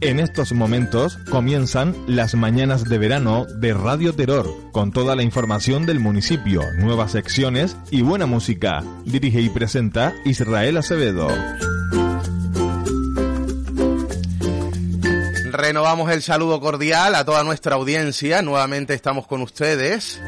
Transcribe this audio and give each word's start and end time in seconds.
En 0.00 0.20
estos 0.20 0.52
momentos 0.52 1.18
comienzan 1.28 1.92
las 2.06 2.36
mañanas 2.36 2.84
de 2.84 2.98
verano 2.98 3.46
de 3.46 3.74
Radio 3.74 4.14
Terror, 4.14 4.48
con 4.70 4.92
toda 4.92 5.16
la 5.16 5.24
información 5.24 5.86
del 5.86 5.98
municipio, 5.98 6.62
nuevas 6.76 7.12
secciones 7.12 7.76
y 7.90 8.02
buena 8.02 8.26
música. 8.26 8.84
Dirige 9.04 9.40
y 9.40 9.48
presenta 9.48 10.14
Israel 10.24 10.76
Acevedo. 10.76 11.26
Renovamos 15.50 16.12
el 16.12 16.22
saludo 16.22 16.60
cordial 16.60 17.16
a 17.16 17.24
toda 17.24 17.42
nuestra 17.42 17.74
audiencia. 17.74 18.40
Nuevamente 18.40 18.94
estamos 18.94 19.26
con 19.26 19.42
ustedes. 19.42 20.20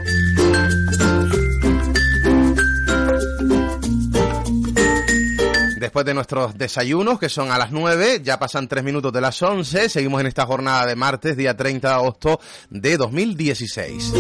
Después 5.91 6.07
de 6.07 6.15
nuestros 6.15 6.57
desayunos, 6.57 7.19
que 7.19 7.29
son 7.29 7.51
a 7.51 7.59
las 7.59 7.73
9, 7.73 8.21
ya 8.23 8.39
pasan 8.39 8.69
3 8.69 8.85
minutos 8.85 9.13
de 9.13 9.21
las 9.21 9.43
11, 9.43 9.89
seguimos 9.89 10.21
en 10.21 10.29
esta 10.29 10.47
jornada 10.47 10.87
de 10.87 10.95
martes, 10.95 11.37
día 11.37 11.57
30 11.57 11.89
de 11.89 11.95
agosto 11.95 12.39
de 12.71 12.97
2016. 12.97 14.13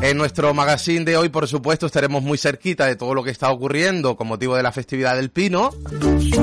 En 0.00 0.16
nuestro 0.16 0.54
magazine 0.54 1.04
de 1.04 1.18
hoy, 1.18 1.28
por 1.28 1.46
supuesto, 1.48 1.84
estaremos 1.84 2.22
muy 2.22 2.38
cerquita 2.38 2.86
de 2.86 2.96
todo 2.96 3.12
lo 3.12 3.22
que 3.22 3.30
está 3.30 3.50
ocurriendo 3.50 4.16
con 4.16 4.28
motivo 4.28 4.56
de 4.56 4.62
la 4.62 4.72
festividad 4.72 5.16
del 5.16 5.28
Pino, 5.28 5.72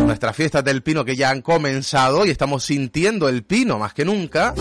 nuestras 0.06 0.36
fiestas 0.36 0.64
del 0.64 0.84
Pino 0.84 1.04
que 1.04 1.16
ya 1.16 1.32
han 1.32 1.42
comenzado 1.42 2.28
y 2.28 2.30
estamos 2.30 2.64
sintiendo 2.64 3.28
el 3.28 3.44
Pino 3.44 3.80
más 3.80 3.95
que 3.95 4.06
nunca. 4.06 4.54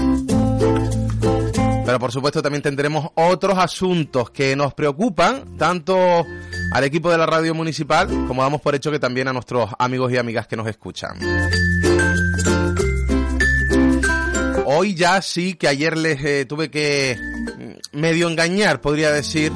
Pero 1.85 2.01
por 2.01 2.11
supuesto 2.11 2.41
también 2.41 2.63
tendremos 2.63 3.11
otros 3.15 3.59
asuntos 3.59 4.31
que 4.31 4.57
nos 4.57 4.73
preocupan, 4.73 5.59
tanto 5.59 6.25
al 6.71 6.85
equipo 6.85 7.11
de 7.11 7.19
la 7.19 7.27
radio 7.27 7.55
municipal 7.55 8.09
como 8.27 8.43
damos 8.43 8.61
por 8.61 8.75
hecho 8.75 8.91
que 8.91 8.99
también 8.99 9.29
a 9.29 9.33
nuestros 9.33 9.71
amigos 9.79 10.13
y 10.13 10.17
amigas 10.17 10.47
que 10.47 10.57
nos 10.57 10.67
escuchan. 10.67 11.19
Hoy 14.65 14.95
ya 14.95 15.23
sí 15.23 15.55
que 15.55 15.69
ayer 15.69 15.97
les 15.97 16.23
eh, 16.25 16.45
tuve 16.45 16.71
que 16.71 17.17
mm, 17.17 17.99
medio 17.99 18.29
engañar, 18.29 18.81
podría 18.81 19.13
decir, 19.13 19.53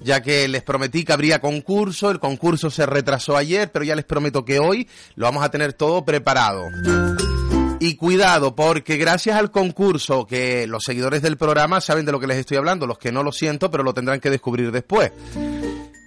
ya 0.00 0.22
que 0.22 0.46
les 0.46 0.62
prometí 0.62 1.04
que 1.04 1.12
habría 1.12 1.40
concurso, 1.40 2.10
el 2.10 2.20
concurso 2.20 2.70
se 2.70 2.86
retrasó 2.86 3.36
ayer, 3.36 3.72
pero 3.72 3.84
ya 3.84 3.96
les 3.96 4.04
prometo 4.04 4.44
que 4.44 4.60
hoy 4.60 4.88
lo 5.16 5.26
vamos 5.26 5.42
a 5.42 5.50
tener 5.50 5.72
todo 5.72 6.04
preparado. 6.04 6.68
Y 7.80 7.96
cuidado, 7.96 8.54
porque 8.54 8.96
gracias 8.96 9.36
al 9.36 9.50
concurso 9.50 10.26
que 10.26 10.66
los 10.66 10.84
seguidores 10.84 11.20
del 11.20 11.36
programa 11.36 11.80
saben 11.80 12.06
de 12.06 12.12
lo 12.12 12.20
que 12.20 12.26
les 12.26 12.38
estoy 12.38 12.56
hablando, 12.56 12.86
los 12.86 12.98
que 12.98 13.12
no 13.12 13.22
lo 13.22 13.32
siento, 13.32 13.70
pero 13.70 13.82
lo 13.82 13.92
tendrán 13.92 14.20
que 14.20 14.30
descubrir 14.30 14.70
después. 14.70 15.10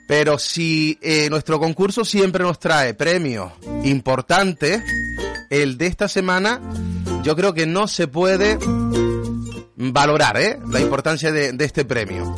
Pero 0.09 0.39
si 0.39 0.97
eh, 1.03 1.29
nuestro 1.29 1.59
concurso 1.59 2.03
siempre 2.03 2.43
nos 2.43 2.57
trae 2.57 2.95
premios 2.95 3.51
importantes, 3.83 4.81
el 5.51 5.77
de 5.77 5.85
esta 5.85 6.07
semana 6.07 6.59
yo 7.21 7.35
creo 7.35 7.53
que 7.53 7.67
no 7.67 7.87
se 7.87 8.07
puede 8.07 8.57
valorar 9.75 10.37
¿eh? 10.37 10.59
la 10.67 10.79
importancia 10.79 11.31
de, 11.31 11.51
de 11.53 11.63
este 11.63 11.85
premio. 11.85 12.35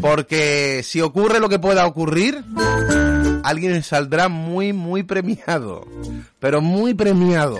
Porque 0.00 0.80
si 0.82 1.02
ocurre 1.02 1.40
lo 1.40 1.50
que 1.50 1.58
pueda 1.58 1.86
ocurrir, 1.86 2.42
alguien 3.44 3.82
saldrá 3.82 4.30
muy, 4.30 4.72
muy 4.72 5.02
premiado. 5.02 5.86
Pero 6.38 6.62
muy 6.62 6.94
premiado. 6.94 7.58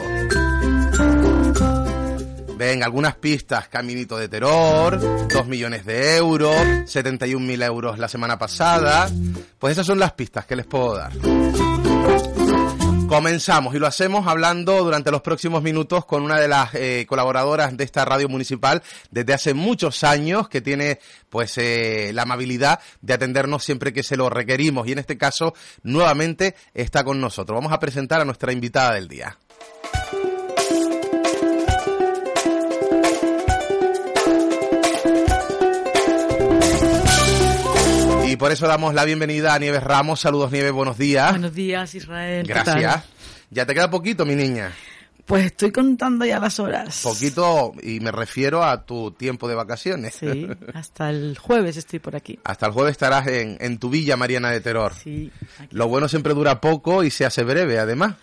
Venga, 2.58 2.86
algunas 2.86 3.14
pistas. 3.14 3.68
Caminito 3.68 4.18
de 4.18 4.28
Terror, 4.28 5.28
2 5.28 5.46
millones 5.46 5.86
de 5.86 6.16
euros, 6.16 6.56
71.000 6.56 7.64
euros 7.64 8.00
la 8.00 8.08
semana 8.08 8.36
pasada. 8.36 9.08
Pues 9.60 9.72
esas 9.72 9.86
son 9.86 10.00
las 10.00 10.12
pistas 10.14 10.44
que 10.44 10.56
les 10.56 10.66
puedo 10.66 10.96
dar. 10.96 11.12
Comenzamos 13.06 13.76
y 13.76 13.78
lo 13.78 13.86
hacemos 13.86 14.26
hablando 14.26 14.82
durante 14.82 15.12
los 15.12 15.22
próximos 15.22 15.62
minutos 15.62 16.04
con 16.04 16.24
una 16.24 16.40
de 16.40 16.48
las 16.48 16.74
eh, 16.74 17.06
colaboradoras 17.08 17.76
de 17.76 17.84
esta 17.84 18.04
radio 18.04 18.28
municipal 18.28 18.82
desde 19.12 19.34
hace 19.34 19.54
muchos 19.54 20.02
años 20.02 20.48
que 20.48 20.60
tiene 20.60 20.98
pues 21.30 21.56
eh, 21.58 22.10
la 22.12 22.22
amabilidad 22.22 22.80
de 23.00 23.14
atendernos 23.14 23.62
siempre 23.62 23.92
que 23.92 24.02
se 24.02 24.16
lo 24.16 24.28
requerimos 24.28 24.88
y 24.88 24.92
en 24.92 24.98
este 24.98 25.16
caso 25.16 25.54
nuevamente 25.84 26.56
está 26.74 27.04
con 27.04 27.20
nosotros. 27.20 27.56
Vamos 27.56 27.72
a 27.72 27.78
presentar 27.78 28.20
a 28.20 28.24
nuestra 28.24 28.52
invitada 28.52 28.94
del 28.94 29.06
día. 29.06 29.38
Y 38.28 38.36
por 38.36 38.52
eso 38.52 38.66
damos 38.66 38.92
la 38.92 39.06
bienvenida 39.06 39.54
a 39.54 39.58
Nieves 39.58 39.82
Ramos. 39.82 40.20
Saludos 40.20 40.52
Nieves, 40.52 40.72
buenos 40.72 40.98
días. 40.98 41.30
Buenos 41.30 41.54
días 41.54 41.94
Israel. 41.94 42.46
¿qué 42.46 42.52
Gracias. 42.52 43.04
Ya 43.48 43.64
te 43.64 43.72
queda 43.72 43.88
poquito, 43.88 44.26
mi 44.26 44.34
niña. 44.34 44.70
Pues 45.24 45.46
estoy 45.46 45.72
contando 45.72 46.26
ya 46.26 46.38
las 46.38 46.60
horas. 46.60 47.00
Poquito, 47.02 47.72
y 47.82 48.00
me 48.00 48.12
refiero 48.12 48.64
a 48.64 48.84
tu 48.84 49.12
tiempo 49.12 49.48
de 49.48 49.54
vacaciones. 49.54 50.16
Sí, 50.16 50.46
hasta 50.74 51.08
el 51.08 51.38
jueves 51.38 51.78
estoy 51.78 52.00
por 52.00 52.16
aquí. 52.16 52.38
Hasta 52.44 52.66
el 52.66 52.72
jueves 52.72 52.92
estarás 52.92 53.26
en, 53.28 53.56
en 53.60 53.78
tu 53.78 53.88
villa, 53.88 54.18
Mariana 54.18 54.50
de 54.50 54.60
Terror. 54.60 54.92
Sí. 55.02 55.32
aquí. 55.58 55.74
Lo 55.74 55.88
bueno 55.88 56.06
siempre 56.06 56.34
dura 56.34 56.60
poco 56.60 57.04
y 57.04 57.10
se 57.10 57.24
hace 57.24 57.44
breve, 57.44 57.78
además. 57.78 58.16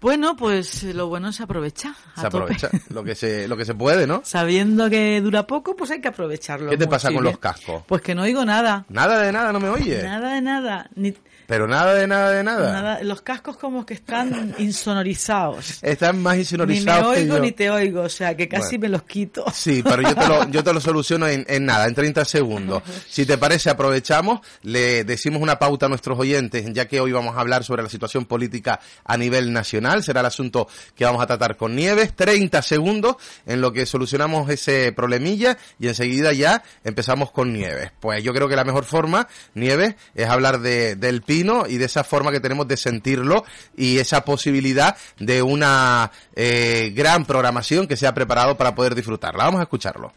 Bueno, 0.00 0.36
pues 0.36 0.82
lo 0.82 1.08
bueno 1.08 1.30
es 1.30 1.40
aprovechar. 1.40 1.94
Se 2.14 2.22
tope. 2.22 2.26
aprovecha 2.26 2.70
lo 2.90 3.02
que 3.02 3.14
se, 3.14 3.48
lo 3.48 3.56
que 3.56 3.64
se 3.64 3.74
puede, 3.74 4.06
¿no? 4.06 4.22
Sabiendo 4.24 4.90
que 4.90 5.20
dura 5.20 5.46
poco, 5.46 5.74
pues 5.74 5.90
hay 5.90 6.00
que 6.00 6.08
aprovecharlo. 6.08 6.70
¿Qué 6.70 6.76
te 6.76 6.86
pasa 6.86 7.12
con 7.12 7.24
los 7.24 7.38
cascos? 7.38 7.82
Pues 7.86 8.02
que 8.02 8.14
no 8.14 8.22
oigo 8.22 8.44
nada. 8.44 8.84
Nada 8.88 9.20
de 9.20 9.32
nada, 9.32 9.52
no 9.52 9.60
me 9.60 9.68
oye. 9.68 10.02
Nada 10.02 10.34
de 10.34 10.40
nada. 10.42 10.90
Ni, 10.94 11.14
Pero 11.46 11.66
nada 11.68 11.94
de 11.94 12.06
nada 12.06 12.30
de 12.30 12.42
nada. 12.44 12.72
nada. 12.72 13.02
Los 13.02 13.22
cascos 13.22 13.56
como 13.56 13.84
que 13.86 13.94
están 13.94 14.54
insonorizados. 14.58 15.78
Están 15.82 16.22
más 16.22 16.32
Ni 16.34 16.38
me 16.38 16.42
insonorizados 16.42 17.14
que 17.14 17.20
oigo 17.22 17.36
yo. 17.36 17.42
ni 17.42 17.52
te 17.52 17.70
oigo, 17.70 18.02
o 18.02 18.08
sea 18.08 18.36
que 18.36 18.48
casi 18.48 18.76
Bueno. 18.76 18.80
me 18.82 18.88
los 18.90 19.02
quito. 19.04 19.44
Sí, 19.52 19.82
pero 19.82 20.02
yo 20.02 20.14
te 20.14 20.26
lo, 20.26 20.48
yo 20.50 20.64
te 20.64 20.72
lo 20.72 20.80
soluciono 20.86 21.26
en, 21.28 21.44
en 21.48 21.64
nada, 21.64 21.86
en 21.86 21.94
30 21.94 22.24
segundos. 22.24 22.82
Si 23.08 23.24
te 23.24 23.38
parece, 23.38 23.70
aprovechamos, 23.70 24.40
le 24.62 25.04
decimos 25.04 25.40
una 25.40 25.58
pauta 25.58 25.86
a 25.86 25.88
nuestros 25.88 26.18
oyentes, 26.18 26.66
ya 26.72 26.86
que 26.86 27.00
hoy 27.00 27.12
vamos 27.12 27.36
a 27.36 27.40
hablar 27.40 27.64
sobre 27.64 27.82
la 27.82 27.88
situación 27.88 28.26
política 28.26 28.80
a 29.04 29.16
nivel 29.16 29.52
nacional. 29.52 30.02
Será 30.02 30.20
el 30.20 30.26
asunto 30.26 30.68
que 30.94 31.04
vamos 31.04 31.22
a 31.22 31.26
tratar 31.26 31.56
con 31.56 31.74
Nieves. 31.74 32.14
30 32.14 32.60
segundos 32.62 33.16
en 33.46 33.60
lo 33.60 33.72
que 33.72 33.86
solucionamos 33.86 34.50
ese 34.50 34.92
problemilla 34.92 35.56
y 35.78 35.88
enseguida 35.88 36.32
ya 36.32 36.62
empezamos 36.84 37.30
con 37.30 37.52
Nieves. 37.52 37.90
Pues 38.00 38.22
yo 38.22 38.34
creo 38.34 38.48
que 38.48 38.56
la 38.56 38.64
mejor 38.64 38.84
forma, 38.84 39.28
Nieves, 39.54 39.94
es 40.14 40.28
hablar 40.28 40.60
de, 40.60 40.96
del 40.96 41.22
y 41.36 41.76
de 41.76 41.84
esa 41.84 42.04
forma 42.04 42.32
que 42.32 42.40
tenemos 42.40 42.66
de 42.66 42.76
sentirlo 42.76 43.44
y 43.76 43.98
esa 43.98 44.24
posibilidad 44.24 44.96
de 45.18 45.42
una 45.42 46.10
eh, 46.34 46.92
gran 46.94 47.24
programación 47.24 47.86
que 47.86 47.96
se 47.96 48.06
ha 48.06 48.14
preparado 48.14 48.56
para 48.56 48.74
poder 48.74 48.94
disfrutarla. 48.94 49.44
Vamos 49.44 49.60
a 49.60 49.64
escucharlo. 49.64 50.12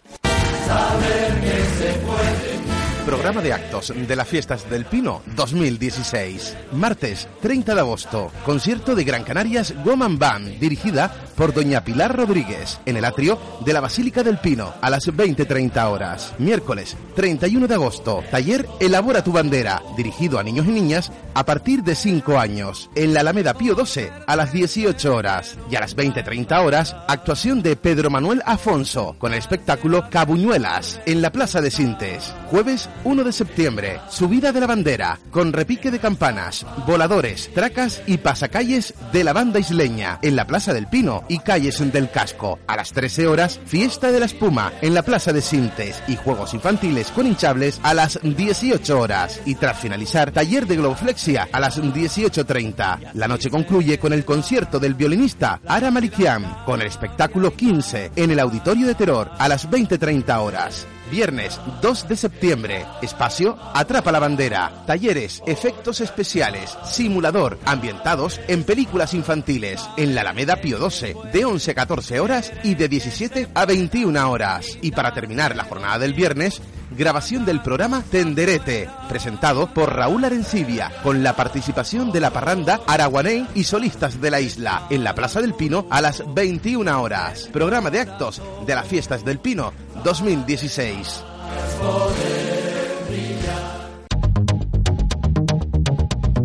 Programa 3.06 3.42
de 3.42 3.54
actos 3.54 3.92
de 3.96 4.16
las 4.16 4.28
fiestas 4.28 4.70
del 4.70 4.86
Pino 4.86 5.24
2016. 5.36 6.56
Martes 6.74 7.28
30 7.42 7.74
de 7.74 7.82
agosto. 7.82 8.32
Concierto 8.46 8.94
de 8.94 9.04
Gran 9.04 9.24
Canarias 9.24 9.74
Woman 9.84 10.20
Band, 10.20 10.60
dirigida 10.60 11.12
por 11.40 11.54
Doña 11.54 11.86
Pilar 11.86 12.18
Rodríguez, 12.18 12.82
en 12.86 12.98
el 12.98 13.06
atrio 13.06 13.40
de 13.64 13.72
la 13.72 13.80
Basílica 13.80 14.24
del 14.24 14.40
Pino, 14.40 14.74
a 14.82 14.90
las 14.90 15.08
20.30 15.08 15.86
horas. 15.86 16.34
Miércoles 16.38 16.98
31 17.16 17.66
de 17.66 17.76
agosto. 17.76 18.22
Taller 18.30 18.68
Elabora 18.82 19.24
tu 19.24 19.32
bandera, 19.32 19.82
dirigido 19.96 20.38
a 20.38 20.44
niños 20.44 20.68
y 20.68 20.72
niñas 20.72 21.14
a 21.34 21.46
partir 21.46 21.84
de 21.84 21.96
5 21.96 22.38
años. 22.38 22.90
En 22.94 23.14
la 23.14 23.22
Alameda 23.22 23.54
Pío 23.54 23.74
12, 23.74 24.12
a 24.28 24.36
las 24.36 24.52
18 24.52 25.16
horas. 25.16 25.58
Y 25.72 25.78
a 25.78 25.80
las 25.80 25.96
20.30 25.96 26.62
horas, 26.62 26.94
actuación 27.08 27.64
de 27.64 27.78
Pedro 27.78 28.10
Manuel 28.10 28.42
Afonso, 28.46 29.16
con 29.18 29.32
el 29.32 29.40
espectáculo 29.40 30.10
Cabuñuelas, 30.10 31.00
en 31.06 31.22
la 31.22 31.32
Plaza 31.32 31.62
de 31.62 31.72
Sintes. 31.72 32.34
Jueves 32.52 32.90
1 33.06 33.24
de 33.24 33.32
septiembre, 33.32 34.02
subida 34.10 34.52
de 34.52 34.60
la 34.60 34.68
bandera, 34.68 35.18
con 35.32 35.54
repique 35.54 35.90
de 35.90 36.00
campanas, 36.00 36.66
voladores, 36.86 37.50
tracas 37.54 38.02
y 38.08 38.18
pasacalles 38.18 38.94
de 39.14 39.24
la 39.24 39.32
banda 39.32 39.60
isleña, 39.60 40.20
en 40.22 40.36
la 40.36 40.46
Plaza 40.46 40.74
del 40.74 40.88
Pino 40.88 41.24
y 41.30 41.40
calles 41.40 41.80
del 41.94 42.10
Casco. 42.12 42.60
A 42.68 42.76
las 42.76 42.92
13 42.92 43.28
horas, 43.28 43.60
fiesta 43.66 44.12
de 44.12 44.20
la 44.20 44.26
espuma, 44.26 44.74
en 44.82 44.94
la 44.94 45.04
Plaza 45.04 45.32
de 45.32 45.42
Sintes 45.42 46.04
y 46.08 46.18
juegos 46.18 46.54
infantiles 46.54 47.12
con 47.12 47.28
hinchables 47.28 47.80
a 47.84 47.94
las 47.94 48.20
18 48.22 49.00
horas. 49.00 49.40
Y 49.46 49.56
tras 49.56 49.80
finalizar, 49.80 50.32
taller 50.32 50.68
de 50.68 50.76
globoflexia 50.76 51.48
a 51.52 51.60
las 51.60 51.82
18.30. 51.82 53.12
La 53.14 53.28
noche 53.28 53.50
concluye 53.50 53.98
con 53.98 54.12
el 54.12 54.26
concierto 54.26 54.80
del 54.80 54.96
violinista 54.96 55.62
Ara 55.66 55.92
Malikian, 55.92 56.66
con 56.66 56.82
el 56.82 56.88
espectáculo 56.88 57.54
15 57.56 58.12
en 58.16 58.32
el 58.32 58.40
Auditorio 58.40 58.88
de 58.88 58.96
Terror 58.96 59.32
a 59.38 59.48
las 59.48 59.70
20.30 59.70 60.38
horas. 60.40 60.88
Viernes 61.10 61.60
2 61.82 62.08
de 62.08 62.16
septiembre. 62.16 62.86
Espacio 63.02 63.58
Atrapa 63.74 64.12
la 64.12 64.20
bandera. 64.20 64.84
Talleres, 64.86 65.42
efectos 65.46 66.02
especiales, 66.02 66.78
simulador, 66.86 67.60
ambientados 67.66 68.40
en 68.48 68.64
películas 68.64 69.14
infantiles. 69.14 69.82
En 69.98 70.16
la 70.16 70.22
Alameda 70.22 70.58
Pío 70.58 70.78
12, 70.78 71.16
de 71.34 71.46
11 71.46 71.72
a 71.72 71.76
14 71.76 72.20
horas 72.20 72.54
y 72.64 72.76
de 72.76 72.88
17 72.88 73.50
a 73.54 73.66
21 73.66 74.32
horas. 74.32 74.78
Y 74.82 74.92
para 74.92 75.14
terminar 75.14 75.56
la 75.56 75.64
jornada 75.64 76.00
del 76.00 76.14
viernes, 76.14 76.62
grabación 77.00 77.46
del 77.46 77.62
programa 77.62 78.04
Tenderete, 78.04 78.90
presentado 79.08 79.74
por 79.74 79.96
Raúl 79.96 80.26
Arencibia, 80.26 80.92
con 81.02 81.24
la 81.24 81.34
participación 81.34 82.12
de 82.12 82.20
la 82.20 82.30
parranda 82.30 82.82
Araguaney 82.86 83.48
y 83.56 83.64
solistas 83.64 84.20
de 84.20 84.30
la 84.30 84.42
isla, 84.42 84.86
en 84.90 85.06
la 85.06 85.16
Plaza 85.16 85.40
del 85.40 85.54
Pino 85.54 85.88
a 85.90 86.02
las 86.02 86.22
21 86.34 87.02
horas. 87.02 87.48
Programa 87.54 87.90
de 87.90 88.02
actos 88.02 88.42
de 88.68 88.76
las 88.76 88.86
Fiestas 88.86 89.24
del 89.24 89.40
Pino 89.40 89.72
2016. 90.04 91.24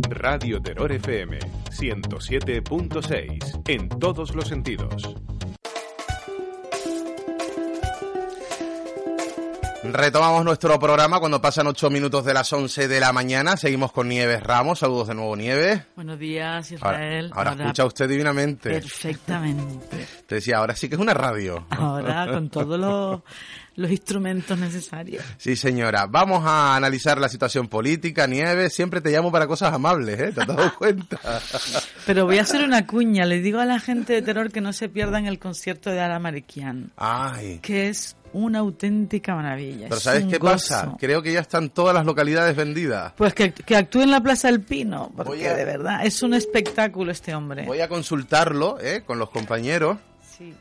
Radio 0.09 0.63
Terror 0.63 0.93
FM 0.93 1.39
107.6 1.71 3.63
en 3.67 3.89
todos 3.89 4.37
los 4.37 4.47
sentidos. 4.47 5.17
Retomamos 9.93 10.45
nuestro 10.45 10.79
programa 10.79 11.21
cuando 11.21 11.43
pasan 11.43 11.67
ocho 11.67 11.91
minutos 11.91 12.25
de 12.25 12.33
las 12.33 12.51
11 12.51 12.89
de 12.89 13.01
la 13.01 13.13
mañana. 13.13 13.57
Seguimos 13.59 13.93
con 13.93 14.09
Nieves 14.09 14.43
Ramos. 14.43 14.79
Saludos 14.79 15.09
de 15.09 15.15
nuevo, 15.15 15.37
Nieves. 15.37 15.83
Buenos 15.95 16.19
días, 16.19 16.73
Israel. 16.73 17.31
Ahora, 17.35 17.53
escucha 17.53 17.85
usted 17.85 18.09
divinamente. 18.09 18.71
Perfectamente. 18.71 20.07
Te 20.27 20.37
decía, 20.37 20.57
ahora 20.59 20.75
sí 20.75 20.89
que 20.89 20.95
es 20.95 21.01
una 21.01 21.13
radio. 21.13 21.67
Ahora, 21.69 22.27
con 22.27 22.49
todos 22.49 22.81
los, 22.81 23.21
los 23.77 23.91
instrumentos 23.91 24.59
necesarios. 24.59 25.25
Sí, 25.37 25.57
señora. 25.57 26.07
Vamos 26.07 26.45
a 26.45 26.77
analizar 26.77 27.19
la 27.19 27.29
situación 27.29 27.69
política. 27.69 28.27
Nieves, 28.27 28.75
siempre 28.75 29.01
te 29.01 29.11
llamo 29.11 29.33
para 29.33 29.47
cosas 29.47 29.73
amables, 29.73 30.21
¿eh? 30.21 30.33
¿Te 30.33 30.43
has 30.43 30.47
dado 30.47 30.75
cuenta? 30.77 31.19
Pero 32.07 32.25
voy 32.25 32.39
a 32.39 32.43
hacer 32.43 32.63
una 32.63 32.87
cuña. 32.87 33.27
Le 33.27 33.41
digo 33.41 33.59
a 33.59 33.65
la 33.65 33.81
gente 33.81 34.13
de 34.13 34.23
terror 34.23 34.53
que 34.53 34.61
no 34.61 34.73
se 34.73 34.89
pierdan 34.89 35.27
el 35.27 35.39
concierto 35.39 35.91
de 35.91 36.01
Ara 36.01 36.19
Mariquian. 36.19 36.93
Ay. 36.97 37.59
Que 37.63 37.89
es 37.89 38.17
una 38.33 38.61
auténtica 38.61 39.35
maravilla. 39.35 39.87
Pero 39.89 40.01
¿sabes 40.01 40.25
qué 40.27 40.39
pasa? 40.39 40.97
Creo 40.99 41.23
que 41.23 41.33
ya 41.33 41.41
están 41.41 41.71
todas 41.71 41.95
las 41.95 42.05
localidades 42.05 42.55
vendidas. 42.55 43.13
Pues 43.17 43.35
que, 43.35 43.53
que 43.53 43.77
actúe 43.77 44.03
en 44.03 44.11
la 44.11 44.21
Plaza 44.21 44.49
del 44.49 44.61
Pino, 44.61 45.13
porque 45.17 45.49
de 45.49 45.65
verdad 45.65 46.05
es 46.05 46.23
un 46.23 46.35
espectáculo 46.35 47.13
este 47.13 47.35
hombre. 47.35 47.65
Voy 47.65 47.81
a 47.81 47.89
consultarlo 47.89 48.79
¿eh? 48.81 49.03
con 49.07 49.19
los 49.19 49.31
compañeros. 49.31 49.99
Sí. 50.37 50.53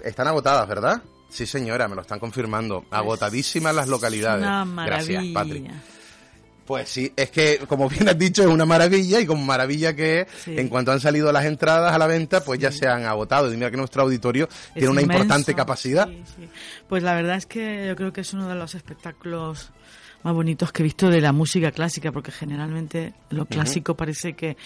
Están 0.00 0.26
agotadas, 0.26 0.68
¿verdad? 0.68 1.00
Sí, 1.34 1.46
señora, 1.46 1.88
me 1.88 1.96
lo 1.96 2.02
están 2.02 2.20
confirmando. 2.20 2.82
Pues 2.88 2.92
Agotadísimas 2.92 3.74
las 3.74 3.88
localidades. 3.88 4.44
Una 4.44 4.64
maravilla. 4.64 5.20
Gracias, 5.20 5.34
Patrick. 5.34 5.70
Pues 6.64 6.88
sí, 6.88 7.12
es 7.16 7.30
que 7.30 7.58
como 7.68 7.88
bien 7.90 8.08
has 8.08 8.16
dicho 8.16 8.42
es 8.42 8.48
una 8.48 8.64
maravilla 8.64 9.18
y 9.20 9.26
como 9.26 9.44
maravilla 9.44 9.94
que 9.96 10.20
es, 10.20 10.26
Sí. 10.44 10.56
en 10.56 10.68
cuanto 10.68 10.92
han 10.92 11.00
salido 11.00 11.30
las 11.32 11.44
entradas 11.44 11.92
a 11.92 11.98
la 11.98 12.06
venta, 12.06 12.42
pues 12.44 12.60
ya 12.60 12.70
se 12.70 12.86
han 12.86 13.04
agotado. 13.04 13.52
Y 13.52 13.56
mira 13.56 13.70
que 13.70 13.76
nuestro 13.76 14.02
auditorio 14.02 14.48
Es 14.48 14.72
tiene 14.74 14.88
una 14.90 15.02
inmenso. 15.02 15.24
importante 15.24 15.54
capacidad. 15.54 16.06
Sí. 16.08 16.48
Pues 16.88 17.02
la 17.02 17.14
verdad 17.14 17.36
es 17.36 17.46
que 17.46 17.86
yo 17.88 17.96
creo 17.96 18.12
que 18.12 18.20
es 18.22 18.32
uno 18.32 18.48
de 18.48 18.54
los 18.54 18.74
espectáculos 18.76 19.72
más 20.22 20.32
bonitos 20.34 20.70
que 20.72 20.82
he 20.82 20.84
visto 20.84 21.10
de 21.10 21.20
la 21.20 21.32
música 21.32 21.70
clásica, 21.72 22.12
porque 22.12 22.30
generalmente 22.32 23.12
lo 23.28 23.44
clásico 23.44 23.94
parece 23.96 24.32
que 24.34 24.56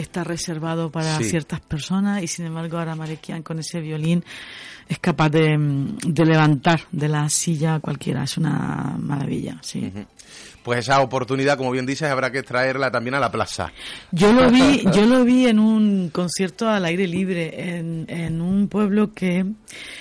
está 0.00 0.24
reservado 0.24 0.90
para 0.90 1.16
Sí. 1.18 1.24
ciertas 1.24 1.60
personas 1.60 2.22
y 2.22 2.26
sin 2.26 2.46
embargo 2.46 2.78
ahora 2.78 2.94
Marekian 2.94 3.42
con 3.42 3.58
ese 3.58 3.80
violín 3.80 4.24
es 4.88 4.98
capaz 4.98 5.28
de, 5.30 5.56
mm, 5.56 5.98
de 6.06 6.24
levantar 6.26 6.80
de 6.90 7.08
la 7.08 7.28
silla 7.28 7.76
a 7.76 7.80
cualquiera. 7.80 8.24
Es 8.24 8.36
una 8.36 8.96
maravilla, 8.98 9.58
sí. 9.62 9.92
Pues 10.62 10.80
esa 10.80 11.00
oportunidad, 11.00 11.56
como 11.56 11.70
bien 11.70 11.86
dices, 11.86 12.10
habrá 12.10 12.30
que 12.30 12.42
traerla 12.42 12.90
también 12.90 13.14
a 13.14 13.20
la 13.20 13.30
plaza. 13.32 13.72
Yo 14.12 14.32
lo 14.32 14.50
vi, 14.50 14.82
yo 14.94 15.06
lo 15.06 15.24
vi 15.24 15.46
en 15.46 15.58
un 15.58 16.10
concierto 16.10 16.68
al 16.68 16.84
aire 16.84 17.06
libre 17.06 17.76
en, 17.78 18.04
en 18.08 18.40
un 18.42 18.68
pueblo 18.68 19.14
que 19.14 19.46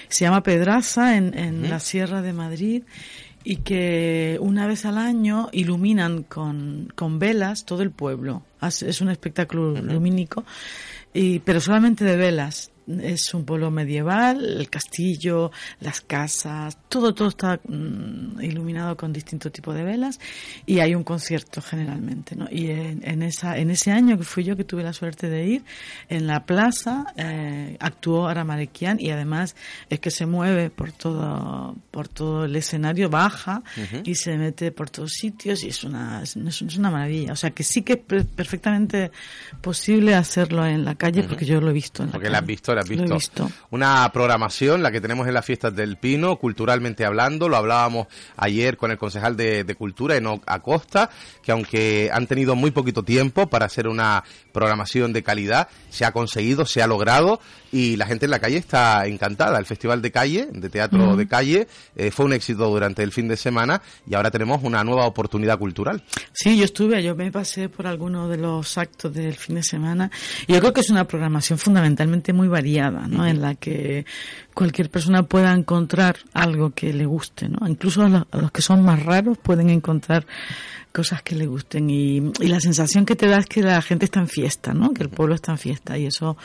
se 0.10 0.26
llama 0.26 0.44
Pedraza 0.44 1.16
en, 1.16 1.38
en 1.38 1.70
la 1.70 1.80
Sierra 1.80 2.22
de 2.22 2.34
Madrid 2.34 2.84
y 3.50 3.56
que 3.56 4.38
una 4.42 4.68
vez 4.68 4.86
al 4.86 5.00
año 5.00 5.50
iluminan 5.52 6.22
con, 6.22 6.94
con 6.94 7.18
velas 7.18 7.66
todo 7.66 7.82
el 7.82 7.90
pueblo. 7.90 8.44
Es 8.62 9.02
un 9.02 9.10
espectáculo 9.10 9.72
lumínico, 9.82 10.46
y, 11.16 11.40
pero 11.40 11.60
solamente 11.60 12.06
de 12.06 12.16
velas. 12.16 12.70
Es 13.02 13.34
un 13.34 13.46
pueblo 13.46 13.70
medieval, 13.72 14.44
el 14.60 14.70
castillo, 14.70 15.52
las 15.80 16.02
casas, 16.02 16.78
todo, 16.90 17.14
todo 17.14 17.28
está 17.30 17.60
mm, 17.68 18.42
iluminado 18.42 18.98
con 18.98 19.14
distintos 19.14 19.52
tipos 19.52 19.76
de 19.76 19.84
velas 19.84 20.20
y 20.66 20.80
hay 20.80 20.96
un 20.96 21.04
concierto 21.04 21.62
generalmente, 21.62 22.36
¿no? 22.36 22.48
Y 22.50 22.72
en, 22.72 23.02
en 23.08 23.22
esa, 23.22 23.58
en 23.58 23.70
ese 23.70 23.92
año 23.92 24.18
que 24.18 24.24
fui 24.24 24.44
yo 24.44 24.56
que 24.58 24.64
tuve 24.64 24.84
la 24.84 24.94
suerte 24.94 25.30
de 25.30 25.46
ir, 25.46 25.64
en 26.10 26.26
la 26.28 26.46
plaza 26.46 27.06
eh, 27.16 27.78
actuó 27.80 28.28
Aramarequian 28.28 29.00
y 29.00 29.12
además 29.12 29.56
es 29.90 30.00
que 30.00 30.10
se 30.12 30.26
mueve 30.26 30.70
por 30.70 30.92
todo, 30.92 31.76
por 31.92 32.08
todo 32.08 32.46
el 32.46 32.56
escenario, 32.56 33.10
baja 33.10 33.62
y 34.04 34.16
se 34.16 34.38
mete 34.38 34.72
por 34.72 34.90
todos 34.90 35.12
sitios 35.14 35.64
y 35.64 35.68
es 35.70 35.84
una, 35.84 36.24
es, 36.24 36.36
es 36.36 36.62
una 36.78 36.90
maravilla. 36.90 37.34
O 37.34 37.36
sea 37.36 37.52
que 37.52 37.64
sí 37.64 37.84
que 37.84 37.94
es 37.94 38.00
per- 38.00 38.26
perfectamente 38.26 39.12
posible 39.62 40.16
hacerlo 40.16 40.66
en 40.66 40.86
la 40.86 40.96
calle 40.96 41.24
porque 41.24 41.46
yo 41.46 41.60
lo 41.62 41.70
he 41.70 41.74
visto 41.74 42.02
en 42.04 42.08
la 42.10 42.12
Porque 42.14 42.26
calle. 42.26 42.32
la 42.34 42.40
has 42.40 42.46
visto, 42.46 42.74
Lo 42.84 42.94
he 42.94 43.18
visto. 43.18 43.50
Una 43.72 44.10
programación, 44.14 44.84
la 44.84 44.92
que 44.92 45.02
tenemos 45.02 45.28
en 45.28 45.34
las 45.34 45.46
fiestas 45.46 45.76
del 45.76 45.98
Pino, 45.98 46.38
culturalmente 46.38 47.06
hablando, 47.06 47.50
lo 47.50 47.58
hablábamos 47.58 48.08
ayer 48.38 48.78
con 48.78 48.92
el 48.92 48.98
concejal 48.98 49.36
de, 49.36 49.64
de 49.64 49.76
Cultura, 49.76 50.16
Enoc 50.16 50.44
Acosta, 50.46 51.10
que 51.44 51.52
aunque 51.52 52.10
han 52.14 52.28
tenido 52.28 52.56
muy 52.56 52.72
poquito 52.72 53.04
tiempo 53.04 53.48
para 53.48 53.66
hacer 53.66 53.88
una 53.88 54.24
programación 54.52 55.14
de 55.14 55.24
calidad, 55.24 55.68
se 55.90 56.06
ha 56.06 56.12
conseguido, 56.12 56.66
se 56.66 56.82
ha 56.82 56.88
logrado 56.88 57.40
y 57.72 57.96
la 57.96 58.06
gente 58.06 58.26
en 58.26 58.32
la 58.32 58.40
calle 58.40 58.58
está 58.58 59.06
encantada. 59.08 59.58
El 59.58 59.66
Festival 59.66 60.02
de 60.02 60.12
Calle, 60.12 60.48
de 60.52 60.70
Teatro 60.70 61.16
de 61.16 61.28
Calle, 61.28 61.68
eh, 61.96 62.12
fue 62.12 62.26
un 62.26 62.34
éxito 62.34 62.70
durante 62.70 63.04
el 63.04 63.12
fin 63.12 63.28
de 63.28 63.38
semana 63.38 63.82
y 64.08 64.16
ahora 64.16 64.32
tenemos 64.32 64.64
una 64.64 64.84
nueva 64.84 65.06
oportunidad 65.06 65.58
cultural. 65.58 66.04
Sí, 66.34 66.58
yo 66.58 66.66
estuve, 66.66 67.02
yo 67.04 67.16
me 67.16 67.32
pasé 67.32 67.70
por 67.70 67.88
algunos 67.88 68.30
de 68.30 68.38
los 68.38 68.78
actos 68.78 69.14
del 69.14 69.36
fin 69.36 69.56
de 69.56 69.64
semana 69.64 70.12
y 70.48 70.54
yo 70.54 70.60
creo 70.60 70.74
que 70.74 70.82
es 70.82 70.90
una 70.90 71.06
programación 71.06 71.60
fundamentalmente 71.60 72.34
muy 72.34 72.48
variada, 72.48 73.08
¿no? 73.08 73.26
En 73.26 73.42
la 73.42 73.56
que 73.56 74.06
cualquier 74.60 74.90
persona 74.90 75.24
pueda 75.24 75.54
encontrar 75.54 76.18
algo 76.34 76.72
que 76.72 76.92
le 76.92 77.06
guste, 77.06 77.48
¿no? 77.48 77.66
Incluso 77.66 78.06
los, 78.06 78.26
los 78.30 78.52
que 78.52 78.62
son 78.62 78.84
más 78.84 79.02
raros 79.06 79.38
pueden 79.38 79.70
encontrar 79.70 80.26
cosas 80.92 81.22
que 81.22 81.36
le 81.36 81.46
gusten 81.46 81.90
y, 81.90 82.18
y 82.18 82.48
la 82.48 82.60
sensación 82.60 83.06
que 83.06 83.16
te 83.16 83.28
da 83.28 83.38
es 83.38 83.46
que 83.46 83.62
la 83.62 83.82
gente 83.82 84.06
está 84.06 84.20
en 84.20 84.28
fiesta, 84.28 84.74
¿no? 84.74 84.94
Que 84.94 85.04
el 85.04 85.10
pueblo 85.10 85.36
está 85.36 85.52
en 85.52 85.60
fiesta 85.60 85.98
y 85.98 86.08
eso, 86.08 86.36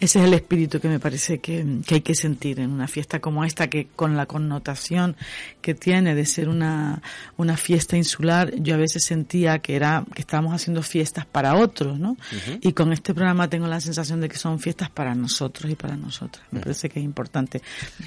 ese 0.00 0.18
es 0.18 0.24
el 0.26 0.34
espíritu 0.34 0.80
que 0.80 0.88
me 0.88 0.98
parece 0.98 1.38
que, 1.38 1.64
que 1.86 1.96
hay 1.96 2.00
que 2.00 2.14
sentir 2.14 2.58
en 2.60 2.70
una 2.70 2.88
fiesta 2.88 3.20
como 3.20 3.44
esta 3.44 3.68
que 3.70 3.86
con 3.94 4.16
la 4.16 4.26
connotación 4.26 5.16
que 5.60 5.74
tiene 5.74 6.14
de 6.14 6.26
ser 6.26 6.48
una, 6.48 7.00
una 7.36 7.56
fiesta 7.56 7.96
insular, 7.96 8.52
yo 8.56 8.74
a 8.74 8.78
veces 8.78 9.04
sentía 9.04 9.60
que 9.60 9.76
era, 9.76 10.04
que 10.14 10.20
estábamos 10.20 10.52
haciendo 10.52 10.82
fiestas 10.82 11.24
para 11.24 11.54
otros, 11.54 11.98
¿no? 11.98 12.16
Y 12.60 12.72
con 12.72 12.92
este 12.92 13.14
programa 13.14 13.48
tengo 13.48 13.68
la 13.68 13.80
sensación 13.80 14.20
de 14.20 14.28
que 14.28 14.36
son 14.36 14.58
fiestas 14.58 14.90
para 14.90 15.14
nosotros 15.14 15.70
y 15.70 15.76
para 15.76 15.96
nosotras. 15.96 16.44
Me 16.50 16.60
parece 16.60 16.88
que 16.88 16.98
es 16.98 17.04
importante 17.04 17.61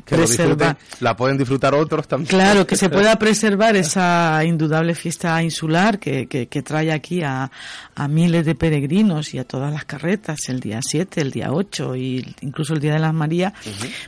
Que 0.05 0.15
preservar. 0.15 0.77
la 1.00 1.15
pueden 1.15 1.38
disfrutar 1.38 1.74
otros 1.74 2.07
también. 2.07 2.27
Claro, 2.29 2.65
que 2.67 2.75
se 2.75 2.89
pueda 2.89 3.15
preservar 3.19 3.75
esa 3.75 4.43
indudable 4.45 4.95
fiesta 4.95 5.41
insular 5.41 6.00
que, 6.00 6.27
que, 6.27 6.47
que 6.47 6.62
trae 6.62 6.91
aquí 6.91 7.21
a, 7.24 7.51
a 7.95 8.07
miles 8.07 8.45
de 8.45 8.55
peregrinos 8.55 9.33
y 9.33 9.39
a 9.39 9.43
todas 9.45 9.71
las 9.74 9.85
carretas 9.85 10.50
el 10.50 10.59
día 10.59 10.79
7, 10.81 11.21
el 11.21 11.31
día 11.31 11.51
8 11.51 11.95
y 11.95 12.35
incluso 12.41 12.74
el 12.74 12.79
día 12.79 12.93
de 12.93 13.00
las 13.00 13.13
Marías, 13.13 13.53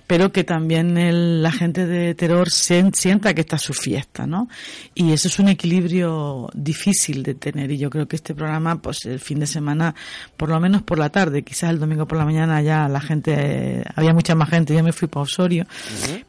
pero 0.06 0.32
que 0.32 0.44
también 0.44 0.98
el- 0.98 1.42
la 1.44 1.52
gente 1.52 1.86
de 1.86 2.14
terror 2.16 2.50
sien- 2.50 2.94
sienta 2.94 3.34
que 3.34 3.42
está 3.42 3.58
su 3.58 3.74
fiesta, 3.74 4.26
¿no? 4.28 4.48
Y 4.96 5.12
eso 5.14 5.28
es 5.28 5.40
un 5.40 5.48
equilibrio 5.50 6.50
difícil 6.54 7.24
de 7.24 7.36
tener 7.36 7.72
y 7.72 7.78
yo 7.78 7.90
creo 7.90 8.08
que 8.08 8.16
este 8.16 8.34
programa, 8.36 8.82
pues 8.82 9.06
el 9.06 9.20
fin 9.20 9.40
de 9.40 9.48
semana, 9.48 9.94
por 10.36 10.50
lo 10.50 10.60
menos 10.60 10.82
por 10.84 11.00
la 11.00 11.10
tarde, 11.10 11.44
quizás 11.44 11.70
el 11.70 11.80
domingo 11.80 12.08
por 12.08 12.18
la 12.18 12.26
mañana 12.26 12.62
ya 12.62 12.88
la 12.90 13.00
gente, 13.02 13.34
eh, 13.38 13.84
había 13.96 14.14
mucha 14.14 14.36
más 14.36 14.50
gente, 14.50 14.74
yo 14.76 14.84
me 14.84 14.92
fui 14.94 15.08
para 15.08 15.24
Osorio, 15.28 15.66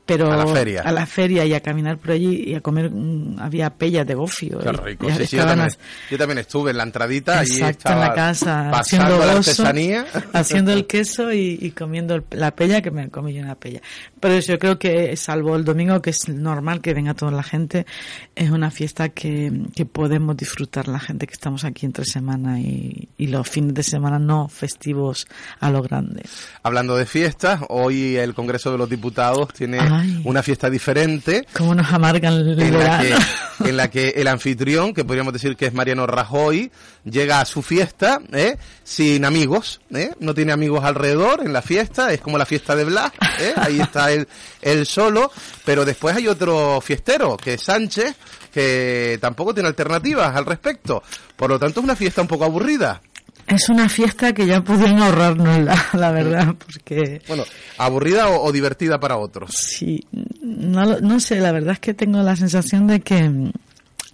pero 0.05 0.31
A 0.33 0.37
la 0.37 0.47
feria. 0.47 0.83
a 0.83 0.93
la 0.93 1.07
feria 1.07 1.45
y 1.45 1.55
a 1.55 1.61
caminar 1.61 1.97
por 1.99 2.11
allí 2.11 2.45
y 2.49 2.55
a 2.55 2.61
comer, 2.61 2.91
mm, 2.91 3.39
había 3.41 3.71
pellas 3.71 4.07
de 4.07 4.15
gofio. 4.15 4.59
Qué 4.59 4.69
y- 4.69 4.73
rico. 4.73 5.09
y 5.09 5.13
Sí, 5.13 5.27
sí, 5.27 5.37
yo, 5.37 5.47
también, 5.47 5.67
as- 5.69 5.79
yo 6.11 6.19
también 6.19 6.39
estuve 6.39 6.71
en 6.71 6.77
la 6.77 6.83
entradita, 6.85 7.43
Exacto, 7.43 7.93
en 7.93 8.01
la 8.01 8.13
casa, 8.15 8.71
haciendo 8.71 9.19
la 9.19 9.33
artesanía. 9.33 10.07
haciendo 10.33 10.73
el 10.73 10.87
queso 10.87 11.33
y, 11.33 11.59
y 11.61 11.71
comiendo 11.71 12.15
el- 12.15 12.25
la 12.31 12.51
pella, 12.53 12.81
que 12.83 12.91
me 12.91 13.09
comí 13.11 13.33
yo 13.35 13.43
una 13.43 13.55
pella. 13.55 13.81
Pero 14.21 14.41
yo 14.41 14.59
creo 14.59 14.79
que, 14.79 15.17
salvo 15.17 15.57
el 15.57 15.65
domingo, 15.65 16.01
que 16.01 16.11
es 16.11 16.29
normal 16.29 16.81
que 16.81 16.95
venga 16.95 17.15
toda 17.15 17.31
la 17.31 17.43
gente, 17.43 17.87
es 18.35 18.51
una 18.51 18.71
fiesta 18.71 19.11
que, 19.11 19.53
que 19.75 19.85
podemos 19.85 20.37
disfrutar 20.37 20.89
la 20.89 20.99
gente 20.99 21.27
que 21.27 21.35
estamos 21.35 21.65
aquí 21.65 21.87
entre 21.87 22.05
semana 22.05 22.61
y, 22.61 23.09
y 23.19 23.27
los 23.27 23.49
fines 23.49 23.75
de 23.75 23.83
semana 23.83 24.19
no 24.19 24.49
festivos 24.49 25.27
a 25.61 25.71
lo 25.71 25.83
grande. 25.83 26.23
Hablando 26.63 26.97
de 26.97 27.07
fiestas, 27.07 27.61
hoy 27.69 28.17
el 28.17 28.35
Congreso 28.35 28.73
de 28.73 28.79
los 28.79 28.89
Diputados 28.89 29.53
tiene 29.53 29.79
Ay. 29.81 30.23
una 30.25 30.43
fiesta 30.43 30.71
diferente 30.71 31.47
¿Cómo 31.53 31.75
nos 31.75 31.93
amargan 31.93 32.35
el 32.35 32.61
en 32.61 32.79
la, 32.79 32.99
que, 33.01 33.15
en 33.69 33.77
la 33.77 33.91
que 33.91 34.09
el 34.17 34.27
anfitrión, 34.27 34.95
que 34.95 35.05
podríamos 35.05 35.19
podríamos 35.19 35.33
decir 35.33 35.57
que 35.57 35.67
es 35.67 35.75
Mariano 35.75 36.07
Rajoy, 36.07 36.71
llega 37.05 37.41
a 37.41 37.45
su 37.45 37.61
fiesta 37.61 38.21
¿eh? 38.33 38.57
sin 38.85 39.25
amigos, 39.25 39.81
¿eh? 39.93 40.13
no 40.21 40.33
tiene 40.33 40.53
amigos 40.53 40.85
alrededor 40.85 41.41
en 41.45 41.53
la 41.53 41.61
fiesta, 41.61 42.13
es 42.13 42.21
como 42.21 42.39
la 42.39 42.47
fiesta 42.47 42.77
de 42.77 42.85
Blas, 42.85 43.11
¿eh? 43.41 43.53
ahí 43.57 43.81
está 43.81 44.08
él, 44.13 44.29
él 44.63 44.87
solo, 44.87 45.31
pero 45.65 45.85
después 45.85 46.17
hay 46.17 46.29
otro 46.29 46.81
fiestero, 46.81 47.37
que 47.37 47.55
es 47.55 47.63
Sánchez, 47.63 48.15
que 48.53 49.19
tampoco 49.21 49.53
tiene 49.55 49.69
alternativas 49.69 50.35
al 50.35 50.47
respecto. 50.47 51.03
Por 51.37 51.51
lo 51.51 51.59
tanto, 51.59 51.81
es 51.81 51.85
una 51.85 51.97
fiesta 51.97 52.23
un 52.23 52.29
poco 52.29 52.45
aburrida. 52.45 53.01
Es 53.47 53.69
una 53.71 53.89
fiesta 53.89 54.35
que 54.35 54.47
ya 54.47 54.63
podían 54.63 54.99
ahorrarnos, 55.03 55.59
la, 55.61 55.87
la 55.95 56.11
verdad, 56.11 56.55
porque... 56.59 57.23
Bueno, 57.29 57.45
aburrida 57.79 58.29
o, 58.29 58.43
o 58.45 58.53
divertida 58.53 59.01
para 59.01 59.17
otros. 59.17 59.51
Sí, 59.53 60.05
no, 60.43 61.19
sé, 61.19 61.41
la 61.41 61.53
verdad 61.53 61.73
es 61.73 61.81
que 61.81 61.95
tengo 61.95 62.21
la 62.23 62.37
sensación 62.37 62.87
de 62.87 63.01
que, 63.01 63.51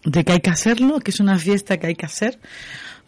de 0.04 0.24
que 0.24 0.32
hay 0.32 0.40
que 0.40 0.50
hacerlo, 0.50 1.00
que 1.00 1.10
es 1.10 1.18
una 1.18 1.36
fiesta 1.38 1.78
que 1.78 1.88
hay 1.88 1.94
que 1.96 2.06
hacer, 2.06 2.38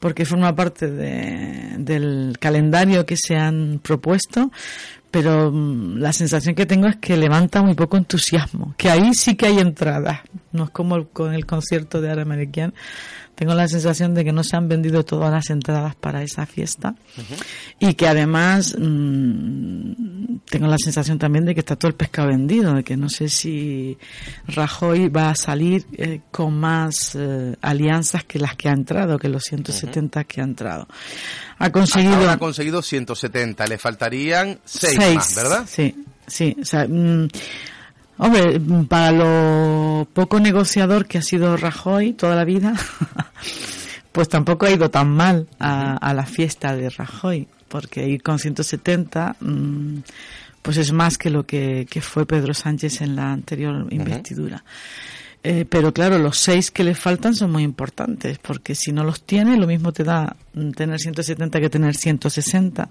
porque 0.00 0.24
forma 0.24 0.54
parte 0.56 0.90
de- 0.90 1.76
del 1.78 2.36
calendario 2.40 3.06
que 3.06 3.16
se 3.16 3.36
han 3.36 3.78
propuesto, 3.80 4.50
pero 5.10 5.50
mm, 5.52 5.96
la 5.98 6.12
sensación 6.12 6.54
que 6.54 6.66
tengo 6.66 6.86
es 6.88 6.96
que 6.96 7.16
levanta 7.16 7.62
muy 7.62 7.74
poco 7.74 7.96
entusiasmo, 7.96 8.74
que 8.76 8.90
ahí 8.90 9.14
sí 9.14 9.34
que 9.36 9.46
hay 9.46 9.58
entradas, 9.58 10.20
no 10.52 10.64
es 10.64 10.70
como 10.70 10.96
el- 10.96 11.08
con 11.08 11.32
el 11.34 11.46
concierto 11.46 12.00
de 12.00 12.10
Ara. 12.10 12.24
Tengo 13.36 13.54
la 13.54 13.68
sensación 13.68 14.14
de 14.14 14.24
que 14.24 14.32
no 14.32 14.42
se 14.42 14.56
han 14.56 14.66
vendido 14.66 15.04
todas 15.04 15.30
las 15.30 15.50
entradas 15.50 15.94
para 15.94 16.22
esa 16.22 16.46
fiesta 16.46 16.94
y 17.78 17.92
que 17.92 18.08
además 18.08 18.74
mm, 18.78 20.38
tengo 20.48 20.66
la 20.66 20.78
sensación 20.78 21.18
también 21.18 21.44
de 21.44 21.54
que 21.54 21.60
está 21.60 21.76
todo 21.76 21.90
el 21.90 21.94
pescado 21.94 22.28
vendido, 22.28 22.72
de 22.72 22.82
que 22.82 22.96
no 22.96 23.10
sé 23.10 23.28
si 23.28 23.98
Rajoy 24.48 25.10
va 25.10 25.30
a 25.30 25.34
salir 25.34 25.86
eh, 25.98 26.22
con 26.30 26.58
más 26.58 27.14
eh, 27.14 27.54
alianzas 27.60 28.24
que 28.24 28.38
las 28.38 28.56
que 28.56 28.70
ha 28.70 28.72
entrado, 28.72 29.18
que 29.18 29.28
los 29.28 29.42
170 29.44 30.24
que 30.24 30.40
ha 30.40 30.44
entrado. 30.44 30.88
Ha 31.58 31.70
conseguido 31.70 32.16
ahora 32.16 32.32
ha 32.32 32.38
conseguido 32.38 32.80
170, 32.80 33.66
le 33.66 33.76
faltarían 33.76 34.58
6 34.64 34.94
Seis, 34.96 35.14
más, 35.14 35.34
¿verdad? 35.34 35.64
Sí, 35.68 36.04
sí. 36.26 36.56
O 36.58 36.64
sea, 36.64 36.86
mm, 36.88 37.28
hombre, 38.18 38.60
para 38.88 39.12
lo 39.12 40.08
poco 40.12 40.40
negociador 40.40 41.06
que 41.06 41.18
ha 41.18 41.22
sido 41.22 41.56
Rajoy 41.56 42.12
toda 42.12 42.34
la 42.36 42.44
vida, 42.44 42.74
pues 44.12 44.28
tampoco 44.28 44.66
ha 44.66 44.70
ido 44.70 44.90
tan 44.90 45.10
mal 45.10 45.46
a, 45.58 45.96
a 45.96 46.14
la 46.14 46.26
fiesta 46.26 46.74
de 46.74 46.90
Rajoy, 46.90 47.48
porque 47.68 48.08
ir 48.08 48.22
con 48.22 48.38
170, 48.38 49.36
mm, 49.40 49.98
pues 50.62 50.78
es 50.78 50.92
más 50.92 51.18
que 51.18 51.30
lo 51.30 51.44
que, 51.44 51.86
que 51.88 52.00
fue 52.00 52.26
Pedro 52.26 52.54
Sánchez 52.54 53.00
en 53.02 53.16
la 53.16 53.32
anterior 53.32 53.86
investidura. 53.90 54.64
Eh, 55.48 55.64
pero 55.64 55.92
claro, 55.92 56.18
los 56.18 56.38
seis 56.38 56.72
que 56.72 56.82
le 56.82 56.96
faltan 56.96 57.32
son 57.32 57.52
muy 57.52 57.62
importantes, 57.62 58.38
porque 58.38 58.74
si 58.74 58.90
no 58.90 59.04
los 59.04 59.22
tiene, 59.22 59.56
lo 59.56 59.68
mismo 59.68 59.92
te 59.92 60.02
da 60.02 60.34
tener 60.74 60.98
170 60.98 61.60
que 61.60 61.70
tener 61.70 61.94
160 61.94 62.90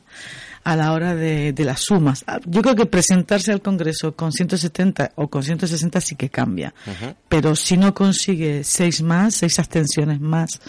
a 0.65 0.75
la 0.75 0.91
hora 0.91 1.15
de, 1.15 1.53
de 1.53 1.63
las 1.63 1.79
sumas. 1.81 2.23
Ah, 2.27 2.39
Yo 2.45 2.61
creo 2.61 2.75
que 2.75 2.85
presentarse 2.87 3.51
al 3.53 3.61
Congreso 3.61 4.15
con 4.15 4.31
170 4.33 5.11
o 5.15 5.29
con 5.29 5.41
160 5.43 6.01
sí 6.01 6.15
que 6.15 6.29
cambia, 6.29 6.73
pero 7.29 7.55
si 7.55 7.77
no 7.77 7.93
consigue 7.93 8.63
seis 8.65 9.01
más, 9.01 9.35
seis 9.35 9.57
abstenciones 9.59 10.19
más, 10.19 10.59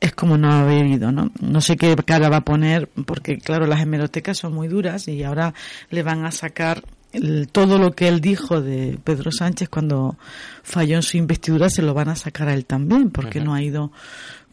es 0.00 0.12
como 0.14 0.36
no 0.36 0.52
haber 0.52 0.86
ido, 0.86 1.12
¿no? 1.12 1.30
No 1.40 1.60
sé 1.60 1.76
qué 1.76 1.96
cara 2.04 2.28
va 2.28 2.38
a 2.38 2.44
poner, 2.44 2.88
porque 3.06 3.38
claro, 3.38 3.66
las 3.66 3.80
hemerotecas 3.80 4.36
son 4.38 4.52
muy 4.54 4.68
duras 4.68 5.08
y 5.08 5.22
ahora 5.24 5.54
le 5.90 6.02
van 6.02 6.24
a 6.24 6.30
sacar 6.32 6.82
el- 7.12 7.48
todo 7.52 7.78
lo 7.78 7.92
que 7.92 8.08
él 8.08 8.20
dijo 8.20 8.60
de 8.62 8.98
Pedro 9.04 9.30
Sánchez 9.30 9.68
cuando 9.68 10.16
falló 10.62 10.96
en 10.96 11.02
su 11.02 11.18
investidura 11.18 11.68
se 11.70 11.82
lo 11.82 11.94
van 11.94 12.08
a 12.08 12.16
sacar 12.16 12.48
a 12.48 12.54
él 12.54 12.64
también, 12.64 13.10
porque 13.10 13.40
no 13.40 13.54
ha 13.54 13.62
ido 13.62 13.92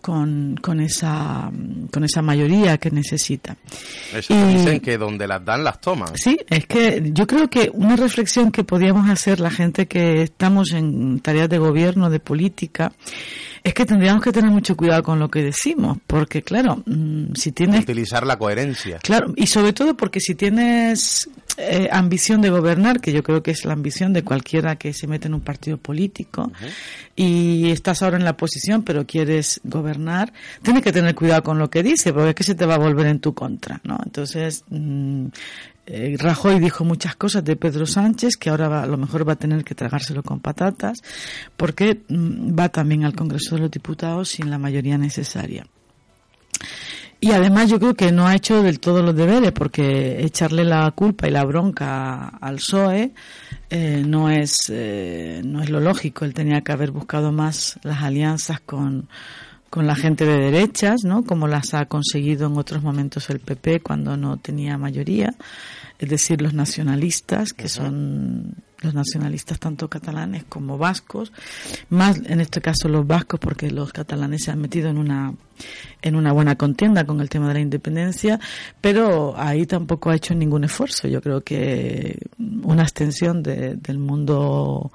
con, 0.02 0.58
con 0.62 0.80
esa 0.80 1.52
con 1.92 2.04
esa 2.04 2.22
mayoría 2.22 2.78
que 2.78 2.92
necesita. 2.92 3.56
Eso 4.14 4.34
Y- 4.34 4.54
dicen 4.58 4.80
que 4.80 4.98
donde 4.98 5.28
las 5.28 5.44
dan, 5.44 5.64
las 5.64 5.80
toman. 5.82 6.10
Sí, 6.16 6.38
es 6.50 6.66
que 6.66 7.12
yo 7.14 7.28
creo 7.28 7.50
que 7.50 7.70
una 7.74 7.96
reflexión 7.96 8.52
que 8.52 8.64
podíamos 8.64 9.10
hacer 9.10 9.40
la 9.40 9.52
gente 9.52 9.88
que 9.88 10.22
estamos 10.24 10.72
en 10.72 11.20
tareas 11.20 11.50
de 11.50 11.58
gobierno, 11.58 12.10
de 12.10 12.20
política, 12.20 12.92
es 13.64 13.74
que 13.74 13.86
tendríamos 13.86 14.24
que 14.24 14.32
tener 14.32 14.52
mucho 14.52 14.76
cuidado 14.76 15.04
con 15.04 15.20
lo 15.20 15.30
que 15.30 15.44
decimos, 15.44 15.98
porque 16.08 16.42
claro, 16.42 16.84
mm, 16.86 17.34
si 17.36 17.52
tienes 17.52 17.84
Utilizar 17.84 18.26
la 18.26 18.38
coherencia. 18.38 19.00
Claro, 19.00 19.34
y 19.36 19.48
sobre 19.48 19.74
todo 19.74 19.96
porque 19.96 20.20
si 20.20 20.36
tienes 20.36 21.30
eh, 21.58 21.90
ambición 21.92 22.42
de 22.42 22.50
gobernar, 22.50 23.02
que 23.02 23.12
yo 23.12 23.24
creo 23.24 23.44
que 23.44 23.52
es 23.52 23.66
la 23.66 23.74
ambición 23.74 24.14
de 24.14 24.24
cualquiera 24.24 24.78
que 24.78 24.94
se 24.94 25.08
mete 25.08 25.28
en 25.28 25.34
un 25.34 25.42
partido 25.42 25.78
político, 25.78 26.52
y 27.16 27.70
estás 27.72 28.02
ahora 28.02 28.18
en 28.18 28.24
la 28.24 28.38
posición 28.38 28.84
pero 28.84 29.06
quieres 29.06 29.60
gobernar, 29.64 30.32
tienes 30.62 30.84
que 30.84 30.92
tener 30.92 31.16
cuidado 31.16 31.44
con 31.44 31.60
lo 31.60 31.70
que 31.70 31.84
dice, 31.84 32.14
porque 32.14 32.30
es 32.30 32.36
que 32.36 32.44
se 32.44 32.56
te 32.56 32.66
va 32.66 32.76
a 32.76 32.80
volver 32.80 33.08
en 33.08 33.20
tu 33.20 33.34
contra, 33.34 33.82
¿no? 33.84 33.98
Entonces, 34.04 34.64
mm, 34.70 35.28
eh, 35.92 36.16
Rajoy 36.20 36.60
dijo 36.60 36.86
muchas 36.86 37.16
cosas 37.16 37.44
de 37.44 37.56
Pedro 37.56 37.86
Sánchez 37.86 38.38
que 38.38 38.50
ahora 38.50 38.68
va- 38.70 38.84
a 38.84 38.88
lo 38.88 38.98
mejor 38.98 39.28
va 39.28 39.34
a 39.34 39.38
tener 39.38 39.64
que 39.64 39.76
tragárselo 39.76 40.22
con 40.24 40.40
patatas, 40.40 41.00
porque 41.58 42.02
mm, 42.08 42.58
va 42.58 42.70
también 42.70 43.04
al 43.06 43.16
Congreso 43.16 43.56
de 43.56 43.62
los 43.62 43.72
Diputados 43.72 44.30
sin 44.30 44.50
la 44.50 44.58
mayoría 44.58 44.98
necesaria. 44.98 45.66
Y 47.22 47.32
además 47.32 47.70
yo 47.70 47.80
creo 47.80 47.96
que 47.96 48.12
no 48.14 48.28
ha 48.28 48.36
hecho 48.36 48.64
del 48.64 48.80
todo 48.80 49.04
los 49.04 49.14
deberes, 49.16 49.52
porque 49.52 50.24
echarle 50.24 50.64
la 50.64 50.90
culpa 50.92 51.28
y 51.28 51.32
la 51.32 51.44
bronca 51.44 52.30
al 52.40 52.56
PSOE 52.56 53.12
eh, 53.70 54.04
no 54.08 54.30
es 54.30 54.56
eh, 54.70 55.42
no 55.44 55.62
es 55.62 55.70
lo 55.70 55.82
lógico. 55.82 56.24
Él 56.24 56.34
tenía 56.34 56.62
que 56.62 56.72
haber 56.72 56.92
buscado 56.92 57.32
más 57.34 57.78
las 57.84 58.04
alianzas 58.04 58.62
con 58.62 59.10
con 59.70 59.86
la 59.86 59.96
gente 59.96 60.26
de 60.26 60.40
derechas, 60.40 61.04
¿no? 61.04 61.24
Como 61.24 61.48
las 61.48 61.74
ha 61.76 61.86
conseguido 61.86 62.48
en 62.48 62.58
otros 62.58 62.82
momentos 62.82 63.30
el 63.30 63.40
PP 63.40 63.82
cuando 63.82 64.18
no 64.18 64.38
tenía 64.38 64.78
mayoría, 64.80 65.36
es 66.00 66.10
decir, 66.10 66.42
los 66.42 66.54
nacionalistas, 66.54 67.54
que 67.54 67.68
son 67.70 68.56
los 68.82 68.94
nacionalistas 68.94 69.60
tanto 69.60 69.90
catalanes 69.90 70.46
como 70.48 70.78
vascos, 70.78 71.34
más 71.90 72.18
en 72.26 72.40
este 72.40 72.62
caso 72.62 72.88
los 72.88 73.06
vascos 73.06 73.40
porque 73.40 73.70
los 73.70 73.92
catalanes 73.92 74.44
se 74.46 74.52
han 74.52 74.62
metido 74.62 74.90
en 74.90 74.98
una 74.98 75.34
en 76.02 76.16
una 76.16 76.32
buena 76.32 76.56
contienda 76.56 77.06
con 77.06 77.20
el 77.20 77.28
tema 77.28 77.50
de 77.50 77.56
la 77.56 77.60
independencia, 77.60 78.40
pero 78.80 79.34
ahí 79.38 79.66
tampoco 79.66 80.10
ha 80.10 80.16
hecho 80.16 80.34
ningún 80.34 80.64
esfuerzo. 80.64 81.10
Yo 81.10 81.22
creo 81.22 81.42
que 81.44 82.18
una 82.64 82.84
extensión 82.84 83.44
de- 83.44 83.76
del 83.76 84.00
mundo 84.00 84.92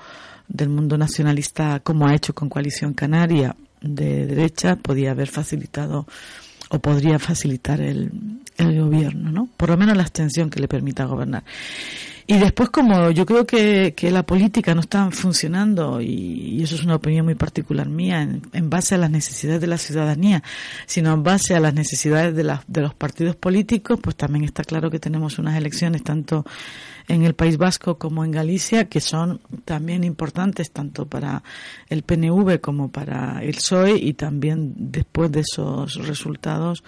del 0.49 0.71
mundo 0.71 0.97
nacionalista 0.97 1.81
como 1.81 2.07
ha 2.07 2.15
hecho 2.15 2.35
con 2.35 2.49
Coalición 2.49 2.95
Canaria 2.95 3.55
de 3.83 4.25
derecha 4.27 4.77
podía 4.77 5.11
haber 5.11 5.29
facilitado 5.29 6.07
o 6.71 6.79
podría 6.79 7.19
facilitar 7.19 7.83
el, 7.83 8.11
el 8.57 8.81
gobierno, 8.81 9.33
¿no? 9.33 9.49
Por 9.57 9.71
lo 9.71 9.77
menos 9.77 9.97
la 9.97 10.03
extensión 10.03 10.51
que 10.51 10.61
le 10.61 10.69
permita 10.69 11.05
gobernar. 11.05 11.45
Y 12.27 12.39
después, 12.39 12.71
como 12.71 13.11
yo 13.11 13.27
creo 13.27 13.47
que, 13.47 13.93
que 13.95 14.11
la 14.11 14.23
política 14.23 14.75
no 14.75 14.81
está 14.81 15.11
funcionando, 15.11 16.01
y, 16.01 16.07
y 16.07 16.63
eso 16.63 16.75
es 16.75 16.83
una 16.83 16.95
opinión 16.95 17.27
muy 17.27 17.35
particular 17.35 17.89
mía, 17.89 18.23
en, 18.23 18.71
base 18.71 18.95
a 18.95 18.99
las 18.99 19.11
necesidades 19.11 19.61
de 19.61 19.67
la 19.67 19.77
ciudadanía, 19.77 20.43
sino 20.87 21.13
en 21.13 21.23
base 21.23 21.55
a 21.55 21.61
las 21.61 21.75
necesidades 21.75 22.35
de, 22.35 22.45
las 22.45 22.61
de 22.67 22.81
los 22.81 22.95
partidos 22.95 23.37
políticos, 23.37 23.99
pues 24.03 24.17
también 24.17 24.45
está 24.45 24.65
claro 24.65 24.91
que 24.91 24.99
tenemos 24.99 25.39
unas 25.39 25.57
elecciones 25.57 26.03
tanto 26.03 26.47
en 27.09 27.23
el 27.23 27.35
País 27.35 27.59
Vasco 27.59 27.99
como 27.99 28.25
en 28.25 28.31
Galicia, 28.31 28.89
que 28.89 29.01
son 29.01 29.41
también 29.65 30.05
importantes 30.05 30.71
tanto 30.71 31.07
para 31.07 31.43
el 31.89 32.03
PNV 32.03 32.61
como 32.61 32.91
para 32.91 33.43
el 33.43 33.55
PSOE 33.55 33.97
y 33.97 34.15
también 34.15 34.73
después 34.77 35.31
de 35.31 35.41
esos 35.41 35.95
resultados 36.07 36.83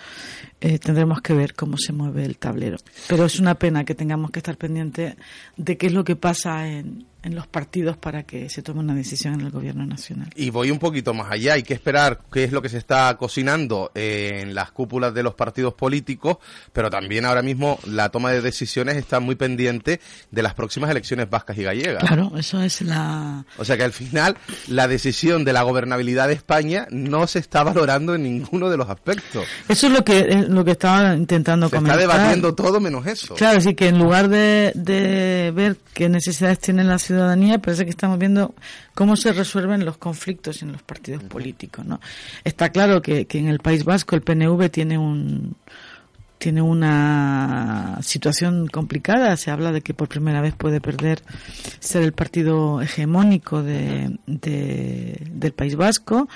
eh, 0.61 0.78
tendremos 0.78 1.20
que 1.20 1.35
ver 1.35 1.54
cómo 1.54 1.76
se 1.76 1.92
mueve 1.92 2.25
el 2.25 2.38
tablero. 2.38 2.78
Pero 3.08 3.25
es 3.25 3.38
una 3.38 3.56
pena 3.56 3.85
que 3.85 3.94
tengamos 3.94 4.30
que 4.30 4.38
estar 4.38 4.56
pendientes 4.56 5.16
de 5.56 5.76
qué 5.76 5.87
es 5.88 5.92
lo 5.92 6.04
que 6.04 6.16
pasa 6.16 6.66
en, 6.66 7.06
en 7.26 7.35
los 7.35 7.47
partidos 7.47 7.97
para 7.97 8.23
que 8.23 8.49
se 8.49 8.62
tome 8.62 8.80
una 8.80 8.95
decisión 8.95 9.35
en 9.35 9.40
el 9.42 9.50
gobierno 9.50 9.85
nacional. 9.85 10.30
Y 10.37 10.50
voy 10.50 10.71
un 10.71 10.78
poquito 10.78 11.12
más 11.12 11.30
allá, 11.30 11.54
hay 11.54 11.62
que 11.62 11.75
esperar 11.75 12.21
qué 12.33 12.45
es 12.45 12.52
lo 12.52 12.62
que 12.62 12.68
se 12.68 12.78
está 12.78 13.14
cocinando 13.16 13.90
en 13.95 14.54
las 14.54 14.71
cúpulas 14.71 15.12
de 15.12 15.23
los 15.23 15.35
partidos 15.35 15.75
políticos, 15.75 16.38
pero 16.73 16.88
también 16.88 17.25
ahora 17.25 17.42
mismo 17.42 17.78
la 17.87 18.09
toma 18.11 18.30
de 18.30 18.40
decisiones 18.40 18.97
está 18.97 19.18
muy 19.21 19.35
pendiente 19.35 20.00
de 20.30 20.42
las 20.42 20.54
próximas 20.54 20.90
elecciones 20.90 21.28
vascas 21.28 21.59
y 21.59 21.64
gallegas. 21.64 22.04
Claro, 22.04 22.33
eso 22.37 22.62
es 22.62 22.80
la... 22.83 23.45
O 23.59 23.64
sea 23.64 23.76
que 23.76 23.83
al 23.83 23.92
final 23.92 24.37
la 24.68 24.87
decisión 24.88 25.45
de 25.45 25.52
la 25.52 25.62
gobernabilidad 25.62 26.28
de 26.28 26.35
España 26.35 26.87
no 26.90 27.26
se 27.26 27.40
está 27.40 27.62
valorando 27.64 28.14
en 28.14 28.23
ninguno 28.23 28.71
de 28.71 28.76
los 28.76 28.88
aspectos. 28.88 29.45
Eso 29.68 29.87
es 29.88 29.92
lo 29.92 30.04
que, 30.04 30.18
eh, 30.18 30.47
lo 30.49 30.64
que 30.64 30.71
estaba 30.73 31.14
intentando 31.14 31.68
Se 31.68 31.76
está 31.76 31.78
comentar. 31.78 31.99
debatiendo 31.99 32.54
todo 32.54 32.80
menos 32.80 33.06
eso. 33.06 33.35
Claro, 33.35 33.61
sí 33.61 33.75
que 33.75 33.88
en 33.88 33.99
lugar 33.99 34.28
de, 34.28 34.73
de 34.75 35.52
ver 35.54 35.76
qué 35.92 36.09
necesidades 36.09 36.59
tiene 36.61 36.85
la 36.85 36.99
ciudadanía, 37.16 37.58
parece 37.58 37.85
que 37.85 37.90
estamos 37.90 38.18
viendo 38.18 38.54
cómo 38.94 39.16
se 39.16 39.32
resuelven 39.32 39.85
los 39.85 39.96
conflictos 39.96 40.62
en 40.62 40.73
los 40.73 40.82
partidos 40.82 41.23
políticos, 41.25 41.85
¿no? 41.85 42.00
Está 42.44 42.70
claro 42.70 43.00
que, 43.00 43.26
que 43.26 43.38
en 43.38 43.49
el 43.49 43.61
País 43.61 43.85
Vasco 43.85 44.14
el 44.14 44.23
PNV 44.23 44.68
tiene 44.70 44.99
un 44.99 45.56
tiene 46.38 46.62
una 46.62 47.99
situación 48.02 48.68
complicada. 48.68 49.37
Se 49.37 49.50
habla 49.50 49.73
de 49.73 49.80
que 49.80 49.94
por 49.94 50.08
primera 50.08 50.40
vez 50.40 50.54
puede 50.54 50.80
perder 50.80 51.23
ser 51.80 52.02
el 52.02 52.12
partido 52.12 52.80
hegemónico 52.80 53.62
de, 53.62 54.18
del 54.26 55.52
País 55.52 55.76
Vasco 55.76 56.28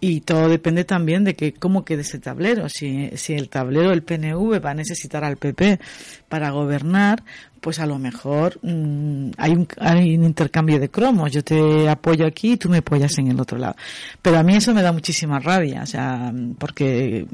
y 0.00 0.20
todo 0.20 0.48
depende 0.48 0.84
también 0.84 1.24
de 1.24 1.34
que 1.34 1.52
cómo 1.52 1.84
quede 1.84 2.02
ese 2.02 2.18
tablero. 2.18 2.68
Si, 2.68 3.10
si 3.16 3.34
el 3.34 3.48
tablero 3.48 3.90
del 3.90 4.02
PNV 4.02 4.64
va 4.64 4.70
a 4.70 4.74
necesitar 4.74 5.24
al 5.24 5.36
PP 5.36 5.80
para 6.28 6.50
gobernar, 6.50 7.24
pues 7.60 7.78
a 7.78 7.86
lo 7.86 7.98
mejor 7.98 8.58
mm, 8.62 9.30
hay, 9.36 9.52
un, 9.52 9.68
hay 9.78 10.16
un 10.16 10.24
intercambio 10.24 10.78
de 10.78 10.88
cromos. 10.88 11.30
Yo 11.30 11.44
te 11.44 11.88
apoyo 11.88 12.26
aquí 12.26 12.52
y 12.52 12.56
tú 12.56 12.68
me 12.68 12.78
apoyas 12.78 13.16
en 13.18 13.28
el 13.28 13.40
otro 13.40 13.58
lado. 13.58 13.76
Pero 14.22 14.38
a 14.38 14.42
mí 14.42 14.56
eso 14.56 14.74
me 14.74 14.82
da 14.82 14.92
muchísima 14.92 15.38
rabia, 15.38 15.82
o 15.82 15.86
sea, 15.86 16.32
porque 16.58 17.26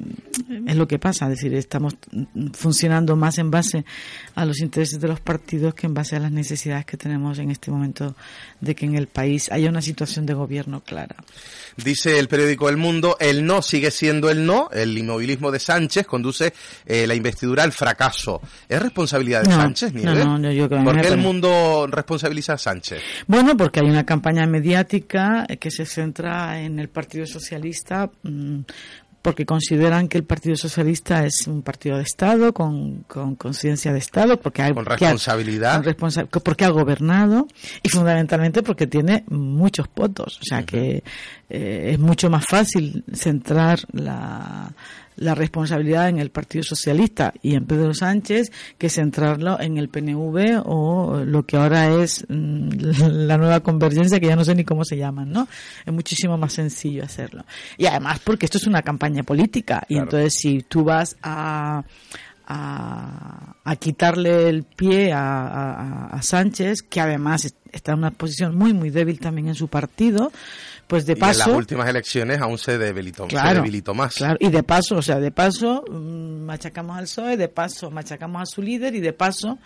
es 0.66 0.76
lo 0.76 0.88
que 0.88 0.98
pasa, 0.98 1.26
es 1.26 1.30
decir, 1.30 1.54
estamos 1.54 1.96
funcionando 2.52 3.16
más 3.16 3.38
en 3.38 3.50
base 3.50 3.84
a 4.34 4.44
los 4.44 4.60
intereses 4.60 5.00
de 5.00 5.08
los 5.08 5.20
partidos 5.20 5.74
que 5.74 5.86
en 5.86 5.94
base 5.94 6.16
a 6.16 6.20
las 6.20 6.32
necesidades 6.32 6.84
que 6.84 6.96
tenemos 6.96 7.38
en 7.38 7.50
este 7.50 7.70
momento 7.70 8.14
de 8.60 8.74
que 8.74 8.86
en 8.86 8.96
el 8.96 9.06
país 9.06 9.50
haya 9.50 9.68
una 9.68 9.82
situación 9.82 10.26
de 10.26 10.34
gobierno 10.34 10.80
clara. 10.80 11.16
Dice 11.76 12.18
el 12.18 12.28
periódico 12.28 12.68
El 12.68 12.76
Mundo, 12.76 13.16
el 13.20 13.44
no 13.44 13.62
sigue 13.62 13.90
siendo 13.90 14.30
el 14.30 14.44
no, 14.46 14.68
el 14.72 14.96
inmovilismo 14.96 15.50
de 15.50 15.58
Sánchez 15.58 16.06
conduce 16.06 16.52
eh, 16.86 17.06
la 17.06 17.14
investidura 17.14 17.62
al 17.62 17.72
fracaso. 17.72 18.40
¿Es 18.68 18.80
responsabilidad 18.80 19.42
de 19.42 19.50
Sánchez, 19.50 19.92
No, 19.92 20.14
no, 20.24 20.50
yo 20.52 20.68
creo 20.68 20.84
¿Por 20.84 21.00
qué 21.00 21.08
el 21.08 21.18
mundo 21.18 21.86
responsabiliza 21.86 22.54
a 22.54 22.58
Sánchez? 22.58 23.02
Bueno, 23.26 23.56
porque 23.56 23.80
hay 23.80 23.86
una 23.88 24.04
campaña 24.04 24.46
mediática 24.46 25.46
que 25.60 25.70
se 25.70 25.84
centra 25.84 26.60
en 26.60 26.78
el 26.78 26.88
Partido 26.88 27.26
Socialista 27.26 28.10
mm, 28.22 28.60
porque 29.26 29.44
consideran 29.44 30.06
que 30.06 30.18
el 30.18 30.24
Partido 30.24 30.54
Socialista 30.54 31.24
es 31.26 31.48
un 31.48 31.62
partido 31.62 31.96
de 31.96 32.04
Estado, 32.04 32.52
con 32.52 33.02
conciencia 33.02 33.92
de 33.92 33.98
Estado, 33.98 34.38
porque 34.40 34.62
hay, 34.62 34.72
con 34.72 34.84
responsabilidad, 34.84 35.84
porque 36.44 36.64
ha 36.64 36.68
gobernado 36.68 37.48
y 37.82 37.88
fundamentalmente 37.88 38.62
porque 38.62 38.86
tiene 38.86 39.24
muchos 39.26 39.88
votos, 39.96 40.38
o 40.40 40.44
sea 40.44 40.62
que 40.62 41.02
eh, 41.50 41.90
es 41.90 41.98
mucho 41.98 42.30
más 42.30 42.44
fácil 42.46 43.02
centrar 43.12 43.80
la, 43.90 44.72
la 45.16 45.34
responsabilidad 45.34 46.08
en 46.08 46.18
el 46.18 46.30
Partido 46.30 46.62
Socialista 46.62 47.32
y 47.42 47.54
en 47.54 47.66
Pedro 47.66 47.94
Sánchez 47.94 48.52
que 48.78 48.88
centrarlo 48.88 49.60
en 49.60 49.78
el 49.78 49.88
PNV 49.88 50.62
o 50.64 51.22
lo 51.24 51.44
que 51.44 51.56
ahora 51.56 52.02
es 52.02 52.24
mm, 52.28 52.68
la 53.26 53.38
nueva 53.38 53.60
convergencia 53.60 54.20
que 54.20 54.26
ya 54.26 54.36
no 54.36 54.44
sé 54.44 54.54
ni 54.54 54.64
cómo 54.64 54.84
se 54.84 54.96
llaman, 54.96 55.30
¿no? 55.30 55.48
Es 55.84 55.92
muchísimo 55.92 56.36
más 56.36 56.52
sencillo 56.52 57.04
hacerlo. 57.04 57.44
Y 57.76 57.86
además 57.86 58.20
porque 58.22 58.46
esto 58.46 58.58
es 58.58 58.66
una 58.66 58.82
campaña 58.82 59.22
política 59.22 59.84
y 59.88 59.96
entonces 59.98 60.34
si 60.34 60.62
tú 60.62 60.84
vas 60.84 61.16
a 61.22 61.84
a, 62.46 63.76
quitarle 63.78 64.48
el 64.48 64.64
pie 64.64 65.12
a, 65.12 66.18
Sánchez, 66.22 66.82
que 66.82 67.00
además 67.00 67.54
está 67.72 67.92
en 67.92 67.98
una 67.98 68.10
posición 68.10 68.56
muy, 68.56 68.72
muy 68.72 68.90
débil 68.90 69.18
también 69.20 69.48
en 69.48 69.54
su 69.54 69.68
partido, 69.68 70.32
pues 70.86 71.06
de 71.06 71.16
paso... 71.16 71.42
en 71.42 71.48
las 71.50 71.56
últimas 71.58 71.88
elecciones 71.88 72.40
aún 72.40 72.58
se 72.58 72.78
debilitó, 72.78 73.26
debilitó 73.26 73.94
más. 73.94 74.14
Claro, 74.14 74.36
y 74.40 74.50
de 74.50 74.62
paso, 74.62 74.96
o 74.96 75.02
sea, 75.02 75.18
de 75.18 75.30
paso 75.30 75.84
mm, 75.90 76.44
machacamos 76.44 76.96
al 76.96 77.04
PSOE, 77.04 77.36
de 77.36 77.48
paso 77.48 77.90
machacamos 77.90 78.42
a 78.42 78.46
su 78.46 78.62
líder 78.62 78.94
y 78.94 79.00
de 79.00 79.12
paso, 79.12 79.58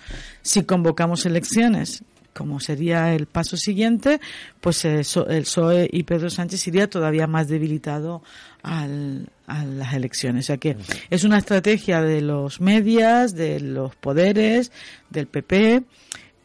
si 0.43 0.65
convocamos 0.65 1.27
elecciones 1.27 2.03
como 2.33 2.61
sería 2.61 3.12
el 3.12 3.27
paso 3.27 3.57
siguiente, 3.57 4.21
pues 4.61 4.85
el 4.85 5.00
PSOE 5.03 5.89
y 5.93 6.05
Pedro 6.05 6.31
Sánchez 6.31 6.67
iría 6.69 6.89
todavía 6.89 7.27
más 7.27 7.49
debilitado 7.49 8.23
al, 8.62 9.29
a 9.47 9.65
las 9.65 9.95
elecciones. 9.95 10.45
O 10.45 10.49
sea 10.49 10.57
que 10.57 10.77
es 11.11 11.25
una 11.25 11.39
estrategia 11.39 12.00
de 12.03 12.21
los 12.21 12.61
medias, 12.61 13.35
de 13.35 13.61
los 13.61 13.97
poderes, 13.97 14.71
del 15.11 15.27
PP. 15.27 15.83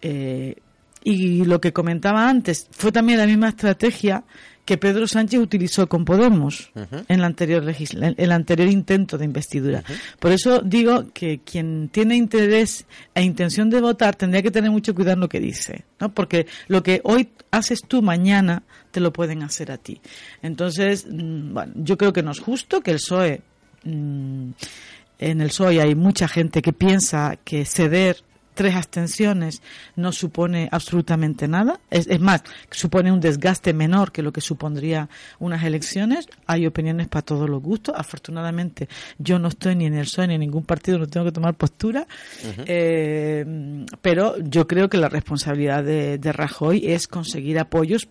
Eh, 0.02 0.56
y 1.04 1.46
lo 1.46 1.62
que 1.62 1.72
comentaba 1.72 2.28
antes, 2.28 2.68
fue 2.72 2.92
también 2.92 3.20
la 3.20 3.28
misma 3.28 3.50
estrategia 3.50 4.24
que 4.66 4.78
Pedro 4.78 5.08
Sánchez 5.08 5.40
utilizó 5.40 5.88
con 5.88 6.06
Podemos 6.06 6.72
en, 7.08 7.22
la 7.22 7.28
anterior 7.28 7.64
el 8.18 8.32
anterior 8.32 8.68
intento 8.68 9.18
de 9.18 9.26
investidura. 9.26 9.84
Por 10.20 10.32
eso 10.32 10.62
digo 10.62 11.06
que 11.14 11.40
quien 11.40 11.90
tiene 11.90 12.16
interés 12.16 12.86
e 13.14 13.22
intención 13.22 13.70
de 13.70 13.80
votar 13.80 14.16
tendría 14.16 14.42
que 14.42 14.52
tener 14.52 14.72
mucho 14.72 14.96
cuidado 14.96 15.14
en 15.14 15.20
lo 15.22 15.30
que 15.30 15.40
dice, 15.40 15.86
¿no? 16.00 16.14
Porque 16.14 16.48
lo 16.68 16.82
que 16.82 17.00
hoy 17.04 17.30
haces 17.52 17.84
tú 17.88 18.02
mañana 18.02 18.64
te 18.90 19.00
lo 19.00 19.14
pueden 19.14 19.44
hacer 19.44 19.72
a 19.72 19.78
ti. 19.78 20.02
Entonces, 20.42 21.06
mm, 21.10 21.54
bueno, 21.54 21.74
yo 21.76 21.98
creo 21.98 22.12
que 22.12 22.24
no 22.24 22.32
es 22.32 22.40
justo 22.40 22.82
que 22.82 22.92
el 22.92 22.98
PSOE 22.98 23.42
mm, 23.84 24.50
en 25.20 25.42
el 25.42 25.48
PSOE 25.50 25.82
hay 25.82 25.96
mucha 25.96 26.28
gente 26.28 26.62
que 26.64 26.74
piensa 26.74 27.38
que 27.44 27.66
ceder 27.66 28.24
tres 28.56 28.76
abstenciones 28.76 29.62
no 29.96 30.12
supone 30.12 30.68
absolutamente 30.72 31.48
nada. 31.48 31.80
Es, 31.92 32.20
más, 32.20 32.44
supone 32.72 33.12
un 33.12 33.20
desgaste 33.20 33.74
menor 33.74 34.12
que 34.12 34.24
lo 34.24 34.34
que 34.34 34.42
supondría 34.42 35.10
unas 35.40 35.64
elecciones. 35.64 36.28
Hay 36.48 36.66
opiniones 36.66 37.08
para 37.08 37.22
todos 37.22 37.50
los 37.50 37.62
gustos. 37.62 37.94
Afortunadamente, 37.98 38.90
yo 39.20 39.38
no 39.38 39.50
estoy 39.50 39.76
ni 39.76 39.86
en 39.86 39.96
el 39.96 40.06
PSOE 40.06 40.28
ni 40.28 40.34
en 40.36 40.40
ningún 40.42 40.64
partido, 40.64 40.98
no 40.98 41.08
tengo 41.08 41.26
que 41.26 41.32
tomar 41.32 41.54
postura. 41.56 42.08
Eh, 42.66 43.86
pero 44.02 44.40
yo 44.40 44.66
creo 44.68 44.90
que 44.90 44.98
la 44.98 45.10
responsabilidad 45.10 45.84
de, 45.84 46.18
de 46.18 46.32
Rajoy 46.32 46.88
es 46.88 47.08
conseguir 47.08 47.60
apoyos 47.60 48.08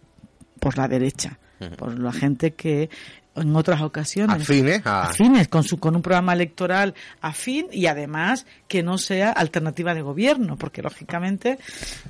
por 0.60 0.78
la 0.78 0.86
derecha 0.86 1.38
por 1.76 1.98
la 1.98 2.12
gente 2.12 2.52
que 2.52 2.90
en 3.36 3.56
otras 3.56 3.82
ocasiones. 3.82 4.42
Afines. 4.42 4.82
Afines, 4.84 5.48
con, 5.48 5.64
su, 5.64 5.78
con 5.78 5.96
un 5.96 6.02
programa 6.02 6.32
electoral 6.32 6.94
afín 7.20 7.66
y 7.72 7.86
además 7.86 8.46
que 8.68 8.82
no 8.82 8.98
sea 8.98 9.30
alternativa 9.30 9.94
de 9.94 10.02
gobierno, 10.02 10.56
porque 10.56 10.82
lógicamente. 10.82 11.58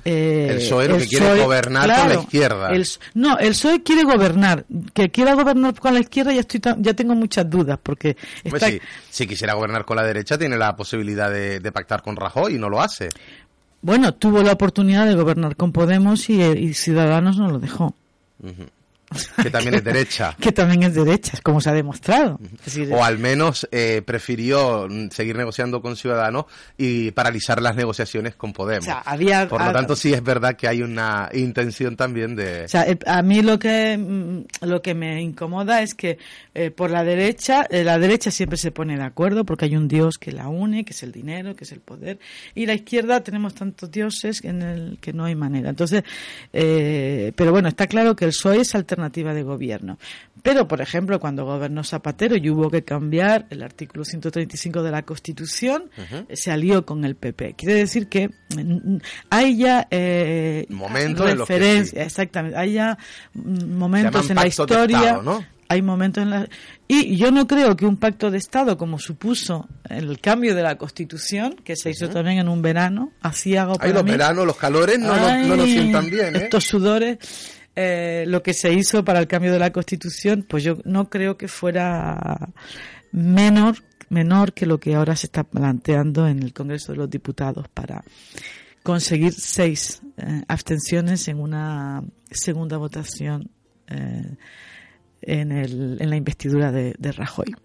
Eh, 0.03 0.47
el 0.51 0.57
PSOE 0.57 0.87
lo 0.87 0.97
que 0.97 1.07
quiere 1.07 1.41
gobernar 1.41 1.89
con 1.99 2.09
la 2.09 2.15
izquierda. 2.15 2.71
no, 3.13 3.37
el 3.37 3.49
PSOE 3.49 3.83
quiere 3.83 4.03
gobernar. 4.03 4.65
Que 4.93 5.09
quiera 5.09 5.33
gobernar 5.33 5.79
con 5.79 5.93
la 5.93 5.99
izquierda 5.99 6.33
ya, 6.33 6.41
estoy 6.41 6.61
ya 6.77 6.93
tengo 6.93 7.15
muchas 7.15 7.49
dudas, 7.49 7.79
porque. 7.81 8.15
Pues 8.49 8.63
si 9.09 9.27
quisiera 9.27 9.53
gobernar 9.53 9.85
con 9.85 9.97
la 9.97 10.03
derecha, 10.03 10.37
tiene 10.37 10.57
la 10.57 10.75
posibilidad 10.75 11.31
de, 11.31 11.71
pactar 11.71 12.01
con 12.01 12.15
Rajoy 12.15 12.55
y 12.55 12.59
no 12.59 12.69
lo 12.69 12.81
hace. 12.81 13.09
Bueno, 13.81 14.13
tuvo 14.13 14.41
la 14.41 14.53
oportunidad 14.53 15.05
de 15.05 15.15
gobernar 15.15 15.55
con 15.55 15.71
Podemos 15.71 16.29
y, 16.29 16.73
Ciudadanos 16.73 17.37
no 17.37 17.49
lo 17.49 17.59
dejó. 17.59 17.95
Que 19.41 19.49
también 19.49 19.75
es 19.75 19.83
derecha. 19.83 20.35
que 20.39 20.51
también 20.51 20.83
es 20.83 20.95
derecha, 20.95 21.37
como 21.43 21.61
se 21.61 21.69
ha 21.69 21.73
demostrado. 21.73 22.39
o 22.91 23.03
al 23.03 23.19
menos 23.19 23.67
eh, 23.71 24.01
prefirió 24.05 24.87
seguir 25.11 25.37
negociando 25.37 25.81
con 25.81 25.95
Ciudadanos 25.95 26.45
y 26.77 27.11
paralizar 27.11 27.61
las 27.61 27.75
negociaciones 27.75 28.35
con 28.35 28.53
Podemos. 28.53 28.87
Por 29.49 29.63
lo 29.63 29.71
tanto, 29.71 29.95
sí 29.95 30.13
es 30.13 30.23
verdad 30.23 30.55
que 30.55 30.67
hay 30.67 30.81
una 30.81 31.29
intención 31.33 31.95
también 31.95 32.35
de... 32.35 32.65
O 32.65 32.67
sea, 32.67 32.85
a 33.05 33.21
mí 33.21 33.41
lo 33.41 33.59
que, 33.59 33.97
mm, 33.97 34.65
lo 34.65 34.81
que 34.81 34.95
me 34.95 35.21
incomoda 35.21 35.81
es 35.81 35.93
que 35.93 36.17
eh, 36.53 36.71
por 36.71 36.89
la 36.89 37.03
derecha, 37.03 37.65
eh, 37.69 37.83
la 37.83 37.99
derecha 37.99 38.31
siempre 38.31 38.57
se 38.57 38.71
pone 38.71 38.97
de 38.97 39.03
acuerdo 39.03 39.45
porque 39.45 39.65
hay 39.65 39.75
un 39.75 39.87
Dios 39.87 40.17
que 40.17 40.31
la 40.31 40.47
une, 40.47 40.83
que 40.83 40.93
es 40.93 41.03
el 41.03 41.11
dinero, 41.11 41.55
que 41.55 41.65
es 41.65 41.71
el 41.71 41.79
poder, 41.79 42.19
y 42.55 42.65
la 42.65 42.73
izquierda 42.73 43.21
tenemos 43.21 43.53
tantos 43.53 43.91
dioses 43.91 44.43
en 44.43 44.61
el 44.61 44.97
que 44.99 45.13
no 45.13 45.25
hay 45.25 45.35
manera. 45.35 45.69
Entonces, 45.69 46.03
pero 46.51 47.51
bueno, 47.51 47.67
está 47.67 47.87
claro 47.87 48.15
que 48.15 48.25
el 48.25 48.31
PSOE 48.31 48.61
es 48.61 48.73
alternativa 49.05 49.33
de 49.33 49.43
gobierno. 49.43 49.97
Pero, 50.41 50.67
por 50.67 50.81
ejemplo, 50.81 51.19
cuando 51.19 51.45
gobernó 51.45 51.83
Zapatero 51.83 52.35
y 52.35 52.49
hubo 52.49 52.69
que 52.69 52.83
cambiar 52.83 53.47
el 53.49 53.63
artículo 53.63 54.03
135 54.03 54.83
de 54.83 54.91
la 54.91 55.03
Constitución, 55.03 55.89
se 56.33 56.51
alió 56.51 56.85
con 56.85 57.05
el 57.05 57.15
PP. 57.15 57.55
Quiere 57.57 57.75
decir 57.75 58.07
que 58.07 58.29
mm, 58.55 58.97
hay 59.29 59.57
ya 59.57 59.87
eh, 59.89 60.65
momentos 60.69 61.49
exactamente, 61.93 62.57
hay 62.57 62.73
ya 62.73 62.97
mm, 63.33 63.77
momentos 63.77 64.29
en 64.29 64.35
la 64.35 64.47
historia, 64.47 65.19
hay 65.67 65.81
momentos 65.81 66.23
en 66.23 66.29
la 66.29 66.47
y 66.87 67.17
yo 67.17 67.31
no 67.31 67.47
creo 67.47 67.75
que 67.75 67.87
un 67.87 67.97
pacto 67.97 68.29
de 68.29 68.37
Estado 68.37 68.77
como 68.77 68.99
supuso 68.99 69.67
el 69.89 70.19
cambio 70.19 70.53
de 70.53 70.61
la 70.61 70.77
Constitución 70.77 71.55
que 71.63 71.75
se 71.75 71.89
hizo 71.89 72.07
también 72.09 72.37
en 72.37 72.47
un 72.47 72.61
verano 72.61 73.11
así 73.21 73.57
hago 73.57 73.73
para 73.75 73.91
los 73.91 74.03
veranos 74.03 74.45
los 74.45 74.57
calores 74.57 74.99
no, 74.99 75.15
no, 75.15 75.55
nos 75.55 75.65
sientan 75.65 76.07
bien 76.07 76.35
¿eh? 76.35 76.43
estos 76.43 76.65
sudores 76.65 77.17
eh, 77.75 78.23
lo 78.27 78.41
que 78.41 78.53
se 78.53 78.73
hizo 78.73 79.03
para 79.03 79.19
el 79.19 79.27
cambio 79.27 79.51
de 79.51 79.59
la 79.59 79.71
Constitución, 79.71 80.45
pues 80.47 80.63
yo 80.63 80.77
no 80.85 81.09
creo 81.09 81.37
que 81.37 81.47
fuera 81.47 82.53
menor, 83.11 83.75
menor 84.09 84.53
que 84.53 84.65
lo 84.65 84.79
que 84.79 84.95
ahora 84.95 85.15
se 85.15 85.27
está 85.27 85.43
planteando 85.43 86.27
en 86.27 86.41
el 86.41 86.53
Congreso 86.53 86.93
de 86.93 86.99
los 86.99 87.09
Diputados 87.09 87.67
para 87.67 88.03
conseguir 88.81 89.33
seis 89.33 90.01
eh, 90.17 90.43
abstenciones 90.47 91.27
en 91.27 91.39
una 91.39 92.03
segunda 92.31 92.77
votación 92.77 93.49
eh, 93.87 94.35
en, 95.21 95.51
el, 95.51 95.97
en 95.99 96.09
la 96.09 96.15
investidura 96.15 96.71
de, 96.71 96.95
de 96.97 97.11
Rajoy. 97.11 97.55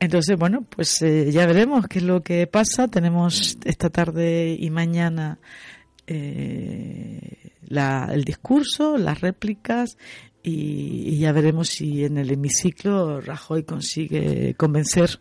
Entonces, 0.00 0.36
bueno, 0.36 0.66
pues 0.68 0.98
ya 0.98 1.46
veremos 1.46 1.86
qué 1.86 2.00
es 2.00 2.04
lo 2.04 2.22
que 2.22 2.46
pasa. 2.46 2.88
Tenemos 2.88 3.56
esta 3.64 3.88
tarde 3.88 4.54
y 4.58 4.68
mañana 4.68 5.38
eh, 6.06 7.50
el 7.70 8.24
discurso, 8.24 8.96
las 8.96 9.20
réplicas 9.20 9.96
y, 10.42 11.18
ya 11.18 11.32
veremos 11.32 11.68
si 11.68 12.04
en 12.04 12.18
el 12.18 12.30
hemiciclo 12.30 13.20
Rajoy 13.20 13.64
consigue 13.64 14.54
convencer 14.56 15.18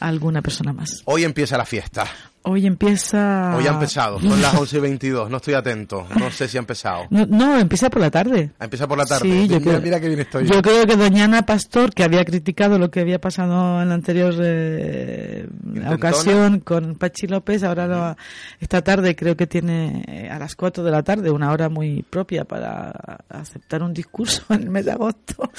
alguna 0.00 0.42
persona 0.42 0.72
más. 0.72 1.02
Hoy 1.04 1.24
empieza 1.24 1.58
la 1.58 1.66
fiesta. 1.66 2.06
Hoy 2.46 2.66
empieza... 2.66 3.56
Hoy 3.56 3.66
ha 3.66 3.70
empezado, 3.70 4.20
son 4.20 4.42
las 4.42 4.54
11 4.54 4.76
y 4.76 4.80
22, 4.80 5.30
no 5.30 5.38
estoy 5.38 5.54
atento, 5.54 6.06
no 6.18 6.30
sé 6.30 6.46
si 6.46 6.58
ha 6.58 6.60
empezado. 6.60 7.06
No, 7.08 7.58
empieza 7.58 7.88
por 7.88 8.02
la 8.02 8.10
tarde. 8.10 8.50
Empieza 8.60 8.86
por 8.86 8.98
la 8.98 9.06
tarde, 9.06 9.22
sí, 9.22 9.48
yo 9.48 9.58
mira, 9.60 9.80
creo, 9.80 10.00
que 10.00 10.08
bien 10.08 10.20
estoy. 10.20 10.46
Yo 10.46 10.60
creo 10.60 10.84
que 10.86 10.94
doña 10.94 11.24
Ana 11.24 11.46
Pastor, 11.46 11.94
que 11.94 12.04
había 12.04 12.22
criticado 12.22 12.78
lo 12.78 12.90
que 12.90 13.00
había 13.00 13.18
pasado 13.18 13.80
en 13.80 13.88
la 13.88 13.94
anterior 13.94 14.34
eh, 14.42 15.48
ocasión 15.90 16.60
con 16.60 16.96
Pachi 16.96 17.28
López, 17.28 17.64
ahora 17.64 18.14
esta 18.60 18.82
tarde 18.82 19.16
creo 19.16 19.38
que 19.38 19.46
tiene 19.46 20.04
eh, 20.06 20.28
a 20.28 20.38
las 20.38 20.54
4 20.54 20.84
de 20.84 20.90
la 20.90 21.02
tarde 21.02 21.30
una 21.30 21.50
hora 21.50 21.70
muy 21.70 22.02
propia 22.02 22.44
para 22.44 22.90
aceptar 23.30 23.82
un 23.82 23.94
discurso 23.94 24.44
en 24.50 24.64
el 24.64 24.70
mes 24.70 24.84
de 24.84 24.92
agosto 24.92 25.50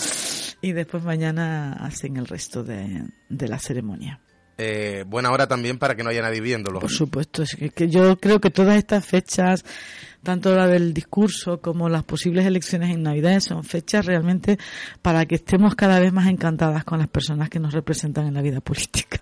y 0.62 0.72
después 0.72 1.04
mañana 1.04 1.74
hacen 1.82 2.18
el 2.18 2.28
resto 2.28 2.64
de 2.64 3.08
la 3.30 3.58
ceremonia 3.58 4.20
eh, 4.58 5.04
buena 5.08 5.32
hora 5.32 5.48
también 5.48 5.78
para 5.78 5.96
que 5.96 6.04
no 6.04 6.10
haya 6.10 6.22
nadie 6.22 6.42
viéndolo. 6.42 6.80
Por 6.80 6.92
supuesto, 6.92 7.44
es 7.44 7.56
que, 7.74 7.90
yo 7.90 8.18
creo 8.18 8.40
que 8.40 8.50
todas 8.50 8.78
estas 8.78 9.06
fechas, 9.06 9.66
tanto 10.26 10.54
la 10.54 10.68
del 10.68 10.94
discurso 10.94 11.62
como 11.62 11.88
las 11.88 12.04
posibles 12.04 12.46
elecciones 12.46 12.94
en 12.94 13.04
Navidad, 13.04 13.40
son 13.40 13.64
fechas 13.64 14.06
realmente 14.06 14.58
para 15.02 15.26
que 15.26 15.36
estemos 15.36 15.76
cada 15.76 16.02
vez 16.02 16.12
más 16.12 16.28
encantadas 16.28 16.84
con 16.84 17.00
las 17.00 17.08
personas 17.08 17.50
que 17.50 17.60
nos 17.60 17.74
representan 17.74 18.28
en 18.28 18.34
la 18.34 18.42
vida 18.42 18.60
política. 18.60 19.22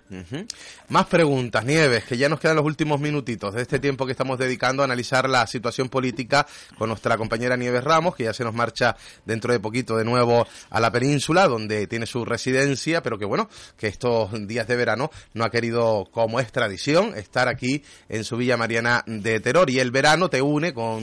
Más 0.88 1.06
preguntas, 1.06 1.64
Nieves, 1.64 2.04
que 2.04 2.16
ya 2.16 2.28
nos 2.28 2.40
quedan 2.40 2.56
los 2.56 2.64
últimos 2.64 3.00
minutitos 3.00 3.54
de 3.54 3.62
este 3.62 3.78
tiempo 3.78 4.06
que 4.06 4.12
estamos 4.12 4.38
dedicando 4.38 4.82
a 4.82 4.86
analizar 4.86 5.28
la 5.28 5.46
situación 5.46 5.88
política 5.88 6.46
con 6.76 6.88
nuestra 6.88 7.16
compañera 7.16 7.56
Nieves 7.56 7.84
Ramos, 7.84 8.16
que 8.16 8.24
ya 8.24 8.32
se 8.32 8.42
nos 8.42 8.54
marcha 8.54 8.96
dentro 9.24 9.52
de 9.52 9.60
poquito 9.60 9.96
de 9.96 10.04
nuevo 10.04 10.46
a 10.70 10.80
la 10.80 10.90
península, 10.90 11.46
donde 11.46 11.86
tiene 11.86 12.06
su 12.06 12.24
residencia, 12.24 13.02
pero 13.02 13.18
que 13.18 13.24
bueno, 13.24 13.48
que 13.76 13.86
estos 13.86 14.30
días 14.48 14.66
de 14.66 14.76
verano 14.76 15.10
no 15.34 15.44
ha 15.44 15.50
querido, 15.50 16.08
como 16.10 16.40
es 16.40 16.50
tradición, 16.50 17.14
estar 17.16 17.48
aquí 17.48 17.82
en 18.08 18.24
su 18.24 18.36
Villa 18.36 18.56
Mariana 18.56 19.04
de 19.06 19.40
Terror. 19.40 19.68
Y 19.70 19.80
el 19.80 19.90
verano 19.90 20.30
te 20.30 20.40
une 20.42 20.72
con 20.72 20.93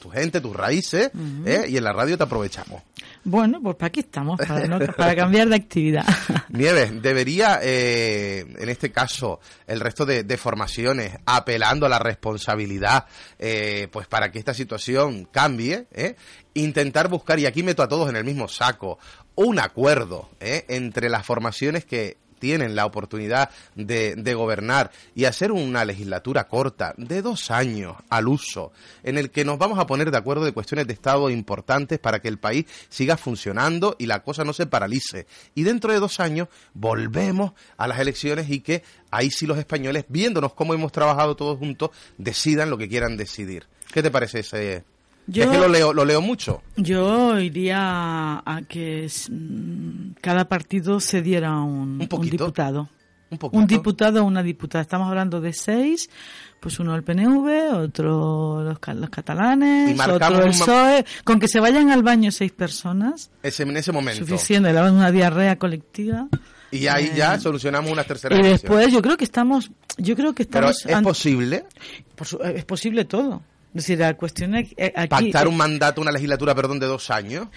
tu 0.00 0.10
gente, 0.10 0.40
tus 0.40 0.54
raíces, 0.54 1.10
¿eh? 1.46 1.66
y 1.68 1.76
en 1.76 1.84
la 1.84 1.92
radio 1.92 2.16
te 2.16 2.24
aprovechamos. 2.24 2.82
Bueno, 3.24 3.60
pues 3.62 3.76
para 3.76 3.88
aquí 3.88 4.00
estamos, 4.00 4.38
para, 4.38 5.16
cambiar 5.16 5.48
de 5.48 5.56
actividad. 5.56 6.04
Nieves, 6.48 7.02
debería, 7.02 7.60
eh, 7.62 8.44
en 8.58 8.68
este 8.68 8.90
caso, 8.90 9.40
el 9.66 9.80
resto 9.80 10.04
de, 10.04 10.36
formaciones 10.36 11.18
apelando 11.26 11.86
a 11.86 11.88
la 11.88 11.98
responsabilidad, 11.98 13.06
eh, 13.38 13.88
pues 13.92 14.06
para 14.06 14.32
que 14.32 14.38
esta 14.38 14.54
situación 14.54 15.28
cambie, 15.30 15.86
intentar 16.54 17.08
buscar, 17.08 17.38
y 17.38 17.46
aquí 17.46 17.62
meto 17.62 17.82
a 17.82 17.88
todos 17.88 18.08
en 18.08 18.16
el 18.16 18.24
mismo 18.24 18.48
saco, 18.48 18.98
un 19.34 19.58
acuerdo 19.58 20.30
entre 20.40 21.08
las 21.08 21.24
formaciones 21.24 21.84
que 21.84 22.16
tienen 22.42 22.74
la 22.74 22.86
oportunidad 22.86 23.50
de, 23.76 24.34
gobernar 24.34 24.90
y 25.14 25.26
hacer 25.26 25.52
una 25.52 25.84
legislatura 25.84 26.48
corta 26.48 26.92
de 26.96 27.22
dos 27.22 27.52
años 27.52 27.94
al 28.10 28.26
uso, 28.26 28.72
en 29.04 29.16
el 29.16 29.30
que 29.30 29.44
nos 29.44 29.58
vamos 29.58 29.78
a 29.78 29.86
poner 29.86 30.10
de 30.10 30.16
acuerdo 30.16 30.44
de 30.44 30.50
cuestiones 30.50 30.88
de 30.88 30.92
Estado 30.92 31.30
importantes 31.30 32.00
para 32.00 32.18
que 32.18 32.26
el 32.26 32.40
país 32.40 32.66
siga 32.88 33.16
funcionando 33.16 33.94
y 33.96 34.06
la 34.06 34.24
cosa 34.24 34.42
no 34.42 34.52
se 34.52 34.66
paralice. 34.66 35.28
Y 35.54 35.62
dentro 35.62 35.92
de 35.92 36.00
dos 36.00 36.18
años 36.18 36.48
volvemos 36.74 37.52
a 37.76 37.86
las 37.86 38.00
elecciones 38.00 38.50
y 38.50 38.58
que 38.58 38.82
ahí 39.12 39.30
sí 39.30 39.46
los 39.46 39.58
españoles, 39.58 40.06
viéndonos 40.08 40.52
cómo 40.52 40.74
hemos 40.74 40.90
trabajado 40.90 41.36
todos 41.36 41.60
juntos, 41.60 41.90
decidan 42.18 42.70
lo 42.70 42.76
que 42.76 42.88
quieran 42.88 43.16
decidir. 43.16 43.68
¿Qué 43.92 44.02
te 44.02 44.10
parece 44.10 44.40
ese, 44.40 44.82
yo, 45.26 45.44
es 45.44 45.50
que 45.50 45.58
lo 45.58 45.68
leo, 45.68 45.92
lo 45.92 46.04
leo 46.04 46.20
mucho. 46.20 46.62
Yo 46.76 47.38
iría 47.38 48.42
a 48.44 48.62
que 48.68 49.08
mm, 49.30 50.14
cada 50.20 50.48
partido 50.48 51.00
se 51.00 51.22
diera 51.22 51.60
un, 51.60 51.98
diputado. 51.98 52.88
Un, 53.30 53.38
un 53.52 53.66
diputado 53.66 54.22
o 54.22 54.26
una 54.26 54.42
diputada. 54.42 54.82
Estamos 54.82 55.08
hablando 55.08 55.40
de 55.40 55.52
seis, 55.52 56.10
pues 56.60 56.78
uno 56.78 56.94
el 56.94 57.02
PNV, 57.02 57.74
otro 57.74 58.62
los, 58.62 58.78
catalanes, 58.78 59.98
otro 60.00 60.44
el 60.44 60.50
PSOE. 60.50 61.04
Con 61.24 61.40
que 61.40 61.48
se 61.48 61.60
vayan 61.60 61.90
al 61.90 62.02
baño 62.02 62.30
seis 62.30 62.52
personas. 62.52 63.30
En 63.42 63.76
ese 63.76 63.92
momento. 63.92 64.24
Suficiente, 64.24 64.70
una 64.70 65.10
diarrea 65.10 65.58
colectiva. 65.58 66.28
Y 66.70 66.86
ahí 66.86 67.12
ya 67.14 67.34
eh, 67.34 67.40
solucionamos 67.40 67.92
una 67.92 68.02
tercera 68.02 68.34
Y 68.34 68.42
después 68.42 68.90
yo 68.90 69.02
creo 69.02 69.16
que 69.18 69.24
estamos, 69.24 69.70
yo 69.98 70.16
creo 70.16 70.34
que 70.34 70.44
estamos. 70.44 70.82
Pero 70.84 70.98
es 70.98 71.02
posible. 71.02 71.64
es 72.54 72.64
posible 72.64 73.04
todo. 73.04 73.42
Es 73.74 73.86
decir, 73.86 73.98
la 73.98 74.14
cuestión 74.14 74.54
aquí, 74.54 74.74
¿Pactar 75.08 75.48
un 75.48 75.56
mandato, 75.56 76.00
una 76.00 76.12
legislatura, 76.12 76.54
perdón, 76.54 76.78
de 76.78 76.86
dos 76.86 77.10
años? 77.10 77.48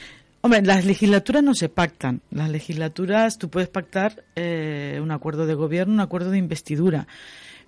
Hombre, 0.41 0.61
las 0.61 0.85
legislaturas 0.85 1.43
no 1.43 1.55
se 1.55 1.69
pactan. 1.69 2.21
Las 2.29 2.49
legislaturas, 2.49 3.37
tú 3.37 3.49
puedes 3.49 3.67
pactar 3.67 4.23
eh, 4.35 4.99
un 5.01 5.11
acuerdo 5.11 5.45
de 5.45 5.55
gobierno, 5.55 5.93
un 5.93 5.99
acuerdo 5.99 6.29
de 6.29 6.37
investidura 6.37 7.07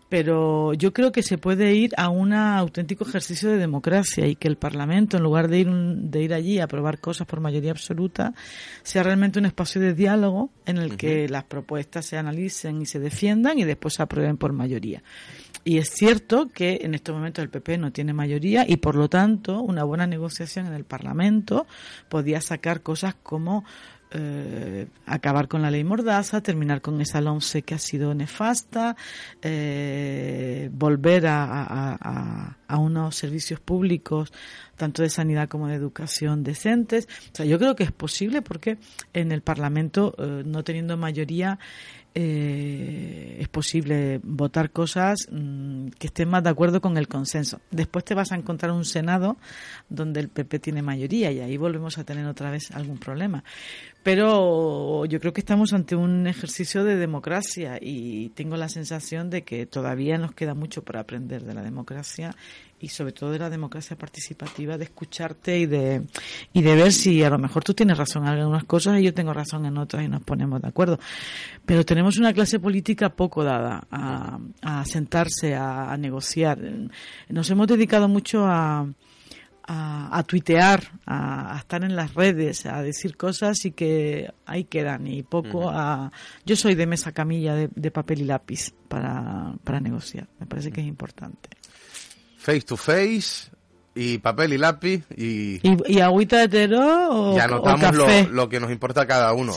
pero 0.10 0.74
yo 0.74 0.94
creo 0.94 1.12
que 1.12 1.24
se 1.24 1.38
puede 1.38 1.74
ir 1.76 1.92
a 1.98 2.10
un 2.10 2.34
auténtico 2.34 3.06
ejercicio 3.08 3.50
de 3.50 3.58
democracia 3.58 4.28
y 4.28 4.36
que 4.36 4.48
el 4.48 4.58
Parlamento, 4.58 5.18
en 5.18 5.24
lugar 5.24 5.50
de 5.50 5.60
ir, 5.60 5.70
de 5.70 6.24
ir 6.24 6.34
allí 6.34 6.60
a 6.60 6.66
aprobar 6.66 7.00
cosas 7.00 7.28
por 7.28 7.42
mayoría 7.42 7.72
absoluta, 7.72 8.34
sea 8.84 9.04
realmente 9.04 9.40
un 9.40 9.46
espacio 9.46 9.82
de 9.82 9.94
diálogo 9.94 10.50
en 10.66 10.78
el 10.78 10.96
que 10.98 11.28
las 11.28 11.44
propuestas 11.44 12.06
se 12.06 12.18
analicen 12.18 12.82
y 12.82 12.86
se 12.86 13.00
defiendan 13.00 13.60
y 13.60 13.64
después 13.64 13.96
se 13.96 14.04
aprueben 14.04 14.38
por 14.38 14.54
mayoría. 14.54 15.04
Y 15.68 15.80
es 15.80 15.90
cierto 15.90 16.48
que 16.48 16.80
en 16.84 16.96
estos 16.96 17.14
momentos 17.14 17.44
el 17.44 17.50
PP 17.50 17.78
no 17.78 17.92
tiene 17.92 18.14
mayoría 18.14 18.64
y 18.66 18.78
por 18.78 18.96
lo 18.96 19.10
tanto 19.10 19.62
una 19.62 19.84
buena 19.84 20.08
negociación 20.08 20.68
en 20.68 20.74
el 20.74 20.86
Parlamento 20.86 21.68
podía 22.08 22.40
sacar 22.40 22.82
cosas 22.82 23.16
como 23.22 23.66
eh, 24.12 24.88
acabar 25.06 25.48
con 25.48 25.62
la 25.62 25.70
ley 25.70 25.84
Mordaza, 25.84 26.42
terminar 26.42 26.82
con 26.82 27.02
esa 27.02 27.20
LOMCE 27.20 27.64
que 27.64 27.76
ha 27.76 27.80
sido 27.80 28.14
nefasta, 28.14 28.96
eh, 29.42 30.70
volver 30.72 31.26
a, 31.28 32.56
unos 32.70 33.16
servicios 33.16 33.60
públicos, 33.60 34.32
tanto 34.76 35.02
de 35.02 35.10
sanidad 35.10 35.50
como 35.50 35.68
de 35.68 35.76
educación, 35.76 36.44
decentes. 36.44 37.08
O 37.34 37.36
sea, 37.36 37.46
yo 37.46 37.60
creo 37.60 37.76
que 37.76 37.84
es 37.84 37.92
posible 37.92 38.42
porque 38.42 38.78
en 39.14 39.32
el 39.32 39.42
Parlamento, 39.42 40.16
eh, 40.18 40.44
no 40.46 40.64
teniendo 40.64 40.96
mayoría, 40.96 41.60
eh, 42.20 43.38
es 43.40 43.48
posible 43.48 44.20
votar 44.24 44.72
cosas 44.72 45.28
mm, 45.32 45.90
que 46.00 46.08
estén 46.08 46.28
más 46.28 46.44
de 46.44 46.50
acuerdo 46.50 46.82
con 46.82 46.98
el 46.98 47.08
consenso. 47.08 47.62
Después 47.70 48.06
te 48.06 48.16
vas 48.16 48.32
a 48.32 48.36
encontrar 48.36 48.72
un 48.72 48.86
Senado 48.86 49.38
donde 49.88 50.22
el 50.22 50.30
PP 50.30 50.58
tiene 50.58 50.82
mayoría 50.82 51.32
y 51.32 51.42
ahí 51.42 51.58
volvemos 51.58 52.00
a 52.00 52.06
tener 52.06 52.26
otra 52.26 52.50
vez 52.50 52.72
algún 52.72 52.98
problema. 52.98 53.44
Pero 54.02 55.06
yo 55.06 55.20
creo 55.20 55.32
que 55.32 55.42
estamos 55.42 55.74
ante 55.74 55.96
un 55.96 56.26
ejercicio 56.26 56.84
de 56.84 56.96
democracia 56.96 57.78
y 57.80 58.30
tengo 58.30 58.58
la 58.58 58.70
sensación 58.70 59.30
de 59.30 59.44
que 59.44 59.68
todavía 59.68 60.18
nos 60.18 60.32
queda 60.32 60.56
mucho 60.56 60.84
por 60.84 60.98
aprender 60.98 61.44
de 61.44 61.54
la 61.54 61.62
democracia 61.62 62.36
y 62.80 62.90
sobre 62.90 63.12
todo 63.12 63.32
de 63.32 63.40
la 63.40 63.50
democracia 63.50 63.98
participativa, 63.98 64.78
de 64.78 64.86
escucharte 64.86 65.58
y 65.58 65.66
de, 65.66 66.04
y 66.54 66.62
de 66.62 66.76
ver 66.76 66.92
si 66.92 67.24
a 67.24 67.30
lo 67.30 67.40
mejor 67.40 67.64
tú 67.64 67.74
tienes 67.74 67.98
razón 67.98 68.24
en 68.24 68.30
algunas 68.30 68.66
cosas 68.66 69.00
y 69.00 69.04
yo 69.04 69.14
tengo 69.14 69.34
razón 69.34 69.66
en 69.66 69.78
otras 69.78 70.04
y 70.04 70.08
nos 70.08 70.22
ponemos 70.22 70.62
de 70.62 70.68
acuerdo. 70.68 71.00
Pero 71.66 71.84
tenemos 71.86 72.18
una 72.18 72.34
clase 72.34 72.60
política 72.60 73.10
poco 73.10 73.44
dada 73.44 73.88
a, 73.90 74.40
a 74.62 74.86
sentarse, 74.86 75.56
a, 75.56 75.96
negociar. 75.98 76.60
Nos 77.30 77.50
hemos 77.50 77.68
dedicado 77.68 78.08
mucho 78.08 78.46
a, 78.46 78.88
a, 79.64 80.24
tuitear, 80.24 80.84
a, 81.08 81.56
estar 81.58 81.84
en 81.84 81.96
las 81.96 82.14
redes, 82.14 82.68
a 82.68 82.84
decir 82.84 83.18
cosas 83.18 83.66
y 83.66 83.72
que 83.72 84.32
ahí 84.46 84.66
quedan 84.66 85.08
y 85.08 85.24
poco 85.24 85.70
a... 85.70 86.12
Yo 86.46 86.56
soy 86.56 86.76
de 86.76 86.86
mesa 86.86 87.12
camilla 87.12 87.56
de, 87.56 87.70
de 87.76 87.92
papel 87.92 88.22
y 88.22 88.26
lápiz 88.26 88.72
para, 88.88 89.56
para 89.64 89.80
negociar, 89.80 90.28
me 90.40 90.46
parece 90.46 90.72
que 90.72 90.82
es 90.82 90.88
importante 90.88 91.50
face 92.48 92.62
to 92.62 92.78
face 92.78 93.52
y 93.94 94.20
papel 94.20 94.54
y 94.54 94.58
lápiz 94.58 95.04
y... 95.18 95.60
¿Y, 95.64 96.00
agüita 96.00 96.40
de 96.40 96.48
terror 96.48 97.10
o 97.12 97.36
Ya 97.36 97.46
notamos 97.46 97.94
Lo, 98.30 98.48
que 98.48 98.62
nos 98.62 98.72
importa 98.72 99.02
a 99.02 99.06
cada 99.06 99.34
uno. 99.34 99.54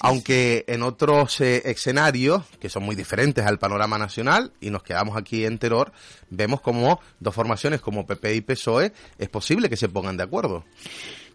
Aunque 0.00 0.64
en 0.66 0.82
otros 0.82 1.38
eh, 1.42 1.60
escenarios, 1.66 2.44
que 2.58 2.70
son 2.70 2.84
muy 2.84 2.96
diferentes 2.96 3.44
al 3.44 3.58
panorama 3.58 3.98
nacional, 3.98 4.52
y 4.58 4.70
nos 4.70 4.82
quedamos 4.82 5.18
aquí 5.18 5.44
en 5.44 5.58
terror, 5.58 5.92
vemos 6.30 6.62
como 6.62 7.00
dos 7.18 7.34
formaciones 7.34 7.82
como 7.82 8.06
PP 8.06 8.36
y 8.36 8.40
PSOE 8.40 8.94
es 9.18 9.28
posible 9.28 9.68
que 9.68 9.76
se 9.76 9.90
pongan 9.90 10.16
de 10.16 10.22
acuerdo. 10.22 10.64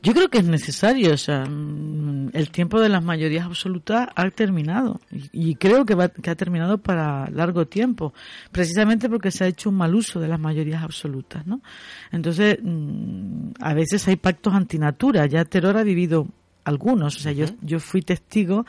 Yo 0.06 0.14
creo 0.14 0.30
que 0.30 0.38
es 0.38 0.46
necesario, 0.46 1.16
o 1.16 1.18
sea, 1.18 1.46
mm, 1.46 2.30
el 2.34 2.52
tiempo 2.52 2.80
de 2.80 2.90
las 2.90 3.04
mayorías 3.04 3.44
absolutas 3.44 4.08
ha 4.16 4.30
terminado 4.30 5.02
y, 5.32 5.56
creo 5.56 5.84
que, 5.84 5.98
que 6.22 6.30
ha 6.30 6.36
terminado 6.36 6.78
para 6.78 7.28
largo 7.32 7.66
tiempo, 7.66 8.14
precisamente 8.52 9.10
porque 9.10 9.32
se 9.32 9.46
ha 9.46 9.48
hecho 9.48 9.70
un 9.70 9.78
mal 9.78 9.96
uso 9.96 10.20
de 10.20 10.28
las 10.28 10.40
mayorías 10.40 10.84
absolutas, 10.84 11.48
¿no? 11.48 11.62
Entonces, 12.12 12.60
mm, 12.62 13.54
a 13.60 13.74
veces 13.74 14.08
hay 14.08 14.18
pactos 14.18 14.54
antinatura, 14.54 15.26
ya 15.26 15.44
Terror 15.44 15.76
ha 15.76 15.84
vivido 15.84 16.28
algunos. 16.66 17.16
O 17.16 17.20
sea, 17.20 17.32
yo, 17.32 17.46
yo 17.62 17.80
fui 17.80 18.02
testigo 18.02 18.66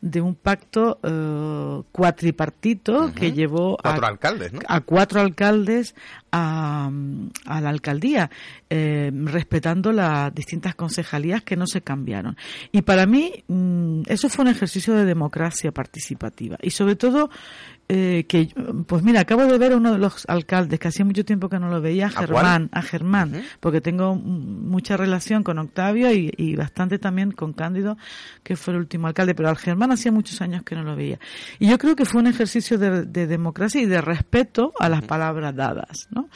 de 0.00 0.20
un 0.20 0.34
pacto 0.34 0.98
eh, 1.02 1.82
cuatripartito 1.92 3.12
que 3.14 3.32
llevó 3.32 3.78
cuatro 3.80 4.04
a, 4.04 4.08
alcaldes, 4.08 4.52
a 4.66 4.80
cuatro 4.80 5.20
alcaldes 5.20 5.94
a, 6.30 6.90
a 7.46 7.60
la 7.60 7.70
alcaldía, 7.70 8.30
eh, 8.68 9.10
respetando 9.14 9.92
las 9.92 10.34
distintas 10.34 10.74
concejalías 10.74 11.42
que 11.42 11.56
no 11.56 11.66
se 11.66 11.80
cambiaron. 11.80 12.36
Y 12.72 12.82
para 12.82 13.06
mí 13.06 13.44
mm, 13.48 14.02
eso 14.06 14.28
fue 14.28 14.44
un 14.44 14.50
ejercicio 14.50 14.94
de 14.94 15.04
democracia 15.04 15.72
participativa 15.72 16.58
y 16.60 16.70
sobre 16.70 16.96
todo 16.96 17.30
eh, 17.88 18.24
que 18.26 18.48
pues 18.86 19.02
mira 19.02 19.20
acabo 19.20 19.44
de 19.44 19.58
ver 19.58 19.72
a 19.72 19.76
uno 19.76 19.92
de 19.92 19.98
los 19.98 20.24
alcaldes 20.26 20.80
que 20.80 20.88
hacía 20.88 21.04
mucho 21.04 21.22
tiempo 21.22 21.50
que 21.50 21.58
no 21.58 21.68
lo 21.68 21.82
veía 21.82 22.06
a 22.06 22.10
Germán 22.10 22.70
a, 22.72 22.80
Germán 22.80 23.44
porque 23.60 23.82
tengo 23.82 24.14
mucha 24.14 24.96
relación 24.96 25.42
con 25.42 25.58
Octavio 25.58 26.10
y, 26.10 26.56
bastante 26.56 26.98
también 26.98 27.32
con 27.32 27.52
Cándido 27.52 27.98
que 28.42 28.56
fue 28.56 28.72
el 28.72 28.80
último 28.80 29.06
alcalde 29.06 29.34
pero 29.34 29.50
al 29.50 29.58
Germán 29.58 29.92
hacía 29.92 30.12
muchos 30.12 30.40
años 30.40 30.62
que 30.62 30.74
no 30.74 30.82
lo 30.82 30.96
veía. 30.96 31.18
Y 31.58 31.68
yo 31.68 31.76
creo 31.76 31.94
que 31.94 32.06
fue 32.06 32.22
un 32.22 32.26
ejercicio 32.26 32.78
de, 32.78 33.26
democracia 33.26 33.82
y 33.82 33.86
de 33.86 34.00
respeto 34.00 34.72
a 34.78 34.88
las 34.88 35.02
palabras 35.02 35.54
dadas 35.54 36.08
no 36.10 36.28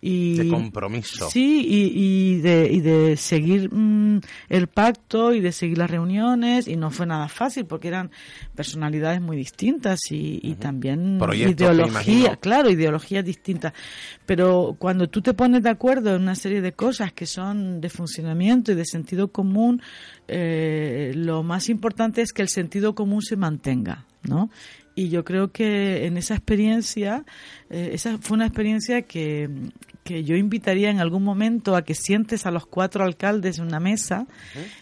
y 0.00 0.38
de 0.38 0.48
compromiso. 0.48 1.28
Sí, 1.30 1.66
y, 1.66 1.92
y, 1.94 2.40
de, 2.40 2.68
y 2.70 2.80
de 2.80 3.16
seguir 3.16 3.72
mm, 3.72 4.20
el 4.48 4.66
pacto 4.68 5.34
y 5.34 5.40
de 5.40 5.52
seguir 5.52 5.78
las 5.78 5.90
reuniones 5.90 6.68
y 6.68 6.76
no 6.76 6.90
fue 6.90 7.06
nada 7.06 7.28
fácil 7.28 7.66
porque 7.66 7.88
eran 7.88 8.10
personalidades 8.54 9.20
muy 9.20 9.36
distintas 9.36 10.00
y, 10.10 10.40
y 10.42 10.54
también 10.54 11.20
ideología, 11.34 12.36
claro, 12.36 12.70
ideologías 12.70 13.24
distintas. 13.24 13.74
Pero 14.24 14.76
cuando 14.78 15.08
tú 15.08 15.20
te 15.20 15.34
pones 15.34 15.62
de 15.62 15.70
acuerdo 15.70 16.14
en 16.14 16.22
una 16.22 16.34
serie 16.34 16.62
de 16.62 16.72
cosas 16.72 17.12
que 17.12 17.26
son 17.26 17.80
de 17.80 17.90
funcionamiento 17.90 18.72
y 18.72 18.76
de 18.76 18.86
sentido 18.86 19.28
común, 19.28 19.82
eh, 20.28 21.12
lo 21.14 21.42
más 21.42 21.68
importante 21.68 22.22
es 22.22 22.32
que 22.32 22.42
el 22.42 22.48
sentido 22.48 22.94
común 22.94 23.20
se 23.20 23.36
mantenga, 23.36 24.06
¿no? 24.22 24.50
y 24.94 25.08
yo 25.08 25.24
creo 25.24 25.50
que 25.50 26.04
en 26.06 26.16
esa 26.16 26.34
experiencia, 26.34 27.24
eh, 27.70 27.90
esa 27.94 28.18
fue 28.18 28.34
una 28.34 28.46
experiencia 28.46 29.02
que, 29.02 29.48
que 30.04 30.24
yo 30.24 30.36
invitaría 30.36 30.90
en 30.90 31.00
algún 31.00 31.22
momento 31.22 31.76
a 31.76 31.82
que 31.82 31.94
sientes 31.94 32.46
a 32.46 32.50
los 32.50 32.66
cuatro 32.66 33.04
alcaldes 33.04 33.58
en 33.58 33.66
una 33.66 33.80
mesa 33.80 34.26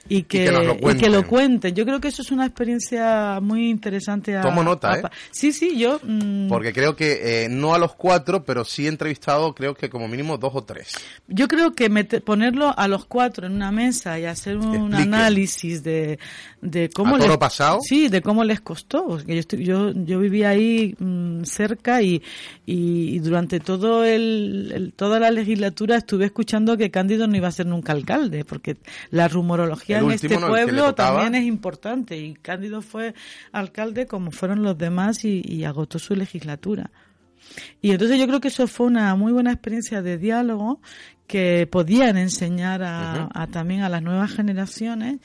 y 0.09 0.23
que, 0.23 0.45
que, 0.45 1.09
lo, 1.09 1.27
cuenten. 1.27 1.75
Yo 1.75 1.85
creo 1.85 2.01
que 2.01 2.09
eso 2.09 2.23
es 2.23 2.31
una 2.31 2.47
experiencia 2.47 3.41
muy 3.41 3.69
interesante. 3.69 4.37
A, 4.37 4.43
Tomo 4.43 4.63
nota, 4.63 4.99
¿eh? 4.99 5.03
Sí, 5.31 5.53
sí, 5.53 5.79
yo... 5.79 6.01
Mm, 6.03 6.49
Porque 6.49 6.73
creo 6.73 6.97
que 6.97 7.45
eh, 7.45 7.49
no 7.49 7.75
a 7.75 7.79
los 7.79 7.95
cuatro, 7.95 8.45
pero 8.45 8.65
sí 8.65 8.87
he 8.87 8.89
entrevistado 8.89 9.55
creo 9.55 9.75
que 9.75 9.91
como 9.91 10.09
mínimo 10.09 10.39
dos 10.39 10.53
o 10.55 10.65
tres. 10.65 10.95
Yo 11.27 11.49
creo 11.49 11.75
que 11.75 11.89
ponerlo 12.25 12.75
a 12.77 12.89
los 12.89 13.05
cuatro 13.07 13.47
en 13.47 13.55
una 13.55 13.73
mesa 13.73 14.19
y 14.19 14.25
hacer 14.25 14.57
un 14.57 14.95
análisis 14.95 15.83
de, 15.83 16.19
de 16.61 16.91
cómo... 16.91 17.17
¿A 17.17 17.19
les, 17.19 17.37
pasado? 17.37 17.81
Sí, 17.83 18.09
de 18.09 18.23
cómo 18.23 18.45
les 18.45 18.61
costó. 18.61 19.19
Yo, 19.25 19.43
yo, 19.57 19.93
yo 19.93 20.19
vivía 20.21 20.51
ahí 20.51 20.95
mm, 20.99 21.45
cerca 21.45 22.03
y, 22.03 22.23
y, 22.67 23.19
durante 23.21 23.61
todo 23.61 24.05
el 24.05 24.93
toda 24.97 25.18
la 25.19 25.31
legislatura 25.31 25.97
estuve 25.97 26.27
escuchando 26.27 26.77
que 26.77 26.91
Cándido 26.91 27.27
no 27.27 27.37
iba 27.37 27.49
a 27.49 27.53
ser 27.53 27.67
nunca 27.67 27.93
alcalde, 27.93 28.45
porque 28.45 28.77
la 29.11 29.29
rumorología 29.29 29.99
en 29.99 30.11
este 30.11 30.39
pueblo 30.39 30.95
también 30.95 31.35
es 31.35 31.45
importante 31.45 32.17
y 32.19 32.35
Cándido 32.35 32.83
fue 32.83 33.15
alcalde 33.53 34.07
como 34.07 34.31
fueron 34.31 34.63
los 34.63 34.77
demás 34.77 35.25
y, 35.25 35.65
agotó 35.65 35.99
su 35.99 36.15
legislatura. 36.15 36.91
Y 37.81 37.93
entonces 37.93 38.19
yo 38.19 38.27
creo 38.27 38.41
que 38.41 38.49
eso 38.49 38.67
fue 38.67 38.87
una 38.87 39.15
muy 39.15 39.33
buena 39.33 39.53
experiencia 39.53 40.03
de 40.03 40.19
diálogo 40.19 40.81
que 41.29 41.69
podían 41.71 42.17
enseñar 42.17 42.83
a, 42.83 43.47
también 43.53 43.83
a 43.83 43.91
las 43.91 44.03
nuevas 44.03 44.33
generaciones 44.33 45.19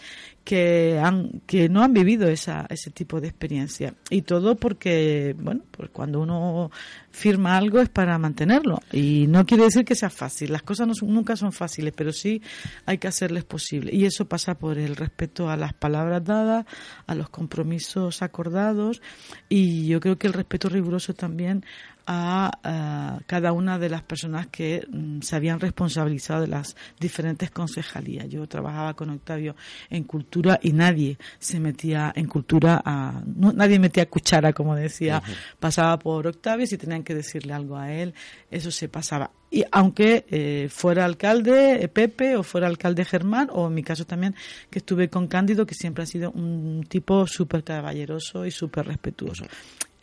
que 0.43 0.99
han 1.01 1.41
que 1.47 1.69
no 1.69 1.81
han 1.81 1.93
vivido 1.93 2.27
esa, 2.27 2.67
ese 2.69 2.91
tipo 2.91 3.21
de 3.21 3.29
experiencia. 3.29 3.93
Y 4.09 4.23
todo 4.23 4.55
porque 4.55 5.33
bueno 5.39 5.61
pues 5.71 5.89
cuando 5.91 6.19
uno 6.19 6.69
firma 7.09 7.55
algo 7.55 7.79
es 7.79 7.87
para 7.87 8.17
mantenerlo. 8.17 8.81
Y 8.91 9.27
no 9.27 9.45
quiere 9.45 9.63
decir 9.63 9.85
que 9.85 9.95
sea 9.95 10.09
fácil. 10.09 10.51
Las 10.51 10.63
cosas 10.63 10.87
no 10.87 10.93
nunca 11.07 11.37
son 11.37 11.53
fáciles 11.53 11.93
pero 11.95 12.11
sí 12.11 12.41
hay 12.85 12.97
que 12.97 13.07
hacerles 13.07 13.45
posible. 13.45 13.95
Y 13.95 14.03
eso 14.03 14.27
pasa 14.27 14.55
por 14.55 14.77
el 14.77 14.97
respeto 14.97 15.49
a 15.49 15.55
las 15.55 15.71
palabras 15.71 16.25
dadas 16.25 16.65
a 17.07 17.15
los 17.15 17.29
compromisos 17.29 18.21
acordados. 18.21 19.01
Y 19.47 19.87
yo 19.87 20.01
creo 20.01 20.17
que 20.17 20.27
el 20.27 20.33
respeto 20.33 20.67
riguroso 20.67 21.13
también 21.13 21.63
a, 22.05 23.19
cada 23.25 23.51
una 23.51 23.79
de 23.79 23.89
las 23.89 24.01
personas 24.03 24.47
que 24.47 24.85
mm, 24.89 25.21
se 25.21 25.35
habían 25.35 25.59
responsabilizado 25.59 26.41
de 26.41 26.47
las 26.47 26.75
diferentes 26.99 27.51
concejalías. 27.51 28.27
Yo 28.29 28.47
trabajaba 28.47 28.93
con 28.93 29.09
Octavio 29.09 29.55
en 29.89 30.03
cultura 30.03 30.59
y 30.61 30.73
nadie 30.73 31.17
se 31.39 31.59
metía 31.59 32.11
en 32.15 32.27
cultura, 32.27 32.81
a, 32.83 33.21
nadie 33.25 33.79
metía 33.79 34.09
cuchara, 34.09 34.53
como 34.53 34.75
decía, 34.75 35.21
pasaba 35.59 35.97
por 35.99 36.27
Octavio, 36.27 36.67
si 36.67 36.77
tenían 36.77 37.03
que 37.03 37.15
decirle 37.15 37.53
algo 37.53 37.77
a 37.77 37.91
él, 37.91 38.13
eso 38.49 38.71
se 38.71 38.89
pasaba. 38.89 39.31
Y 39.53 39.63
aunque 39.71 40.25
eh, 40.31 40.67
fuera 40.67 41.05
alcalde 41.05 41.83
eh, 41.83 41.87
Pepe 41.87 42.35
o 42.35 42.41
fuera 42.41 42.65
alcalde 42.65 43.05
Germán, 43.05 43.49
o 43.51 43.67
en 43.67 43.75
mi 43.75 43.83
caso 43.83 44.03
también 44.03 44.33
que 44.71 44.79
estuve 44.79 45.09
con 45.09 45.27
Cándido, 45.27 45.67
que 45.67 45.75
siempre 45.75 46.03
ha 46.03 46.07
sido 46.07 46.31
un 46.31 46.83
tipo 46.89 47.27
súper 47.27 47.63
caballeroso 47.63 48.47
y 48.47 48.51
súper 48.51 48.87
respetuoso. 48.87 49.45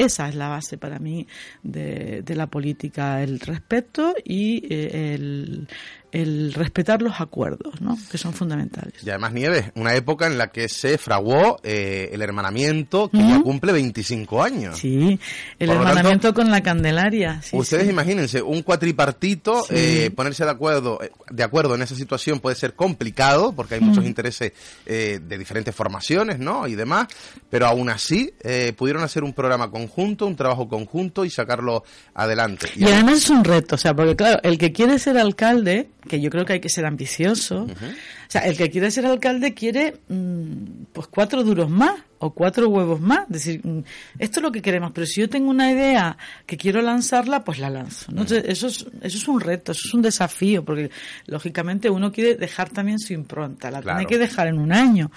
Esa 0.00 0.30
es 0.30 0.34
la 0.34 0.48
base 0.48 0.78
para 0.78 0.98
mí 0.98 1.26
de, 1.62 2.24
la 2.34 2.46
política, 2.46 3.22
el 3.22 3.38
respeto 3.38 4.14
y 4.24 4.64
eh, 4.72 5.12
el, 5.12 5.68
el 6.12 6.52
respetar 6.54 7.02
los 7.02 7.20
acuerdos, 7.20 7.80
¿no? 7.80 7.96
que 8.10 8.18
son 8.18 8.32
fundamentales. 8.32 8.94
Y 9.04 9.10
además, 9.10 9.32
Nieves, 9.32 9.72
una 9.74 9.94
época 9.94 10.26
en 10.26 10.38
la 10.38 10.48
que 10.48 10.68
se 10.68 10.98
fraguó 10.98 11.60
eh, 11.62 12.10
el 12.12 12.22
hermanamiento 12.22 13.08
que 13.10 13.18
ya 13.18 13.40
cumple 13.40 13.72
25 13.72 14.42
años. 14.42 14.78
Sí, 14.78 15.18
el 15.58 15.70
hermanamiento 15.70 16.34
con 16.34 16.50
la 16.50 16.62
Candelaria. 16.62 17.40
ustedes 17.52 17.88
imagínense, 17.88 18.42
un 18.42 18.62
cuatripartito, 18.62 19.64
eh, 19.70 20.10
ponerse 20.14 20.44
de 20.44 20.50
acuerdo, 20.50 21.02
eh, 21.02 21.10
de 21.30 21.42
acuerdo 21.42 21.74
en 21.74 21.82
esa 21.82 21.94
situación 21.94 22.40
puede 22.40 22.56
ser 22.56 22.74
complicado 22.74 23.52
porque 23.52 23.76
hay 23.76 23.80
muchos 23.80 24.04
intereses 24.04 24.52
de 24.84 25.38
diferentes 25.38 25.74
formaciones 25.74 26.38
¿no? 26.38 26.66
y 26.66 26.74
demás, 26.74 27.08
pero 27.48 27.66
aún 27.66 27.88
así 27.88 28.32
pudieron 28.76 29.02
hacer 29.02 29.22
un 29.22 29.32
programa 29.32 29.70
conjunto, 29.70 30.26
un 30.26 30.36
trabajo 30.36 30.68
conjunto 30.68 31.24
y 31.24 31.30
sacarlo 31.30 31.84
adelante. 32.14 32.68
Y, 32.76 32.84
además 32.84 33.18
es 33.18 33.30
un 33.30 33.44
reto, 33.44 33.76
o 33.76 33.78
sea, 33.78 33.94
porque 33.94 34.16
claro, 34.16 34.40
el 34.42 34.58
que 34.58 34.72
quiere 34.72 34.98
ser 34.98 35.18
alcalde 35.18 35.90
que 36.08 36.20
yo 36.20 36.30
creo 36.30 36.44
que 36.44 36.54
hay 36.54 36.60
que 36.60 36.68
ser 36.68 36.86
ambicioso. 36.86 37.64
O 37.64 38.30
sea, 38.30 38.42
el 38.42 38.56
que 38.56 38.70
quiere 38.70 38.90
ser 38.90 39.06
alcalde 39.06 39.54
quiere 39.54 39.96
mm, 40.08 40.84
pues 40.92 41.06
cuatro 41.08 41.42
duros 41.44 41.68
más 41.68 41.94
o 42.20 42.30
cuatro 42.32 42.68
huevos 42.68 43.00
más. 43.00 43.22
Es 43.22 43.44
decir, 43.44 43.60
mm, 43.64 43.82
esto 44.18 44.40
es 44.40 44.42
lo 44.42 44.52
que 44.52 44.62
queremos, 44.62 44.92
pero 44.92 45.06
si 45.06 45.20
yo 45.20 45.28
tengo 45.28 45.50
una 45.50 45.72
idea 45.72 46.16
que 46.46 46.56
quiero 46.56 46.82
lanzarla, 46.82 47.44
pues 47.44 47.58
la 47.58 47.70
lanzo. 47.70 48.12
eso, 48.22 48.66
es, 48.66 48.86
eso 49.02 49.18
es 49.18 49.28
un 49.28 49.40
reto, 49.40 49.72
eso 49.72 49.82
es 49.86 49.94
un 49.94 50.02
desafío, 50.02 50.64
porque 50.64 50.90
lógicamente 51.26 51.90
uno 51.90 52.12
quiere 52.12 52.36
dejar 52.36 52.68
también 52.70 52.98
su 52.98 53.12
impronta, 53.14 53.70
la 53.70 53.80
tiene 53.82 54.06
que 54.06 54.18
dejar 54.18 54.48
en 54.48 54.58
un 54.58 54.72
año 54.72 55.10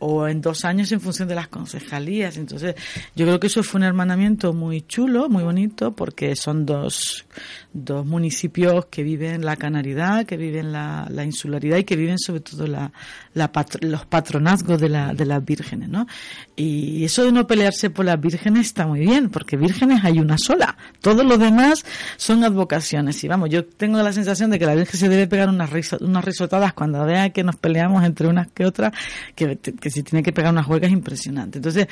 o 0.00 0.28
en 0.28 0.40
dos 0.40 0.64
años 0.64 0.92
en 0.92 1.00
función 1.00 1.28
de 1.28 1.34
las 1.34 1.48
concejalías. 1.48 2.36
Entonces, 2.36 2.74
yo 3.16 3.26
creo 3.26 3.40
que 3.40 3.48
eso 3.48 3.62
fue 3.62 3.78
un 3.78 3.84
hermanamiento 3.84 4.52
muy 4.52 4.82
chulo, 4.82 5.28
muy 5.28 5.42
bonito, 5.42 5.92
porque 5.92 6.36
son 6.36 6.66
dos, 6.66 7.26
dos 7.72 8.06
municipios 8.06 8.86
que 8.86 9.02
viven 9.02 9.44
la 9.44 9.56
canaridad, 9.56 10.24
que 10.24 10.36
viven 10.36 10.72
la, 10.72 11.06
la 11.10 11.24
insularidad 11.24 11.78
y 11.78 11.84
que 11.84 11.96
viven 11.96 12.18
sobre 12.18 12.40
todo 12.40 12.66
la, 12.66 12.92
la 13.34 13.50
los 13.80 14.06
patronazgos 14.06 14.80
de, 14.80 14.88
la, 14.88 15.14
de 15.14 15.26
las 15.26 15.44
vírgenes, 15.44 15.88
¿no? 15.88 16.06
Y 16.58 17.04
eso 17.04 17.24
de 17.24 17.30
no 17.30 17.46
pelearse 17.46 17.88
por 17.88 18.04
las 18.04 18.20
vírgenes 18.20 18.66
está 18.66 18.84
muy 18.84 18.98
bien, 18.98 19.30
porque 19.30 19.56
vírgenes 19.56 20.04
hay 20.04 20.18
una 20.18 20.36
sola. 20.36 20.76
Todos 21.00 21.24
los 21.24 21.38
demás 21.38 21.84
son 22.16 22.42
advocaciones. 22.42 23.22
Y 23.22 23.28
vamos, 23.28 23.48
yo 23.50 23.64
tengo 23.64 24.02
la 24.02 24.12
sensación 24.12 24.50
de 24.50 24.58
que 24.58 24.66
la 24.66 24.74
Virgen 24.74 24.98
se 24.98 25.08
debe 25.08 25.28
pegar 25.28 25.48
unas, 25.48 25.70
unas 26.00 26.24
risotadas 26.24 26.72
cuando 26.72 27.04
vea 27.04 27.30
que 27.30 27.44
nos 27.44 27.54
peleamos 27.54 28.02
entre 28.02 28.26
unas 28.26 28.48
que 28.48 28.66
otras, 28.66 28.92
que, 29.36 29.56
que 29.56 29.88
si 29.88 30.02
tiene 30.02 30.24
que 30.24 30.32
pegar 30.32 30.52
unas 30.52 30.66
huelgas 30.66 30.90
impresionantes. 30.90 31.60
Entonces, 31.60 31.86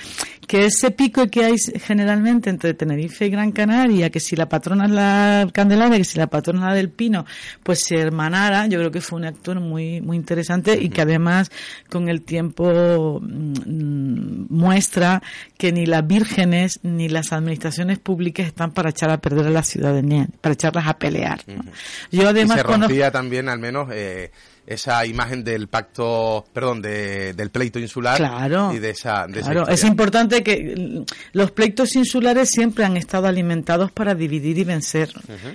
que 0.49 0.65
ese 0.65 0.91
pico 0.91 1.29
que 1.29 1.45
hay 1.45 1.55
generalmente 1.59 2.51
entre 2.51 2.75
Tenerife 2.75 3.27
y 3.27 3.31
Gran 3.31 3.53
Canaria, 3.53 4.11
que 4.11 4.19
si 4.19 4.35
la 4.35 4.49
patrona 4.49 4.87
es 4.87 4.91
la 4.91 5.49
Candelaria, 5.53 5.99
que 5.99 6.05
si 6.05 6.19
la 6.19 6.27
patrona 6.27 6.63
es 6.63 6.67
la 6.71 6.75
del 6.75 6.91
Pino, 6.91 7.25
pues 7.63 7.85
se 7.85 7.95
hermanara, 7.99 8.67
yo 8.67 8.81
creo 8.81 8.91
que 8.91 9.01
fue 9.01 9.21
un 9.21 9.27
actor 9.27 9.61
muy, 9.61 10.01
muy 10.01 10.17
interesante 10.17 10.77
y 10.77 10.89
que 10.89 11.03
además 11.03 11.53
con 11.89 12.09
el 12.09 12.23
tiempo 12.23 13.21
mm, 13.23 14.56
muestra 14.57 15.23
que 15.59 15.73
ni 15.73 15.87
las 15.87 16.07
vírgenes 16.07 16.81
ni 16.83 17.09
las 17.09 17.33
administraciones 17.33 17.99
públicas 17.99 18.47
están 18.47 18.73
para 18.73 18.91
echar 18.91 19.11
a 19.11 19.19
perder 19.19 19.47
a 19.47 19.51
la 19.51 19.63
ciudadanía, 19.63 20.27
para 20.41 20.55
echarlas 20.55 20.87
a 20.89 20.99
pelear. 20.99 21.41
Yo 22.11 22.29
además 22.29 22.57
y 22.57 22.61
se 22.61 22.67
rompía 22.67 23.11
también 23.11 23.49
al 23.49 23.59
menos 23.59 23.89
eh, 23.93 24.33
esa 24.67 25.07
imagen 25.07 25.45
del 25.45 25.69
pacto, 25.69 26.45
perdón, 26.53 26.83
de, 26.83 27.35
del 27.35 27.51
pleito 27.51 27.79
insular 27.79 28.17
claro, 28.17 28.73
y 28.75 28.79
de 28.79 28.91
esa. 28.91 29.27
De 29.27 29.41
claro, 29.41 29.69
es 29.69 29.85
importante 29.85 30.43
que 30.43 31.05
los 31.33 31.51
pleitos 31.53 31.95
insulares 31.95 32.51
siempre 32.51 32.85
han 32.85 32.97
estado 32.97 33.27
alimentados 33.29 33.93
para 33.93 34.15
dividir 34.15 34.59
y 34.59 34.65
vencer 34.65 35.11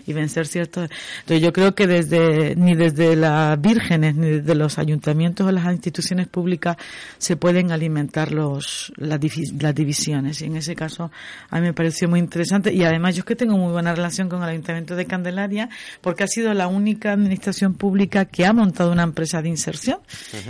y 0.06 0.14
vencer 0.14 0.48
ciertos. 0.48 0.90
Entonces 1.22 1.42
yo 1.42 1.52
creo 1.52 1.76
que 1.76 1.88
desde 1.88 2.56
ni 2.56 2.76
desde 2.76 3.16
las 3.16 3.60
vírgenes 3.60 4.16
ni 4.16 4.30
desde 4.30 4.56
los 4.56 4.78
ayuntamientos 4.78 5.48
o 5.48 5.52
las 5.52 5.66
instituciones 5.66 6.28
públicas 6.28 6.78
se 7.18 7.36
pueden 7.36 7.72
alimentar 7.72 8.32
los 8.32 8.94
las, 8.96 9.20
las 9.60 9.76
divisiones 9.76 10.42
y 10.42 10.46
en 10.46 10.56
ese 10.56 10.76
caso 10.76 11.12
a 11.50 11.60
mí 11.60 11.68
me 11.68 11.74
pareció 11.74 12.08
muy 12.08 12.20
interesante 12.20 12.74
y 12.74 12.84
además 12.84 13.16
yo 13.16 13.22
es 13.22 13.26
que 13.26 13.36
tengo 13.36 13.58
muy 13.58 13.72
buena 13.72 13.94
relación 13.94 14.30
con 14.30 14.42
el 14.44 14.50
ayuntamiento 14.50 14.96
de 14.96 15.06
Candelaria 15.06 15.70
porque 16.02 16.24
ha 16.24 16.28
sido 16.28 16.54
la 16.54 16.68
única 16.68 17.12
administración 17.12 17.74
pública 17.74 18.26
que 18.26 18.46
ha 18.46 18.54
montado 18.54 18.92
una 18.92 19.01
empresa 19.04 19.42
de 19.42 19.50
inserción 19.50 20.00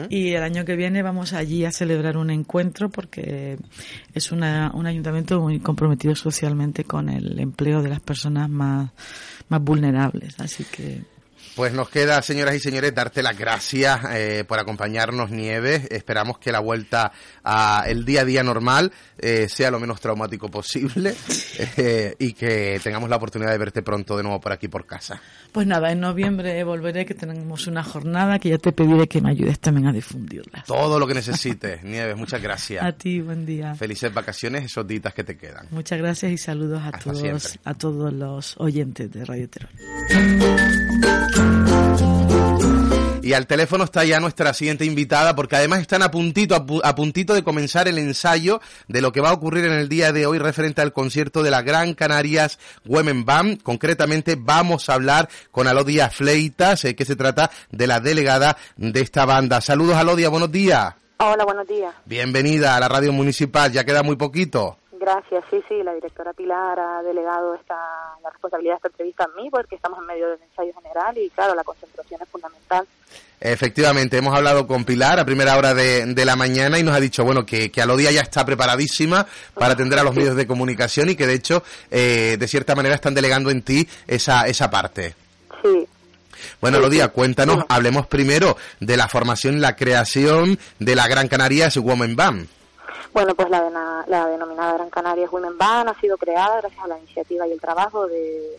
y 0.09 0.31
el 0.31 0.43
año 0.43 0.65
que 0.65 0.75
viene 0.75 1.01
vamos 1.01 1.33
allí 1.33 1.65
a 1.65 1.71
celebrar 1.71 2.17
un 2.17 2.29
encuentro 2.29 2.89
porque 2.89 3.57
es 4.13 4.31
una, 4.31 4.71
un 4.73 4.85
ayuntamiento 4.85 5.39
muy 5.41 5.59
comprometido 5.59 6.15
socialmente 6.15 6.83
con 6.83 7.09
el 7.09 7.39
empleo 7.39 7.81
de 7.81 7.89
las 7.89 7.99
personas 7.99 8.49
más, 8.49 8.91
más 9.49 9.61
vulnerables. 9.61 10.39
Así 10.39 10.63
que 10.63 11.01
pues 11.55 11.73
nos 11.73 11.89
queda, 11.89 12.21
señoras 12.21 12.55
y 12.55 12.59
señores, 12.59 12.93
darte 12.95 13.21
las 13.21 13.37
gracias 13.37 13.99
eh, 14.11 14.43
por 14.47 14.59
acompañarnos, 14.59 15.31
Nieves. 15.31 15.87
Esperamos 15.91 16.37
que 16.39 16.51
la 16.51 16.59
vuelta 16.59 17.11
al 17.43 18.05
día 18.05 18.21
a 18.21 18.25
día 18.25 18.43
normal 18.43 18.91
eh, 19.17 19.47
sea 19.49 19.69
lo 19.69 19.79
menos 19.79 19.99
traumático 19.99 20.49
posible 20.49 21.13
eh, 21.77 22.15
y 22.19 22.33
que 22.33 22.79
tengamos 22.83 23.09
la 23.09 23.17
oportunidad 23.17 23.51
de 23.51 23.57
verte 23.57 23.81
pronto 23.81 24.15
de 24.15 24.23
nuevo 24.23 24.39
por 24.39 24.51
aquí 24.51 24.67
por 24.67 24.85
casa. 24.85 25.21
Pues 25.51 25.67
nada, 25.67 25.91
en 25.91 25.99
noviembre 25.99 26.63
volveré, 26.63 27.05
que 27.05 27.13
tenemos 27.13 27.67
una 27.67 27.83
jornada 27.83 28.39
que 28.39 28.49
ya 28.49 28.57
te 28.57 28.71
pediré 28.71 29.07
que 29.07 29.21
me 29.21 29.31
ayudes 29.31 29.59
también 29.59 29.87
a 29.87 29.91
difundirla. 29.91 30.63
Todo 30.65 30.99
lo 30.99 31.07
que 31.07 31.13
necesites, 31.15 31.83
Nieves. 31.83 32.15
Muchas 32.15 32.41
gracias. 32.41 32.83
A 32.83 32.93
ti, 32.93 33.19
buen 33.19 33.45
día. 33.45 33.75
Felices 33.75 34.13
vacaciones, 34.13 34.65
esos 34.65 34.87
días 34.87 35.13
que 35.13 35.23
te 35.23 35.37
quedan. 35.37 35.67
Muchas 35.71 35.99
gracias 35.99 36.31
y 36.31 36.37
saludos 36.37 36.81
a 36.83 36.91
todos, 36.91 37.59
a 37.63 37.73
todos 37.73 38.13
los 38.13 38.55
oyentes 38.57 39.11
de 39.11 39.25
Radio 39.25 39.49
Terror. 39.49 39.69
Y 43.31 43.33
al 43.33 43.47
teléfono 43.47 43.85
está 43.85 44.03
ya 44.03 44.19
nuestra 44.19 44.53
siguiente 44.53 44.83
invitada, 44.83 45.37
porque 45.37 45.55
además 45.55 45.79
están 45.79 46.03
a 46.03 46.11
puntito, 46.11 46.53
a, 46.83 46.95
puntito 46.95 47.33
de 47.33 47.45
comenzar 47.45 47.87
el 47.87 47.97
ensayo 47.97 48.59
de 48.89 48.99
lo 48.99 49.13
que 49.13 49.21
va 49.21 49.29
a 49.29 49.33
ocurrir 49.33 49.63
en 49.63 49.71
el 49.71 49.87
día 49.87 50.11
de 50.11 50.25
hoy 50.25 50.37
referente 50.37 50.81
al 50.81 50.91
concierto 50.91 51.41
de 51.41 51.49
la 51.49 51.61
Gran 51.61 51.93
Canarias 51.93 52.59
Women 52.83 53.23
Band. 53.23 53.63
Concretamente 53.63 54.35
vamos 54.37 54.89
a 54.89 54.95
hablar 54.95 55.29
con 55.49 55.65
Alodia 55.65 56.09
Fleitas, 56.09 56.81
que 56.81 57.05
se 57.05 57.15
trata 57.15 57.49
de 57.71 57.87
la 57.87 58.01
delegada 58.01 58.57
de 58.75 58.99
esta 58.99 59.23
banda. 59.23 59.61
Saludos 59.61 59.95
Alodia, 59.95 60.27
buenos 60.27 60.51
días. 60.51 60.93
Hola, 61.19 61.45
buenos 61.45 61.65
días. 61.69 61.95
Bienvenida 62.03 62.75
a 62.75 62.81
la 62.81 62.89
radio 62.89 63.13
municipal, 63.13 63.71
ya 63.71 63.85
queda 63.85 64.03
muy 64.03 64.17
poquito. 64.17 64.80
Gracias, 65.01 65.43
sí, 65.49 65.63
sí, 65.67 65.81
la 65.83 65.95
directora 65.95 66.31
Pilar 66.31 66.79
ha 66.79 67.01
delegado 67.01 67.55
esta, 67.55 67.73
la 68.21 68.29
responsabilidad 68.29 68.73
de 68.73 68.77
esta 68.77 68.87
entrevista 68.89 69.23
a 69.23 69.29
mí 69.29 69.49
porque 69.49 69.73
estamos 69.73 69.97
en 69.97 70.05
medio 70.05 70.29
del 70.29 70.39
ensayo 70.43 70.71
general 70.75 71.17
y 71.17 71.27
claro, 71.31 71.55
la 71.55 71.63
concentración 71.63 72.21
es 72.21 72.29
fundamental. 72.29 72.85
Efectivamente, 73.39 74.17
hemos 74.17 74.35
hablado 74.35 74.67
con 74.67 74.85
Pilar 74.85 75.19
a 75.19 75.25
primera 75.25 75.57
hora 75.57 75.73
de, 75.73 76.23
la 76.23 76.35
mañana 76.35 76.77
y 76.77 76.83
nos 76.83 76.95
ha 76.95 76.99
dicho, 76.99 77.23
bueno, 77.23 77.47
que, 77.47 77.71
que 77.71 77.81
Alodia 77.81 78.11
ya 78.11 78.21
está 78.21 78.45
preparadísima 78.45 79.25
para 79.55 79.73
atender 79.73 79.97
a 79.97 80.03
los 80.03 80.13
medios 80.13 80.35
de 80.35 80.45
comunicación 80.45 81.09
y 81.09 81.15
que 81.15 81.25
de 81.25 81.33
hecho, 81.33 81.63
eh, 81.89 82.37
de 82.39 82.47
cierta 82.47 82.75
manera, 82.75 82.93
están 82.93 83.15
delegando 83.15 83.49
en 83.49 83.63
ti 83.63 83.89
esa, 84.05 84.45
esa 84.45 84.69
parte. 84.69 85.15
Sí, 85.63 85.87
bueno, 86.59 86.77
Alodia, 86.77 87.07
cuéntanos, 87.07 87.65
hablemos 87.69 88.05
primero 88.05 88.55
de 88.79 88.97
la 88.97 89.07
formación 89.07 89.57
y 89.57 89.61
la 89.61 89.75
creación 89.75 90.59
de 90.77 90.95
la 90.95 91.07
Gran 91.07 91.27
Canarias 91.27 91.75
Women 91.77 92.15
Band. 92.15 92.60
Bueno, 93.13 93.35
pues 93.35 93.49
la, 93.49 94.05
la 94.07 94.27
denominada 94.27 94.73
Gran 94.73 94.89
Canarias 94.89 95.31
Women 95.31 95.57
Band 95.57 95.89
ha 95.89 95.99
sido 95.99 96.17
creada 96.17 96.61
gracias 96.61 96.83
a 96.83 96.87
la 96.87 96.97
iniciativa 96.97 97.45
y 97.45 97.51
el 97.51 97.59
trabajo 97.59 98.07
de, 98.07 98.57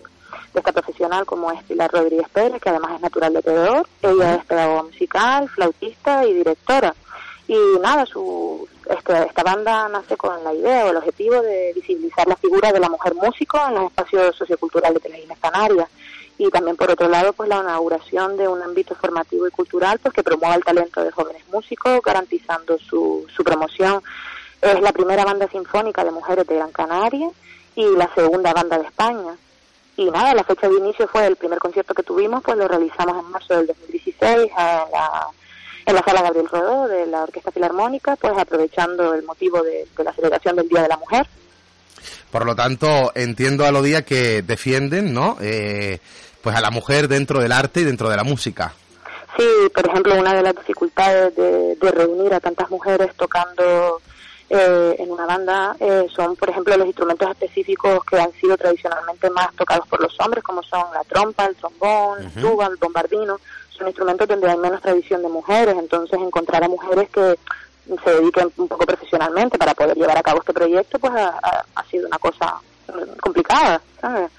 esta 0.54 0.72
profesional 0.72 1.24
como 1.24 1.50
es 1.50 1.62
Pilar 1.64 1.90
Rodríguez 1.90 2.28
Pérez, 2.28 2.60
que 2.60 2.68
además 2.68 2.92
es 2.96 3.00
natural 3.00 3.32
de 3.32 3.42
Teodor. 3.42 3.86
Ella 4.02 4.34
es 4.34 4.44
pedagoga 4.44 4.82
musical, 4.82 5.48
flautista 5.48 6.24
y 6.26 6.34
directora. 6.34 6.94
Y 7.48 7.56
nada, 7.80 8.06
su, 8.06 8.68
este, 8.88 9.24
esta 9.24 9.42
banda 9.42 9.88
nace 9.88 10.16
con 10.16 10.42
la 10.44 10.54
idea 10.54 10.86
o 10.86 10.90
el 10.90 10.96
objetivo 10.96 11.40
de 11.40 11.72
visibilizar 11.74 12.26
la 12.26 12.36
figura 12.36 12.72
de 12.72 12.80
la 12.80 12.88
mujer 12.88 13.14
músico 13.14 13.58
en 13.66 13.74
los 13.74 13.84
espacios 13.84 14.36
socioculturales 14.36 15.02
de 15.02 15.08
las 15.08 15.18
Islas 15.18 15.38
Canarias 15.40 15.88
y 16.38 16.48
también 16.50 16.76
por 16.76 16.90
otro 16.90 17.08
lado 17.08 17.32
pues 17.32 17.48
la 17.48 17.60
inauguración 17.60 18.36
de 18.36 18.48
un 18.48 18.62
ámbito 18.62 18.94
formativo 18.94 19.46
y 19.46 19.50
cultural 19.50 19.98
pues 19.98 20.14
que 20.14 20.22
promueva 20.22 20.54
el 20.54 20.64
talento 20.64 21.04
de 21.04 21.10
jóvenes 21.10 21.42
músicos 21.52 22.00
garantizando 22.02 22.78
su, 22.78 23.26
su 23.34 23.44
promoción 23.44 24.02
es 24.62 24.80
la 24.80 24.92
primera 24.92 25.24
banda 25.24 25.48
sinfónica 25.48 26.04
de 26.04 26.12
mujeres 26.12 26.46
de 26.46 26.54
Gran 26.54 26.70
Canaria 26.70 27.28
y 27.74 27.84
la 27.96 28.08
segunda 28.14 28.52
banda 28.52 28.78
de 28.78 28.86
España. 28.86 29.34
Y 29.96 30.08
nada, 30.10 30.34
la 30.34 30.44
fecha 30.44 30.68
de 30.68 30.76
inicio 30.76 31.08
fue 31.08 31.26
el 31.26 31.36
primer 31.36 31.58
concierto 31.58 31.92
que 31.94 32.04
tuvimos, 32.04 32.42
pues 32.42 32.56
lo 32.56 32.68
realizamos 32.68 33.22
en 33.22 33.30
marzo 33.30 33.56
del 33.56 33.66
2016 33.66 34.22
en 34.22 34.54
la, 34.56 35.26
en 35.84 35.94
la 35.94 36.02
sala 36.02 36.22
Gabriel 36.22 36.48
Rodó 36.48 36.88
de 36.88 37.06
la 37.06 37.24
Orquesta 37.24 37.50
Filarmónica, 37.50 38.16
pues 38.16 38.32
aprovechando 38.38 39.12
el 39.14 39.24
motivo 39.24 39.62
de, 39.62 39.86
la 40.02 40.12
celebración 40.12 40.56
del 40.56 40.68
Día 40.68 40.82
de 40.82 40.88
la 40.88 40.96
Mujer. 40.96 41.26
Por 42.30 42.46
lo 42.46 42.54
tanto, 42.54 43.12
entiendo 43.14 43.66
a 43.66 43.72
los 43.72 43.82
días 43.82 44.04
que 44.04 44.42
defienden, 44.42 45.12
¿no? 45.12 45.36
Eh, 45.40 45.98
pues 46.40 46.56
a 46.56 46.60
la 46.60 46.70
mujer 46.70 47.08
dentro 47.08 47.40
del 47.40 47.52
arte 47.52 47.80
y 47.80 47.84
dentro 47.84 48.08
de 48.08 48.16
la 48.16 48.24
música. 48.24 48.72
Sí, 49.36 49.46
por 49.74 49.86
ejemplo, 49.88 50.14
una 50.14 50.34
de 50.34 50.42
las 50.42 50.54
dificultades 50.54 51.34
de 51.36 51.90
reunir 51.90 52.32
a 52.32 52.40
tantas 52.40 52.70
mujeres 52.70 53.14
tocando 53.16 54.00
eh, 54.54 54.96
en 54.98 55.10
una 55.10 55.24
banda 55.24 55.74
eh, 55.80 56.06
son, 56.14 56.36
por 56.36 56.50
ejemplo, 56.50 56.76
los 56.76 56.86
instrumentos 56.86 57.30
específicos 57.30 58.04
que 58.04 58.20
han 58.20 58.30
sido 58.32 58.54
tradicionalmente 58.58 59.30
más 59.30 59.54
tocados 59.56 59.88
por 59.88 60.02
los 60.02 60.14
hombres, 60.20 60.44
como 60.44 60.62
son 60.62 60.84
la 60.92 61.02
trompa, 61.04 61.46
el 61.46 61.56
trombón, 61.56 62.22
el 62.22 62.30
tuba, 62.32 62.66
el 62.66 62.76
bombardino. 62.76 63.38
Son 63.70 63.86
instrumentos 63.86 64.28
donde 64.28 64.50
hay 64.50 64.58
menos 64.58 64.82
tradición 64.82 65.22
de 65.22 65.28
mujeres, 65.28 65.74
entonces 65.78 66.20
encontrar 66.20 66.62
a 66.62 66.68
mujeres 66.68 67.08
que 67.08 67.38
se 68.04 68.10
dediquen 68.10 68.52
un 68.58 68.68
poco 68.68 68.84
profesionalmente 68.84 69.56
para 69.56 69.72
poder 69.72 69.96
llevar 69.96 70.18
a 70.18 70.22
cabo 70.22 70.40
este 70.40 70.52
proyecto, 70.52 70.98
pues 70.98 71.12
ha, 71.14 71.64
ha 71.74 71.84
sido 71.84 72.06
una 72.06 72.18
cosa 72.18 72.60
complicada, 73.22 73.80
¿sabes? 74.02 74.30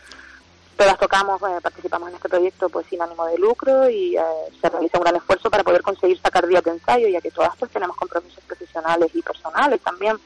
Todas 0.83 0.99
tocamos, 0.99 1.41
eh, 1.41 1.61
participamos 1.61 2.09
en 2.09 2.15
este 2.15 2.27
proyecto 2.27 2.67
pues 2.69 2.85
sin 2.89 3.01
ánimo 3.01 3.25
de 3.25 3.37
lucro 3.37 3.89
y 3.89 4.17
eh, 4.17 4.21
se 4.61 4.69
realiza 4.69 4.97
un 4.97 5.03
gran 5.03 5.15
esfuerzo 5.15 5.49
para 5.49 5.63
poder 5.63 5.81
conseguir 5.81 6.19
sacar 6.19 6.45
días 6.45 6.63
de 6.63 6.71
ensayo, 6.71 7.07
ya 7.07 7.21
que 7.21 7.31
todas 7.31 7.55
pues 7.57 7.71
tenemos 7.71 7.95
compromisos 7.95 8.43
profesionales 8.45 9.09
y 9.13 9.21
personales 9.21 9.79
también. 9.81 10.17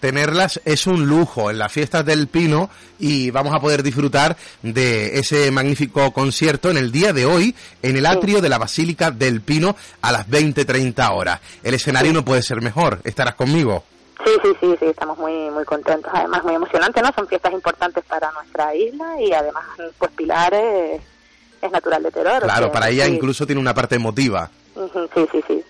Tenerlas 0.00 0.60
es 0.64 0.86
un 0.86 1.06
lujo 1.06 1.50
en 1.50 1.58
las 1.58 1.72
fiestas 1.72 2.06
del 2.06 2.28
Pino 2.28 2.70
y 2.98 3.30
vamos 3.30 3.54
a 3.54 3.60
poder 3.60 3.82
disfrutar 3.82 4.36
de 4.62 5.18
ese 5.18 5.50
magnífico 5.50 6.10
concierto 6.12 6.70
en 6.70 6.78
el 6.78 6.92
día 6.92 7.12
de 7.12 7.26
hoy 7.26 7.54
en 7.82 7.96
el 7.96 8.06
atrio 8.06 8.40
de 8.40 8.48
la 8.48 8.58
Basílica 8.58 9.10
del 9.10 9.40
Pino 9.42 9.76
a 10.00 10.12
las 10.12 10.26
20.30 10.28 11.10
horas. 11.12 11.40
El 11.62 11.74
escenario 11.74 12.12
no 12.12 12.24
puede 12.24 12.42
ser 12.42 12.62
mejor. 12.62 13.00
¿Estarás 13.04 13.34
conmigo? 13.34 13.84
Sí, 14.24 14.30
sí, 14.42 14.48
sí, 14.60 14.76
sí, 14.80 14.86
estamos 14.86 15.18
muy 15.18 15.50
muy 15.50 15.64
contentos, 15.64 16.10
además 16.14 16.42
muy 16.42 16.54
emocionantes, 16.54 17.02
¿no? 17.02 17.12
Son 17.12 17.28
fiestas 17.28 17.52
importantes 17.52 18.04
para 18.04 18.32
nuestra 18.32 18.74
isla 18.74 19.20
y 19.20 19.32
además, 19.32 19.64
pues 19.98 20.10
Pilar 20.12 20.54
es, 20.54 21.00
natural 21.70 22.02
de 22.02 22.10
terror. 22.10 22.42
Claro, 22.42 22.70
para 22.70 22.88
ella 22.88 23.06
incluso 23.06 23.44
tiene 23.44 23.60
una 23.60 23.74
parte 23.74 23.96
emotiva. 23.96 24.48
sí, 24.74 25.26
sí, 25.32 25.44
sí. 25.46 25.64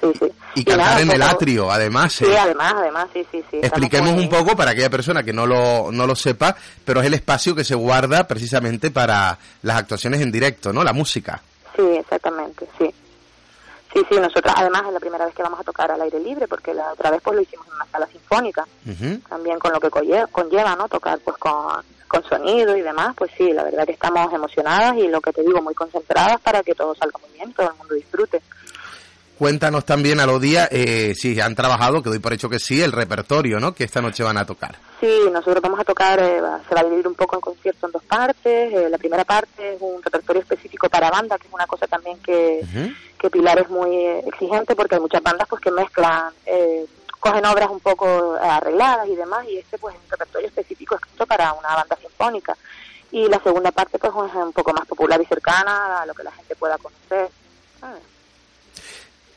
Sí, 0.00 0.12
sí. 0.18 0.32
Y, 0.56 0.64
cantar 0.64 1.00
en 1.00 1.10
el 1.12 1.22
atrio, 1.22 1.70
además. 1.70 2.12
Sí, 2.12 2.26
además, 2.26 2.74
además, 2.76 3.08
sí, 3.12 3.24
sí, 3.30 3.42
sí. 3.48 3.58
Expliquemos 3.62 4.10
un 4.10 4.28
poco 4.28 4.56
para 4.56 4.72
aquella 4.72 4.90
persona 4.90 5.22
que 5.22 5.32
no 5.32 5.46
lo, 5.46 5.92
no 5.92 6.06
lo 6.08 6.16
sepa, 6.16 6.56
pero 6.84 7.00
es 7.00 7.06
el 7.06 7.14
espacio 7.14 7.54
que 7.54 7.62
se 7.62 7.76
guarda 7.76 8.26
precisamente 8.26 8.90
para 8.90 9.38
las 9.62 9.76
actuaciones 9.76 10.20
en 10.20 10.32
directo, 10.32 10.72
¿no? 10.72 10.82
La 10.82 10.92
música. 10.92 11.40
Sí, 11.76 11.82
exactamente, 11.82 12.66
sí. 12.78 12.92
Sí, 13.92 14.00
sí, 14.08 14.18
nosotros 14.18 14.54
además 14.56 14.84
es 14.86 14.92
la 14.94 15.00
primera 15.00 15.26
vez 15.26 15.34
que 15.34 15.42
vamos 15.42 15.60
a 15.60 15.64
tocar 15.64 15.90
al 15.90 16.00
aire 16.00 16.18
libre 16.18 16.48
porque 16.48 16.72
la 16.72 16.92
otra 16.92 17.10
vez 17.10 17.20
pues 17.22 17.36
lo 17.36 17.42
hicimos 17.42 17.66
en 17.66 17.74
una 17.74 17.86
sala 17.86 18.06
sinfónica, 18.06 18.66
también 19.28 19.58
con 19.58 19.72
lo 19.72 19.80
que 19.80 19.90
conlleva, 19.90 20.76
¿no? 20.76 20.88
Tocar 20.88 21.18
pues 21.18 21.36
con, 21.36 21.84
con 22.08 22.24
sonido 22.24 22.76
y 22.76 22.82
demás, 22.82 23.14
pues 23.16 23.30
sí, 23.36 23.52
la 23.52 23.64
verdad 23.64 23.84
que 23.84 23.92
estamos 23.92 24.32
emocionadas 24.32 24.96
y 24.96 25.08
lo 25.08 25.20
que 25.20 25.32
te 25.32 25.42
digo, 25.42 25.60
muy 25.60 25.74
concentradas 25.74 26.40
para 26.40 26.62
que 26.62 26.74
todo 26.74 26.94
salga 26.94 27.18
muy 27.18 27.30
bien, 27.36 27.52
todo 27.52 27.68
el 27.70 27.76
mundo 27.76 27.94
disfrute. 27.94 28.40
Cuéntanos 29.42 29.84
también 29.84 30.20
a 30.20 30.26
los 30.26 30.40
días 30.40 30.68
eh, 30.70 31.14
si 31.16 31.40
han 31.40 31.56
trabajado, 31.56 32.00
que 32.02 32.10
doy 32.10 32.20
por 32.20 32.32
hecho 32.32 32.48
que 32.48 32.60
sí, 32.60 32.80
el 32.80 32.92
repertorio, 32.92 33.58
¿no? 33.58 33.74
Que 33.74 33.84
esta 33.84 34.00
noche 34.00 34.22
van 34.22 34.36
a 34.36 34.46
tocar. 34.46 34.76
Sí, 35.00 35.10
nosotros 35.32 35.60
vamos 35.60 35.80
a 35.80 35.84
tocar, 35.84 36.20
eh, 36.20 36.40
se 36.68 36.74
va 36.74 36.82
a 36.82 36.84
dividir 36.84 37.08
un 37.08 37.14
poco 37.14 37.36
el 37.36 37.42
concierto 37.42 37.86
en 37.86 37.92
dos 37.92 38.04
partes. 38.04 38.72
Eh, 38.72 38.88
la 38.88 38.98
primera 38.98 39.24
parte 39.24 39.74
es 39.74 39.80
un 39.80 40.00
repertorio 40.00 40.42
específico 40.42 40.88
para 40.88 41.10
banda, 41.10 41.38
que 41.38 41.48
es 41.48 41.52
una 41.52 41.66
cosa 41.66 41.88
también 41.88 42.18
que, 42.18 42.60
que 43.22 43.30
Pilar 43.30 43.56
es 43.60 43.70
muy 43.70 43.96
exigente 44.26 44.74
porque 44.74 44.96
hay 44.96 45.00
muchas 45.00 45.22
bandas 45.22 45.46
pues 45.48 45.62
que 45.62 45.70
mezclan, 45.70 46.32
eh, 46.44 46.84
cogen 47.20 47.46
obras 47.46 47.70
un 47.70 47.78
poco 47.78 48.34
arregladas 48.34 49.06
y 49.08 49.14
demás 49.14 49.46
y 49.48 49.58
este 49.58 49.78
pues 49.78 49.94
es 49.94 50.00
un 50.02 50.10
repertorio 50.10 50.48
específico 50.48 50.96
escrito 50.96 51.24
para 51.24 51.52
una 51.52 51.76
banda 51.76 51.96
sinfónica. 52.00 52.56
Y 53.12 53.28
la 53.28 53.40
segunda 53.40 53.70
parte 53.70 53.96
pues 53.96 54.12
es 54.12 54.34
un 54.34 54.52
poco 54.52 54.72
más 54.72 54.86
popular 54.88 55.20
y 55.22 55.26
cercana 55.26 56.02
a 56.02 56.06
lo 56.06 56.14
que 56.14 56.24
la 56.24 56.32
gente 56.32 56.56
pueda 56.56 56.76
conocer. 56.78 57.30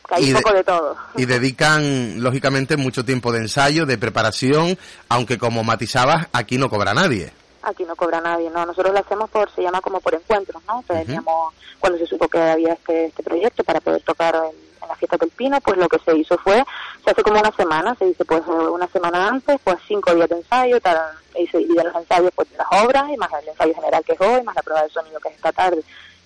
hay 0.09 0.33
un 0.33 0.41
poco 0.41 0.55
de 0.55 0.63
todo. 0.63 0.97
Y 1.15 1.25
dedican, 1.25 2.23
lógicamente, 2.23 2.77
mucho 2.77 3.05
tiempo 3.05 3.31
de 3.31 3.39
ensayo, 3.39 3.85
de 3.85 3.99
preparación, 3.99 4.79
aunque 5.09 5.37
como 5.37 5.63
matizabas, 5.63 6.27
aquí 6.33 6.57
no 6.57 6.71
cobra 6.71 6.95
nadie. 6.95 7.33
Aquí 7.65 7.83
no 7.83 7.95
cobra 7.95 8.21
nadie, 8.21 8.49
no. 8.49 8.65
Nosotros 8.65 8.93
lo 8.93 8.99
hacemos 8.99 9.29
por, 9.29 9.49
se 9.51 9.63
llama 9.63 9.81
como 9.81 9.99
por 9.99 10.13
encuentros, 10.13 10.61
¿no? 10.67 10.83
Teníamos, 10.87 11.53
cuando 11.79 11.97
se 11.97 12.05
supo 12.05 12.27
que 12.27 12.39
había 12.39 12.73
este, 12.73 13.05
este 13.05 13.23
proyecto 13.23 13.63
para 13.63 13.81
poder 13.81 14.01
tocar 14.03 14.35
en, 14.35 14.65
la 14.87 14.95
fiesta 14.95 15.17
del 15.17 15.31
Pino, 15.31 15.59
pues 15.61 15.77
lo 15.77 15.89
que 15.89 15.97
se 15.97 16.15
hizo 16.15 16.37
fue, 16.37 16.63
se 17.03 17.09
hace 17.09 17.23
como 17.23 17.39
una 17.39 17.51
semana, 17.53 17.95
se 17.95 18.05
dice 18.05 18.23
pues 18.23 18.43
una 18.45 18.85
semana 18.87 19.29
antes, 19.29 19.59
pues 19.63 19.77
cinco 19.87 20.13
días 20.13 20.29
de 20.29 20.35
ensayo, 20.35 20.79
tal, 20.79 20.99
y 21.39 21.47
se 21.47 21.57
dividen 21.57 21.87
los 21.87 21.95
ensayos 21.95 22.31
pues 22.35 22.51
de 22.51 22.57
las 22.57 22.67
obras, 22.83 23.09
y 23.11 23.17
más 23.17 23.31
el 23.41 23.49
ensayo 23.49 23.73
general 23.73 24.05
que 24.05 24.13
es 24.13 24.21
hoy, 24.21 24.43
más 24.43 24.55
la 24.55 24.61
prueba 24.61 24.83
de 24.83 24.89
sonido 24.89 25.19
que 25.19 25.29
es 25.29 25.35
esta 25.37 25.51
tarde. 25.51 25.81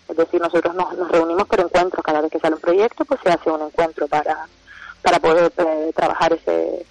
Es 0.10 0.18
decir, 0.18 0.42
nosotros 0.42 0.76
nos, 0.76 0.92
nos 0.98 1.10
reunimos 1.10 1.48
por 1.48 1.62
encuentros, 1.62 2.04
cada 2.04 2.20
vez 2.20 2.30
que 2.30 2.40
sale 2.40 2.56
un 2.56 2.62
proyecto, 2.62 3.06
pues 3.06 3.22
se 3.24 3.30
hace 3.30 3.50
un 3.50 3.62
encuentro 3.62 4.10
para, 4.10 4.48
para 5.02 5.20
poder 5.20 5.54
eh, 5.56 5.92
trabajar 5.96 6.34
ese, 6.34 6.86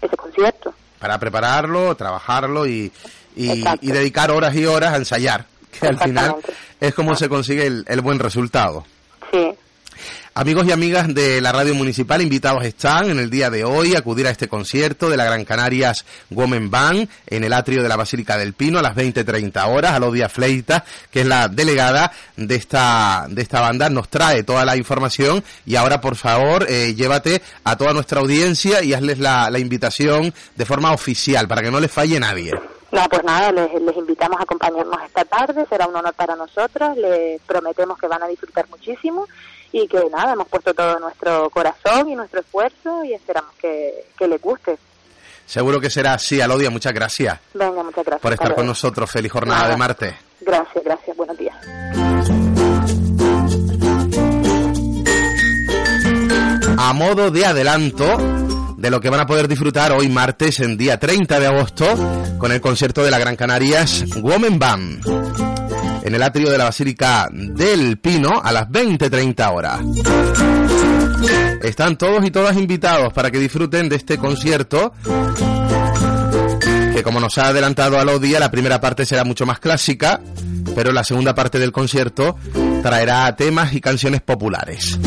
ese 0.00 0.16
concierto. 0.16 0.72
Para 1.00 1.18
prepararlo, 1.18 1.96
trabajarlo 1.96 2.66
y, 2.66 2.92
y, 3.34 3.64
dedicar 3.80 4.30
horas 4.30 4.54
y 4.54 4.66
horas 4.66 4.92
a 4.92 4.96
ensayar, 4.96 5.46
que 5.72 5.88
al 5.88 5.98
final 5.98 6.36
es 6.80 6.94
como 6.94 7.16
se 7.16 7.28
consigue 7.28 7.66
el, 7.66 7.84
el 7.88 8.00
buen 8.02 8.18
resultado. 8.18 8.84
Sí, 9.32 9.50
Amigos 10.32 10.64
y 10.64 10.70
amigas 10.70 11.12
de 11.12 11.40
la 11.40 11.50
radio 11.50 11.74
municipal, 11.74 12.22
invitados 12.22 12.64
están 12.64 13.10
en 13.10 13.18
el 13.18 13.30
día 13.30 13.50
de 13.50 13.64
hoy 13.64 13.96
a 13.96 13.98
acudir 13.98 14.28
a 14.28 14.30
este 14.30 14.46
concierto 14.46 15.10
de 15.10 15.16
la 15.16 15.24
Gran 15.24 15.44
Canarias 15.44 16.06
Women 16.30 16.70
Band 16.70 17.08
en 17.26 17.42
el 17.42 17.52
atrio 17.52 17.82
de 17.82 17.88
la 17.88 17.96
Basílica 17.96 18.38
del 18.38 18.52
Pino 18.52 18.78
a 18.78 18.82
las 18.82 18.94
20.30 18.94 19.66
horas. 19.66 19.92
Alodia 19.92 20.28
Fleita, 20.28 20.84
que 21.10 21.22
es 21.22 21.26
la 21.26 21.48
delegada 21.48 22.12
de 22.36 22.54
esta, 22.54 23.26
de 23.28 23.42
esta 23.42 23.60
banda, 23.60 23.90
nos 23.90 24.08
trae 24.08 24.44
toda 24.44 24.64
la 24.64 24.76
información 24.76 25.42
y 25.66 25.74
ahora, 25.74 26.00
por 26.00 26.14
favor, 26.14 26.64
eh, 26.68 26.94
llévate 26.94 27.42
a 27.64 27.76
toda 27.76 27.92
nuestra 27.92 28.20
audiencia 28.20 28.84
y 28.84 28.94
hazles 28.94 29.18
la, 29.18 29.50
la 29.50 29.58
invitación 29.58 30.32
de 30.54 30.64
forma 30.64 30.92
oficial 30.92 31.48
para 31.48 31.60
que 31.60 31.72
no 31.72 31.80
les 31.80 31.90
falle 31.90 32.20
nadie. 32.20 32.52
No, 32.92 33.04
pues 33.08 33.24
nada, 33.24 33.50
les, 33.50 33.82
les, 33.82 33.96
invitamos 33.96 34.38
a 34.38 34.44
acompañarnos 34.44 34.96
esta 35.06 35.24
tarde, 35.24 35.66
será 35.68 35.86
un 35.86 35.94
honor 35.94 36.14
para 36.14 36.34
nosotros, 36.34 36.96
les 36.96 37.40
prometemos 37.42 37.98
que 37.98 38.08
van 38.08 38.22
a 38.22 38.26
disfrutar 38.26 38.68
muchísimo 38.68 39.26
y 39.72 39.86
que 39.86 40.02
nada, 40.10 40.32
hemos 40.32 40.48
puesto 40.48 40.74
todo 40.74 40.98
nuestro 40.98 41.50
corazón 41.50 42.08
y 42.08 42.16
nuestro 42.16 42.40
esfuerzo 42.40 43.04
y 43.04 43.14
esperamos 43.14 43.52
que, 43.60 44.06
que 44.18 44.28
les 44.28 44.40
guste. 44.40 44.78
Seguro 45.46 45.80
que 45.80 45.90
será 45.90 46.14
así, 46.14 46.40
Alodia, 46.40 46.70
muchas 46.70 46.92
gracias. 46.92 47.38
Venga, 47.54 47.82
muchas 47.82 48.04
gracias. 48.04 48.22
Por 48.22 48.32
estar 48.32 48.54
con 48.54 48.66
nosotros, 48.66 49.10
feliz 49.10 49.32
jornada 49.32 49.68
de 49.68 49.76
martes. 49.76 50.14
Gracias, 50.40 50.84
gracias, 50.84 51.16
buenos 51.16 51.36
días. 51.36 51.56
A 56.78 56.92
modo 56.92 57.30
de 57.30 57.44
adelanto 57.44 58.16
de 58.76 58.90
lo 58.90 59.00
que 59.00 59.10
van 59.10 59.20
a 59.20 59.26
poder 59.26 59.48
disfrutar 59.48 59.92
hoy 59.92 60.08
martes 60.08 60.60
en 60.60 60.76
día 60.76 60.98
30 60.98 61.38
de 61.38 61.46
agosto 61.46 61.84
con 62.38 62.50
el 62.52 62.60
concierto 62.60 63.02
de 63.02 63.10
la 63.10 63.18
Gran 63.18 63.36
Canarias 63.36 64.04
Women 64.16 64.58
Band 64.58 65.04
en 66.02 66.14
el 66.14 66.22
atrio 66.22 66.50
de 66.50 66.58
la 66.58 66.64
Basílica 66.64 67.28
del 67.32 67.98
Pino 67.98 68.40
a 68.42 68.52
las 68.52 68.68
20.30 68.68 69.52
horas. 69.52 69.80
Están 71.62 71.96
todos 71.96 72.24
y 72.24 72.30
todas 72.30 72.56
invitados 72.56 73.12
para 73.12 73.30
que 73.30 73.38
disfruten 73.38 73.88
de 73.88 73.96
este 73.96 74.18
concierto 74.18 74.92
que 76.94 77.02
como 77.02 77.20
nos 77.20 77.38
ha 77.38 77.48
adelantado 77.48 77.98
a 77.98 78.04
los 78.04 78.20
la 78.20 78.50
primera 78.50 78.80
parte 78.80 79.06
será 79.06 79.24
mucho 79.24 79.46
más 79.46 79.58
clásica, 79.58 80.20
pero 80.74 80.92
la 80.92 81.04
segunda 81.04 81.34
parte 81.34 81.58
del 81.58 81.72
concierto 81.72 82.36
traerá 82.82 83.34
temas 83.36 83.72
y 83.72 83.80
canciones 83.80 84.22
populares. 84.22 84.98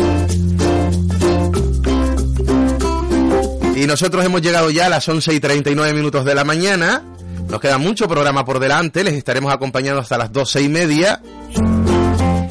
Y 3.75 3.87
nosotros 3.87 4.23
hemos 4.23 4.41
llegado 4.41 4.69
ya 4.69 4.85
a 4.85 4.89
las 4.89 5.07
11 5.09 5.33
y 5.33 5.39
39 5.39 5.93
minutos 5.93 6.25
de 6.25 6.35
la 6.35 6.43
mañana. 6.43 7.03
Nos 7.53 7.61
queda 7.61 7.77
mucho 7.77 8.07
programa 8.07 8.43
por 8.43 8.57
delante, 8.57 9.03
les 9.03 9.13
estaremos 9.13 9.53
acompañando 9.53 10.01
hasta 10.01 10.17
las 10.17 10.31
doce 10.31 10.59
y 10.63 10.69
media. 10.69 11.21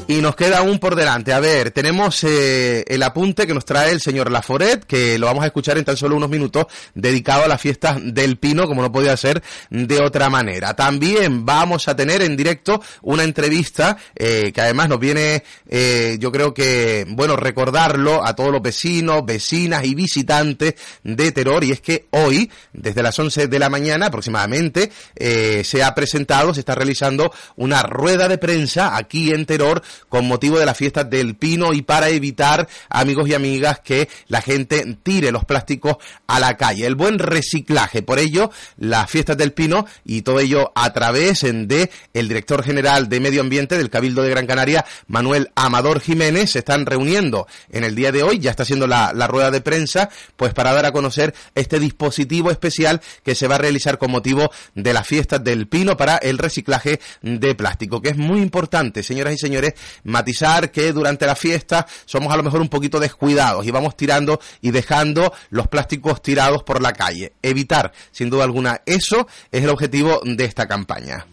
Y 0.05 0.21
nos 0.21 0.35
queda 0.35 0.57
aún 0.57 0.79
por 0.79 0.95
delante. 0.95 1.31
A 1.31 1.39
ver, 1.39 1.71
tenemos 1.71 2.25
eh, 2.25 2.83
el 2.87 3.03
apunte 3.03 3.47
que 3.47 3.53
nos 3.53 3.63
trae 3.63 3.91
el 3.91 4.01
señor 4.01 4.29
Laforet, 4.29 4.83
que 4.83 5.17
lo 5.17 5.27
vamos 5.27 5.43
a 5.43 5.47
escuchar 5.47 5.77
en 5.77 5.85
tan 5.85 5.95
solo 5.95 6.17
unos 6.17 6.29
minutos, 6.29 6.65
dedicado 6.93 7.45
a 7.45 7.47
la 7.47 7.57
fiesta 7.57 7.97
del 8.01 8.37
Pino, 8.37 8.67
como 8.67 8.81
no 8.81 8.91
podía 8.91 9.15
ser 9.15 9.41
de 9.69 10.01
otra 10.01 10.29
manera. 10.29 10.73
También 10.73 11.45
vamos 11.45 11.87
a 11.87 11.95
tener 11.95 12.21
en 12.21 12.35
directo 12.35 12.81
una 13.01 13.23
entrevista 13.23 13.97
eh, 14.13 14.51
que 14.53 14.61
además 14.61 14.89
nos 14.89 14.99
viene, 14.99 15.43
eh, 15.69 16.17
yo 16.19 16.33
creo 16.33 16.53
que, 16.53 17.05
bueno, 17.07 17.37
recordarlo 17.37 18.25
a 18.25 18.35
todos 18.35 18.51
los 18.51 18.61
vecinos, 18.61 19.25
vecinas 19.25 19.85
y 19.85 19.95
visitantes 19.95 20.75
de 21.03 21.31
Terror. 21.31 21.63
Y 21.63 21.71
es 21.71 21.79
que 21.79 22.07
hoy, 22.09 22.51
desde 22.73 23.03
las 23.03 23.17
11 23.17 23.47
de 23.47 23.59
la 23.59 23.69
mañana 23.69 24.07
aproximadamente, 24.07 24.91
se 25.15 25.83
ha 25.83 25.95
presentado, 25.95 26.53
se 26.53 26.59
está 26.59 26.75
realizando 26.75 27.31
una 27.55 27.83
rueda 27.83 28.27
de 28.27 28.37
prensa 28.37 28.97
aquí 28.97 29.31
en 29.31 29.45
Terror 29.45 29.81
con 30.09 30.27
motivo 30.27 30.59
de 30.59 30.65
la 30.65 30.73
fiesta 30.73 31.03
del 31.03 31.35
pino 31.35 31.73
y 31.73 31.81
para 31.81 32.09
evitar, 32.09 32.67
amigos 32.89 33.29
y 33.29 33.33
amigas, 33.33 33.79
que 33.79 34.09
la 34.27 34.41
gente 34.41 34.97
tire 35.03 35.31
los 35.31 35.45
plásticos 35.45 35.97
a 36.27 36.39
la 36.39 36.57
calle. 36.57 36.85
El 36.85 36.95
buen 36.95 37.19
reciclaje. 37.19 38.01
Por 38.01 38.19
ello, 38.19 38.51
las 38.77 39.09
fiestas 39.09 39.37
del 39.37 39.53
pino 39.53 39.85
y 40.05 40.21
todo 40.21 40.39
ello 40.39 40.71
a 40.75 40.91
través 40.93 41.41
de 41.41 41.89
el 42.13 42.27
director 42.27 42.63
general 42.63 43.09
de 43.09 43.19
Medio 43.19 43.41
Ambiente 43.41 43.77
del 43.77 43.89
Cabildo 43.89 44.21
de 44.21 44.29
Gran 44.29 44.47
Canaria, 44.47 44.85
Manuel 45.07 45.51
Amador 45.55 45.99
Jiménez, 45.99 46.51
se 46.51 46.59
están 46.59 46.85
reuniendo 46.85 47.47
en 47.69 47.83
el 47.83 47.95
día 47.95 48.11
de 48.11 48.23
hoy, 48.23 48.39
ya 48.39 48.51
está 48.51 48.63
haciendo 48.63 48.87
la, 48.87 49.13
la 49.13 49.27
rueda 49.27 49.51
de 49.51 49.61
prensa, 49.61 50.09
pues 50.35 50.53
para 50.53 50.73
dar 50.73 50.85
a 50.85 50.91
conocer 50.91 51.33
este 51.55 51.79
dispositivo 51.79 52.51
especial 52.51 53.01
que 53.23 53.35
se 53.35 53.47
va 53.47 53.55
a 53.55 53.59
realizar 53.59 53.97
con 53.97 54.11
motivo 54.11 54.51
de 54.75 54.93
las 54.93 55.07
fiestas 55.07 55.43
del 55.43 55.67
pino 55.67 55.97
para 55.97 56.17
el 56.17 56.37
reciclaje 56.37 56.99
de 57.21 57.55
plástico, 57.55 58.01
que 58.01 58.09
es 58.09 58.17
muy 58.17 58.41
importante, 58.41 59.03
señoras 59.03 59.33
y 59.33 59.37
señores, 59.37 59.73
matizar 60.03 60.71
que 60.71 60.93
durante 60.93 61.25
la 61.25 61.35
fiesta 61.35 61.85
somos 62.05 62.33
a 62.33 62.37
lo 62.37 62.43
mejor 62.43 62.61
un 62.61 62.69
poquito 62.69 62.99
descuidados 62.99 63.65
y 63.65 63.71
vamos 63.71 63.95
tirando 63.95 64.39
y 64.61 64.71
dejando 64.71 65.33
los 65.49 65.67
plásticos 65.67 66.21
tirados 66.21 66.63
por 66.63 66.81
la 66.81 66.93
calle. 66.93 67.33
Evitar, 67.41 67.91
sin 68.11 68.29
duda 68.29 68.43
alguna, 68.43 68.81
eso 68.85 69.27
es 69.51 69.63
el 69.63 69.69
objetivo 69.69 70.21
de 70.23 70.45
esta 70.45 70.67
campaña. 70.67 71.25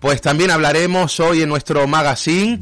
Pues 0.00 0.20
también 0.20 0.50
hablaremos 0.50 1.18
hoy 1.20 1.42
en 1.42 1.48
nuestro 1.48 1.86
magazine 1.86 2.60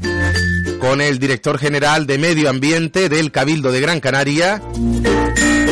con 0.79 1.01
el 1.01 1.19
director 1.19 1.57
general 1.57 2.07
de 2.07 2.17
Medio 2.17 2.49
Ambiente 2.49 3.09
del 3.09 3.31
Cabildo 3.31 3.71
de 3.71 3.81
Gran 3.81 3.99
Canaria, 3.99 4.61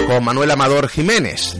con 0.07 0.23
Manuel 0.23 0.51
Amador 0.51 0.89
Jiménez. 0.89 1.55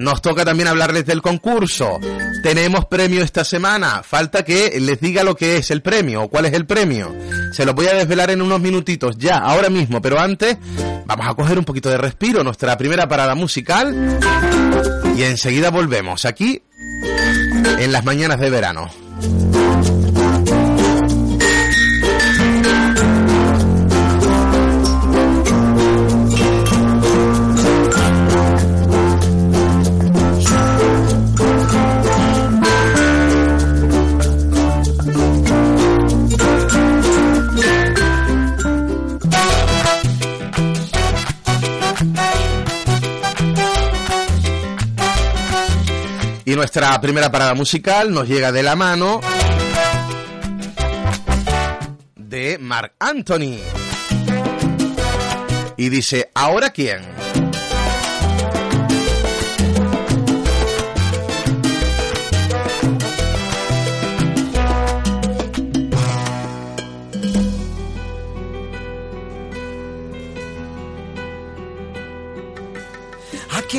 Nos 0.00 0.22
toca 0.22 0.46
también 0.46 0.66
hablarles 0.66 1.04
del 1.04 1.20
concurso. 1.20 1.98
Tenemos 2.42 2.86
premio 2.86 3.22
esta 3.22 3.44
semana. 3.44 4.02
Falta 4.02 4.42
que 4.46 4.80
les 4.80 4.98
diga 4.98 5.22
lo 5.24 5.36
que 5.36 5.58
es 5.58 5.70
el 5.70 5.82
premio 5.82 6.22
o 6.22 6.28
cuál 6.28 6.46
es 6.46 6.54
el 6.54 6.64
premio. 6.64 7.14
Se 7.52 7.66
lo 7.66 7.74
voy 7.74 7.86
a 7.86 7.92
desvelar 7.92 8.30
en 8.30 8.40
unos 8.40 8.62
minutitos 8.62 9.18
ya, 9.18 9.36
ahora 9.36 9.68
mismo. 9.68 10.00
Pero 10.00 10.18
antes, 10.18 10.56
vamos 11.04 11.26
a 11.28 11.34
coger 11.34 11.58
un 11.58 11.66
poquito 11.66 11.90
de 11.90 11.98
respiro. 11.98 12.42
Nuestra 12.42 12.78
primera 12.78 13.06
parada 13.08 13.34
musical. 13.34 13.94
Y 15.18 15.22
enseguida 15.24 15.68
volvemos 15.68 16.24
aquí 16.24 16.62
en 17.78 17.92
las 17.92 18.02
mañanas 18.02 18.40
de 18.40 18.48
verano. 18.48 18.90
Y 46.50 46.56
nuestra 46.56 47.00
primera 47.00 47.30
parada 47.30 47.54
musical 47.54 48.12
nos 48.12 48.26
llega 48.26 48.50
de 48.50 48.64
la 48.64 48.74
mano 48.74 49.20
de 52.16 52.58
Mark 52.58 52.94
Anthony. 52.98 53.60
Y 55.76 55.88
dice, 55.90 56.32
¿ahora 56.34 56.70
quién? 56.70 57.19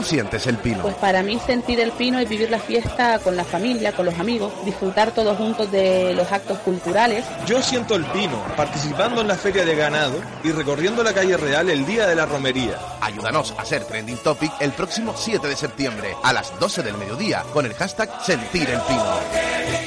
Cómo 0.00 0.08
sientes 0.08 0.46
el 0.46 0.56
pino? 0.56 0.82
Pues 0.82 0.94
para 0.94 1.22
mí 1.22 1.38
sentir 1.44 1.78
el 1.80 1.92
pino 1.92 2.18
es 2.18 2.28
vivir 2.28 2.50
la 2.50 2.58
fiesta 2.58 3.18
con 3.18 3.36
la 3.36 3.44
familia, 3.44 3.92
con 3.92 4.06
los 4.06 4.18
amigos, 4.18 4.52
disfrutar 4.64 5.12
todos 5.12 5.36
juntos 5.36 5.70
de 5.70 6.14
los 6.14 6.30
actos 6.32 6.58
culturales. 6.60 7.24
Yo 7.46 7.60
siento 7.60 7.96
el 7.96 8.06
pino 8.06 8.42
participando 8.56 9.20
en 9.20 9.28
la 9.28 9.36
feria 9.36 9.64
de 9.64 9.76
ganado 9.76 10.18
y 10.42 10.52
recorriendo 10.52 11.02
la 11.02 11.12
calle 11.12 11.36
real 11.36 11.68
el 11.68 11.84
día 11.84 12.06
de 12.06 12.16
la 12.16 12.24
romería. 12.24 12.78
Ayúdanos 13.00 13.54
a 13.58 13.64
ser 13.64 13.84
trending 13.84 14.16
topic 14.18 14.52
el 14.60 14.72
próximo 14.72 15.14
7 15.14 15.46
de 15.46 15.56
septiembre 15.56 16.14
a 16.22 16.32
las 16.32 16.58
12 16.58 16.82
del 16.82 16.96
mediodía 16.96 17.44
con 17.52 17.66
el 17.66 17.74
hashtag 17.74 18.08
Sentir 18.24 18.70
el 18.70 18.80
Pino. 18.80 19.16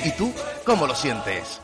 ¿Y 0.05 0.11
tú 0.11 0.31
cómo 0.63 0.85
lo 0.85 0.93
sientes? 0.93 1.59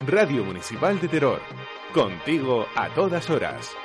Radio 0.00 0.42
Municipal 0.44 0.98
de 0.98 1.08
Terror. 1.08 1.42
Contigo 1.92 2.66
a 2.74 2.88
todas 2.94 3.28
horas. 3.28 3.76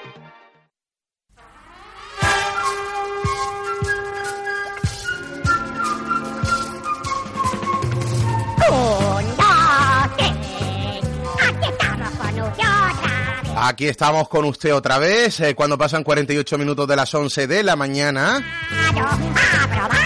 Aquí 13.58 13.88
estamos 13.88 14.30
con 14.30 14.46
usted 14.46 14.76
otra 14.76 15.00
vez, 15.00 15.40
eh, 15.40 15.56
cuando 15.56 15.78
pasan 15.78 16.04
48 16.04 16.58
minutos 16.58 16.88
de 16.88 16.96
las 16.96 17.14
11 17.14 17.48
de 17.48 17.64
la 17.64 17.76
mañana, 17.76 18.44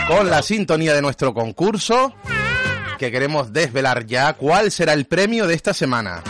con 0.07 0.29
la 0.29 0.41
sintonía 0.41 0.93
de 0.93 1.01
nuestro 1.01 1.33
concurso, 1.33 2.13
que 2.97 3.11
queremos 3.11 3.51
desvelar 3.51 4.05
ya 4.05 4.33
cuál 4.33 4.71
será 4.71 4.93
el 4.93 5.05
premio 5.05 5.45
de 5.45 5.55
esta 5.55 5.73
semana. 5.73 6.23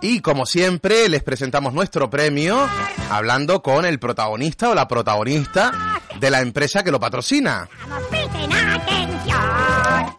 Y 0.00 0.20
como 0.20 0.44
siempre, 0.44 1.08
les 1.08 1.22
presentamos 1.22 1.72
nuestro 1.72 2.10
premio 2.10 2.68
hablando 3.10 3.62
con 3.62 3.84
el 3.84 3.98
protagonista 3.98 4.70
o 4.70 4.74
la 4.74 4.86
protagonista 4.86 5.72
de 6.18 6.30
la 6.30 6.40
empresa 6.40 6.82
que 6.82 6.90
lo 6.90 7.00
patrocina. 7.00 7.68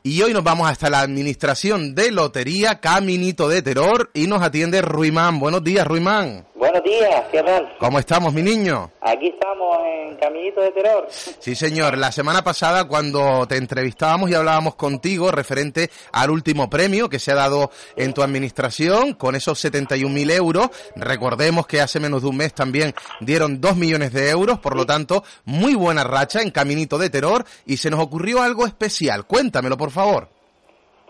Y 0.03 0.21
hoy 0.21 0.33
nos 0.33 0.43
vamos 0.43 0.69
hasta 0.69 0.89
la 0.89 1.01
administración 1.01 1.95
de 1.95 2.11
Lotería 2.11 2.79
Caminito 2.79 3.47
de 3.47 3.61
Terror 3.61 4.11
y 4.13 4.27
nos 4.27 4.41
atiende 4.41 4.81
Ruimán. 4.81 5.39
Buenos 5.39 5.63
días, 5.63 5.85
Ruimán. 5.87 6.48
Buenos 6.59 6.83
días, 6.83 7.23
¿qué 7.31 7.41
tal? 7.41 7.73
¿Cómo 7.79 7.99
estamos, 7.99 8.33
mi 8.33 8.41
niño? 8.41 8.91
Aquí 8.99 9.27
estamos 9.27 9.77
en 9.85 10.17
Caminito 10.17 10.59
de 10.59 10.71
Terror. 10.71 11.07
Sí, 11.09 11.55
señor. 11.55 11.97
La 11.97 12.11
semana 12.11 12.43
pasada, 12.43 12.83
cuando 12.83 13.47
te 13.47 13.55
entrevistábamos 13.55 14.29
y 14.29 14.33
hablábamos 14.33 14.75
contigo 14.75 15.31
referente 15.31 15.89
al 16.11 16.31
último 16.31 16.69
premio 16.69 17.07
que 17.07 17.17
se 17.17 17.31
ha 17.31 17.35
dado 17.35 17.71
en 17.95 18.13
tu 18.13 18.23
administración, 18.23 19.13
con 19.13 19.35
esos 19.35 19.63
71.000 19.63 20.31
euros, 20.31 20.69
recordemos 20.97 21.65
que 21.65 21.79
hace 21.79 22.01
menos 22.01 22.23
de 22.23 22.27
un 22.27 22.35
mes 22.35 22.53
también 22.53 22.93
dieron 23.21 23.61
2 23.61 23.77
millones 23.77 24.11
de 24.11 24.29
euros, 24.29 24.59
por 24.59 24.75
lo 24.75 24.85
tanto, 24.85 25.23
muy 25.45 25.75
buena 25.75 26.03
racha 26.03 26.41
en 26.41 26.51
Caminito 26.51 26.97
de 26.97 27.09
Terror 27.09 27.45
y 27.65 27.77
se 27.77 27.89
nos 27.89 28.01
ocurrió 28.01 28.41
algo 28.41 28.67
especial. 28.67 29.25
Cuéntamelo, 29.25 29.77
por 29.77 29.91
favor. 29.91 30.38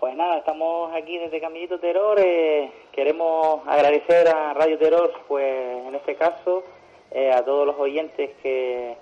Pues 0.00 0.16
nada, 0.16 0.38
estamos 0.38 0.90
aquí 0.94 1.18
desde 1.18 1.42
Caminito 1.42 1.78
Terror. 1.78 2.18
Eh, 2.18 2.72
queremos 2.90 3.60
agradecer 3.66 4.28
a 4.28 4.54
Radio 4.54 4.78
Terror, 4.78 5.12
pues 5.28 5.86
en 5.86 5.94
este 5.94 6.14
caso, 6.16 6.64
eh, 7.10 7.30
a 7.30 7.44
todos 7.44 7.66
los 7.66 7.78
oyentes 7.78 8.30
que, 8.42 8.96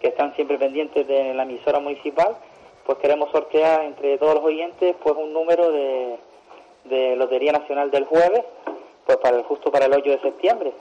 que 0.00 0.08
están 0.08 0.34
siempre 0.34 0.58
pendientes 0.58 1.06
de 1.06 1.32
la 1.32 1.44
emisora 1.44 1.78
municipal. 1.78 2.36
Pues 2.84 2.98
queremos 2.98 3.30
sortear 3.30 3.84
entre 3.84 4.18
todos 4.18 4.34
los 4.34 4.44
oyentes 4.44 4.96
pues 5.00 5.14
un 5.16 5.32
número 5.32 5.70
de, 5.70 6.18
de 6.86 7.14
Lotería 7.14 7.52
Nacional 7.52 7.92
del 7.92 8.06
jueves, 8.06 8.42
pues 9.06 9.18
para 9.18 9.36
el, 9.36 9.44
justo 9.44 9.70
para 9.70 9.86
el 9.86 9.92
8 9.92 10.10
de 10.10 10.20
septiembre. 10.22 10.72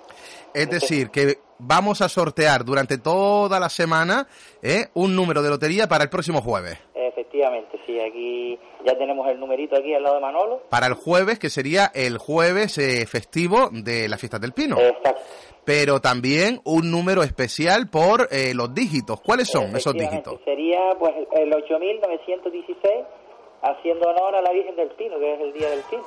Es 0.56 0.72
decir, 0.72 1.12
que 1.12 1.38
vamos 1.60 2.02
a 2.02 2.10
sortear 2.10 2.66
durante 2.66 2.98
toda 2.98 3.60
la 3.60 3.70
semana 3.70 4.28
¿eh? 4.64 4.88
un 4.96 5.16
número 5.16 5.44
de 5.44 5.52
lotería 5.52 5.88
para 5.88 6.06
el 6.06 6.10
próximo 6.10 6.42
jueves. 6.42 6.80
Efectivamente, 6.96 7.80
sí, 7.86 8.00
aquí 8.00 8.60
ya 8.86 8.98
tenemos 8.98 9.28
el 9.28 9.40
numerito 9.40 9.76
aquí 9.76 9.94
al 9.94 10.04
lado 10.04 10.16
de 10.16 10.22
Manolo. 10.22 10.64
Para 10.70 10.88
el 10.88 10.94
jueves, 10.94 11.40
que 11.40 11.50
sería 11.50 11.92
el 11.94 12.18
jueves 12.18 12.78
eh, 12.78 13.06
festivo 13.06 13.70
de 13.72 14.08
la 14.08 14.18
fiesta 14.18 14.40
del 14.40 14.54
pino. 14.54 14.80
Exacto. 14.80 15.22
Pero 15.64 16.02
también 16.02 16.60
un 16.64 16.90
número 16.90 17.24
especial 17.24 17.90
por 17.90 18.28
eh, 18.32 18.54
los 18.56 18.74
dígitos. 18.74 19.22
¿Cuáles 19.22 19.48
son 19.48 19.76
esos 19.76 19.94
dígitos? 19.94 20.40
Sería 20.44 20.80
pues 20.98 21.14
el 21.34 21.54
8916, 21.54 23.06
haciendo 23.62 24.10
honor 24.10 24.36
a 24.36 24.42
la 24.42 24.52
Virgen 24.52 24.76
del 24.76 24.90
Pino, 24.90 25.20
que 25.20 25.34
es 25.34 25.42
el 25.42 25.54
Día 25.54 25.70
del 25.70 25.82
Pino. 25.90 26.04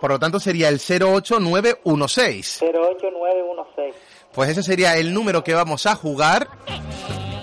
Por 0.00 0.10
lo 0.10 0.18
tanto, 0.18 0.40
sería 0.40 0.68
el 0.68 0.80
08916. 0.80 2.62
08916. 2.62 3.94
Pues 4.34 4.48
ese 4.50 4.62
sería 4.62 4.96
el 4.96 5.14
número 5.14 5.44
que 5.44 5.54
vamos 5.54 5.86
a 5.86 5.94
jugar 5.94 6.48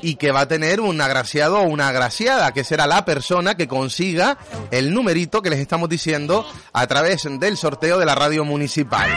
y 0.02 0.16
que 0.16 0.32
va 0.32 0.41
a 0.41 0.47
tener 0.47 0.82
un 0.82 1.00
agraciado 1.02 1.60
o 1.60 1.64
una 1.64 1.89
agraciada, 1.89 2.52
que 2.52 2.64
será 2.64 2.88
la 2.88 3.06
persona 3.06 3.56
que 3.56 3.68
consiga 3.68 4.38
el 4.72 4.93
numerito 4.93 5.41
que 5.41 5.50
les 5.50 5.60
estamos 5.60 5.89
diciendo 5.89 6.45
a 6.74 6.88
través 6.88 7.28
del 7.39 7.58
sorteo 7.58 7.97
de 7.97 8.06
la 8.06 8.16
radio 8.16 8.45
municipal. 8.45 9.10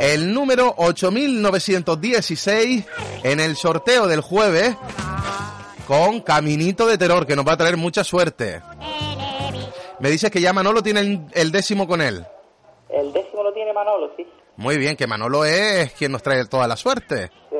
El 0.00 0.32
número 0.32 0.74
8916 0.76 2.84
en 3.22 3.40
el 3.40 3.56
sorteo 3.56 4.06
del 4.06 4.20
jueves 4.20 4.76
con 5.86 6.20
Caminito 6.20 6.86
de 6.86 6.98
Terror, 6.98 7.26
que 7.26 7.34
nos 7.34 7.46
va 7.46 7.54
a 7.54 7.56
traer 7.56 7.76
mucha 7.76 8.04
suerte. 8.04 8.62
Me 9.98 10.08
dices 10.08 10.30
que 10.30 10.40
ya 10.40 10.52
Manolo 10.52 10.82
tiene 10.82 11.26
el, 11.32 11.52
décimo 11.52 11.86
con 11.86 12.00
él. 12.00 12.24
El 12.88 13.12
décimo 13.12 13.42
lo 13.42 13.52
tiene 13.52 13.72
Manolo, 13.72 14.12
sí. 14.16 14.26
Muy 14.56 14.78
bien, 14.78 14.96
que 14.96 15.06
Manolo 15.06 15.44
es 15.44 15.92
quien 15.92 16.12
nos 16.12 16.22
trae 16.22 16.44
toda 16.46 16.66
la 16.66 16.76
suerte. 16.76 17.24
Exacto. 17.24 17.59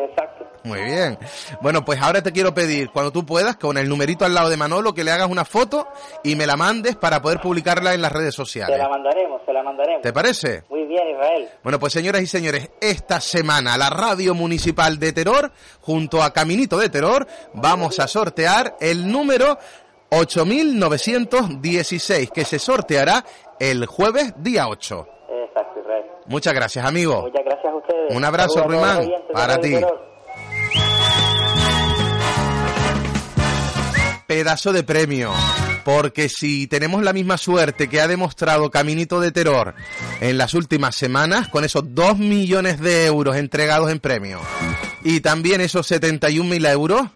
Muy 0.64 0.82
bien. 0.82 1.18
Bueno, 1.61 1.84
pues 1.84 2.00
ahora 2.00 2.22
te 2.22 2.32
quiero 2.32 2.52
pedir, 2.52 2.90
cuando 2.90 3.11
tú 3.11 3.24
puedas, 3.24 3.56
con 3.56 3.78
el 3.78 3.88
numerito 3.88 4.24
al 4.24 4.34
lado 4.34 4.50
de 4.50 4.56
Manolo, 4.56 4.92
que 4.92 5.04
le 5.04 5.11
hagas 5.11 5.30
una 5.30 5.44
foto 5.44 5.88
y 6.22 6.36
me 6.36 6.46
la 6.46 6.56
mandes 6.56 6.96
para 6.96 7.22
poder 7.22 7.40
publicarla 7.40 7.94
en 7.94 8.02
las 8.02 8.12
redes 8.12 8.34
sociales. 8.34 8.78
la 8.78 8.88
mandaremos, 8.88 9.40
se 9.46 9.52
la 9.52 9.62
mandaremos. 9.62 10.02
¿Te 10.02 10.12
parece? 10.12 10.64
Muy 10.68 10.84
bien, 10.86 11.08
Israel. 11.11 11.48
Bueno, 11.62 11.78
pues 11.78 11.92
señoras 11.92 12.22
y 12.22 12.26
señores, 12.26 12.70
esta 12.80 13.20
semana 13.20 13.76
la 13.78 13.90
Radio 13.90 14.34
Municipal 14.34 14.98
de 14.98 15.12
Terror, 15.12 15.52
junto 15.80 16.22
a 16.22 16.32
Caminito 16.32 16.78
de 16.78 16.88
Terror, 16.88 17.26
vamos 17.54 17.98
a 18.00 18.06
sortear 18.06 18.76
el 18.80 19.11
número 19.11 19.58
8916, 20.11 22.30
que 22.30 22.44
se 22.44 22.58
sorteará 22.58 23.24
el 23.58 23.86
jueves 23.86 24.34
día 24.36 24.68
8. 24.68 25.06
Exacto, 25.46 25.80
Israel. 25.80 26.04
Muchas 26.26 26.52
gracias, 26.52 26.84
amigo. 26.84 27.22
Muchas 27.22 27.44
gracias 27.44 27.72
a 27.72 27.76
ustedes. 27.76 28.14
Un 28.14 28.24
abrazo, 28.24 28.62
Ruimán, 28.64 29.08
para 29.32 29.58
ti. 29.58 29.74
Terror. 29.74 30.09
Pedazo 34.30 34.72
de 34.72 34.84
premio. 34.84 35.32
Porque 35.84 36.28
si 36.28 36.68
tenemos 36.68 37.02
la 37.02 37.12
misma 37.12 37.36
suerte 37.36 37.88
que 37.88 38.00
ha 38.00 38.06
demostrado 38.06 38.70
Caminito 38.70 39.20
de 39.20 39.32
Terror 39.32 39.74
en 40.20 40.38
las 40.38 40.54
últimas 40.54 40.94
semanas, 40.94 41.48
con 41.48 41.64
esos 41.64 41.96
2 41.96 42.18
millones 42.18 42.78
de 42.78 43.06
euros 43.06 43.34
entregados 43.34 43.90
en 43.90 43.98
premio, 43.98 44.38
y 45.02 45.18
también 45.18 45.60
esos 45.60 45.90
71.000 45.90 46.70
euros, 46.70 47.08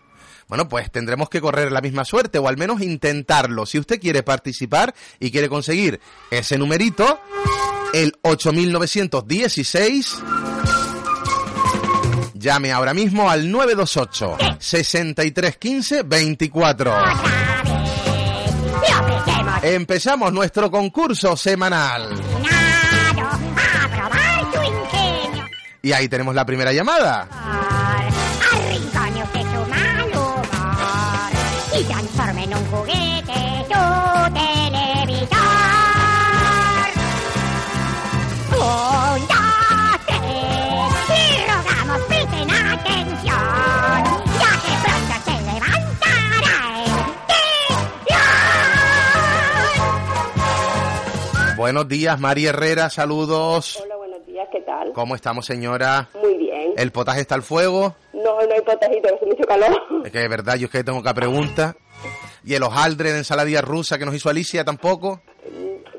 bueno, 0.49 0.69
pues 0.69 0.91
tendremos 0.91 1.29
que 1.29 1.41
correr 1.41 1.71
la 1.71 1.81
misma 1.81 2.05
suerte, 2.05 2.41
o 2.41 2.49
al 2.49 2.57
menos 2.57 2.81
intentarlo. 2.81 3.65
Si 3.65 3.79
usted 3.79 4.01
quiere 4.01 4.25
participar 4.25 4.93
y 5.21 5.31
quiere 5.31 5.49
conseguir 5.49 6.01
ese 6.33 6.59
numerito, 6.59 7.21
el 7.93 8.13
8916, 8.23 10.17
llame 12.45 12.71
ahora 12.71 12.93
mismo 12.93 13.29
al 13.29 13.51
928 13.51 14.59
6315 14.59 16.03
24. 16.03 16.95
Empezamos 19.63 20.33
nuestro 20.33 20.71
concurso 20.71 21.37
semanal. 21.37 22.11
Y 25.81 25.93
ahí 25.93 26.09
tenemos 26.09 26.35
la 26.35 26.45
primera 26.45 26.73
llamada. 26.73 27.64
Buenos 51.65 51.89
días, 51.89 52.21
María 52.21 52.51
Herrera, 52.51 52.91
saludos. 52.91 53.81
Hola, 53.83 53.97
buenos 53.97 54.27
días, 54.27 54.47
¿qué 54.53 54.61
tal? 54.61 54.93
¿Cómo 54.93 55.15
estamos, 55.15 55.47
señora? 55.47 56.11
Muy 56.23 56.37
bien. 56.37 56.75
¿El 56.77 56.93
potaje 56.93 57.23
está 57.23 57.37
al 57.37 57.43
fuego? 57.43 57.97
No, 58.13 58.35
no 58.35 58.55
hay 58.55 58.61
potajito, 58.61 59.09
hace 59.15 59.25
mucho 59.25 59.45
calor. 59.45 59.75
Es 60.05 60.13
que 60.13 60.19
de 60.19 60.29
verdad, 60.29 60.57
yo 60.57 60.67
es 60.67 60.71
que 60.71 60.85
tengo 60.85 61.03
que 61.03 61.15
preguntar. 61.15 61.75
¿Y 62.45 62.53
el 62.53 62.63
hojaldre 62.65 63.13
de 63.13 63.19
ensaladilla 63.21 63.63
rusa 63.63 63.99
que 63.99 64.05
nos 64.05 64.15
hizo 64.15 64.29
Alicia 64.29 64.63
tampoco? 64.63 65.23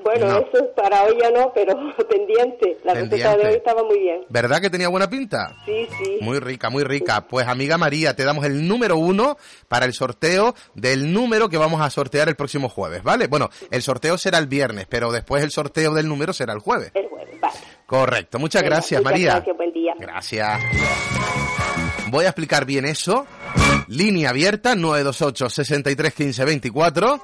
Bueno, 0.06 0.28
No. 0.28 0.38
eso 0.38 0.72
para 0.76 1.03
hoy 1.03 1.18
ya 1.20 1.32
no, 1.32 1.51
pero 1.53 1.74
pendiente. 2.10 2.78
La 2.84 2.93
receta 2.93 3.10
Pendiente. 3.10 3.38
de 3.43 3.49
hoy 3.49 3.56
estaba 3.56 3.84
muy 3.84 3.99
bien. 3.99 4.22
¿Verdad 4.30 4.62
que 4.62 4.70
tenía 4.70 4.88
buena 4.88 5.10
pinta? 5.10 5.56
Sí, 5.66 5.88
sí. 5.97 6.18
Muy 6.22 6.39
rica, 6.39 6.70
muy 6.70 6.84
rica. 6.84 7.28
Pues 7.28 7.47
amiga 7.47 7.78
María, 7.80 8.16
te 8.16 8.24
damos 8.24 8.45
el 8.45 8.68
número 8.68 8.97
uno 8.97 9.36
para 9.68 9.86
el 9.88 9.93
sorteo 9.93 10.53
del 10.76 11.12
número 11.12 11.49
que 11.49 11.58
vamos 11.58 11.82
a 11.82 11.89
sortear 11.89 12.30
el 12.30 12.36
próximo 12.36 12.70
jueves, 12.70 13.01
¿vale? 13.01 13.26
Bueno, 13.28 13.49
el 13.72 13.82
sorteo 13.82 14.18
será 14.20 14.38
el 14.38 14.45
viernes, 14.47 14.86
pero 14.88 15.12
después 15.12 15.43
el 15.43 15.49
sorteo 15.51 15.93
del 15.95 16.08
número 16.08 16.34
será 16.34 16.53
el 16.53 16.60
jueves. 16.60 16.91
El 16.93 17.08
jueves, 17.08 17.41
vale. 17.41 17.56
Correcto. 17.88 18.38
Muchas 18.38 18.62
gracias, 18.62 19.01
muchas 19.01 19.12
María. 19.12 19.32
Gracias, 19.36 19.58
buen 19.58 19.74
día. 19.74 19.93
Gracias. 19.97 20.60
Voy 22.12 22.26
a 22.26 22.30
explicar 22.30 22.66
bien 22.66 22.86
eso. 22.86 23.26
Línea 23.88 24.30
abierta 24.30 24.76
928 24.76 25.49
63 25.49 26.14
15 26.14 26.45
24. 26.45 27.22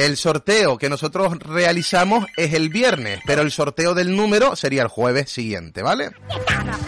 El 0.00 0.16
sorteo 0.16 0.78
que 0.78 0.88
nosotros 0.88 1.38
realizamos 1.40 2.24
es 2.38 2.54
el 2.54 2.70
viernes, 2.70 3.20
pero 3.26 3.42
el 3.42 3.50
sorteo 3.50 3.92
del 3.92 4.16
número 4.16 4.56
sería 4.56 4.80
el 4.80 4.88
jueves 4.88 5.30
siguiente, 5.30 5.82
¿vale? 5.82 6.10
Otra 6.30 6.64
vez. 6.64 6.78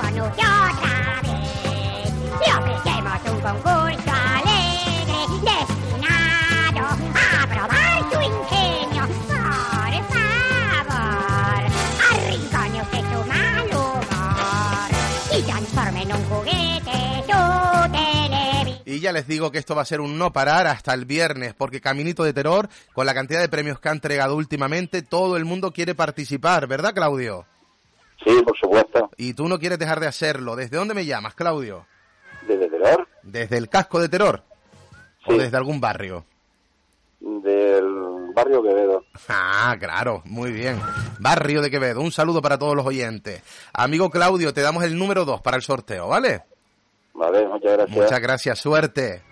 Le 2.40 2.54
ofrecemos 2.54 3.20
un 3.26 3.40
concurso 3.42 3.82
ya 19.03 19.12
les 19.12 19.26
digo 19.26 19.53
que 19.53 19.59
esto 19.59 19.74
va 19.74 19.82
a 19.82 19.86
ser 19.86 20.00
un 20.00 20.16
no 20.16 20.32
parar 20.32 20.66
hasta 20.66 20.94
el 20.94 21.05
viernes, 21.05 21.55
porque 21.55 21.80
Caminito 21.80 22.24
de 22.24 22.32
Terror, 22.32 22.68
con 22.94 23.05
la 23.05 23.12
cantidad 23.12 23.40
de 23.40 23.48
premios 23.48 23.78
que 23.78 23.88
ha 23.90 23.92
entregado 23.92 24.36
últimamente, 24.36 25.03
todo 25.03 25.36
el 25.36 25.44
mundo 25.44 25.72
quiere 25.72 25.94
participar, 25.94 26.66
¿verdad, 26.66 26.94
Claudio? 26.94 27.44
Sí, 28.24 28.42
por 28.42 28.57
supuesto. 28.57 29.11
Y 29.16 29.34
tú 29.34 29.48
no 29.48 29.59
quieres 29.59 29.78
dejar 29.78 30.00
de 30.00 30.07
hacerlo. 30.07 30.57
¿Desde 30.57 30.76
dónde 30.76 30.94
me 30.94 31.05
llamas, 31.05 31.34
Claudio? 31.34 31.86
¿Desde 32.46 32.68
Terror? 32.68 33.09
¿Desde 33.22 33.59
el 33.59 33.68
casco 33.68 34.00
de 34.00 34.09
Terror? 34.09 34.42
¿O 35.26 35.34
desde 35.34 35.57
algún 35.57 35.80
barrio? 35.80 36.24
Del 37.20 38.32
barrio 38.34 38.62
Quevedo. 38.62 39.05
Ah, 39.28 39.76
claro, 39.78 40.22
muy 40.24 40.53
bien. 40.53 40.80
Barrio 41.20 41.62
de 41.62 41.70
Quevedo, 41.70 42.00
un 42.00 42.12
saludo 42.12 42.42
para 42.42 42.59
todos 42.59 42.74
los 42.74 42.86
oyentes. 42.86 43.42
Amigo 43.72 44.11
Claudio, 44.11 44.53
te 44.53 44.61
damos 44.61 44.84
el 44.84 44.98
número 44.98 45.24
2 45.24 45.40
para 45.40 45.57
el 45.57 45.62
sorteo, 45.62 46.09
¿vale? 46.09 46.42
Vale, 47.14 47.46
muchas 47.46 47.72
gracias. 47.72 47.96
Muchas 47.96 48.20
gracias, 48.20 48.58
suerte. 48.58 49.22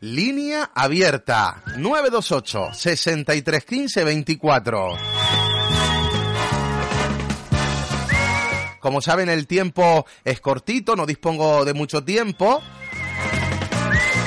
Línea 0.00 0.70
abierta 0.74 1.62
928 1.78 2.74
6315 2.74 4.04
24. 4.04 4.96
Como 8.80 9.00
saben, 9.00 9.30
el 9.30 9.46
tiempo 9.46 10.04
es 10.24 10.42
cortito, 10.42 10.94
no 10.94 11.06
dispongo 11.06 11.64
de 11.64 11.72
mucho 11.72 12.04
tiempo. 12.04 12.60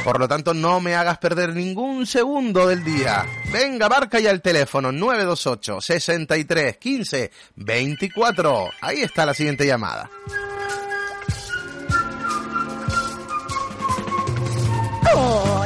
Por 0.08 0.22
lo 0.22 0.28
tanto, 0.30 0.53
no 0.53 0.80
me 0.80 0.95
hagas 0.95 1.18
perder 1.18 1.53
ningún 1.53 2.05
segundo 2.08 2.66
del 2.66 2.82
día. 2.82 3.26
Venga, 3.51 3.89
marca 3.89 4.22
ya 4.22 4.32
el 4.32 4.41
teléfono 4.41 4.89
928 4.89 5.82
63 5.82 6.78
15 6.78 7.32
24. 7.58 8.70
Ahí 8.80 9.01
está 9.01 9.26
la 9.26 9.34
siguiente 9.34 9.68
llamada. 9.68 10.10
Un, 15.14 15.57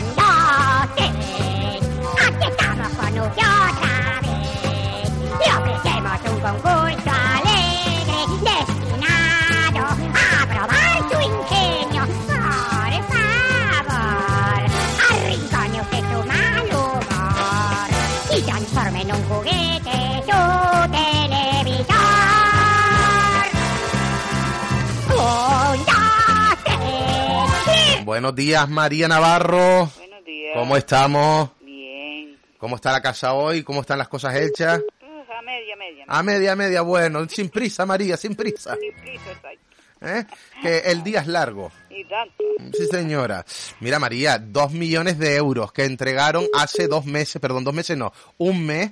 Buenos 28.11 28.35
días, 28.35 28.67
María 28.67 29.07
Navarro. 29.07 29.89
Buenos 29.95 30.25
días. 30.25 30.51
¿Cómo 30.53 30.75
estamos? 30.75 31.51
Bien. 31.61 32.37
¿Cómo 32.57 32.75
está 32.75 32.91
la 32.91 33.01
casa 33.01 33.31
hoy? 33.31 33.63
¿Cómo 33.63 33.79
están 33.79 33.97
las 33.99 34.09
cosas 34.09 34.35
hechas? 34.35 34.81
Uh, 35.01 35.31
a 35.31 35.41
media, 35.41 35.77
media. 35.77 36.05
A 36.09 36.21
media, 36.21 36.55
media, 36.57 36.81
bueno, 36.81 37.25
sin 37.29 37.47
prisa, 37.47 37.85
María, 37.85 38.17
sin 38.17 38.35
prisa. 38.35 38.75
Sin 38.75 38.93
prisa, 39.01 39.31
exacto. 39.31 39.59
¿Eh? 40.01 40.25
Que 40.61 40.91
el 40.91 41.03
día 41.03 41.21
es 41.21 41.27
largo. 41.27 41.71
Y 41.89 42.03
tanto. 42.03 42.43
Sí, 42.73 42.85
señora. 42.87 43.45
Mira, 43.79 43.97
María, 43.97 44.39
dos 44.39 44.73
millones 44.73 45.17
de 45.17 45.37
euros 45.37 45.71
que 45.71 45.85
entregaron 45.85 46.45
hace 46.53 46.89
dos 46.89 47.05
meses, 47.05 47.41
perdón, 47.41 47.63
dos 47.63 47.73
meses 47.73 47.97
no, 47.97 48.11
un 48.39 48.65
mes 48.65 48.91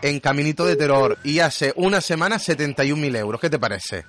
en 0.00 0.20
Caminito 0.20 0.64
de 0.64 0.76
Terror 0.76 1.18
y 1.22 1.40
hace 1.40 1.74
una 1.76 2.00
semana 2.00 2.38
71 2.38 2.98
mil 2.98 3.14
euros. 3.14 3.38
¿Qué 3.38 3.50
te 3.50 3.58
parece? 3.58 4.06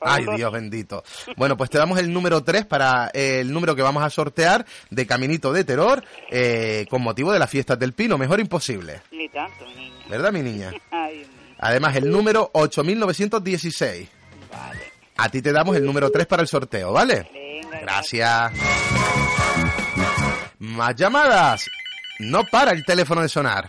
Ay, 0.00 0.26
Dios 0.36 0.52
bendito. 0.52 1.02
Bueno, 1.36 1.56
pues 1.56 1.70
te 1.70 1.78
damos 1.78 1.98
el 1.98 2.12
número 2.12 2.42
3 2.42 2.66
para 2.66 3.10
eh, 3.14 3.40
el 3.40 3.52
número 3.52 3.74
que 3.74 3.82
vamos 3.82 4.02
a 4.02 4.10
sortear 4.10 4.66
de 4.90 5.06
Caminito 5.06 5.52
de 5.52 5.64
Terror 5.64 6.04
eh, 6.30 6.86
con 6.90 7.02
motivo 7.02 7.32
de 7.32 7.38
las 7.38 7.50
fiestas 7.50 7.78
del 7.78 7.92
Pino. 7.94 8.18
Mejor 8.18 8.40
imposible. 8.40 9.02
Ni 9.12 9.28
tanto, 9.28 9.64
mi 9.66 9.74
niña. 9.74 10.06
¿Verdad, 10.08 10.32
mi 10.32 10.42
niña? 10.42 10.72
Ay. 10.90 11.26
Además, 11.58 11.96
el 11.96 12.10
número 12.10 12.50
8916. 12.52 14.08
A 15.16 15.28
ti 15.28 15.40
te 15.40 15.52
damos 15.52 15.76
el 15.76 15.84
número 15.84 16.10
3 16.10 16.26
para 16.26 16.42
el 16.42 16.48
sorteo, 16.48 16.92
¿vale? 16.92 17.30
Gracias. 17.80 18.52
Más 20.58 20.94
llamadas. 20.96 21.66
No 22.18 22.44
para 22.44 22.72
el 22.72 22.84
teléfono 22.84 23.22
de 23.22 23.28
sonar. 23.28 23.68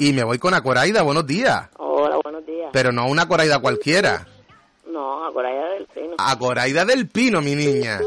Y 0.00 0.14
me 0.14 0.24
voy 0.24 0.38
con 0.38 0.54
Acoraida, 0.54 1.02
buenos 1.02 1.26
días. 1.26 1.68
Hola, 1.76 2.16
buenos 2.24 2.46
días. 2.46 2.70
Pero 2.72 2.90
no 2.90 3.06
una 3.06 3.24
Acoraida 3.24 3.58
cualquiera. 3.58 4.26
No, 4.90 5.26
a 5.26 5.30
Coraya 5.30 5.66
del 5.74 5.86
Pino. 5.88 6.14
Acoraida 6.16 6.86
del 6.86 7.06
Pino, 7.06 7.42
mi 7.42 7.54
niña. 7.54 8.00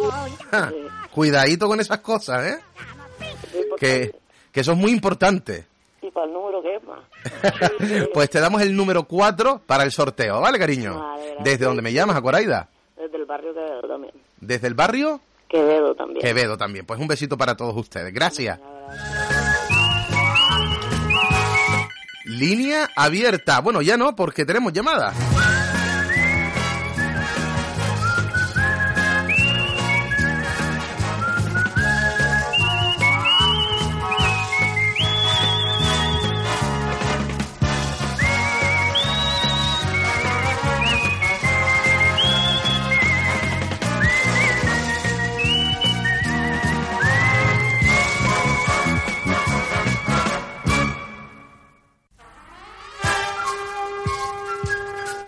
Ja, 0.50 0.74
Cuidadito 1.14 1.68
con 1.68 1.80
esas 1.80 2.00
cosas, 2.00 2.46
¿eh? 2.48 2.60
Que, 3.78 4.12
que 4.52 4.60
eso 4.62 4.72
es 4.72 4.78
muy 4.80 4.89
importante. 4.89 5.68
¿Y 6.02 6.10
para 6.10 6.26
el 6.26 6.34
número 6.34 6.64
qué 6.64 6.78
es 6.78 6.84
más? 6.84 8.10
Pues 8.12 8.28
te 8.32 8.39
damos 8.39 8.64
el 8.64 8.76
número 8.76 9.04
4 9.04 9.62
para 9.64 9.84
el 9.84 9.91
sorteo, 9.91 10.41
¿vale, 10.41 10.58
cariño? 10.58 10.98
Vale. 11.00 11.36
¿Desde 11.44 11.66
dónde 11.66 11.84
me 11.84 11.94
llamas, 11.94 12.16
Acoraida? 12.16 12.70
Desde 12.98 13.18
el 13.18 13.26
barrio 13.26 13.54
Quevedo 13.54 13.88
también. 13.88 14.14
¿Desde 14.41 14.66
el 14.66 14.74
barrio? 14.74 15.22
Quevedo 15.48 15.94
también. 15.94 16.26
Quevedo 16.26 16.58
también. 16.58 16.88
Pues 16.88 17.00
un 17.00 17.08
besito 17.08 17.38
para 17.38 17.56
todos 17.56 17.78
ustedes. 17.78 18.12
Gracias. 18.12 18.60
Línea 22.34 22.90
abierta. 22.96 23.60
Bueno, 23.60 23.82
ya 23.82 23.98
no, 23.98 24.16
porque 24.16 24.46
tenemos 24.46 24.74
llamada. 24.74 25.14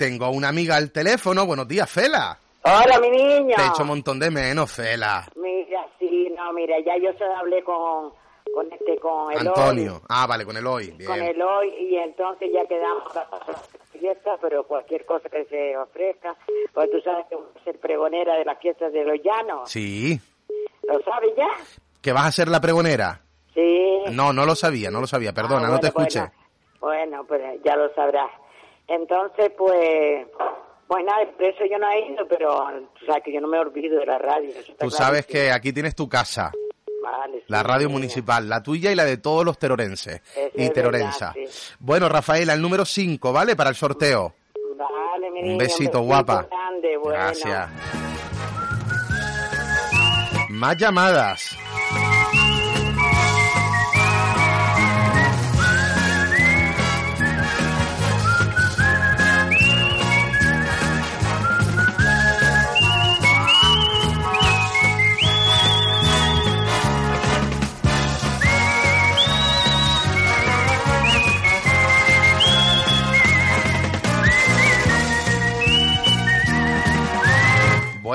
Tengo 0.06 0.30
una 0.30 0.50
amiga 0.50 0.76
al 0.76 0.92
teléfono. 0.92 1.48
Buenos 1.48 1.68
días, 1.68 1.90
Fela. 1.90 2.38
Hola, 2.62 3.00
mi 3.00 3.10
niño. 3.10 3.56
Te 3.56 3.62
he 3.64 3.66
hecho 3.66 3.82
un 3.82 3.88
montón 3.88 4.20
de 4.20 4.30
menos, 4.30 4.72
Fela. 4.72 5.28
Mira, 5.36 5.84
sí, 5.98 6.32
no, 6.38 6.54
mira, 6.54 6.76
ya 6.86 6.96
yo 6.98 7.12
se 7.18 7.24
hablé 7.24 7.64
con, 7.64 8.14
con 8.54 8.72
este, 8.72 9.00
con 9.00 9.32
Eloy. 9.32 9.48
Antonio. 9.48 10.02
Ah, 10.08 10.28
vale, 10.28 10.46
con 10.46 10.56
el 10.58 10.68
hoy. 10.68 10.92
Bien. 10.92 11.10
Con 11.10 11.20
Eloy 11.20 11.74
y 11.90 11.96
entonces 11.98 12.52
ya 12.54 12.64
quedamos 12.68 13.12
para 13.12 13.28
fiesta, 13.94 14.38
pero 14.40 14.64
cualquier 14.68 15.08
cosa 15.08 15.28
que 15.28 15.44
se 15.46 15.76
ofrezca, 15.76 16.36
pues 16.72 16.92
tú 16.92 17.02
sabes 17.02 17.26
que 17.28 17.36
voy 17.36 17.46
a 17.60 17.64
ser 17.64 17.80
pregonera 17.80 18.36
de 18.36 18.46
las 18.46 18.60
fiestas 18.60 18.94
de 18.94 19.06
los 19.06 19.18
llanos. 19.24 19.68
Sí. 19.72 20.22
¿Lo 20.84 21.02
sabes 21.02 21.32
ya? 21.36 21.48
¿Que 22.00 22.14
vas 22.14 22.28
a 22.28 22.32
ser 22.32 22.48
la 22.48 22.62
pregonera? 22.62 23.22
Sí. 23.56 24.04
No, 24.12 24.34
no 24.34 24.46
lo 24.46 24.54
sabía, 24.54 24.92
no 24.92 25.02
lo 25.02 25.08
sabía, 25.08 25.34
perdona, 25.34 25.66
Ah, 25.66 25.72
no 25.72 25.80
te 25.80 25.88
escuché. 25.88 26.20
Bueno, 26.20 26.32
bueno, 26.80 27.26
pues 27.28 27.42
ya 27.64 27.76
lo 27.76 27.92
sabrás. 27.96 28.30
Entonces, 28.88 29.52
pues, 29.58 30.28
pues 30.88 31.06
nada, 31.06 31.26
por 31.32 31.44
eso 31.46 31.66
yo 31.70 31.78
no 31.80 31.90
he 31.90 32.12
ido, 32.12 32.28
pero 32.28 32.66
tú 33.00 33.06
sabes 33.06 33.24
que 33.24 33.34
yo 33.34 33.42
no 33.42 33.48
me 33.48 33.60
olvido 33.60 34.00
de 34.00 34.06
la 34.06 34.18
radio. 34.18 34.52
Tú 34.80 34.90
sabes 34.92 35.26
que 35.26 35.52
aquí 35.52 35.74
tienes 35.74 35.96
tu 35.96 36.08
casa, 36.08 36.52
Vale, 37.04 37.40
sí, 37.40 37.46
la 37.48 37.64
radio 37.64 37.88
sí. 37.88 37.94
municipal, 37.94 38.48
la 38.50 38.62
tuya 38.64 38.92
y 38.92 38.96
la 38.96 39.06
de 39.06 39.18
todos 39.18 39.46
los 39.46 39.58
terorenses 39.60 40.22
Eso 40.36 40.50
y 40.56 40.70
verdad, 40.70 41.34
sí. 41.34 41.76
Bueno, 41.80 42.10
Rafaela, 42.10 42.54
el 42.54 42.62
número 42.62 42.86
5, 42.86 43.32
¿vale? 43.34 43.56
Para 43.56 43.70
el 43.72 43.76
sorteo. 43.76 44.34
Vale, 44.78 45.32
mi 45.32 45.52
Un 45.52 45.58
besito, 45.58 46.02
guapa. 46.02 46.48
grande, 46.50 46.98
bueno. 46.98 47.20
Gracias. 47.20 47.70
Más 50.50 50.78
llamadas. 50.78 51.58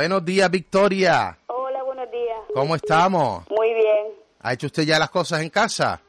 Buenos 0.00 0.24
días, 0.24 0.50
Victoria. 0.50 1.36
Hola, 1.46 1.82
buenos 1.82 2.10
días. 2.10 2.38
¿Cómo 2.54 2.74
estamos? 2.74 3.44
Muy 3.50 3.74
bien. 3.74 4.06
¿Ha 4.40 4.54
hecho 4.54 4.68
usted 4.68 4.84
ya 4.84 4.98
las 4.98 5.10
cosas 5.10 5.42
en 5.42 5.50
casa? 5.50 6.00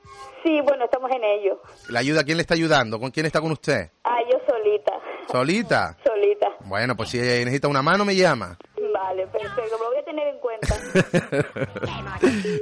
Sí, 0.45 0.61
bueno, 0.61 0.85
estamos 0.85 1.11
en 1.11 1.21
ello. 1.21 1.61
¿La 1.89 1.99
ayuda 1.99 2.23
quién 2.23 2.37
le 2.37 2.43
está 2.43 2.53
ayudando? 2.53 3.01
¿Con 3.01 3.11
quién 3.11 3.25
está 3.25 3.41
con 3.41 3.51
usted? 3.51 3.89
Ah, 4.05 4.19
yo 4.31 4.39
solita. 4.47 4.93
¿Solita? 5.29 5.97
Solita. 6.05 6.47
Bueno, 6.61 6.95
pues 6.95 7.09
si 7.09 7.17
necesita 7.17 7.67
una 7.67 7.81
mano, 7.81 8.05
me 8.05 8.15
llama. 8.15 8.57
Vale, 8.93 9.27
perfecto. 9.27 9.77
Lo 9.77 9.89
voy 9.89 9.97
a 9.97 10.05
tener 10.05 10.27
en 10.29 10.39
cuenta. 10.39 10.75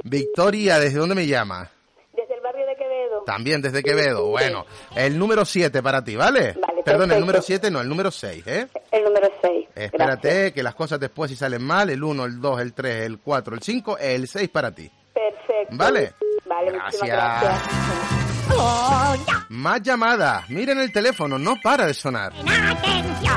Victoria, 0.02 0.80
¿desde 0.80 0.98
dónde 0.98 1.14
me 1.14 1.28
llama? 1.28 1.70
Desde 2.12 2.34
el 2.34 2.40
barrio 2.40 2.66
de 2.66 2.74
Quevedo. 2.74 3.22
También 3.22 3.62
desde 3.62 3.84
Quevedo. 3.84 4.26
Bueno, 4.26 4.66
el 4.96 5.16
número 5.16 5.44
7 5.44 5.80
para 5.80 6.02
ti, 6.02 6.16
¿vale? 6.16 6.56
Vale, 6.60 6.82
Perdón, 6.82 7.12
el 7.12 7.20
número 7.20 7.40
7 7.40 7.70
no, 7.70 7.80
el 7.80 7.88
número 7.88 8.10
6, 8.10 8.46
¿eh? 8.48 8.66
El 8.90 9.04
número 9.04 9.30
6. 9.40 9.68
Espérate, 9.86 10.52
que 10.52 10.62
las 10.62 10.74
cosas 10.74 10.98
después 11.00 11.30
si 11.30 11.36
salen 11.36 11.62
mal, 11.62 11.90
el 11.90 12.02
1, 12.02 12.24
el 12.24 12.40
2, 12.40 12.60
el 12.60 12.72
3, 12.72 13.06
el 13.06 13.18
4, 13.18 13.54
el 13.54 13.62
5, 13.62 13.98
el 13.98 14.28
6 14.28 14.48
para 14.48 14.72
ti. 14.74 14.90
Perfecto. 15.12 15.76
¿Vale? 15.76 16.14
Vale, 16.46 16.72
Gracias. 16.72 17.08
gracias. 17.08 17.62
Más 19.50 19.82
llamadas. 19.82 20.48
Miren 20.50 20.78
el 20.80 20.92
teléfono, 20.92 21.38
no 21.38 21.56
para 21.62 21.86
de 21.86 21.94
sonar. 21.94 22.32
Atención, 22.32 23.36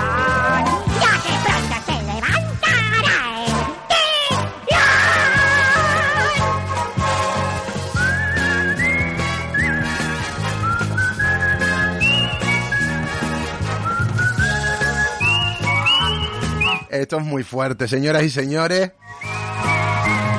Esto 16.94 17.18
es 17.18 17.26
muy 17.26 17.44
fuerte, 17.44 17.88
señoras 17.88 18.22
y 18.22 18.30
señores. 18.30 18.92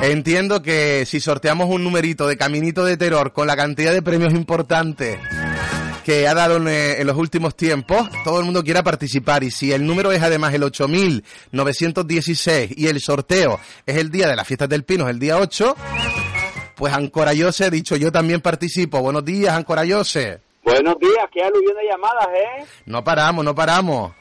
Entiendo 0.01 0.61
que 0.61 1.05
si 1.05 1.19
sorteamos 1.19 1.69
un 1.69 1.83
numerito 1.83 2.27
de 2.27 2.37
Caminito 2.37 2.85
de 2.85 2.95
Terror 2.95 3.33
con 3.33 3.45
la 3.45 3.57
cantidad 3.57 3.91
de 3.91 4.01
premios 4.01 4.33
importantes 4.33 5.19
que 6.05 6.29
ha 6.29 6.33
dado 6.33 6.55
en, 6.55 6.69
eh, 6.69 7.01
en 7.01 7.07
los 7.07 7.17
últimos 7.17 7.57
tiempos, 7.57 8.07
todo 8.23 8.39
el 8.39 8.45
mundo 8.45 8.63
quiera 8.63 8.83
participar. 8.83 9.43
Y 9.43 9.51
si 9.51 9.73
el 9.73 9.85
número 9.85 10.13
es 10.13 10.23
además 10.23 10.53
el 10.53 10.63
8916 10.63 12.71
y 12.77 12.87
el 12.87 13.01
sorteo 13.01 13.59
es 13.85 13.97
el 13.97 14.09
día 14.09 14.29
de 14.29 14.37
las 14.37 14.47
fiestas 14.47 14.69
del 14.69 14.85
Pino, 14.85 15.03
es 15.03 15.09
el 15.09 15.19
día 15.19 15.37
8, 15.37 15.75
pues 16.75 16.93
Ancorayose 16.93 17.65
ha 17.65 17.69
dicho 17.69 17.97
yo 17.97 18.13
también 18.13 18.39
participo. 18.39 19.01
Buenos 19.01 19.25
días, 19.25 19.53
Ancorayose. 19.53 20.39
Buenos 20.63 20.97
días, 20.99 21.25
qué 21.33 21.43
aluvión 21.43 21.75
de 21.75 21.83
llamadas, 21.91 22.27
¿eh? 22.33 22.63
No 22.85 23.03
paramos, 23.03 23.43
no 23.43 23.53
paramos. 23.53 24.13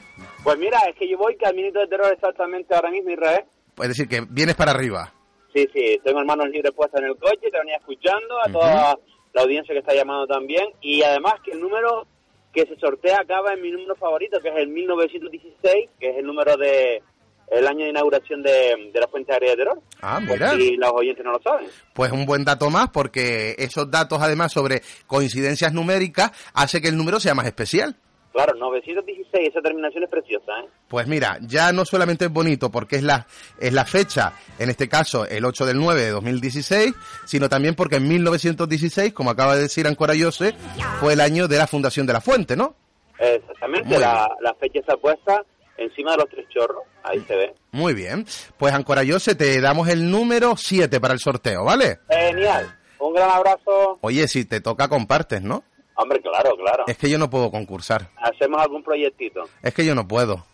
Pues 0.45 0.59
mira, 0.59 0.79
es 0.89 0.95
que 0.97 1.09
yo 1.09 1.17
voy 1.17 1.37
caminito 1.37 1.81
de 1.81 1.87
terror 1.87 2.13
exactamente 2.13 2.75
ahora 2.75 2.91
mismo, 2.91 3.11
Israel. 3.11 3.45
Es 3.79 3.89
decir, 3.89 4.07
que 4.07 4.21
vienes 4.29 4.55
para 4.55 4.73
arriba. 4.73 5.13
Sí, 5.55 5.67
sí, 5.73 5.99
tengo 6.05 6.21
hermanos 6.21 6.49
libres 6.51 6.73
puestos 6.73 7.01
en 7.01 7.07
el 7.07 7.17
coche, 7.17 7.51
te 7.51 7.59
venía 7.59 7.77
escuchando, 7.77 8.39
a 8.45 8.53
toda 8.53 8.99
la 9.33 9.43
audiencia 9.43 9.73
que 9.73 9.79
está 9.79 9.95
llamando 9.95 10.27
también, 10.27 10.67
y 10.81 11.03
además 11.03 11.35
que 11.43 11.53
el 11.53 11.61
número 11.61 12.07
que 12.53 12.67
se 12.67 12.77
sortea 12.77 13.21
acaba 13.21 13.55
en 13.55 13.63
mi 13.63 13.71
número 13.71 13.97
favorito, 13.97 14.39
que 14.41 14.49
es 14.49 14.57
el 14.57 14.69
1916, 14.69 15.91
que 15.99 16.11
es 16.11 16.17
el 16.19 16.27
número 16.27 16.57
de 16.57 17.03
el 17.51 17.67
año 17.67 17.85
de 17.85 17.91
inauguración 17.91 18.43
de, 18.43 18.91
de 18.93 19.01
la 19.01 19.09
Fuente 19.09 19.33
Aérea 19.33 19.51
de 19.51 19.57
Terror. 19.57 19.83
Ah, 20.01 20.21
mira. 20.21 20.53
si 20.53 20.77
los 20.77 20.91
oyentes 20.93 21.25
no 21.25 21.33
lo 21.33 21.43
saben. 21.43 21.69
Pues 21.93 22.11
un 22.11 22.27
buen 22.27 22.45
dato 22.45 22.71
más, 22.71 22.91
porque 22.91 23.55
esos 23.59 23.91
datos, 23.91 24.21
además, 24.23 24.53
sobre 24.53 24.83
coincidencias 25.07 25.73
numéricas, 25.73 26.33
hace 26.55 26.81
que 26.81 26.89
el 26.89 26.97
número 26.97 27.21
sea 27.21 27.35
más 27.35 27.47
especial. 27.47 27.97
Claro, 28.35 28.53
916, 28.59 29.49
esa 29.49 29.61
terminación 29.63 30.03
es 30.03 30.11
preciosa, 30.11 30.51
¿eh? 30.59 30.69
Pues 30.89 31.07
mira, 31.07 31.39
ya 31.43 31.73
no 31.73 31.85
solamente 31.85 32.25
es 32.25 32.33
bonito 32.33 32.69
porque 32.69 32.97
es 32.97 33.05
la, 33.05 33.29
es 33.61 33.73
la 33.73 33.85
fecha, 33.85 34.33
en 34.59 34.71
este 34.71 34.89
caso 34.89 35.25
el 35.25 35.45
8 35.45 35.67
del 35.67 35.77
9 35.77 36.03
de 36.03 36.11
2016, 36.11 36.95
sino 37.27 37.49
también 37.49 37.77
porque 37.77 37.95
en 37.97 38.09
1916, 38.09 39.13
como 39.13 39.31
acaba 39.31 39.55
de 39.55 39.63
decir 39.63 39.87
Ancorayose, 39.87 40.53
fue 40.99 41.13
el 41.13 41.21
año 41.21 41.47
de 41.47 41.59
la 41.59 41.69
fundación 41.69 42.09
de 42.09 42.13
la 42.13 42.21
fuente, 42.21 42.57
¿no? 42.57 42.75
Exactamente, 43.21 44.01
la, 44.01 44.29
la 44.41 44.53
fecha 44.55 44.81
está 44.81 44.97
puesta 44.97 45.41
encima 45.77 46.11
de 46.11 46.17
los 46.17 46.29
tres 46.29 46.49
chorros, 46.49 46.83
ahí 47.05 47.21
se 47.29 47.37
ve. 47.37 47.55
Muy 47.71 47.95
bien. 47.95 48.27
Pues 48.59 48.75
Ancorayose, 48.75 49.37
te 49.37 49.61
damos 49.61 49.89
el 49.89 50.11
número 50.11 50.57
7 50.57 51.01
para 51.01 51.15
el 51.15 51.21
sorteo, 51.21 51.63
¿vale? 51.63 52.01
Genial, 52.09 52.77
un 52.99 53.15
gran 53.15 53.31
abrazo. 53.31 53.99
Oye, 54.01 54.27
si 54.27 54.45
te 54.45 54.61
toca, 54.61 54.89
compartes, 54.89 55.41
¿no? 55.41 55.63
Hombre, 56.05 56.21
claro, 56.21 56.55
claro. 56.55 56.85
Es 56.87 56.99
que 56.99 57.09
yo 57.09 57.17
no 57.19 57.31
puedo 57.31 57.51
concursar. 57.51 58.11
Hacemos 58.19 58.61
algún 58.61 58.83
proyectito. 58.83 59.49
Es 59.63 59.73
que 59.73 59.87
yo 59.87 59.95
no 59.95 60.07
puedo. 60.07 60.45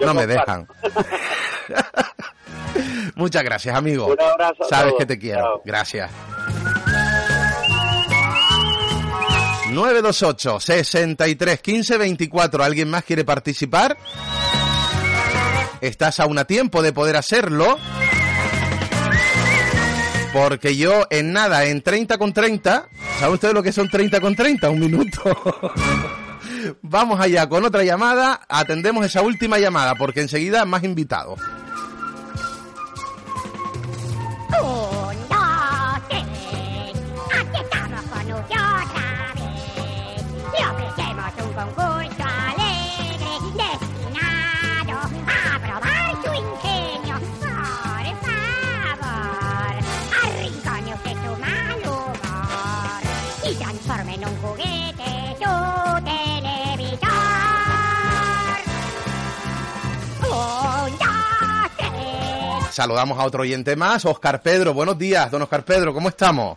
Yo 0.00 0.06
no 0.06 0.14
me 0.14 0.26
dejan. 0.26 0.66
Muchas 3.14 3.42
gracias, 3.42 3.76
amigo. 3.76 4.06
Un 4.06 4.18
abrazo 4.18 4.64
Sabes 4.64 4.94
que 4.96 5.04
te 5.04 5.18
quiero. 5.18 5.42
Chao. 5.42 5.62
Gracias. 5.66 6.10
928 9.72 10.60
63 10.60 11.60
15 11.60 11.98
24. 11.98 12.64
¿Alguien 12.64 12.88
más 12.88 13.04
quiere 13.04 13.24
participar? 13.24 13.98
Estás 15.82 16.18
aún 16.18 16.38
a 16.38 16.46
tiempo 16.46 16.80
de 16.80 16.94
poder 16.94 17.18
hacerlo. 17.18 17.78
Porque 20.32 20.76
yo 20.76 21.06
en 21.10 21.32
nada, 21.32 21.66
en 21.66 21.82
30 21.82 22.16
con 22.16 22.32
30, 22.32 22.88
¿saben 23.18 23.34
ustedes 23.34 23.52
lo 23.54 23.62
que 23.62 23.72
son 23.72 23.88
30 23.88 24.20
con 24.20 24.34
30? 24.34 24.70
Un 24.70 24.80
minuto. 24.80 25.20
Vamos 26.82 27.20
allá 27.20 27.48
con 27.48 27.64
otra 27.64 27.84
llamada, 27.84 28.40
atendemos 28.48 29.04
esa 29.04 29.20
última 29.22 29.58
llamada 29.58 29.94
porque 29.94 30.20
enseguida 30.20 30.64
más 30.64 30.84
invitados. 30.84 31.40
Saludamos 62.72 63.18
a 63.18 63.24
otro 63.24 63.42
oyente 63.42 63.76
más, 63.76 64.02
Oscar 64.06 64.40
Pedro. 64.40 64.72
Buenos 64.72 64.98
días, 64.98 65.30
don 65.30 65.42
Oscar 65.42 65.62
Pedro, 65.62 65.92
¿cómo 65.92 66.08
estamos? 66.08 66.56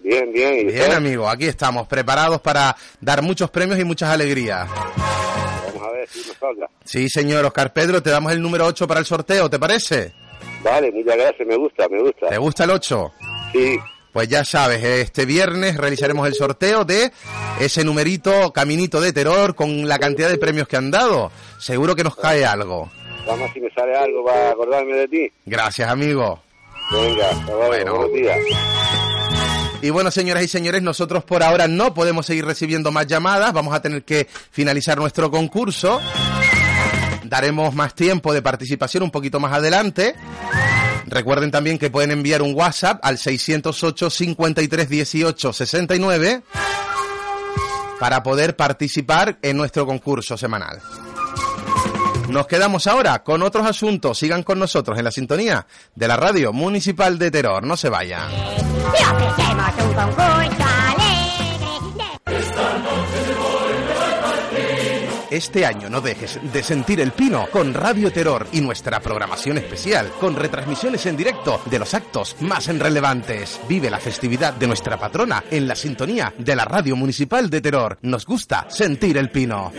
Bien, 0.00 0.32
bien. 0.32 0.68
¿y 0.68 0.72
Bien, 0.72 0.90
amigo, 0.90 1.28
aquí 1.28 1.46
estamos, 1.46 1.86
preparados 1.86 2.40
para 2.40 2.76
dar 3.00 3.22
muchos 3.22 3.48
premios 3.48 3.78
y 3.78 3.84
muchas 3.84 4.10
alegrías. 4.10 4.68
Vamos 4.68 5.88
a 5.88 5.92
ver 5.92 6.08
si 6.08 6.18
nos 6.26 6.36
salga. 6.36 6.68
Sí, 6.84 7.08
señor 7.08 7.44
Oscar 7.44 7.72
Pedro, 7.72 8.02
te 8.02 8.10
damos 8.10 8.32
el 8.32 8.42
número 8.42 8.66
8 8.66 8.88
para 8.88 8.98
el 8.98 9.06
sorteo, 9.06 9.48
¿te 9.48 9.60
parece? 9.60 10.12
Vale, 10.64 10.90
muchas 10.90 11.16
gracias, 11.16 11.46
me 11.46 11.56
gusta, 11.56 11.88
me 11.88 12.02
gusta. 12.02 12.28
¿Te 12.28 12.38
gusta 12.38 12.64
el 12.64 12.70
8? 12.70 13.12
Sí. 13.52 13.78
Pues 14.12 14.28
ya 14.28 14.44
sabes, 14.44 14.82
este 14.82 15.26
viernes 15.26 15.76
realizaremos 15.76 16.26
el 16.26 16.34
sorteo 16.34 16.84
de 16.84 17.12
ese 17.60 17.84
numerito 17.84 18.52
Caminito 18.52 19.00
de 19.00 19.12
Terror 19.12 19.54
con 19.54 19.88
la 19.88 20.00
cantidad 20.00 20.28
de 20.28 20.38
premios 20.38 20.66
que 20.66 20.76
han 20.76 20.90
dado. 20.90 21.30
Seguro 21.58 21.94
que 21.94 22.02
nos 22.02 22.16
cae 22.16 22.44
algo. 22.44 22.90
Vamos 23.26 23.50
si 23.52 23.60
me 23.60 23.70
sale 23.70 23.96
algo 23.96 24.24
para 24.24 24.50
acordarme 24.50 24.94
de 24.94 25.08
ti. 25.08 25.32
Gracias, 25.46 25.88
amigo. 25.88 26.42
Venga, 26.90 27.30
hasta 27.30 27.44
luego, 27.52 27.66
Bueno. 27.68 27.94
buenos 27.96 28.12
días. 28.12 28.38
Y 29.80 29.90
bueno, 29.90 30.10
señoras 30.10 30.44
y 30.44 30.48
señores, 30.48 30.82
nosotros 30.82 31.24
por 31.24 31.42
ahora 31.42 31.66
no 31.66 31.92
podemos 31.94 32.26
seguir 32.26 32.44
recibiendo 32.44 32.92
más 32.92 33.06
llamadas. 33.06 33.52
Vamos 33.52 33.74
a 33.74 33.82
tener 33.82 34.04
que 34.04 34.28
finalizar 34.50 34.96
nuestro 34.98 35.30
concurso. 35.30 36.00
Daremos 37.24 37.74
más 37.74 37.94
tiempo 37.94 38.32
de 38.32 38.42
participación 38.42 39.02
un 39.04 39.10
poquito 39.10 39.40
más 39.40 39.52
adelante. 39.52 40.14
Recuerden 41.06 41.50
también 41.50 41.78
que 41.78 41.90
pueden 41.90 42.10
enviar 42.12 42.42
un 42.42 42.54
WhatsApp 42.54 43.00
al 43.02 43.18
608 43.18 44.08
53 44.10 44.88
18 44.88 45.52
69 45.52 46.42
para 47.98 48.22
poder 48.22 48.54
participar 48.56 49.38
en 49.42 49.56
nuestro 49.56 49.84
concurso 49.86 50.36
semanal. 50.36 50.80
Nos 52.28 52.46
quedamos 52.46 52.86
ahora 52.86 53.22
con 53.22 53.42
otros 53.42 53.66
asuntos. 53.66 54.18
Sigan 54.18 54.42
con 54.42 54.58
nosotros 54.58 54.98
en 54.98 55.04
la 55.04 55.10
sintonía 55.10 55.66
de 55.94 56.08
la 56.08 56.16
radio 56.16 56.52
municipal 56.52 57.18
de 57.18 57.30
Terror. 57.30 57.64
No 57.64 57.76
se 57.76 57.88
vayan. 57.88 58.30
Este 65.32 65.64
año 65.64 65.88
no 65.88 66.02
dejes 66.02 66.38
de 66.52 66.62
sentir 66.62 67.00
el 67.00 67.12
pino 67.12 67.46
con 67.50 67.72
Radio 67.72 68.12
Terror 68.12 68.46
y 68.52 68.60
nuestra 68.60 69.00
programación 69.00 69.56
especial, 69.56 70.10
con 70.20 70.36
retransmisiones 70.36 71.06
en 71.06 71.16
directo 71.16 71.62
de 71.70 71.78
los 71.78 71.94
actos 71.94 72.36
más 72.40 72.66
relevantes. 72.66 73.58
Vive 73.66 73.88
la 73.88 73.98
festividad 73.98 74.52
de 74.52 74.66
nuestra 74.66 74.98
patrona 74.98 75.42
en 75.50 75.66
la 75.66 75.74
sintonía 75.74 76.34
de 76.36 76.54
la 76.54 76.66
Radio 76.66 76.96
Municipal 76.96 77.48
de 77.48 77.62
Terror. 77.62 77.98
Nos 78.02 78.26
gusta 78.26 78.66
sentir 78.68 79.16
el 79.16 79.30
pino. 79.30 79.72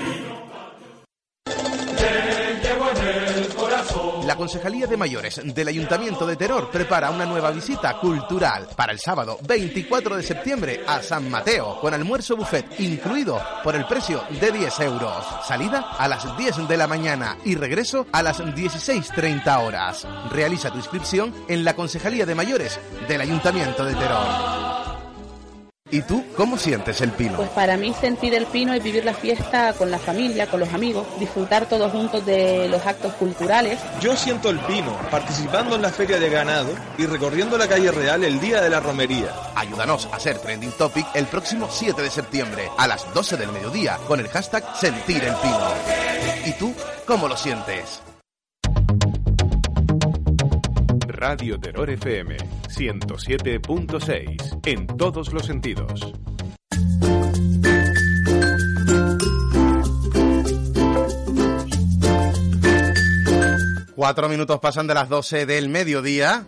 La 4.26 4.38
Concejalía 4.38 4.88
de 4.88 4.95
Mayores 4.95 5.41
del 5.43 5.67
Ayuntamiento 5.67 6.26
de 6.26 6.38
Terror 6.38 6.69
prepara 6.71 7.11
una 7.11 7.26
nueva 7.26 7.51
visita 7.51 7.99
cultural 7.99 8.69
para 8.76 8.93
el 8.93 8.99
sábado 8.99 9.38
24 9.45 10.15
de 10.15 10.24
septiembre 10.24 10.84
a 10.88 11.01
San 11.01 11.30
Mateo, 11.30 11.80
con 11.82 11.93
almuerzo 11.93 12.38
buffet 12.38 12.80
incluido 12.80 13.41
por 13.63 13.76
el 13.76 13.86
precio 13.86 14.24
de 14.39 14.51
10 14.51 14.80
euros. 14.80 15.26
Salida 15.45 15.91
a 15.97 16.07
las 16.07 16.38
10 16.38 16.67
de 16.69 16.78
la 16.78 16.88
mañana 16.88 17.38
y 17.43 17.55
regreso 17.55 18.07
a 18.13 18.24
las 18.24 18.39
16.30 18.39 19.65
horas. 19.65 20.07
Realiza 20.32 20.71
tu 20.71 20.78
inscripción 20.78 21.34
en 21.49 21.65
la 21.65 21.76
Concejalía 21.76 22.26
de 22.26 22.36
Mayores 22.36 22.80
del 23.09 23.21
Ayuntamiento 23.21 23.84
de 23.84 23.93
Terror. 23.95 24.62
¿Y 25.93 26.01
tú 26.01 26.25
cómo 26.35 26.57
sientes 26.57 27.01
el 27.01 27.11
pino? 27.11 27.37
Pues 27.37 27.49
para 27.49 27.77
mí 27.77 27.93
sentir 27.93 28.33
el 28.33 28.47
pino 28.47 28.75
y 28.75 28.79
vivir 28.79 29.05
la 29.05 29.13
fiesta 29.13 29.73
con 29.73 29.91
la 29.91 29.99
familia, 29.99 30.47
con 30.47 30.59
los 30.59 30.73
amigos, 30.73 31.05
disfrutar 31.19 31.67
todos 31.67 31.91
juntos 31.91 32.25
de 32.25 32.67
los 32.67 32.83
actos 32.83 33.13
culturales. 33.13 33.79
Yo 34.01 34.17
siento 34.17 34.49
el 34.49 34.57
pino, 34.61 34.97
participando 35.11 35.75
en 35.75 35.83
la 35.83 35.91
feria 35.91 36.19
de 36.19 36.31
ganado 36.31 36.73
y 36.97 37.05
recorriendo 37.05 37.59
la 37.59 37.67
calle 37.67 37.91
real 37.91 38.23
el 38.23 38.39
día 38.39 38.59
de 38.59 38.71
la 38.71 38.79
romería. 38.79 39.35
Ayúdanos 39.53 40.09
a 40.11 40.19
ser 40.19 40.39
trending 40.39 40.71
topic 40.71 41.05
el 41.13 41.27
próximo 41.27 41.67
7 41.69 42.01
de 42.01 42.09
septiembre 42.09 42.69
a 42.75 42.87
las 42.87 43.13
12 43.13 43.37
del 43.37 43.51
mediodía 43.51 43.99
con 44.07 44.19
el 44.19 44.29
hashtag 44.29 44.63
Sentir 44.75 45.23
el 45.23 45.35
Pino. 45.35 45.73
¿Y 46.43 46.53
tú 46.53 46.73
cómo 47.05 47.27
lo 47.27 47.37
sientes? 47.37 48.01
Radio 51.26 51.57
Terror 51.57 51.89
FM 51.89 52.36
107.6 52.67 54.59
en 54.65 54.86
todos 54.88 55.32
los 55.32 55.45
sentidos. 55.45 56.11
Cuatro 63.95 64.28
minutos 64.28 64.59
pasan 64.59 64.86
de 64.86 64.95
las 64.95 65.07
12 65.07 65.45
del 65.45 65.69
mediodía. 65.69 66.45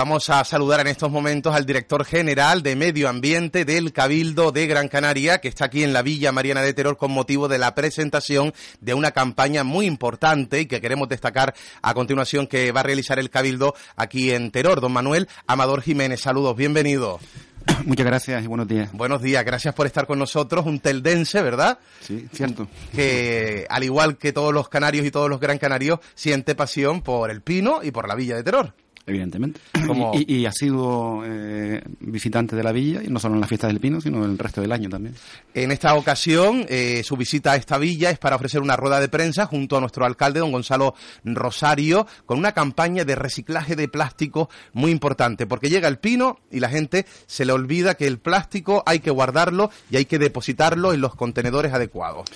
Vamos 0.00 0.30
a 0.30 0.42
saludar 0.44 0.80
en 0.80 0.86
estos 0.86 1.10
momentos 1.10 1.54
al 1.54 1.66
director 1.66 2.06
general 2.06 2.62
de 2.62 2.74
Medio 2.74 3.06
Ambiente 3.06 3.66
del 3.66 3.92
Cabildo 3.92 4.50
de 4.50 4.66
Gran 4.66 4.88
Canaria, 4.88 5.42
que 5.42 5.48
está 5.48 5.66
aquí 5.66 5.84
en 5.84 5.92
la 5.92 6.00
Villa 6.00 6.32
Mariana 6.32 6.62
de 6.62 6.72
Terror 6.72 6.96
con 6.96 7.10
motivo 7.10 7.48
de 7.48 7.58
la 7.58 7.74
presentación 7.74 8.54
de 8.80 8.94
una 8.94 9.10
campaña 9.10 9.62
muy 9.62 9.84
importante 9.84 10.58
y 10.60 10.64
que 10.64 10.80
queremos 10.80 11.10
destacar 11.10 11.54
a 11.82 11.92
continuación 11.92 12.46
que 12.46 12.72
va 12.72 12.80
a 12.80 12.82
realizar 12.82 13.18
el 13.18 13.28
Cabildo 13.28 13.74
aquí 13.94 14.30
en 14.30 14.50
Terror. 14.50 14.80
Don 14.80 14.90
Manuel 14.90 15.28
Amador 15.46 15.82
Jiménez, 15.82 16.22
saludos, 16.22 16.56
bienvenido. 16.56 17.20
Muchas 17.84 18.06
gracias 18.06 18.42
y 18.42 18.46
buenos 18.46 18.68
días. 18.68 18.90
Buenos 18.94 19.20
días, 19.20 19.44
gracias 19.44 19.74
por 19.74 19.86
estar 19.86 20.06
con 20.06 20.18
nosotros, 20.18 20.64
un 20.64 20.80
teldense, 20.80 21.42
¿verdad? 21.42 21.78
Sí, 22.00 22.26
cierto. 22.32 22.68
Que 22.94 23.66
al 23.68 23.84
igual 23.84 24.16
que 24.16 24.32
todos 24.32 24.54
los 24.54 24.70
canarios 24.70 25.04
y 25.04 25.10
todos 25.10 25.28
los 25.28 25.40
gran 25.40 25.58
canarios, 25.58 26.00
siente 26.14 26.54
pasión 26.54 27.02
por 27.02 27.30
el 27.30 27.42
pino 27.42 27.80
y 27.82 27.90
por 27.90 28.08
la 28.08 28.14
Villa 28.14 28.36
de 28.36 28.44
Terror. 28.44 28.72
Evidentemente. 29.10 29.60
Como- 29.86 30.12
Y, 30.14 30.36
y 30.36 30.46
ha 30.46 30.52
sido 30.52 31.22
eh, 31.24 31.82
visitante 31.98 32.54
de 32.54 32.62
la 32.62 32.70
villa, 32.70 33.02
y 33.02 33.08
no 33.08 33.18
solo 33.18 33.34
en 33.34 33.40
las 33.40 33.48
fiestas 33.48 33.68
del 33.70 33.80
Pino, 33.80 34.00
sino 34.00 34.24
el 34.24 34.38
resto 34.38 34.60
del 34.60 34.70
año 34.70 34.88
también. 34.88 35.14
En 35.52 35.72
esta 35.72 35.94
ocasión, 35.96 36.64
eh, 36.68 37.02
su 37.04 37.16
visita 37.16 37.52
a 37.52 37.56
esta 37.56 37.76
villa 37.76 38.10
es 38.10 38.18
para 38.18 38.36
ofrecer 38.36 38.60
una 38.60 38.76
rueda 38.76 39.00
de 39.00 39.08
prensa 39.08 39.46
junto 39.46 39.76
a 39.76 39.80
nuestro 39.80 40.06
alcalde, 40.06 40.38
don 40.38 40.52
Gonzalo 40.52 40.94
Rosario, 41.24 42.06
con 42.24 42.38
una 42.38 42.52
campaña 42.52 43.04
de 43.04 43.16
reciclaje 43.16 43.74
de 43.74 43.88
plástico 43.88 44.48
muy 44.72 44.92
importante, 44.92 45.46
porque 45.46 45.70
llega 45.70 45.88
el 45.88 45.98
pino 45.98 46.38
y 46.52 46.60
la 46.60 46.68
gente 46.68 47.04
se 47.26 47.44
le 47.44 47.52
olvida 47.52 47.94
que 47.96 48.06
el 48.06 48.18
plástico 48.18 48.82
hay 48.86 49.00
que 49.00 49.10
guardarlo 49.10 49.70
y 49.90 49.96
hay 49.96 50.04
que 50.04 50.18
depositarlo 50.20 50.92
en 50.92 51.00
los 51.00 51.16
contenedores 51.16 51.72
adecuados. 51.72 52.28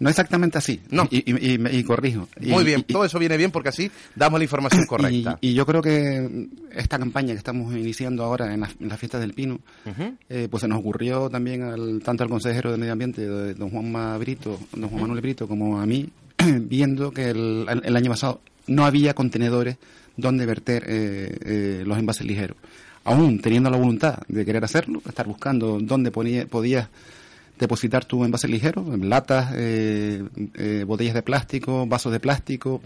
No 0.00 0.08
exactamente 0.08 0.58
así. 0.58 0.80
No. 0.90 1.08
Y, 1.10 1.18
y- 1.30 1.54
y- 1.54 1.78
y 1.78 1.82
corrijo. 1.84 2.28
Muy 2.40 2.64
bien, 2.64 2.82
todo 2.84 3.04
eso 3.04 3.18
viene 3.18 3.36
bien 3.36 3.50
porque 3.50 3.70
así 3.70 3.90
damos 4.14 4.38
la 4.38 4.44
información 4.44 4.86
correcta. 4.86 5.38
Y, 5.40 5.54
yo 5.54 5.66
creo 5.66 5.82
que 5.82 6.48
esta 6.72 6.98
campaña 6.98 7.32
que 7.32 7.38
estamos 7.38 7.74
iniciando 7.74 8.22
ahora 8.24 8.52
en 8.54 8.60
las, 8.60 8.74
las 8.80 8.98
fiestas 8.98 9.20
del 9.20 9.34
Pino, 9.34 9.58
eh, 10.28 10.46
pues 10.50 10.60
se 10.60 10.68
nos 10.68 10.78
ocurrió 10.78 11.28
también 11.28 11.62
al, 11.62 12.00
tanto 12.04 12.22
al 12.22 12.30
consejero 12.30 12.70
de 12.70 12.78
Medio 12.78 12.92
Ambiente, 12.92 13.28
de 13.28 13.54
don 13.54 13.70
Juan 13.70 14.18
Brito, 14.20 14.58
don 14.72 14.88
Juan 14.88 15.02
Manuel 15.02 15.20
Brito, 15.20 15.48
como 15.48 15.80
a 15.80 15.86
mí, 15.86 16.08
viendo 16.60 17.10
que 17.10 17.30
el, 17.30 17.66
el 17.82 17.96
año 17.96 18.10
pasado 18.10 18.40
no 18.68 18.84
había 18.86 19.14
contenedores 19.14 19.76
donde 20.16 20.46
verter 20.46 20.84
eh, 20.86 21.36
eh, 21.44 21.82
los 21.86 21.98
envases 21.98 22.26
ligeros. 22.26 22.56
Aún 23.04 23.40
teniendo 23.40 23.70
la 23.70 23.78
voluntad 23.78 24.18
de 24.28 24.44
querer 24.44 24.62
hacerlo, 24.64 25.00
estar 25.08 25.26
buscando 25.26 25.78
dónde 25.80 26.10
ponía, 26.10 26.46
podías 26.46 26.88
depositar 27.58 28.04
tu 28.04 28.24
envase 28.24 28.48
ligero, 28.48 28.84
latas, 29.00 29.52
eh, 29.56 30.22
eh, 30.54 30.84
botellas 30.86 31.14
de 31.14 31.22
plástico, 31.22 31.86
vasos 31.86 32.12
de 32.12 32.20
plástico. 32.20 32.80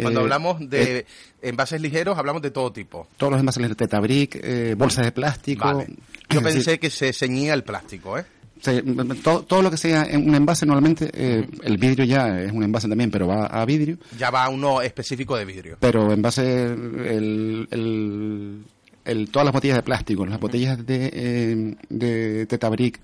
Cuando 0.00 0.20
eh, 0.20 0.22
hablamos 0.24 0.60
eh, 0.62 0.66
de 0.66 1.06
envases 1.42 1.80
ligeros, 1.80 2.18
hablamos 2.18 2.42
de 2.42 2.50
todo 2.50 2.72
tipo. 2.72 3.06
todos 3.16 3.32
los 3.32 3.40
envases 3.40 3.60
ligeros, 3.60 3.76
tetabric, 3.76 4.36
eh, 4.42 4.74
bolsas 4.76 5.04
de 5.04 5.12
plástico. 5.12 5.64
Vale. 5.64 5.86
Yo 6.30 6.40
decir, 6.40 6.54
pensé 6.64 6.78
que 6.78 6.90
se 6.90 7.12
ceñía 7.12 7.54
el 7.54 7.62
plástico, 7.64 8.18
¿eh? 8.18 8.24
se- 8.60 8.82
todo, 9.22 9.42
todo 9.42 9.62
lo 9.62 9.70
que 9.70 9.76
sea 9.76 10.04
en 10.04 10.28
un 10.28 10.34
envase 10.34 10.64
normalmente, 10.66 11.10
eh, 11.12 11.46
el 11.62 11.76
vidrio 11.76 12.04
ya 12.04 12.40
es 12.40 12.50
un 12.50 12.62
envase 12.64 12.88
también, 12.88 13.10
pero 13.10 13.26
va 13.28 13.46
a 13.46 13.64
vidrio. 13.66 13.98
Ya 14.18 14.30
va 14.30 14.48
uno 14.48 14.80
específico 14.82 15.36
de 15.36 15.44
vidrio. 15.44 15.76
Pero 15.80 16.10
envase, 16.12 16.64
el, 16.64 17.68
el, 17.70 18.64
el- 19.04 19.28
todas 19.30 19.44
las 19.44 19.52
botellas 19.52 19.76
de 19.76 19.82
plástico, 19.82 20.24
las 20.26 20.40
botellas 20.40 20.84
de, 20.84 21.10
eh, 21.12 21.76
de 21.88 22.46
tetabric, 22.46 22.98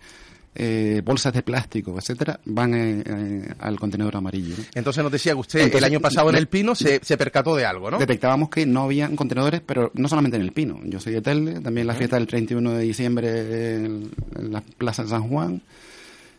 eh, 0.54 1.00
bolsas 1.04 1.32
de 1.32 1.42
plástico, 1.42 1.96
etcétera, 1.96 2.40
van 2.44 2.74
eh, 2.74 3.02
eh, 3.06 3.54
al 3.60 3.78
contenedor 3.78 4.16
amarillo. 4.16 4.56
¿no? 4.58 4.64
Entonces 4.74 5.02
nos 5.02 5.12
decía 5.12 5.32
que 5.32 5.38
usted 5.38 5.60
Entonces, 5.60 5.78
el 5.78 5.92
año 5.92 6.00
pasado 6.00 6.30
en 6.30 6.36
el 6.36 6.48
Pino 6.48 6.74
se, 6.74 7.00
se 7.02 7.16
percató 7.16 7.54
de 7.54 7.64
algo, 7.64 7.90
¿no? 7.90 7.98
Detectábamos 7.98 8.50
que 8.50 8.66
no 8.66 8.82
habían 8.82 9.16
contenedores, 9.16 9.60
pero 9.64 9.90
no 9.94 10.08
solamente 10.08 10.36
en 10.36 10.42
el 10.42 10.52
Pino. 10.52 10.80
Yo 10.84 10.98
soy 10.98 11.12
de 11.12 11.22
Telde, 11.22 11.60
también 11.60 11.86
la 11.86 11.94
fiesta 11.94 12.16
del 12.16 12.26
31 12.26 12.72
de 12.72 12.82
diciembre 12.82 13.74
en, 13.76 14.10
en 14.36 14.52
la 14.52 14.60
Plaza 14.60 15.04
de 15.04 15.10
San 15.10 15.28
Juan. 15.28 15.62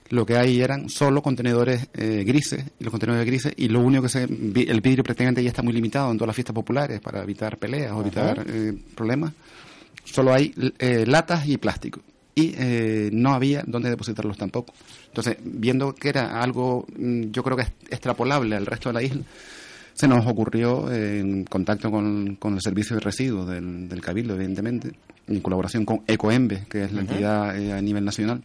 Lo 0.09 0.25
que 0.25 0.35
hay 0.35 0.59
eran 0.59 0.89
solo 0.89 1.21
contenedores 1.21 1.87
eh, 1.93 2.25
grises, 2.25 2.65
y 2.79 2.83
los 2.83 2.91
contenedores 2.91 3.25
grises, 3.25 3.53
y 3.55 3.69
lo 3.69 3.79
único 3.79 4.03
que 4.03 4.09
se. 4.09 4.23
El 4.23 4.81
vidrio 4.81 5.05
prácticamente 5.05 5.41
ya 5.41 5.49
está 5.49 5.61
muy 5.61 5.71
limitado 5.71 6.11
en 6.11 6.17
todas 6.17 6.27
las 6.27 6.35
fiestas 6.35 6.53
populares 6.53 6.99
para 6.99 7.23
evitar 7.23 7.57
peleas 7.57 7.93
o 7.93 8.01
evitar 8.01 8.45
eh, 8.45 8.73
problemas. 8.93 9.31
Solo 10.03 10.33
hay 10.33 10.53
latas 11.05 11.47
y 11.47 11.55
plástico. 11.55 12.01
Y 12.33 12.53
eh, 12.57 13.09
no 13.11 13.33
había 13.33 13.63
dónde 13.67 13.89
depositarlos 13.89 14.37
tampoco. 14.37 14.73
Entonces, 15.07 15.37
viendo 15.43 15.93
que 15.93 16.09
era 16.09 16.41
algo, 16.41 16.85
mm, 16.97 17.31
yo 17.31 17.43
creo 17.43 17.57
que 17.57 17.63
es 17.63 17.71
extrapolable 17.89 18.55
al 18.55 18.65
resto 18.65 18.89
de 18.89 18.93
la 18.93 19.03
isla, 19.03 19.21
se 19.93 20.07
nos 20.07 20.25
ocurrió, 20.25 20.89
eh, 20.91 21.19
en 21.19 21.43
contacto 21.43 21.91
con, 21.91 22.35
con 22.37 22.53
el 22.53 22.61
servicio 22.61 22.95
de 22.95 23.01
residuos 23.01 23.47
del, 23.49 23.89
del 23.89 24.01
Cabildo, 24.01 24.35
evidentemente, 24.35 24.91
en 25.27 25.41
colaboración 25.41 25.83
con 25.85 26.01
Ecoembe, 26.07 26.65
que 26.69 26.85
es 26.85 26.93
la 26.93 27.01
entidad 27.01 27.59
eh, 27.59 27.73
a 27.73 27.81
nivel 27.81 28.05
nacional, 28.05 28.41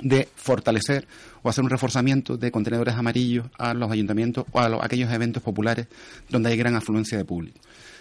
de 0.00 0.28
fortalecer 0.34 1.06
o 1.42 1.48
hacer 1.50 1.62
un 1.64 1.70
reforzamiento 1.70 2.36
de 2.38 2.50
contenedores 2.50 2.94
amarillos 2.94 3.46
a 3.58 3.74
los 3.74 3.90
ayuntamientos 3.90 4.46
o 4.52 4.60
a 4.60 4.68
los- 4.68 4.82
aquellos 4.82 5.12
eventos 5.12 5.42
populares 5.42 5.86
donde 6.30 6.48
hay 6.50 6.56
gran 6.56 6.74
afluencia 6.76 7.18
de 7.18 7.24
público. 7.24 7.58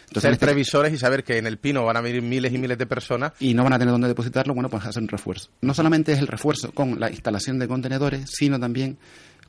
Entonces, 0.07 0.21
Ser 0.23 0.33
este- 0.33 0.45
previsores 0.45 0.93
y 0.93 0.97
saber 0.97 1.23
que 1.23 1.37
en 1.37 1.47
el 1.47 1.57
Pino 1.57 1.83
van 1.85 1.97
a 1.97 2.01
venir 2.01 2.21
miles 2.21 2.53
y 2.53 2.57
miles 2.57 2.77
de 2.77 2.85
personas. 2.85 3.33
y 3.39 3.53
no 3.53 3.63
van 3.63 3.73
a 3.73 3.79
tener 3.79 3.91
dónde 3.91 4.07
depositarlo, 4.07 4.53
bueno, 4.53 4.69
pues 4.69 4.85
hacer 4.85 5.01
un 5.03 5.09
refuerzo. 5.09 5.49
No 5.61 5.73
solamente 5.73 6.13
es 6.13 6.19
el 6.19 6.27
refuerzo 6.27 6.71
con 6.71 6.99
la 6.99 7.09
instalación 7.11 7.59
de 7.59 7.67
contenedores, 7.67 8.29
sino 8.31 8.59
también 8.59 8.97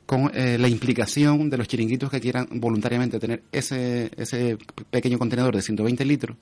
con 0.05 0.31
eh, 0.33 0.57
la 0.57 0.67
implicación 0.67 1.49
de 1.51 1.57
los 1.57 1.67
chiringuitos 1.67 2.09
que 2.09 2.19
quieran 2.19 2.47
voluntariamente 2.53 3.19
tener 3.19 3.43
ese, 3.51 4.09
ese 4.17 4.57
pequeño 4.89 5.19
contenedor 5.19 5.55
de 5.55 5.61
120 5.61 6.03
litros 6.03 6.35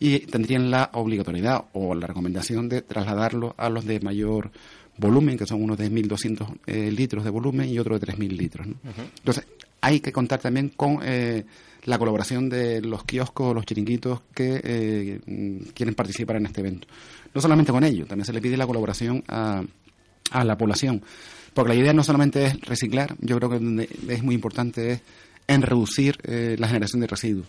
y 0.00 0.18
tendrían 0.20 0.70
la 0.72 0.90
obligatoriedad 0.94 1.66
o 1.72 1.94
la 1.94 2.08
recomendación 2.08 2.68
de 2.68 2.82
trasladarlo 2.82 3.54
a 3.56 3.68
los 3.68 3.84
de 3.86 4.00
mayor 4.00 4.50
volumen, 4.98 5.38
que 5.38 5.46
son 5.46 5.62
unos 5.62 5.78
de 5.78 5.88
1.200 5.90 6.58
eh, 6.66 6.90
litros 6.90 7.22
de 7.22 7.30
volumen 7.30 7.68
y 7.68 7.78
otros 7.78 8.00
de 8.00 8.06
3.000 8.08 8.36
litros. 8.36 8.66
¿no? 8.66 8.74
Entonces, 9.18 9.46
hay 9.80 10.00
que 10.00 10.12
contar 10.12 10.40
también 10.40 10.70
con 10.70 10.98
eh, 11.04 11.44
la 11.84 11.98
colaboración 11.98 12.48
de 12.48 12.80
los 12.80 13.04
kioscos, 13.04 13.54
los 13.54 13.66
chiringuitos 13.66 14.20
que 14.34 14.60
eh, 14.62 15.20
quieren 15.74 15.94
participar 15.94 16.36
en 16.36 16.46
este 16.46 16.60
evento. 16.60 16.86
No 17.34 17.40
solamente 17.40 17.72
con 17.72 17.82
ellos, 17.84 18.08
también 18.08 18.26
se 18.26 18.32
le 18.32 18.40
pide 18.40 18.56
la 18.56 18.66
colaboración 18.66 19.24
a, 19.28 19.62
a 20.30 20.44
la 20.44 20.56
población. 20.56 21.02
Porque 21.54 21.74
la 21.74 21.80
idea 21.80 21.92
no 21.92 22.02
solamente 22.02 22.46
es 22.46 22.60
reciclar, 22.62 23.14
yo 23.20 23.38
creo 23.38 23.50
que 23.50 23.88
es 24.08 24.22
muy 24.22 24.34
importante 24.34 24.92
es 24.92 25.00
en 25.48 25.62
reducir 25.62 26.16
eh, 26.22 26.56
la 26.58 26.68
generación 26.68 27.00
de 27.00 27.08
residuos. 27.08 27.46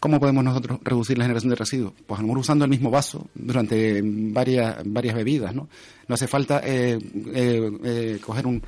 ¿Cómo 0.00 0.20
podemos 0.20 0.44
nosotros 0.44 0.78
reducir 0.82 1.16
la 1.16 1.24
generación 1.24 1.50
de 1.50 1.56
residuos? 1.56 1.92
Pues 2.06 2.18
a 2.18 2.22
lo 2.22 2.28
mejor 2.28 2.40
usando 2.40 2.64
el 2.64 2.70
mismo 2.70 2.90
vaso 2.90 3.28
durante 3.34 4.02
varias, 4.04 4.76
varias 4.84 5.14
bebidas, 5.14 5.54
¿no? 5.54 5.68
No 6.06 6.14
hace 6.14 6.28
falta 6.28 6.60
eh, 6.62 6.98
eh, 7.34 7.70
eh, 7.84 8.18
coger 8.20 8.46
un, 8.46 8.62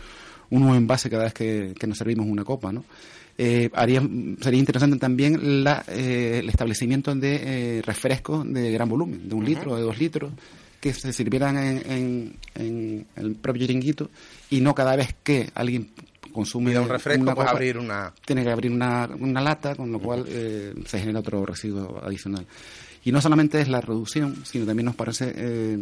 un 0.50 0.60
nuevo 0.60 0.76
envase 0.76 1.10
cada 1.10 1.24
vez 1.24 1.34
que, 1.34 1.74
que 1.78 1.86
nos 1.86 1.98
servimos 1.98 2.26
una 2.26 2.44
copa, 2.44 2.72
¿no? 2.72 2.84
Eh, 3.40 3.70
haría, 3.72 4.02
sería 4.40 4.58
interesante 4.58 4.96
también 4.98 5.62
la, 5.62 5.84
eh, 5.86 6.40
el 6.42 6.48
establecimiento 6.48 7.14
de 7.14 7.78
eh, 7.78 7.82
refrescos 7.82 8.44
de 8.52 8.72
gran 8.72 8.88
volumen, 8.88 9.28
de 9.28 9.34
un 9.36 9.44
litro, 9.44 9.76
de 9.76 9.82
dos 9.82 9.96
litros, 9.98 10.32
que 10.80 10.92
se 10.92 11.12
sirvieran 11.12 11.56
en, 11.56 11.82
en- 11.90 12.36
en 12.56 13.06
el 13.16 13.36
propio 13.36 13.62
chiringuito 13.66 14.10
y 14.50 14.60
no 14.60 14.74
cada 14.74 14.96
vez 14.96 15.14
que 15.22 15.48
alguien 15.54 15.90
consume 16.32 16.76
un 16.78 16.88
refresco, 16.88 17.22
una 17.22 17.34
pues 17.34 17.46
copa, 17.46 17.56
abrir 17.56 17.78
una... 17.78 18.12
tiene 18.24 18.42
que 18.44 18.50
abrir 18.50 18.70
una, 18.72 19.08
una 19.18 19.40
lata, 19.40 19.74
con 19.76 19.90
lo 19.92 19.98
cual 20.00 20.24
eh, 20.28 20.74
se 20.86 20.98
genera 21.00 21.20
otro 21.20 21.44
residuo 21.46 22.00
adicional. 22.02 22.44
Y 23.04 23.12
no 23.12 23.20
solamente 23.20 23.60
es 23.60 23.68
la 23.68 23.80
reducción, 23.80 24.44
sino 24.44 24.66
también 24.66 24.86
nos 24.86 24.96
parece, 24.96 25.78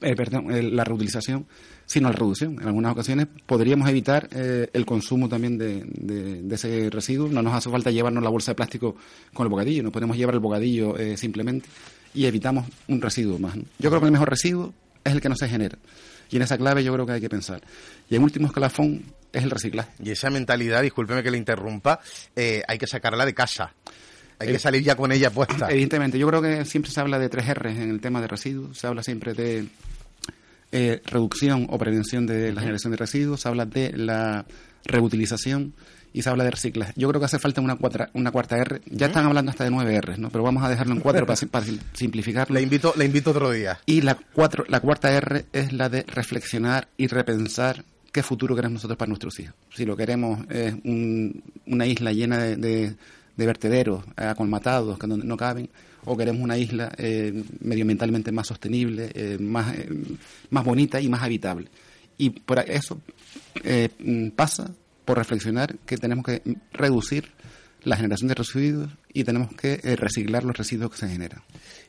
eh, 0.00 0.14
perdón, 0.14 0.50
eh, 0.54 0.62
la 0.62 0.84
reutilización, 0.84 1.46
sino 1.86 2.08
la 2.08 2.14
reducción. 2.14 2.58
En 2.60 2.66
algunas 2.68 2.92
ocasiones 2.92 3.26
podríamos 3.46 3.88
evitar 3.88 4.28
eh, 4.32 4.68
el 4.72 4.86
consumo 4.86 5.28
también 5.28 5.58
de, 5.58 5.82
de- 5.86 6.54
ese 6.54 6.88
residuo. 6.90 7.28
No 7.28 7.42
nos 7.42 7.54
hace 7.54 7.70
falta 7.70 7.90
llevarnos 7.90 8.22
la 8.22 8.30
bolsa 8.30 8.52
de 8.52 8.56
plástico 8.56 8.96
con 9.34 9.46
el 9.46 9.50
bocadillo, 9.50 9.82
nos 9.82 9.92
podemos 9.92 10.16
llevar 10.16 10.34
el 10.34 10.40
bocadillo 10.40 10.96
eh, 10.98 11.16
simplemente 11.16 11.68
y 12.14 12.26
evitamos 12.26 12.66
un 12.88 13.00
residuo 13.00 13.38
más. 13.38 13.54
Yo 13.78 13.90
creo 13.90 14.00
que 14.00 14.06
el 14.06 14.12
mejor 14.12 14.30
residuo 14.30 14.72
es 15.04 15.12
el 15.12 15.20
que 15.20 15.28
no 15.28 15.36
se 15.36 15.48
genera. 15.48 15.78
Y 16.30 16.36
en 16.36 16.42
esa 16.42 16.56
clave 16.56 16.82
yo 16.84 16.92
creo 16.94 17.04
que 17.04 17.12
hay 17.12 17.20
que 17.20 17.28
pensar. 17.28 17.60
Y 18.08 18.16
en 18.16 18.22
último 18.22 18.46
escalafón 18.46 19.02
es 19.32 19.42
el 19.42 19.50
reciclaje. 19.50 19.90
Y 20.02 20.10
esa 20.10 20.30
mentalidad, 20.30 20.80
discúlpeme 20.82 21.22
que 21.22 21.30
le 21.30 21.36
interrumpa, 21.38 22.00
eh, 22.36 22.62
hay 22.68 22.78
que 22.78 22.86
sacarla 22.86 23.26
de 23.26 23.34
casa. 23.34 23.74
Hay 24.42 24.48
que 24.48 24.54
Eh, 24.54 24.58
salir 24.58 24.82
ya 24.82 24.94
con 24.96 25.10
ella 25.12 25.30
puesta. 25.30 25.68
Evidentemente, 25.70 26.18
yo 26.18 26.26
creo 26.28 26.42
que 26.42 26.64
siempre 26.64 26.90
se 26.90 27.00
habla 27.00 27.18
de 27.18 27.28
tres 27.28 27.46
R's 27.54 27.76
en 27.78 27.90
el 27.90 28.00
tema 28.00 28.20
de 28.20 28.28
residuos, 28.28 28.76
se 28.78 28.86
habla 28.86 29.02
siempre 29.02 29.34
de 29.34 29.66
eh, 30.72 31.00
reducción 31.04 31.66
o 31.70 31.78
prevención 31.78 32.26
de 32.26 32.52
la 32.52 32.60
generación 32.60 32.90
de 32.92 32.96
residuos, 32.96 33.40
se 33.40 33.48
habla 33.48 33.66
de 33.66 33.92
la 33.96 34.44
reutilización 34.84 35.74
y 36.14 36.22
se 36.22 36.30
habla 36.30 36.44
de 36.44 36.50
reciclaje. 36.50 36.92
Yo 36.96 37.08
creo 37.08 37.20
que 37.20 37.24
hace 37.26 37.38
falta 37.38 37.60
una, 37.60 37.76
cuatra- 37.76 38.10
una 38.14 38.30
cuarta 38.30 38.56
R, 38.58 38.80
ya 38.86 39.06
están 39.06 39.26
hablando 39.26 39.50
hasta 39.50 39.64
de 39.64 39.70
nueve 39.70 39.98
R's, 40.00 40.18
¿no? 40.18 40.30
pero 40.30 40.44
vamos 40.44 40.62
a 40.64 40.68
dejarlo 40.68 40.94
en 40.94 41.00
cuatro 41.00 41.24
para, 41.26 41.36
sim- 41.36 41.48
para 41.48 41.64
sim- 41.64 41.78
simplificarlo. 41.94 42.54
Le 42.54 42.62
invito, 42.62 42.92
le 42.96 43.04
invito 43.06 43.30
otro 43.30 43.50
día. 43.50 43.78
Y 43.86 44.00
la, 44.02 44.14
cuatro, 44.32 44.64
la 44.68 44.80
cuarta 44.80 45.10
R 45.12 45.44
es 45.52 45.72
la 45.72 45.88
de 45.88 46.02
reflexionar 46.02 46.88
y 46.96 47.06
repensar 47.06 47.84
qué 48.10 48.22
futuro 48.22 48.54
queremos 48.54 48.74
nosotros 48.74 48.98
para 48.98 49.08
nuestros 49.08 49.38
hijos. 49.40 49.54
Si 49.74 49.84
lo 49.86 49.96
queremos 49.96 50.40
es 50.50 50.74
un- 50.84 51.42
una 51.66 51.86
isla 51.86 52.12
llena 52.12 52.38
de, 52.38 52.56
de- 52.56 52.94
de 53.36 53.46
vertederos 53.46 54.04
eh, 54.16 54.24
acolmatados 54.24 54.98
que 54.98 55.06
donde 55.06 55.26
no 55.26 55.36
caben, 55.36 55.70
o 56.04 56.16
queremos 56.16 56.42
una 56.42 56.58
isla 56.58 56.92
eh, 56.96 57.44
medioambientalmente 57.60 58.32
más 58.32 58.48
sostenible, 58.48 59.10
eh, 59.14 59.38
más, 59.40 59.74
eh, 59.76 59.88
más 60.50 60.64
bonita 60.64 61.00
y 61.00 61.08
más 61.08 61.22
habitable. 61.22 61.68
Y 62.18 62.30
por 62.30 62.58
eso 62.58 63.00
eh, 63.62 63.88
mm, 63.98 64.30
pasa 64.30 64.70
por 65.04 65.18
reflexionar 65.18 65.76
que 65.86 65.96
tenemos 65.96 66.24
que 66.24 66.42
reducir 66.72 67.32
la 67.84 67.96
generación 67.96 68.28
de 68.28 68.34
residuos 68.34 68.90
y 69.12 69.24
tenemos 69.24 69.52
que 69.54 69.76
reciclar 69.96 70.44
los 70.44 70.56
residuos 70.56 70.92
que 70.92 70.98
se 70.98 71.08
generan. 71.08 71.42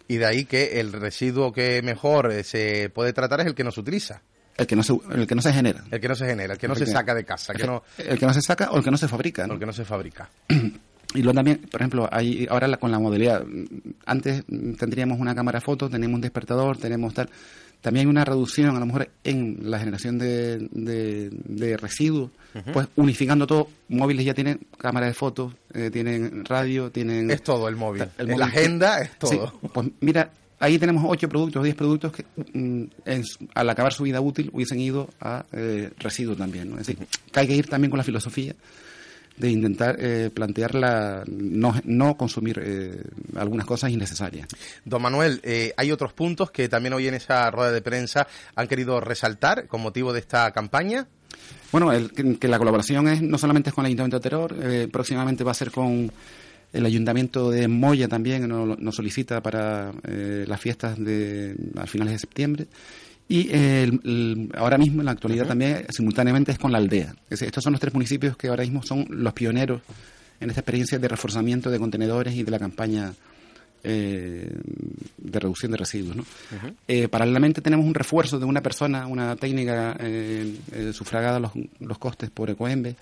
Y 0.08 0.18
de 0.18 0.26
ahí 0.26 0.46
que 0.46 0.80
el 0.80 0.92
residuo 0.92 1.54
que 1.54 1.82
mejor 1.84 2.44
se 2.44 2.90
puede 2.90 3.14
tratar 3.14 3.42
es 3.42 3.46
el 3.46 3.54
que 3.54 3.64
no 3.64 3.72
se 3.72 3.82
utiliza. 3.82 4.24
El 4.58 4.66
que 4.66 4.76
no 4.76 4.82
se, 4.82 4.98
el 5.12 5.28
que 5.28 5.36
no 5.36 5.42
se 5.42 5.54
genera. 5.54 5.84
El 5.92 6.00
que 6.00 6.08
no 6.08 6.16
se 6.16 6.26
genera, 6.26 6.54
el 6.54 6.60
que 6.60 6.68
no 6.68 6.76
se 6.76 6.88
saca 6.88 7.14
de 7.14 7.24
casa, 7.24 7.54
que 7.54 7.66
no, 7.66 7.84
El 7.98 8.18
que 8.18 8.26
no 8.26 8.34
se 8.34 8.42
saca 8.42 8.72
o 8.72 8.78
el 8.78 8.84
que 8.84 8.92
no 8.92 8.98
se 8.98 9.08
fabrica. 9.08 9.46
¿no? 9.46 9.54
el 9.54 9.60
que 9.60 9.66
no 9.68 9.74
se 9.74 9.86
fabrica. 9.86 10.30
Y 11.16 11.22
luego 11.22 11.34
también, 11.36 11.60
por 11.72 11.82
ejemplo, 11.82 12.10
hay 12.12 12.48
ahora 12.50 12.68
la- 12.68 12.78
con 12.78 12.92
la 12.92 13.00
modalidad, 13.00 13.46
mm, 13.46 13.66
antes 14.06 14.44
mm, 14.48 14.74
tendríamos 14.74 15.20
una 15.20 15.36
cámara 15.36 15.60
de 15.60 15.66
fotos, 15.66 15.92
tenemos 15.92 16.16
un 16.16 16.22
despertador, 16.22 16.78
tenemos 16.78 17.14
tal. 17.14 17.30
También 17.82 18.06
hay 18.08 18.10
una 18.12 18.24
reducción, 18.24 18.74
a 18.76 18.80
lo 18.80 18.86
mejor, 18.86 19.10
en 19.26 19.58
la 19.70 19.78
generación 19.78 20.18
de, 20.18 20.70
de, 20.72 21.30
de 21.32 21.76
residuos, 21.76 22.32
pues 22.72 22.88
unificando 22.96 23.46
todo. 23.46 23.68
Móviles 23.90 24.26
ya 24.26 24.34
tienen 24.34 24.62
cámara 24.78 25.08
de 25.08 25.14
fotos, 25.14 25.54
eh, 25.74 25.90
tienen 25.92 26.46
radio, 26.46 26.90
tienen... 26.92 27.30
Es 27.30 27.44
todo 27.44 27.68
el 27.68 27.76
móvil. 27.76 28.04
El 28.04 28.10
En 28.20 28.26
móvil 28.28 28.40
la 28.40 28.46
agenda 28.46 29.02
es 29.02 29.10
Sí, 29.10 29.36
todo. 29.38 29.54
pues 29.74 29.90
mira, 30.00 30.32
ahí 30.60 30.80
tenemos 30.80 31.04
ocho 31.06 31.28
productos, 31.28 31.62
diez 31.62 31.76
productos 31.76 32.14
que 32.14 32.24
mm, 32.54 32.84
en 33.06 33.24
al 33.54 33.70
acabar 33.70 33.92
su 33.92 34.04
vida 34.04 34.22
útil 34.22 34.50
hubiesen 34.54 34.80
ido 34.80 35.10
a 35.20 35.44
eh, 35.52 35.92
residuos 36.00 36.38
también. 36.38 36.70
¿no? 36.70 36.80
Es 36.80 36.88
decir, 36.88 37.06
que 37.34 37.40
hay 37.42 37.48
que 37.48 37.56
ir 37.58 37.68
también 37.68 37.92
con 37.92 37.98
la 37.98 38.06
filosofía 38.06 38.56
de 39.38 39.50
intentar 39.50 39.96
eh, 40.00 40.30
plantear 40.34 40.76
la, 40.76 41.24
no, 41.28 41.74
no 41.86 42.16
consumir 42.16 42.62
eh, 42.64 43.02
algunas 43.36 43.66
cosas 43.66 43.90
innecesarias. 43.92 44.48
Don 44.86 45.02
Manuel, 45.02 45.40
eh, 45.44 45.74
hay 45.76 45.92
otros 45.92 46.14
puntos 46.14 46.52
que 46.52 46.70
también 46.70 46.94
hoy 46.94 47.08
en 47.08 47.16
esa 47.16 47.50
rueda 47.50 47.72
de 47.72 47.82
prensa 47.82 48.28
han 48.56 48.68
querido 48.68 49.00
resaltar 49.00 49.68
con 49.68 49.82
motivo 49.82 50.14
de 50.14 50.20
esta 50.20 50.52
campaña. 50.52 51.08
Bueno, 51.72 51.92
el- 51.92 52.12
que, 52.38 52.48
la 52.48 52.60
colaboración 52.60 53.08
es 53.08 53.22
no 53.24 53.38
solamente 53.40 53.70
es 53.70 53.74
con 53.74 53.86
el 53.86 53.88
Ayuntamiento 53.88 54.18
de 54.20 54.24
Terror, 54.24 54.56
eh, 54.62 54.88
próximamente 54.92 55.44
va 55.44 55.52
a 55.52 55.56
ser 55.56 55.72
con 55.72 56.12
el 56.72 56.86
Ayuntamiento 56.86 57.50
de 57.50 57.68
Moya 57.68 58.08
también, 58.08 58.48
nos, 58.48 58.78
nos 58.80 58.96
solicita 58.96 59.42
para 59.42 59.92
eh, 60.08 60.46
las 60.48 60.62
fiestas 60.62 60.98
de 60.98 61.56
a 61.76 61.88
finales 61.88 62.14
de 62.14 62.20
septiembre. 62.20 62.68
Y 63.28 63.50
eh, 63.52 63.84
el- 63.84 64.02
el- 64.04 64.50
ahora 64.56 64.78
mismo, 64.78 65.02
en 65.02 65.06
la 65.06 65.12
actualidad 65.12 65.48
también, 65.48 65.86
simultáneamente 65.90 66.52
es 66.52 66.60
con 66.60 66.72
la 66.72 66.78
aldea. 66.78 67.16
Es 67.30 67.42
estos 67.42 67.64
son 67.64 67.74
los 67.74 67.80
tres 67.80 67.94
municipios 67.94 68.36
que 68.38 68.48
ahora 68.50 68.64
mismo 68.64 68.84
son 68.84 69.06
los 69.10 69.34
pioneros 69.34 69.82
en 70.40 70.50
esta 70.50 70.60
experiencia 70.62 71.00
de 71.00 71.08
reforzamiento 71.08 71.70
de 71.72 71.80
contenedores 71.80 72.36
y 72.36 72.44
de 72.44 72.52
la 72.52 72.60
campaña 72.60 73.14
eh, 73.86 74.50
de 75.18 75.40
reducción 75.40 75.72
de 75.72 75.78
residuos. 75.78 76.16
¿no? 76.16 76.26
Eh, 76.88 77.08
paralelamente 77.08 77.62
tenemos 77.62 77.86
un 77.86 77.94
refuerzo 77.94 78.40
de 78.40 78.46
una 78.46 78.62
persona, 78.62 79.08
una 79.08 79.36
técnica 79.36 79.96
eh, 80.00 80.92
sufragada 80.94 81.40
los, 81.40 81.52
los 81.80 81.98
costes 81.98 82.30
por 82.30 82.50
Ecoembe, 82.50 82.96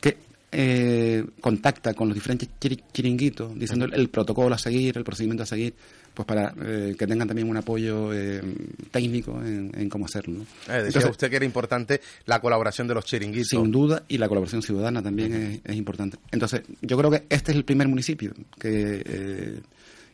que 0.00 0.16
eh, 0.52 1.24
contacta 1.40 1.94
con 1.94 2.08
los 2.08 2.14
diferentes 2.14 2.48
chiri- 2.60 2.82
chiringuitos 2.92 3.58
diciendo 3.58 3.84
el, 3.86 3.94
el 3.94 4.08
protocolo 4.08 4.54
a 4.54 4.58
seguir, 4.58 4.96
el 4.96 5.04
procedimiento 5.04 5.42
a 5.42 5.46
seguir, 5.46 5.74
pues 6.16 6.26
para 6.26 6.54
eh, 6.64 6.96
que 6.98 7.06
tengan 7.06 7.28
también 7.28 7.46
un 7.48 7.58
apoyo 7.58 8.12
eh, 8.14 8.40
técnico 8.90 9.38
en, 9.44 9.70
en 9.76 9.88
cómo 9.90 10.06
hacerlo. 10.06 10.38
¿no? 10.38 10.42
Eh, 10.42 10.46
decía 10.66 10.86
Entonces, 10.86 11.10
usted 11.10 11.28
que 11.28 11.36
era 11.36 11.44
importante 11.44 12.00
la 12.24 12.40
colaboración 12.40 12.88
de 12.88 12.94
los 12.94 13.04
chiringuitos. 13.04 13.48
sin 13.48 13.70
duda, 13.70 14.02
y 14.08 14.16
la 14.16 14.26
colaboración 14.26 14.62
ciudadana 14.62 15.02
también 15.02 15.34
es, 15.34 15.60
es 15.62 15.76
importante. 15.76 16.16
Entonces, 16.32 16.62
yo 16.80 16.96
creo 16.96 17.10
que 17.10 17.24
este 17.28 17.50
es 17.52 17.56
el 17.58 17.64
primer 17.66 17.86
municipio 17.88 18.32
que, 18.58 19.02
eh, 19.04 19.60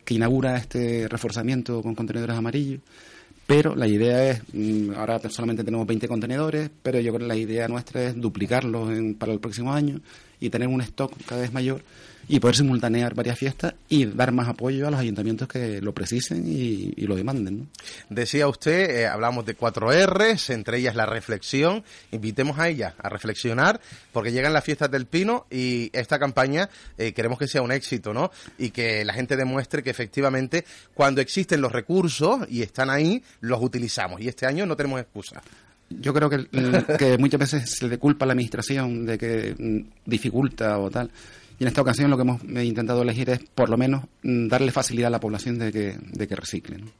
que 0.04 0.14
inaugura 0.14 0.56
este 0.56 1.06
reforzamiento 1.08 1.80
con 1.82 1.94
contenedores 1.94 2.36
amarillos. 2.36 2.80
Pero 3.46 3.74
la 3.76 3.86
idea 3.86 4.30
es, 4.30 4.42
mm, 4.52 4.90
ahora 4.96 5.20
solamente 5.28 5.62
tenemos 5.64 5.86
20 5.86 6.08
contenedores, 6.08 6.68
pero 6.82 6.98
yo 7.00 7.12
creo 7.12 7.26
que 7.28 7.34
la 7.34 7.36
idea 7.40 7.68
nuestra 7.68 8.02
es 8.08 8.20
duplicarlos 8.20 8.90
en- 8.90 9.14
para 9.14 9.32
el 9.32 9.38
próximo 9.40 9.72
año 9.72 10.00
y 10.42 10.50
tener 10.50 10.66
un 10.66 10.80
stock 10.80 11.12
cada 11.24 11.40
vez 11.40 11.52
mayor 11.52 11.82
y 12.28 12.40
poder 12.40 12.56
simultanear 12.56 13.14
varias 13.14 13.38
fiestas 13.38 13.74
y 13.88 14.06
dar 14.06 14.32
más 14.32 14.48
apoyo 14.48 14.86
a 14.86 14.90
los 14.90 15.00
ayuntamientos 15.00 15.48
que 15.48 15.80
lo 15.80 15.92
precisen 15.92 16.44
y, 16.46 16.92
lo 17.06 17.16
demanden. 17.16 17.58
¿no? 17.58 17.66
Decía 18.08 18.48
usted, 18.48 18.90
eh, 18.90 19.06
hablamos 19.06 19.44
de 19.44 19.54
cuatro 19.54 19.90
R's, 19.92 20.50
entre 20.50 20.78
ellas 20.78 20.94
la 20.94 21.06
reflexión. 21.06 21.84
Invitemos 22.10 22.58
a 22.58 22.68
ella 22.68 22.94
a 22.98 23.08
reflexionar, 23.08 23.80
porque 24.12 24.32
llegan 24.32 24.52
las 24.52 24.64
fiestas 24.64 24.90
del 24.90 25.06
Pino 25.06 25.46
y 25.50 25.90
esta 25.92 26.18
campaña 26.18 26.68
eh, 26.96 27.12
queremos 27.12 27.38
que 27.38 27.48
sea 27.48 27.62
un 27.62 27.72
éxito, 27.72 28.12
¿no? 28.12 28.30
Y 28.58 28.70
que 28.70 29.04
la 29.04 29.14
gente 29.14 29.36
demuestre 29.36 29.82
que 29.82 29.90
efectivamente 29.90 30.64
cuando 30.94 31.20
existen 31.20 31.60
los 31.60 31.72
recursos 31.72 32.40
y 32.48 32.62
están 32.62 32.90
ahí, 32.90 33.22
los 33.40 33.60
utilizamos. 33.62 34.20
Y 34.20 34.28
este 34.28 34.46
año 34.46 34.64
no 34.64 34.76
tenemos 34.76 35.00
excusa. 35.00 35.42
Yo 36.00 36.12
creo 36.14 36.28
que, 36.30 36.36
el- 36.36 36.48
que 36.98 37.18
muchas 37.18 37.40
veces 37.40 37.70
se 37.78 37.88
le 37.88 37.98
culpa 37.98 38.24
a 38.24 38.26
la 38.28 38.32
administración 38.32 39.04
de 39.06 39.18
que 39.18 39.54
mm, 39.58 40.08
dificulta 40.10 40.78
o 40.78 40.90
tal. 40.90 41.10
Y 41.58 41.64
en 41.64 41.68
esta 41.68 41.82
ocasión 41.82 42.10
lo 42.10 42.16
que 42.16 42.22
hemos 42.22 42.42
eh, 42.42 42.64
intentado 42.64 43.02
elegir 43.02 43.30
es, 43.30 43.40
por 43.54 43.68
lo 43.68 43.76
menos, 43.76 44.02
mm, 44.22 44.48
darle 44.48 44.72
facilidad 44.72 45.08
a 45.08 45.10
la 45.10 45.20
población 45.20 45.58
de 45.58 45.70
que, 45.70 45.96
de 46.00 46.26
que 46.26 46.34
reciclen. 46.34 46.90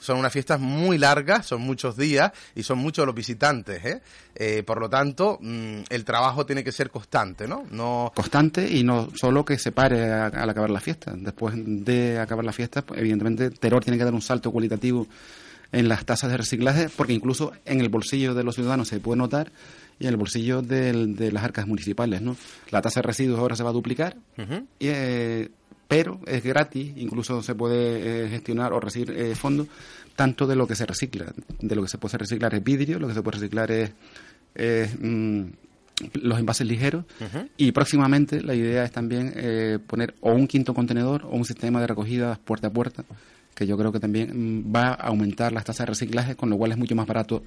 Son 0.00 0.18
unas 0.18 0.32
fiestas 0.32 0.58
muy 0.58 0.96
largas, 0.96 1.44
son 1.46 1.60
muchos 1.60 1.96
días 1.96 2.32
y 2.56 2.62
son 2.62 2.78
muchos 2.78 3.04
los 3.04 3.14
visitantes. 3.14 3.84
¿eh? 3.84 4.00
Eh, 4.34 4.62
por 4.66 4.80
lo 4.80 4.88
tanto, 4.88 5.38
mm, 5.40 5.80
el 5.90 6.04
trabajo 6.04 6.46
tiene 6.46 6.64
que 6.64 6.72
ser 6.72 6.90
constante, 6.90 7.46
¿no? 7.46 7.66
No. 7.70 8.10
Constante 8.16 8.68
y 8.68 8.82
no 8.82 9.10
solo 9.14 9.44
que 9.44 9.58
se 9.58 9.70
pare 9.70 10.10
a- 10.10 10.26
al 10.28 10.48
acabar 10.50 10.70
la 10.70 10.80
fiesta. 10.80 11.12
Después 11.14 11.54
de 11.56 12.18
acabar 12.18 12.44
la 12.44 12.52
fiesta, 12.52 12.82
pues, 12.82 12.98
evidentemente, 13.00 13.50
Teror 13.50 13.84
tiene 13.84 13.98
que 13.98 14.04
dar 14.04 14.14
un 14.14 14.22
salto 14.22 14.50
cualitativo 14.50 15.06
en 15.72 15.88
las 15.88 16.04
tasas 16.06 16.30
de 16.30 16.36
reciclaje, 16.38 16.88
porque 16.96 17.12
incluso 17.12 17.52
en 17.64 17.80
el 17.80 17.88
bolsillo 17.88 18.34
de 18.34 18.42
los 18.44 18.54
ciudadanos 18.54 18.88
se 18.88 19.00
puede 19.00 19.18
notar 19.18 19.52
y 20.00 20.04
en 20.04 20.10
el 20.10 20.16
bolsillo 20.16 20.62
del- 20.62 21.14
de 21.16 21.30
las 21.32 21.44
arcas 21.44 21.66
municipales. 21.66 22.22
¿no? 22.22 22.36
La 22.70 22.80
tasa 22.82 23.00
de 23.00 23.06
residuos 23.06 23.38
ahora 23.38 23.56
se 23.56 23.62
va 23.62 23.70
a 23.70 23.72
duplicar 23.74 24.16
y, 24.78 24.86
eh, 24.88 25.48
pero 25.86 26.20
es 26.26 26.42
gratis, 26.44 26.92
incluso 26.96 27.42
se 27.42 27.54
puede 27.54 28.24
eh, 28.26 28.28
gestionar 28.28 28.72
o 28.72 28.80
recibir 28.80 29.10
eh, 29.10 29.34
fondos 29.34 29.66
tanto 30.16 30.46
de 30.46 30.56
lo 30.56 30.66
que 30.66 30.74
se 30.74 30.84
recicla. 30.86 31.32
De 31.60 31.74
lo 31.76 31.82
que 31.82 31.88
se 31.88 31.98
puede 31.98 32.18
reciclar 32.18 32.54
es 32.54 32.62
vidrio, 32.64 32.98
lo 32.98 33.08
que 33.08 33.14
se 33.14 33.22
puede 33.22 33.38
reciclar 33.38 33.70
es, 33.70 33.90
es, 34.54 34.90
mm, 35.00 35.42
los 36.22 36.38
envases 36.38 36.66
ligeros 36.66 37.04
y 37.56 37.72
próximamente 37.72 38.40
la 38.40 38.54
idea 38.54 38.84
es 38.84 38.92
también 38.92 39.32
eh, 39.34 39.78
poner 39.84 40.14
o 40.20 40.30
un 40.32 40.46
quinto 40.46 40.72
contenedor 40.72 41.24
o 41.24 41.30
un 41.30 41.44
sistema 41.44 41.80
de 41.80 41.88
recogida 41.88 42.38
puerta 42.44 42.68
a 42.68 42.70
puerta 42.70 43.04
que 43.58 43.66
yo 43.66 43.76
creo 43.76 43.90
que 43.90 43.98
también 43.98 44.30
mm, 44.62 44.74
va 44.74 44.90
a 44.90 45.08
aumentar 45.08 45.52
las 45.52 45.64
tasas 45.64 45.86
de 45.86 45.90
reciclaje, 45.90 46.36
con 46.36 46.48
lo 46.48 46.56
cual 46.56 46.70
es 46.70 46.78
mucho 46.78 46.94
más 46.94 47.06
barato 47.06 47.42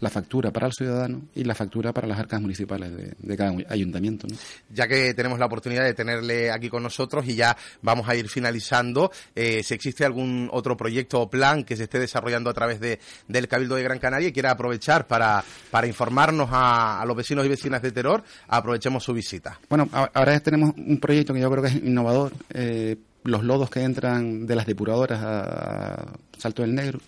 la 0.00 0.10
factura 0.10 0.50
para 0.50 0.66
el 0.66 0.74
ciudadano 0.74 1.22
y 1.34 1.44
la 1.44 1.54
factura 1.54 1.94
para 1.94 2.06
las 2.06 2.18
arcas 2.18 2.40
municipales 2.42 2.94
de, 2.94 3.14
de 3.18 3.36
cada 3.36 3.54
ayuntamiento. 3.68 4.26
¿no? 4.28 4.36
ya 4.70 4.86
que 4.86 5.14
tenemos 5.14 5.38
la 5.38 5.46
oportunidad 5.46 5.84
de 5.84 5.94
tenerle 5.94 6.50
aquí 6.50 6.68
con 6.68 6.82
nosotros 6.82 7.26
y 7.26 7.34
ya 7.34 7.56
vamos 7.80 8.08
a 8.08 8.14
ir 8.14 8.28
finalizando, 8.28 9.10
eh, 9.34 9.62
si 9.62 9.72
existe 9.74 10.04
algún 10.04 10.48
otro 10.52 10.76
proyecto 10.76 11.22
o 11.22 11.30
plan 11.30 11.64
que 11.64 11.76
se 11.76 11.84
esté 11.84 11.98
desarrollando 11.98 12.50
a 12.50 12.54
través 12.54 12.78
de, 12.78 13.00
del 13.26 13.48
Cabildo 13.48 13.76
de 13.76 13.82
Gran 13.82 13.98
Canaria 13.98 14.28
y 14.28 14.32
quiera 14.32 14.50
aprovechar 14.50 15.06
para, 15.06 15.42
para 15.70 15.86
informarnos 15.86 16.50
a, 16.52 17.00
a 17.00 17.06
los 17.06 17.16
vecinos 17.16 17.46
y 17.46 17.48
vecinas 17.48 17.80
de 17.80 17.92
Teror, 17.92 18.22
aprovechemos 18.48 19.02
su 19.02 19.14
visita. 19.14 19.58
Bueno, 19.68 19.88
ahora 19.92 20.38
tenemos 20.40 20.74
un 20.76 20.98
proyecto 20.98 21.32
que 21.32 21.40
yo 21.40 21.50
creo 21.50 21.62
que 21.62 21.68
es 21.70 21.76
innovador. 21.76 22.32
eh, 22.50 22.96
los 23.26 23.44
lodos 23.44 23.70
que 23.70 23.82
entran 23.82 24.46
de 24.46 24.56
las 24.56 24.66
depuradoras 24.66 25.20
a, 25.22 26.12
Salto 26.38 26.62
del 26.62 26.74
Negro, 26.74 27.00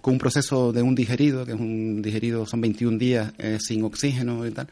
con 0.00 0.14
un 0.14 0.18
proceso 0.18 0.72
de 0.72 0.82
un 0.82 0.94
digerido, 0.94 1.46
que 1.46 1.52
es 1.52 1.60
un 1.60 2.02
digerido, 2.02 2.46
son 2.46 2.60
21 2.60 2.98
días 2.98 3.32
eh, 3.38 3.58
sin 3.60 3.82
oxígeno 3.84 4.46
y 4.46 4.50
tal. 4.50 4.68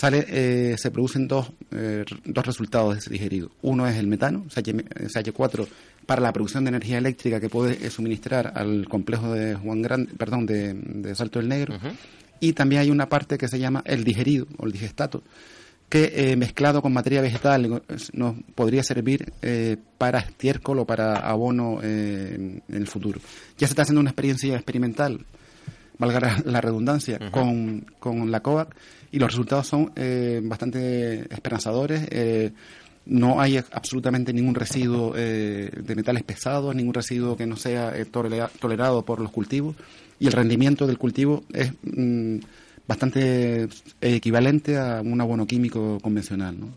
Sale, 0.00 0.24
eh, 0.28 0.76
se 0.78 0.90
producen 0.90 1.28
dos, 1.28 1.52
eh, 1.72 2.06
dos 2.24 2.46
resultados 2.46 2.94
de 2.94 3.00
ese 3.00 3.10
digerido. 3.10 3.50
Uno 3.60 3.86
es 3.86 3.98
el 3.98 4.06
metano, 4.06 4.46
SH4, 4.48 5.68
para 6.06 6.22
la 6.22 6.32
producción 6.32 6.64
de 6.64 6.70
energía 6.70 6.96
eléctrica 6.96 7.38
que 7.38 7.50
puede 7.50 7.86
eh, 7.86 7.90
suministrar 7.90 8.50
al 8.56 8.88
complejo 8.88 9.34
de 9.34 9.56
Juan 9.56 9.82
Grande, 9.82 10.10
perdón, 10.16 10.46
de, 10.46 10.72
de 10.72 11.14
Salto 11.14 11.38
del 11.38 11.50
Negro. 11.50 11.78
Y 12.40 12.54
también 12.54 12.80
hay 12.80 12.90
una 12.90 13.10
parte 13.10 13.36
que 13.36 13.46
se 13.46 13.58
llama 13.58 13.82
el 13.84 14.02
digerido 14.02 14.46
o 14.56 14.64
el 14.64 14.72
digestato, 14.72 15.22
que 15.90 16.12
eh, 16.32 16.36
mezclado 16.36 16.80
con 16.80 16.92
materia 16.94 17.20
vegetal 17.20 17.82
nos 18.14 18.36
podría 18.54 18.82
servir 18.82 19.32
eh, 19.42 19.76
para 19.98 20.20
estiércol 20.20 20.78
o 20.78 20.86
para 20.86 21.16
abono 21.16 21.80
eh, 21.82 22.60
en 22.68 22.74
el 22.76 22.86
futuro. 22.86 23.20
Ya 23.58 23.66
se 23.66 23.72
está 23.72 23.82
haciendo 23.82 24.00
una 24.00 24.10
experiencia 24.10 24.54
experimental, 24.54 25.26
valga 25.98 26.40
la- 26.44 26.60
redundancia, 26.60 27.18
con, 27.30 27.84
con 27.98 28.30
la 28.30 28.40
COAC 28.40 28.74
y 29.12 29.18
los 29.18 29.30
resultados 29.32 29.66
son 29.66 29.92
eh, 29.96 30.40
bastante 30.42 31.22
esperanzadores. 31.34 32.06
eh, 32.10 32.52
no 33.06 33.40
hay 33.40 33.56
absolutamente 33.56 34.32
ningún 34.32 34.54
residuo 34.54 35.14
de 35.14 35.94
metales 35.96 36.22
pesados, 36.22 36.74
ningún 36.76 36.94
residuo 36.94 37.36
que 37.36 37.46
no 37.46 37.56
sea 37.56 37.96
eh, 37.96 38.04
tolera- 38.04 38.50
tolerado 38.60 39.04
por 39.04 39.20
los 39.20 39.32
cultivos 39.32 39.74
y 40.20 40.26
el 40.26 40.32
rendimiento 40.32 40.86
del 40.86 40.98
cultivo 40.98 41.42
es 41.52 41.72
mm, 41.82 42.36
bastante 42.90 43.68
equivalente 44.00 44.76
a 44.76 45.00
un 45.00 45.20
abono 45.20 45.46
químico 45.46 46.00
convencional. 46.00 46.58
¿no? 46.58 46.74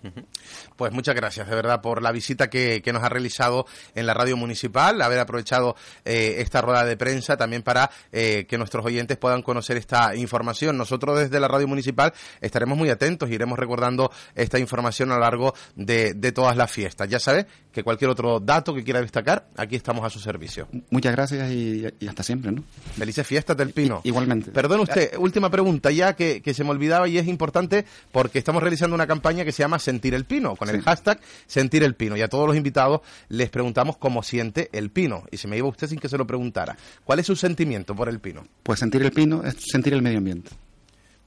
Pues 0.76 0.91
muchas 0.94 1.15
gracias, 1.15 1.49
de 1.49 1.56
verdad, 1.56 1.81
por 1.81 2.03
la 2.03 2.11
visita 2.11 2.52
que, 2.52 2.84
que 2.84 2.94
nos 2.94 3.02
ha 3.02 3.10
realizado 3.10 3.65
en 3.95 4.06
la 4.06 4.14
radio 4.14 4.38
municipal, 4.38 5.02
haber 5.02 5.19
aprovechado 5.19 5.76
eh, 6.06 6.35
esta 6.38 6.61
rueda 6.61 6.85
de 6.85 6.98
prensa 6.98 7.35
también 7.35 7.64
para 7.64 7.90
eh, 8.11 8.45
que 8.48 8.60
nuestros 8.60 8.85
oyentes 8.85 9.18
puedan 9.18 9.41
conocer 9.41 9.76
esta 9.76 10.15
información. 10.15 10.77
Nosotros 10.77 11.18
desde 11.18 11.40
la 11.40 11.48
radio 11.48 11.68
municipal 11.68 12.14
estaremos 12.41 12.77
muy 12.77 12.91
atentos, 12.91 13.31
iremos 13.31 13.57
recordando 13.57 14.11
esta 14.35 14.60
información 14.60 15.11
a 15.11 15.15
lo 15.15 15.22
largo 15.22 15.56
de, 15.76 16.14
de 16.14 16.31
todas 16.31 16.56
las 16.56 16.69
fiestas. 16.69 17.10
Ya 17.10 17.19
sabes 17.19 17.48
que 17.72 17.81
cualquier 17.81 18.11
otro 18.11 18.40
dato 18.40 18.76
que 18.76 18.84
quiera 18.84 19.02
destacar, 19.02 19.48
aquí 19.57 19.76
estamos 19.76 20.06
a 20.06 20.11
su 20.11 20.19
servicio. 20.19 20.68
Muchas 20.91 21.14
gracias 21.14 21.49
y, 21.52 21.88
y 21.99 22.07
hasta 22.07 22.22
siempre. 22.22 22.52
¿no? 22.52 22.64
Felices 22.95 23.26
fiestas 23.26 23.57
del 23.57 23.72
Pino. 23.72 24.02
Igualmente. 24.03 24.52
Perdón 24.52 24.81
usted, 24.81 25.18
última 25.18 25.49
pregunta 25.49 25.90
ya 25.90 26.03
que, 26.12 26.42
que 26.42 26.54
se 26.54 26.66
me 26.66 26.72
olvidaba 26.72 27.08
y 27.08 27.18
es 27.18 27.28
importante 27.28 27.86
porque 28.12 28.38
estamos 28.38 28.62
realizando 28.62 28.94
una 28.96 29.08
campaña 29.08 29.46
que 29.46 29.54
se 29.54 29.64
llama 29.64 29.80
Sentir 29.80 30.14
el 30.14 30.26
Pino, 30.26 30.58
con 30.58 30.70
el 30.70 30.82
hashtag 30.82 31.22
Sentir 31.48 31.84
el 31.84 31.96
Pino. 31.96 32.18
Y 32.18 32.22
a 32.22 32.28
todos 32.28 32.46
los 32.46 32.58
invitados 32.58 33.00
les 33.30 33.50
preguntamos 33.50 33.96
cómo 33.96 34.24
siente 34.24 34.70
el 34.74 34.90
pino. 34.90 35.24
Y 35.32 35.38
se 35.38 35.48
me 35.48 35.58
iba 35.58 35.68
usted 35.68 35.88
sin 35.88 36.00
que 36.00 36.10
se 36.10 36.18
lo 36.18 36.28
preguntara. 36.28 36.76
¿Cuál 37.06 37.20
es 37.20 37.26
su 37.26 37.36
sentimiento 37.36 37.96
por 37.96 38.10
el 38.10 38.20
pino? 38.20 38.46
Pues 38.64 38.80
sentir 38.80 39.02
el 39.02 39.12
pino 39.12 39.44
es 39.44 39.56
sentir 39.72 39.94
el 39.94 40.02
medio 40.02 40.18
ambiente. 40.18 40.52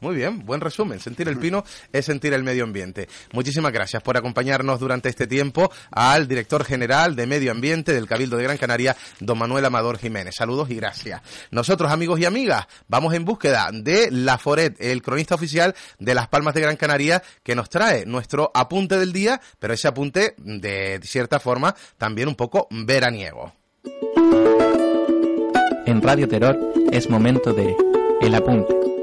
Muy 0.00 0.14
bien, 0.14 0.44
buen 0.44 0.60
resumen. 0.60 1.00
Sentir 1.00 1.26
el 1.28 1.38
pino 1.38 1.64
es 1.90 2.04
sentir 2.04 2.34
el 2.34 2.42
medio 2.42 2.64
ambiente. 2.64 3.08
Muchísimas 3.32 3.72
gracias 3.72 4.02
por 4.02 4.16
acompañarnos 4.16 4.78
durante 4.78 5.08
este 5.08 5.26
tiempo 5.26 5.72
al 5.90 6.28
director 6.28 6.64
general 6.64 7.16
de 7.16 7.26
Medio 7.26 7.50
Ambiente 7.50 7.94
del 7.94 8.06
Cabildo 8.06 8.36
de 8.36 8.42
Gran 8.42 8.58
Canaria, 8.58 8.94
don 9.20 9.38
Manuel 9.38 9.64
Amador 9.64 9.96
Jiménez. 9.98 10.34
Saludos 10.36 10.68
y 10.70 10.76
gracias. 10.76 11.22
Nosotros, 11.50 11.90
amigos 11.90 12.20
y 12.20 12.26
amigas, 12.26 12.66
vamos 12.88 13.14
en 13.14 13.24
búsqueda 13.24 13.70
de 13.72 14.10
La 14.10 14.36
Foret, 14.36 14.76
el 14.80 15.00
cronista 15.00 15.34
oficial 15.34 15.74
de 15.98 16.14
Las 16.14 16.28
Palmas 16.28 16.52
de 16.52 16.60
Gran 16.60 16.76
Canaria, 16.76 17.22
que 17.42 17.54
nos 17.54 17.70
trae 17.70 18.04
nuestro 18.04 18.50
apunte 18.54 18.98
del 18.98 19.14
día, 19.14 19.40
pero 19.58 19.72
ese 19.72 19.88
apunte 19.88 20.34
de 20.36 21.00
cierta 21.04 21.40
forma 21.40 21.74
también 21.96 22.28
un 22.28 22.34
poco 22.34 22.68
veraniego. 22.70 23.54
En 25.86 26.02
Radio 26.02 26.28
Terror 26.28 26.58
es 26.90 27.08
momento 27.08 27.54
de 27.54 27.74
El 28.20 28.34
Apunte. 28.34 28.95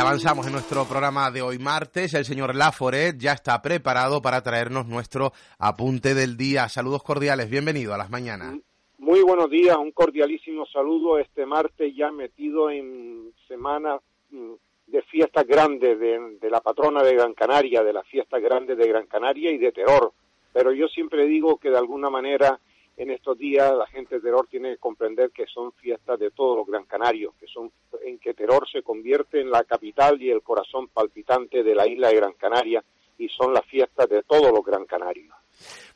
Avanzamos 0.00 0.46
en 0.46 0.54
nuestro 0.54 0.86
programa 0.86 1.30
de 1.30 1.42
hoy 1.42 1.58
martes. 1.58 2.14
El 2.14 2.24
señor 2.24 2.56
Laforet 2.56 3.18
ya 3.18 3.32
está 3.32 3.60
preparado 3.60 4.22
para 4.22 4.42
traernos 4.42 4.86
nuestro 4.86 5.32
apunte 5.58 6.14
del 6.14 6.38
día. 6.38 6.70
Saludos 6.70 7.02
cordiales, 7.02 7.50
bienvenido 7.50 7.92
a 7.92 7.98
las 7.98 8.08
mañanas. 8.08 8.56
Muy 8.96 9.20
buenos 9.20 9.50
días, 9.50 9.76
un 9.76 9.92
cordialísimo 9.92 10.64
saludo 10.64 11.18
este 11.18 11.44
martes 11.44 11.94
ya 11.94 12.10
metido 12.10 12.70
en 12.70 13.34
semana 13.46 13.98
mm, 14.30 14.52
de 14.86 15.02
fiestas 15.02 15.46
grandes 15.46 16.00
de, 16.00 16.38
de 16.40 16.50
la 16.50 16.62
patrona 16.62 17.02
de 17.02 17.14
Gran 17.14 17.34
Canaria, 17.34 17.84
de 17.84 17.92
las 17.92 18.06
fiestas 18.06 18.40
grandes 18.40 18.78
de 18.78 18.88
Gran 18.88 19.06
Canaria 19.06 19.52
y 19.52 19.58
de 19.58 19.70
Terror. 19.70 20.14
Pero 20.54 20.72
yo 20.72 20.88
siempre 20.88 21.26
digo 21.26 21.58
que 21.58 21.68
de 21.68 21.76
alguna 21.76 22.08
manera 22.08 22.58
en 23.02 23.10
estos 23.10 23.38
días 23.38 23.72
la 23.74 23.86
gente 23.86 24.16
de 24.16 24.20
Terror 24.20 24.46
tiene 24.50 24.72
que 24.72 24.76
comprender 24.76 25.30
que 25.30 25.46
son 25.46 25.72
fiestas 25.72 26.18
de 26.18 26.30
todos 26.30 26.58
los 26.58 26.66
Gran 26.66 26.84
Canarios, 26.84 27.32
que 27.40 27.46
son 27.46 27.72
en 28.04 28.18
que 28.18 28.34
Terror 28.34 28.68
se 28.70 28.82
convierte 28.82 29.40
en 29.40 29.50
la 29.50 29.64
capital 29.64 30.20
y 30.20 30.30
el 30.30 30.42
corazón 30.42 30.88
palpitante 30.88 31.62
de 31.62 31.74
la 31.74 31.86
isla 31.88 32.08
de 32.08 32.16
Gran 32.16 32.34
Canaria 32.34 32.84
y 33.16 33.28
son 33.28 33.54
las 33.54 33.64
fiestas 33.64 34.06
de 34.08 34.22
todos 34.22 34.52
los 34.52 34.62
Gran 34.64 34.84
Canarios. 34.84 35.34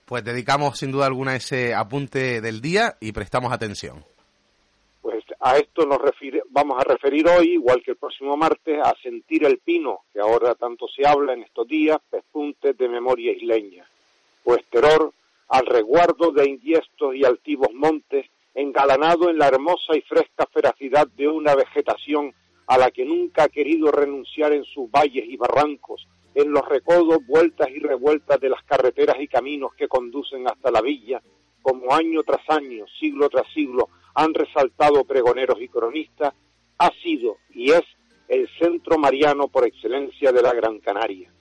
Pues 0.07 0.25
dedicamos 0.25 0.79
sin 0.79 0.93
duda 0.93 1.07
alguna 1.07 1.37
ese 1.37 1.75
apunte 1.75 2.41
del 2.41 2.63
día 2.63 2.97
y 3.01 3.13
prestamos 3.13 3.53
atención. 3.53 4.03
Pues 5.03 5.23
a 5.41 5.59
esto 5.59 5.85
nos 5.85 5.99
refiri- 5.99 6.43
vamos 6.49 6.79
a 6.81 6.85
referir 6.85 7.29
hoy, 7.29 7.53
igual 7.53 7.83
que 7.83 7.91
el 7.91 7.97
próximo 7.99 8.35
martes, 8.35 8.79
a 8.83 8.95
sentir 9.03 9.45
el 9.45 9.59
pino, 9.59 10.01
que 10.11 10.21
ahora 10.21 10.55
tanto 10.55 10.87
se 10.89 11.07
habla 11.07 11.35
en 11.35 11.43
estos 11.43 11.69
días, 11.69 11.99
pespuntes 12.11 12.77
de 12.79 12.89
memoria 12.89 13.33
isleña. 13.33 13.87
Pues 14.43 14.65
terror, 14.71 15.13
al 15.49 15.67
resguardo 15.67 16.31
de 16.33 16.49
indiestos 16.49 17.15
y 17.15 17.25
altivos 17.25 17.73
montes, 17.73 18.27
engalanado 18.55 19.31
en 19.31 19.39
la 19.39 19.49
hermosa 19.49 19.97
y 19.97 20.01
fresca 20.03 20.47
feracidad 20.53 21.09
de 21.09 21.29
una 21.29 21.55
vegetación 21.55 22.33
a 22.67 22.79
la 22.79 22.91
que 22.91 23.05
nunca 23.05 23.45
ha 23.45 23.49
querido 23.49 23.91
renunciar 23.91 24.53
en 24.53 24.65
sus 24.65 24.91
valles 24.91 25.25
y 25.29 25.37
barrancos, 25.37 26.07
en 26.35 26.51
los 26.51 26.67
recodos, 26.69 27.19
vueltas 27.27 27.69
y 27.71 27.79
revueltas 27.79 28.41
de 28.41 28.49
las 28.49 28.63
carreteras 28.65 29.21
y 29.21 29.29
caminos 29.29 29.75
que 29.75 29.89
conducen 29.89 30.47
hasta 30.49 30.71
la 30.71 30.81
villa, 30.81 31.23
como 31.63 31.95
año 31.95 32.23
tras 32.23 32.49
año, 32.49 32.85
siglo 32.99 33.29
tras 33.29 33.51
siglo, 33.53 33.89
han 34.15 34.35
resaltado 34.35 35.05
pregoneros 35.05 35.61
y 35.61 35.69
cronistas, 35.69 36.35
ha 36.79 36.91
sido 37.03 37.37
y 37.51 37.71
es 37.71 37.83
el 38.29 38.49
centro 38.59 38.99
mariano 38.99 39.49
por 39.49 39.67
excelencia 39.67 40.33
de 40.33 40.43
la 40.43 40.53
Gran 40.53 40.79
Canaria. 40.81 41.33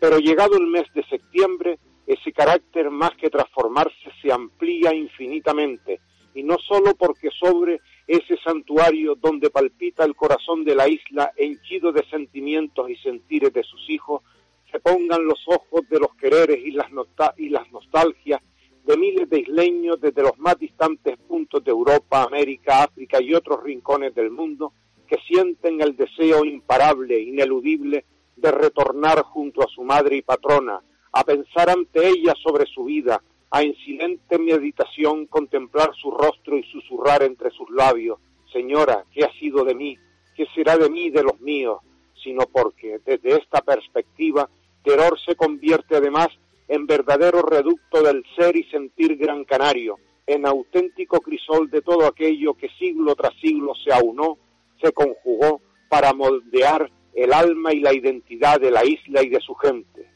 Pero 0.00 0.18
llegado 0.18 0.56
el 0.56 0.66
mes 0.66 0.84
de 0.94 1.04
septiembre, 1.04 1.78
ese 2.06 2.32
carácter 2.32 2.90
más 2.90 3.12
que 3.12 3.30
transformarse 3.30 4.10
se 4.20 4.32
amplía 4.32 4.94
infinitamente, 4.94 6.00
y 6.34 6.42
no 6.42 6.58
solo 6.58 6.94
porque 6.94 7.30
sobre 7.30 7.80
ese 8.06 8.36
santuario 8.38 9.14
donde 9.14 9.50
palpita 9.50 10.04
el 10.04 10.14
corazón 10.14 10.64
de 10.64 10.74
la 10.74 10.88
isla 10.88 11.32
henchido 11.36 11.92
de 11.92 12.04
sentimientos 12.10 12.90
y 12.90 12.96
sentires 12.96 13.52
de 13.52 13.62
sus 13.62 13.88
hijos, 13.88 14.22
se 14.70 14.80
pongan 14.80 15.24
los 15.24 15.40
ojos 15.46 15.88
de 15.88 16.00
los 16.00 16.14
quereres 16.16 16.58
y 16.64 16.72
las, 16.72 16.88
y 17.36 17.48
las 17.48 17.70
nostalgias 17.70 18.42
de 18.84 18.96
miles 18.98 19.30
de 19.30 19.40
isleños 19.40 20.00
desde 20.00 20.22
los 20.22 20.38
más 20.38 20.58
distantes 20.58 21.16
puntos 21.16 21.64
de 21.64 21.70
Europa, 21.70 22.22
América, 22.22 22.82
África 22.82 23.20
y 23.22 23.32
otros 23.32 23.62
rincones 23.62 24.14
del 24.14 24.30
mundo 24.30 24.72
que 25.06 25.16
sienten 25.26 25.80
el 25.80 25.96
deseo 25.96 26.44
imparable, 26.44 27.18
ineludible, 27.18 28.04
de 28.36 28.50
retornar 28.50 29.22
junto 29.22 29.62
a 29.62 29.68
su 29.68 29.82
madre 29.84 30.16
y 30.16 30.22
patrona, 30.22 30.82
a 31.14 31.24
pensar 31.24 31.70
ante 31.70 32.08
ella 32.08 32.34
sobre 32.42 32.66
su 32.66 32.84
vida, 32.84 33.22
a 33.50 33.62
en 33.62 33.74
silente 33.76 34.38
meditación 34.38 35.26
contemplar 35.26 35.94
su 35.94 36.10
rostro 36.10 36.58
y 36.58 36.64
susurrar 36.64 37.22
entre 37.22 37.50
sus 37.50 37.70
labios, 37.70 38.18
Señora, 38.54 39.04
¿qué 39.12 39.24
ha 39.24 39.32
sido 39.32 39.64
de 39.64 39.74
mí? 39.74 39.98
¿Qué 40.36 40.46
será 40.54 40.78
de 40.78 40.88
mí 40.88 41.10
de 41.10 41.24
los 41.24 41.40
míos? 41.40 41.78
Sino 42.22 42.46
porque 42.46 43.00
desde 43.04 43.36
esta 43.36 43.60
perspectiva, 43.62 44.48
Teror 44.84 45.18
se 45.18 45.34
convierte 45.34 45.96
además 45.96 46.28
en 46.68 46.86
verdadero 46.86 47.42
reducto 47.42 48.00
del 48.02 48.24
ser 48.36 48.54
y 48.54 48.62
sentir 48.70 49.16
gran 49.16 49.44
canario, 49.44 49.98
en 50.28 50.46
auténtico 50.46 51.20
crisol 51.20 51.68
de 51.68 51.82
todo 51.82 52.06
aquello 52.06 52.54
que 52.54 52.68
siglo 52.78 53.16
tras 53.16 53.34
siglo 53.40 53.72
se 53.74 53.92
aunó, 53.92 54.38
se 54.80 54.92
conjugó 54.92 55.60
para 55.88 56.12
moldear 56.12 56.88
el 57.12 57.32
alma 57.32 57.72
y 57.72 57.80
la 57.80 57.92
identidad 57.92 58.60
de 58.60 58.70
la 58.70 58.84
isla 58.84 59.24
y 59.24 59.30
de 59.30 59.40
su 59.40 59.54
gente. 59.56 60.13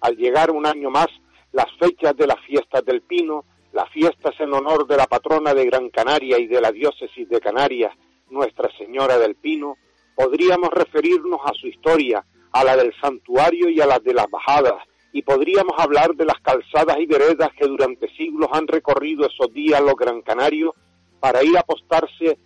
Al 0.00 0.16
llegar 0.16 0.50
un 0.50 0.66
año 0.66 0.90
más 0.90 1.08
las 1.52 1.66
fechas 1.78 2.16
de 2.16 2.26
las 2.26 2.40
fiestas 2.46 2.84
del 2.84 3.02
Pino, 3.02 3.44
las 3.72 3.88
fiestas 3.90 4.34
en 4.38 4.52
honor 4.52 4.86
de 4.86 4.96
la 4.96 5.06
patrona 5.06 5.54
de 5.54 5.66
Gran 5.66 5.90
Canaria 5.90 6.38
y 6.38 6.46
de 6.46 6.60
la 6.60 6.72
diócesis 6.72 7.28
de 7.28 7.40
Canarias, 7.40 7.92
Nuestra 8.30 8.70
Señora 8.76 9.18
del 9.18 9.36
Pino, 9.36 9.76
podríamos 10.14 10.70
referirnos 10.70 11.40
a 11.44 11.52
su 11.54 11.68
historia, 11.68 12.24
a 12.52 12.64
la 12.64 12.76
del 12.76 12.92
santuario 13.00 13.68
y 13.68 13.80
a 13.80 13.86
la 13.86 13.98
de 13.98 14.14
las 14.14 14.28
bajadas, 14.30 14.82
y 15.12 15.22
podríamos 15.22 15.72
hablar 15.78 16.14
de 16.14 16.24
las 16.24 16.40
calzadas 16.40 16.98
y 16.98 17.06
veredas 17.06 17.50
que 17.58 17.66
durante 17.66 18.08
siglos 18.16 18.48
han 18.52 18.66
recorrido 18.66 19.26
esos 19.26 19.52
días 19.52 19.80
los 19.80 19.94
gran 19.94 20.22
canarios 20.22 20.74
para 21.20 21.42
ir 21.42 21.56
a 21.56 21.60
apostarse 21.60 22.38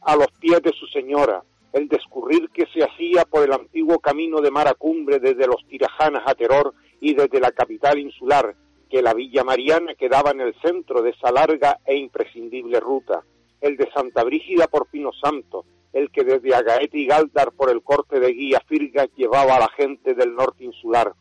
a 0.00 0.16
los 0.16 0.28
pies 0.40 0.62
de 0.62 0.72
su 0.72 0.86
señora, 0.86 1.42
el 1.72 1.88
descurrir 1.88 2.48
que 2.50 2.66
se 2.72 2.82
hacía 2.82 3.24
por 3.24 3.44
el 3.44 3.52
antiguo 3.52 3.98
camino 3.98 4.40
de 4.40 4.50
Maracumbre 4.50 5.18
desde 5.18 5.46
los 5.46 5.66
Tirajanas 5.68 6.22
a 6.26 6.34
Teror 6.34 6.74
y 7.00 7.14
desde 7.14 7.40
la 7.40 7.52
capital 7.52 7.98
insular, 7.98 8.54
que 8.88 9.02
la 9.02 9.14
Villa 9.14 9.44
Mariana 9.44 9.94
quedaba 9.94 10.30
en 10.30 10.40
el 10.40 10.54
centro 10.60 11.02
de 11.02 11.10
esa 11.10 11.32
larga 11.32 11.78
e 11.84 11.96
imprescindible 11.96 12.80
ruta, 12.80 13.24
el 13.60 13.76
de 13.76 13.90
Santa 13.92 14.22
Brígida 14.22 14.68
por 14.68 14.86
Pino 14.88 15.10
Santo, 15.12 15.64
el 15.92 16.10
que 16.10 16.24
desde 16.24 16.54
Agaete 16.54 16.98
y 16.98 17.06
Galdar 17.06 17.52
por 17.52 17.70
el 17.70 17.82
corte 17.82 18.20
de 18.20 18.32
Guía 18.32 18.60
Firga 18.66 19.06
llevaba 19.16 19.56
a 19.56 19.60
la 19.60 19.68
gente 19.70 20.14
del 20.14 20.34
norte 20.34 20.64
insular, 20.64 21.12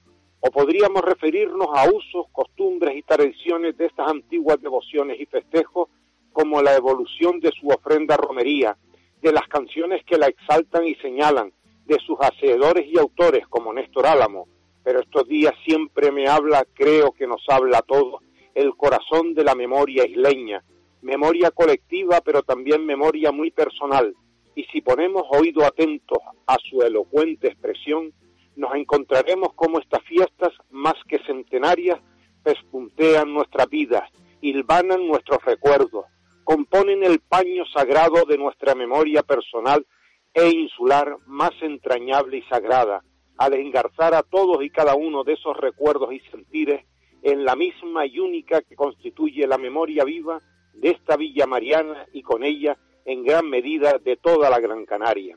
o 0.42 0.52
podríamos 0.52 1.02
referirnos 1.02 1.68
a 1.74 1.90
usos, 1.90 2.28
costumbres 2.32 2.96
y 2.96 3.02
tradiciones 3.02 3.78
de 3.78 3.88
estas 3.88 4.10
antiguas 4.10 4.62
devociones 4.62 5.20
y 5.20 5.26
festejos, 5.26 5.90
como 6.32 6.62
la 6.62 6.76
evolución 6.76 7.40
de 7.40 7.52
su 7.52 7.70
ofrenda 7.70 8.18
romería, 8.18 8.78
de 9.22 9.32
las 9.32 9.48
canciones 9.48 10.04
que 10.06 10.18
la 10.18 10.28
exaltan 10.28 10.86
y 10.86 10.96
señalan, 10.96 11.52
de 11.86 11.98
sus 12.06 12.18
hacedores 12.20 12.86
y 12.88 13.00
autores 13.00 13.48
como 13.48 13.74
Néstor 13.74 14.06
Álamo, 14.06 14.48
pero 14.86 15.00
estos 15.02 15.28
días 15.28 15.54
siempre 15.66 16.12
me 16.12 16.28
habla, 16.28 16.64
creo 16.76 17.12
que 17.12 17.26
nos 17.26 17.44
habla 17.50 17.80
a 17.80 17.82
todos, 17.82 18.22
el 18.54 18.76
corazón 18.78 19.34
de 19.34 19.44
la 19.44 19.56
memoria 19.56 20.06
isleña, 20.06 20.64
memoria 21.02 21.50
colectiva 21.50 22.22
pero 22.24 22.44
también 22.44 22.86
memoria 22.86 23.32
muy 23.32 23.50
personal, 23.50 24.16
y 24.54 24.64
si 24.66 24.82
ponemos 24.82 25.24
oído 25.32 25.66
atentos 25.66 26.20
a 26.46 26.58
su 26.70 26.84
elocuente 26.84 27.48
expresión, 27.48 28.14
nos 28.56 28.76
encontraremos 28.76 29.54
como 29.56 29.80
estas 29.80 30.04
fiestas, 30.04 30.54
más 30.70 30.94
que 31.08 31.18
centenarias, 31.26 32.00
pespuntean 32.44 33.34
nuestra 33.34 33.66
vida, 33.66 34.08
hilvanan 34.40 35.08
nuestros 35.08 35.44
recuerdos, 35.44 36.06
componen 36.44 37.04
el 37.04 37.22
paño 37.22 37.66
sagrado 37.74 38.24
de 38.26 38.38
nuestra 38.38 38.76
memoria 38.76 39.24
personal 39.24 39.86
e 40.32 40.48
insular 40.50 41.18
más 41.26 41.54
entrañable 41.62 42.38
y 42.38 42.44
sagrada, 42.44 43.04
al 43.38 43.54
engarzar 43.54 44.14
a 44.14 44.24
todos 44.24 44.64
y 44.64 44.70
cada 44.70 44.96
uno 44.96 45.24
de 45.24 45.34
esos 45.34 45.56
recuerdos 45.58 46.14
y 46.14 46.20
sentires 46.32 46.86
en 47.22 47.44
la 47.44 47.56
misma 47.56 48.06
y 48.06 48.20
única 48.20 48.62
que 48.62 48.76
constituye 48.76 49.48
la 49.48 49.58
memoria 49.58 50.04
viva 50.04 50.40
de 50.74 50.92
esta 50.92 51.18
Villa 51.18 51.46
Mariana 51.48 52.06
y 52.14 52.22
con 52.22 52.44
ella 52.44 52.78
en 53.06 53.24
gran 53.24 53.50
medida 53.50 53.98
de 53.98 54.18
toda 54.18 54.50
la 54.50 54.60
Gran 54.60 54.86
Canaria. 54.86 55.36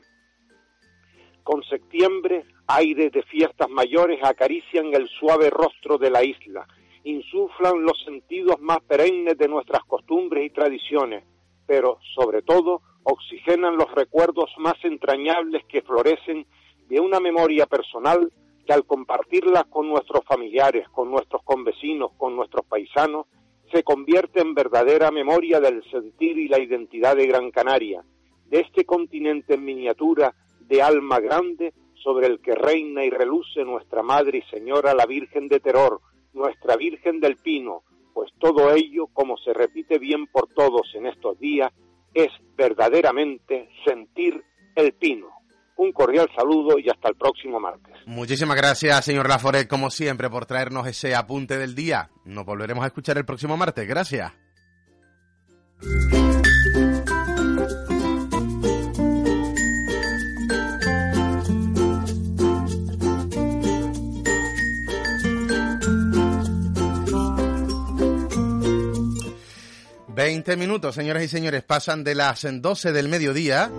Con 1.43 1.63
septiembre, 1.63 2.45
aires 2.67 3.11
de 3.11 3.23
fiestas 3.23 3.69
mayores 3.69 4.19
acarician 4.23 4.93
el 4.93 5.07
suave 5.07 5.49
rostro 5.49 5.97
de 5.97 6.11
la 6.11 6.23
isla, 6.23 6.67
insuflan 7.03 7.83
los 7.83 7.99
sentidos 8.03 8.59
más 8.59 8.79
perennes 8.81 9.37
de 9.37 9.47
nuestras 9.47 9.83
costumbres 9.85 10.45
y 10.45 10.49
tradiciones, 10.51 11.23
pero 11.65 11.99
sobre 12.15 12.41
todo 12.41 12.81
oxigenan 13.03 13.77
los 13.77 13.91
recuerdos 13.93 14.51
más 14.57 14.75
entrañables 14.83 15.63
que 15.65 15.81
florecen 15.81 16.45
de 16.89 16.99
una 16.99 17.19
memoria 17.19 17.65
personal 17.67 18.31
que 18.65 18.73
al 18.73 18.85
compartirla 18.85 19.63
con 19.63 19.87
nuestros 19.87 20.25
familiares, 20.25 20.87
con 20.89 21.09
nuestros 21.09 21.43
convecinos, 21.43 22.11
con 22.17 22.35
nuestros 22.35 22.65
paisanos, 22.65 23.27
se 23.71 23.83
convierte 23.83 24.41
en 24.41 24.55
verdadera 24.55 25.11
memoria 25.11 25.59
del 25.59 25.83
sentir 25.91 26.37
y 26.37 26.47
la 26.47 26.59
identidad 26.59 27.15
de 27.15 27.27
Gran 27.27 27.51
Canaria, 27.51 28.03
de 28.47 28.59
este 28.59 28.85
continente 28.85 29.53
en 29.53 29.63
miniatura 29.63 30.33
de 30.61 30.81
alma 30.81 31.19
grande 31.19 31.73
sobre 32.03 32.27
el 32.27 32.39
que 32.39 32.55
reina 32.55 33.05
y 33.05 33.09
reluce 33.09 33.63
nuestra 33.63 34.01
Madre 34.01 34.39
y 34.39 34.49
Señora 34.49 34.93
la 34.93 35.05
Virgen 35.05 35.47
de 35.47 35.59
Terror, 35.59 36.01
nuestra 36.33 36.75
Virgen 36.75 37.19
del 37.19 37.37
Pino, 37.37 37.83
pues 38.13 38.31
todo 38.39 38.73
ello, 38.73 39.07
como 39.07 39.37
se 39.37 39.53
repite 39.53 39.99
bien 39.99 40.27
por 40.27 40.47
todos 40.53 40.93
en 40.95 41.05
estos 41.05 41.39
días, 41.39 41.71
es 42.13 42.29
verdaderamente 42.55 43.69
sentir 43.85 44.43
el 44.75 44.93
pino. 44.93 45.38
Un 45.79 45.93
cordial 45.93 46.27
saludo 46.35 46.77
y 46.77 46.89
hasta 46.89 47.07
el 47.07 47.15
próximo 47.15 47.57
martes. 47.57 47.95
Muchísimas 48.05 48.57
gracias, 48.57 49.05
señor 49.05 49.29
Laforet, 49.29 49.65
como 49.65 49.89
siempre, 49.89 50.29
por 50.29 50.45
traernos 50.45 50.85
ese 50.85 51.15
apunte 51.15 51.57
del 51.57 51.73
día. 51.73 52.09
Nos 52.25 52.43
volveremos 52.45 52.83
a 52.83 52.87
escuchar 52.87 53.17
el 53.17 53.23
próximo 53.23 53.55
martes. 53.55 53.87
Gracias. 53.87 54.33
Veinte 70.09 70.57
minutos, 70.57 70.93
señoras 70.93 71.23
y 71.23 71.29
señores, 71.29 71.63
pasan 71.63 72.03
de 72.03 72.15
las 72.15 72.45
12 72.61 72.91
del 72.91 73.07
mediodía. 73.07 73.71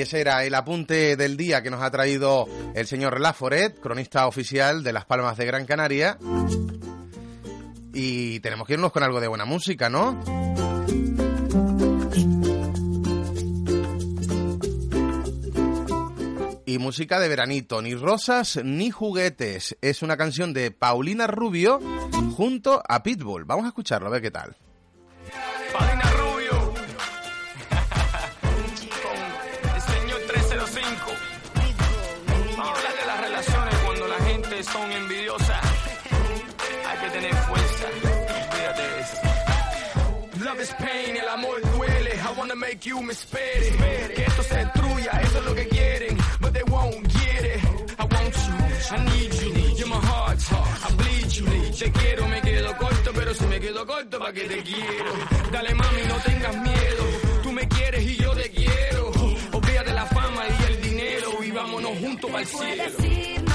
Y 0.00 0.02
ese 0.02 0.22
era 0.22 0.42
el 0.46 0.54
apunte 0.54 1.14
del 1.14 1.36
día 1.36 1.62
que 1.62 1.68
nos 1.68 1.82
ha 1.82 1.90
traído 1.90 2.48
el 2.74 2.86
señor 2.86 3.20
Laforet, 3.20 3.78
cronista 3.80 4.26
oficial 4.26 4.82
de 4.82 4.94
Las 4.94 5.04
Palmas 5.04 5.36
de 5.36 5.44
Gran 5.44 5.66
Canaria. 5.66 6.16
Y 7.92 8.40
tenemos 8.40 8.66
que 8.66 8.72
irnos 8.72 8.92
con 8.92 9.02
algo 9.02 9.20
de 9.20 9.28
buena 9.28 9.44
música, 9.44 9.90
¿no? 9.90 10.18
Y 16.64 16.78
música 16.78 17.20
de 17.20 17.28
veranito, 17.28 17.82
ni 17.82 17.94
rosas 17.94 18.58
ni 18.64 18.90
juguetes. 18.90 19.76
Es 19.82 20.00
una 20.00 20.16
canción 20.16 20.54
de 20.54 20.70
Paulina 20.70 21.26
Rubio 21.26 21.78
junto 22.38 22.82
a 22.88 23.02
Pitbull. 23.02 23.44
Vamos 23.44 23.66
a 23.66 23.68
escucharlo, 23.68 24.08
a 24.08 24.12
ver 24.12 24.22
qué 24.22 24.30
tal. 24.30 24.56
Make 42.70 42.86
you 42.86 43.02
me 43.02 43.12
espere. 43.12 44.14
Que 44.14 44.22
esto 44.22 44.42
se 44.42 44.56
destruya, 44.56 45.10
eso 45.22 45.38
es 45.38 45.44
lo 45.44 45.54
que 45.54 45.66
quieren. 45.68 46.16
But 46.40 46.52
they 46.52 46.62
won't 46.64 47.02
get 47.08 47.44
it. 47.54 47.60
I 47.98 48.04
want 48.14 48.34
you, 48.46 48.56
I 48.94 48.98
need 49.10 49.32
you. 49.40 49.50
You're 49.78 49.88
my 49.88 50.00
heart. 50.10 50.38
I 50.86 50.88
bleed 50.98 51.30
you. 51.36 51.46
Te 51.78 51.90
quiero, 51.90 52.28
me 52.28 52.40
quedo 52.40 52.76
corto, 52.76 53.10
pero 53.12 53.34
si 53.34 53.44
me 53.46 53.58
quedo 53.60 53.86
corto, 53.86 54.18
¿pa' 54.18 54.32
qué 54.32 54.44
te 54.52 54.62
quiero? 54.62 55.12
Dale 55.52 55.74
mami, 55.74 56.02
no 56.08 56.16
tengas 56.28 56.56
miedo. 56.56 57.04
Tú 57.42 57.52
me 57.52 57.66
quieres 57.68 58.02
y 58.04 58.16
yo 58.16 58.30
te 58.34 58.50
quiero. 58.50 59.10
Olvídate 59.52 59.92
la 59.92 60.06
fama 60.06 60.42
y 60.48 60.72
el 60.72 60.82
dinero 60.82 61.42
y 61.42 61.50
vámonos 61.50 61.98
juntos 61.98 62.30
el 62.38 62.46
cielo. 62.46 63.50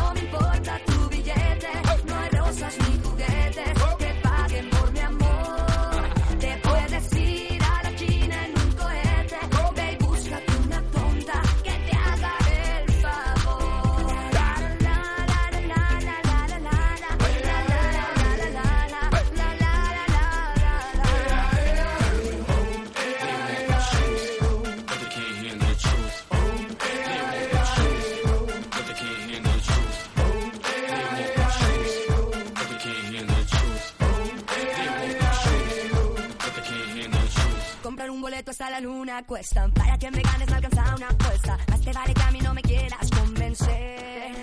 La 38.76 38.82
luna 38.82 39.24
cuesta. 39.24 39.70
Para 39.74 39.98
que 39.98 40.12
me 40.12 40.22
ganes 40.22 40.50
me 40.50 40.56
alcanza 40.56 40.96
una 40.96 41.08
apuesta. 41.08 41.58
Más 41.70 41.82
te 41.82 41.94
vale 41.94 42.14
que 42.14 42.22
a 42.22 42.32
mí 42.32 42.40
no 42.42 42.54
me 42.54 42.62
quieras 42.62 43.10
convencer. 43.10 44.36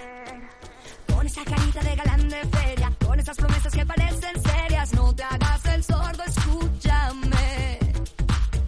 Con 1.14 1.26
esa 1.26 1.44
carita 1.44 1.80
de 1.80 1.96
galán 1.96 2.28
de 2.28 2.42
feria, 2.46 2.92
con 3.06 3.20
esas 3.20 3.36
promesas 3.36 3.72
que 3.74 3.84
parecen 3.84 4.42
serias, 4.42 4.94
no 4.94 5.14
te 5.14 5.22
hagas 5.22 5.64
el 5.66 5.84
sordo, 5.84 6.22
escúchame. 6.24 7.78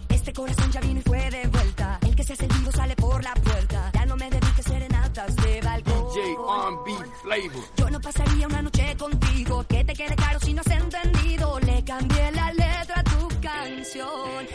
Este 0.09 0.33
corazón 0.33 0.71
ya 0.71 0.81
vino 0.81 0.99
y 0.99 1.03
fue 1.03 1.29
de 1.31 1.47
vuelta. 1.47 1.99
El 2.01 2.15
que 2.15 2.23
se 2.23 2.33
hace 2.33 2.45
el 2.45 2.53
vivo 2.59 2.71
sale 2.71 2.95
por 2.95 3.23
la 3.23 3.33
puerta. 3.33 3.91
Ya 3.93 4.05
no 4.05 4.15
me 4.17 4.29
dediques 4.29 4.65
serenatas 4.65 5.35
de 5.35 5.61
balcón. 5.61 6.05
DJ 6.13 6.31
R&B 6.31 6.91
flavor. 7.23 7.65
Yo 7.77 7.89
no 7.89 7.99
pasaría 8.01 8.47
una 8.47 8.61
noche 8.61 8.95
contigo 8.97 9.65
que 9.67 9.83
te 9.83 9.93
quede 9.93 10.15
caro 10.15 10.39
si 10.39 10.53
no 10.53 10.61
has 10.61 10.71
entendido. 10.71 11.59
Le 11.59 11.83
cambié 11.83 12.31
la 12.33 12.51
letra 12.53 12.99
a 12.99 13.03
tu 13.03 13.27
canción. 13.41 14.47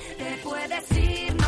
See. 0.83 1.40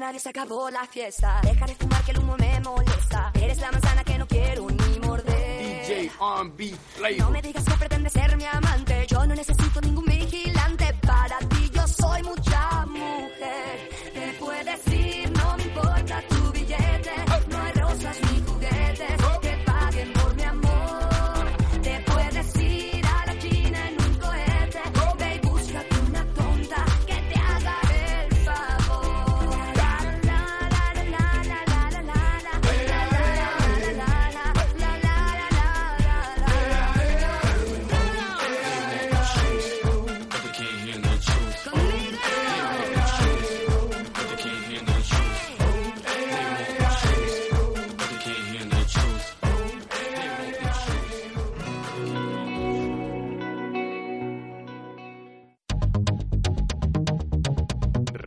Nadie, 0.00 0.18
se 0.18 0.30
acabó 0.30 0.70
la 0.70 0.84
fiesta. 0.86 1.40
Deja 1.42 1.66
de 1.66 1.74
fumar 1.74 2.02
que 2.04 2.10
el 2.12 2.18
humo 2.18 2.36
me 2.38 2.60
molesta. 2.60 3.30
Eres 3.34 3.58
la 3.58 3.70
manzana 3.70 4.02
que 4.02 4.18
no 4.18 4.26
quiero 4.26 4.66
ni 4.68 4.98
morder. 5.06 5.86
DJ 5.86 6.10
R&B 6.18 7.18
No 7.18 7.30
me 7.30 7.42
digas 7.42 7.64
que 7.64 7.74
pretendes 7.74 8.12
ser 8.12 8.36
mi 8.36 8.44
amante. 8.46 9.06
Yo 9.06 9.26
no 9.26 9.34
necesito 9.34 9.80
ningún 9.82 10.06
vigilante. 10.06 10.86
Para 11.06 11.38
ti 11.50 11.70
yo 11.72 11.86
soy 11.86 12.22
mucha 12.22 12.86
mujer. 12.86 13.90
Te 14.14 14.36
puedes 14.40 14.86
ir, 14.88 15.30
no 15.38 15.56
me 15.56 15.59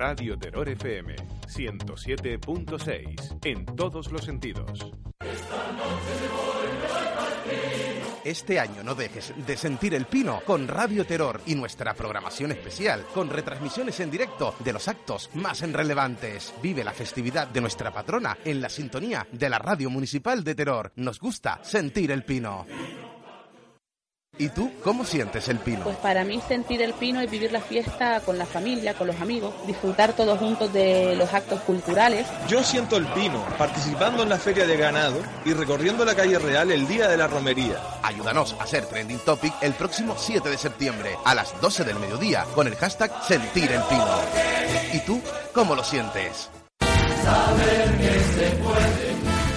Radio 0.05 0.37
Terror 0.37 0.67
FM 0.67 1.15
107.6 1.47 3.37
en 3.45 3.65
todos 3.65 4.11
los 4.11 4.25
sentidos. 4.25 4.91
Este 8.25 8.59
año 8.59 8.83
no 8.83 8.95
dejes 8.95 9.33
de 9.47 9.55
sentir 9.55 9.93
el 9.93 10.03
pino 10.03 10.41
con 10.45 10.67
Radio 10.67 11.05
Terror 11.05 11.39
y 11.45 11.55
nuestra 11.55 11.93
programación 11.93 12.51
especial 12.51 13.05
con 13.13 13.29
retransmisiones 13.29 13.97
en 14.01 14.11
directo 14.11 14.53
de 14.59 14.73
los 14.73 14.89
actos 14.89 15.29
más 15.35 15.61
relevantes. 15.61 16.53
Vive 16.61 16.83
la 16.83 16.91
festividad 16.91 17.47
de 17.47 17.61
nuestra 17.61 17.93
patrona 17.93 18.37
en 18.43 18.59
la 18.59 18.67
sintonía 18.67 19.25
de 19.31 19.49
la 19.49 19.57
Radio 19.57 19.89
Municipal 19.89 20.43
de 20.43 20.53
Terror. 20.53 20.91
Nos 20.97 21.17
gusta 21.17 21.61
sentir 21.63 22.11
el 22.11 22.25
pino. 22.25 22.65
¿Y 24.37 24.49
tú 24.49 24.71
cómo 24.83 25.05
sientes 25.05 25.47
el 25.47 25.59
pino? 25.59 25.83
Pues 25.83 25.97
para 25.97 26.23
mí 26.23 26.41
sentir 26.47 26.81
el 26.81 26.93
pino 26.93 27.21
es 27.21 27.29
vivir 27.29 27.51
la 27.51 27.61
fiesta 27.61 28.19
con 28.21 28.39
la 28.39 28.47
familia, 28.47 28.95
con 28.95 29.05
los 29.05 29.21
amigos, 29.21 29.53
disfrutar 29.67 30.13
todos 30.13 30.39
juntos 30.39 30.73
de 30.73 31.15
los 31.15 31.31
actos 31.33 31.61
culturales. 31.61 32.25
Yo 32.47 32.63
siento 32.63 32.97
el 32.97 33.05
pino 33.07 33.45
participando 33.59 34.23
en 34.23 34.29
la 34.29 34.39
feria 34.39 34.65
de 34.65 34.75
ganado 34.75 35.21
y 35.45 35.53
recorriendo 35.53 36.03
la 36.03 36.15
calle 36.15 36.39
real 36.39 36.71
el 36.71 36.87
día 36.87 37.07
de 37.07 37.17
la 37.17 37.27
romería. 37.27 37.77
Ayúdanos 38.01 38.55
a 38.59 38.65
ser 38.65 38.87
trending 38.87 39.19
topic 39.19 39.53
el 39.61 39.73
próximo 39.73 40.15
7 40.17 40.49
de 40.49 40.57
septiembre 40.57 41.11
a 41.23 41.35
las 41.35 41.59
12 41.61 41.83
del 41.83 41.99
mediodía 41.99 42.45
con 42.55 42.65
el 42.65 42.75
hashtag 42.75 43.11
Sentir 43.27 43.71
el 43.71 43.83
Pino. 43.83 44.17
¿Y 44.93 44.99
tú 45.01 45.21
cómo 45.53 45.75
lo 45.75 45.83
sientes? 45.83 46.49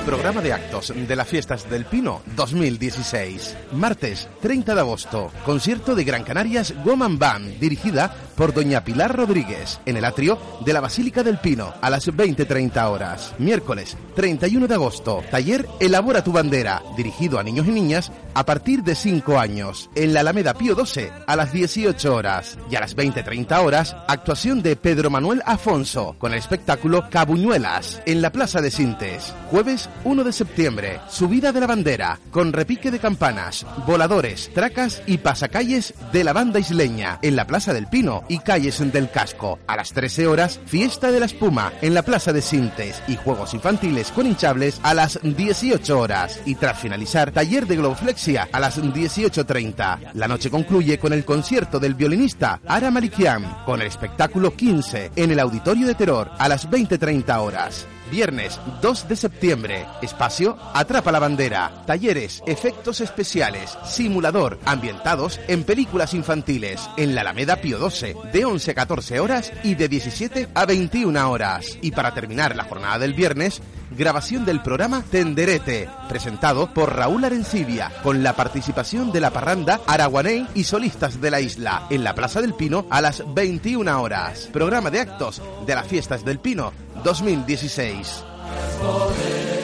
Programa 0.06 0.40
de 0.40 0.52
actos 0.52 0.94
de 0.96 1.16
las 1.16 1.26
fiestas 1.26 1.68
del 1.68 1.84
Pino 1.84 2.22
2016. 2.36 3.56
Martes 3.72 4.28
30 4.40 4.76
de 4.76 4.80
agosto. 4.80 5.32
Concierto 5.44 5.96
de 5.96 6.04
Gran 6.04 6.22
Canarias 6.22 6.72
Woman 6.84 7.18
Band 7.18 7.58
dirigida 7.58 8.14
por 8.36 8.54
Doña 8.54 8.84
Pilar 8.84 9.16
Rodríguez 9.16 9.80
en 9.84 9.96
el 9.96 10.04
atrio 10.04 10.38
de 10.64 10.72
la 10.72 10.80
Basílica 10.80 11.24
del 11.24 11.38
Pino 11.38 11.74
a 11.80 11.90
las 11.90 12.06
20.30 12.06 12.88
horas. 12.88 13.34
Miércoles 13.38 13.96
31 14.14 14.68
de 14.68 14.74
agosto. 14.74 15.24
Taller 15.28 15.66
Elabora 15.80 16.22
tu 16.22 16.30
bandera 16.30 16.82
dirigido 16.96 17.40
a 17.40 17.42
niños 17.42 17.66
y 17.66 17.72
niñas 17.72 18.12
a 18.34 18.46
partir 18.46 18.84
de 18.84 18.94
5 18.94 19.40
años 19.40 19.90
en 19.96 20.14
la 20.14 20.20
Alameda 20.20 20.54
Pío 20.54 20.76
XII 20.76 21.08
a 21.26 21.34
las 21.34 21.52
18 21.52 22.14
horas 22.14 22.58
y 22.70 22.76
a 22.76 22.80
las 22.80 22.96
20.30 22.96 23.58
horas 23.64 23.96
actuación 24.06 24.62
de 24.62 24.76
Pedro 24.76 25.10
Manuel 25.10 25.42
Afonso 25.46 26.14
con 26.18 26.32
el 26.32 26.38
espectáculo 26.38 27.08
Cabuñuelas 27.10 28.02
en 28.06 28.22
la 28.22 28.30
Plaza 28.30 28.60
de 28.60 28.70
Sintes. 28.70 29.34
Jueves 29.50 29.88
1 30.04 30.24
de 30.24 30.32
septiembre, 30.32 31.00
subida 31.08 31.52
de 31.52 31.60
la 31.60 31.66
bandera 31.66 32.18
con 32.30 32.52
repique 32.52 32.90
de 32.90 32.98
campanas, 32.98 33.66
voladores, 33.86 34.50
tracas 34.54 35.02
y 35.06 35.18
pasacalles 35.18 35.94
de 36.12 36.24
la 36.24 36.32
banda 36.32 36.58
isleña 36.58 37.18
en 37.22 37.36
la 37.36 37.46
Plaza 37.46 37.72
del 37.72 37.86
Pino 37.86 38.24
y 38.28 38.38
calles 38.38 38.76
del 38.92 39.10
Casco. 39.10 39.58
A 39.66 39.76
las 39.76 39.92
13 39.92 40.26
horas, 40.26 40.60
fiesta 40.66 41.10
de 41.10 41.20
la 41.20 41.26
espuma 41.26 41.72
en 41.82 41.94
la 41.94 42.02
Plaza 42.02 42.32
de 42.32 42.42
Sintes 42.42 43.02
y 43.08 43.16
juegos 43.16 43.54
infantiles 43.54 44.12
con 44.12 44.26
hinchables 44.26 44.80
a 44.82 44.94
las 44.94 45.18
18 45.22 45.98
horas 45.98 46.40
y 46.44 46.54
tras 46.54 46.78
finalizar 46.78 47.32
taller 47.32 47.66
de 47.66 47.76
globoflexia 47.76 48.48
a 48.52 48.60
las 48.60 48.80
18.30. 48.80 50.12
La 50.14 50.28
noche 50.28 50.50
concluye 50.50 50.98
con 50.98 51.12
el 51.12 51.24
concierto 51.24 51.78
del 51.78 51.94
violinista 51.94 52.60
Ara 52.66 52.90
Malikian 52.90 53.64
con 53.64 53.80
el 53.80 53.86
espectáculo 53.86 54.54
15 54.54 55.12
en 55.16 55.30
el 55.30 55.40
Auditorio 55.40 55.86
de 55.86 55.94
Terror 55.94 56.30
a 56.38 56.48
las 56.48 56.68
20.30 56.68 57.38
horas. 57.38 57.86
Viernes 58.10 58.60
2 58.82 59.08
de 59.08 59.16
septiembre. 59.16 59.86
Espacio 60.02 60.56
Atrapa 60.74 61.12
la 61.12 61.18
bandera. 61.18 61.82
Talleres, 61.86 62.42
efectos 62.46 63.00
especiales, 63.00 63.76
simulador, 63.84 64.58
ambientados 64.64 65.40
en 65.48 65.64
películas 65.64 66.14
infantiles. 66.14 66.88
En 66.96 67.14
la 67.14 67.22
Alameda 67.22 67.56
Pío 67.56 67.78
12, 67.78 68.14
de 68.32 68.44
11 68.44 68.70
a 68.70 68.74
14 68.74 69.20
horas 69.20 69.52
y 69.62 69.74
de 69.74 69.88
17 69.88 70.48
a 70.54 70.66
21 70.66 71.30
horas. 71.30 71.78
Y 71.82 71.90
para 71.90 72.14
terminar 72.14 72.56
la 72.56 72.64
jornada 72.64 72.98
del 72.98 73.14
viernes, 73.14 73.60
grabación 73.96 74.44
del 74.44 74.62
programa 74.62 75.02
Tenderete, 75.10 75.88
presentado 76.08 76.72
por 76.72 76.94
Raúl 76.94 77.24
Arencibia, 77.24 77.90
con 78.02 78.22
la 78.22 78.34
participación 78.34 79.10
de 79.10 79.20
la 79.20 79.30
parranda 79.30 79.80
Araguaney 79.86 80.46
y 80.54 80.64
solistas 80.64 81.20
de 81.20 81.30
la 81.30 81.40
isla, 81.40 81.86
en 81.90 82.04
la 82.04 82.14
Plaza 82.14 82.40
del 82.40 82.54
Pino 82.54 82.86
a 82.90 83.00
las 83.00 83.22
21 83.34 84.00
horas. 84.00 84.48
Programa 84.52 84.90
de 84.90 85.00
actos 85.00 85.42
de 85.66 85.74
las 85.74 85.86
Fiestas 85.86 86.24
del 86.24 86.38
Pino 86.38 86.72
2016. 87.02 89.55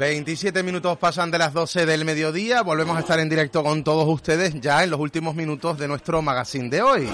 27 0.00 0.62
minutos 0.62 0.96
pasan 0.96 1.30
de 1.30 1.36
las 1.36 1.52
12 1.52 1.84
del 1.84 2.06
mediodía. 2.06 2.62
Volvemos 2.62 2.96
a 2.96 3.00
estar 3.00 3.20
en 3.20 3.28
directo 3.28 3.62
con 3.62 3.84
todos 3.84 4.08
ustedes 4.08 4.58
ya 4.58 4.82
en 4.82 4.88
los 4.88 4.98
últimos 4.98 5.34
minutos 5.34 5.76
de 5.76 5.86
nuestro 5.88 6.22
magazine 6.22 6.70
de 6.70 6.80
hoy. 6.80 7.06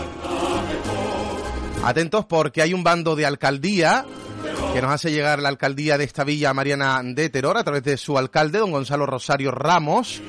Atentos 1.82 2.26
porque 2.26 2.62
hay 2.62 2.72
un 2.72 2.84
bando 2.84 3.16
de 3.16 3.26
alcaldía 3.26 4.06
que 4.72 4.80
nos 4.80 4.92
hace 4.92 5.10
llegar 5.10 5.40
la 5.40 5.48
alcaldía 5.48 5.98
de 5.98 6.04
esta 6.04 6.22
villa 6.22 6.54
Mariana 6.54 7.00
de 7.02 7.28
Teror 7.28 7.56
a 7.56 7.64
través 7.64 7.82
de 7.82 7.96
su 7.96 8.16
alcalde, 8.18 8.60
don 8.60 8.70
Gonzalo 8.70 9.04
Rosario 9.04 9.50
Ramos, 9.50 10.22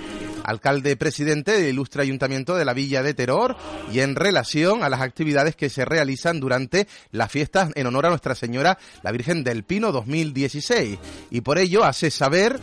alcalde 0.47 0.95
presidente 0.95 1.51
del 1.51 1.69
ilustre 1.69 2.01
ayuntamiento 2.01 2.55
de 2.55 2.65
la 2.65 2.73
villa 2.73 3.03
de 3.03 3.13
Teror 3.13 3.55
y 3.93 3.99
en 3.99 4.15
relación 4.15 4.81
a 4.81 4.89
las 4.89 5.01
actividades 5.01 5.55
que 5.55 5.69
se 5.69 5.85
realizan 5.85 6.39
durante 6.39 6.87
las 7.11 7.31
fiestas 7.31 7.69
en 7.75 7.85
honor 7.85 8.07
a 8.07 8.09
Nuestra 8.09 8.33
Señora 8.33 8.79
la 9.03 9.11
Virgen 9.11 9.43
del 9.43 9.63
Pino 9.63 9.91
2016 9.91 10.97
y 11.29 11.41
por 11.41 11.59
ello 11.59 11.83
hace 11.83 12.09
saber 12.09 12.59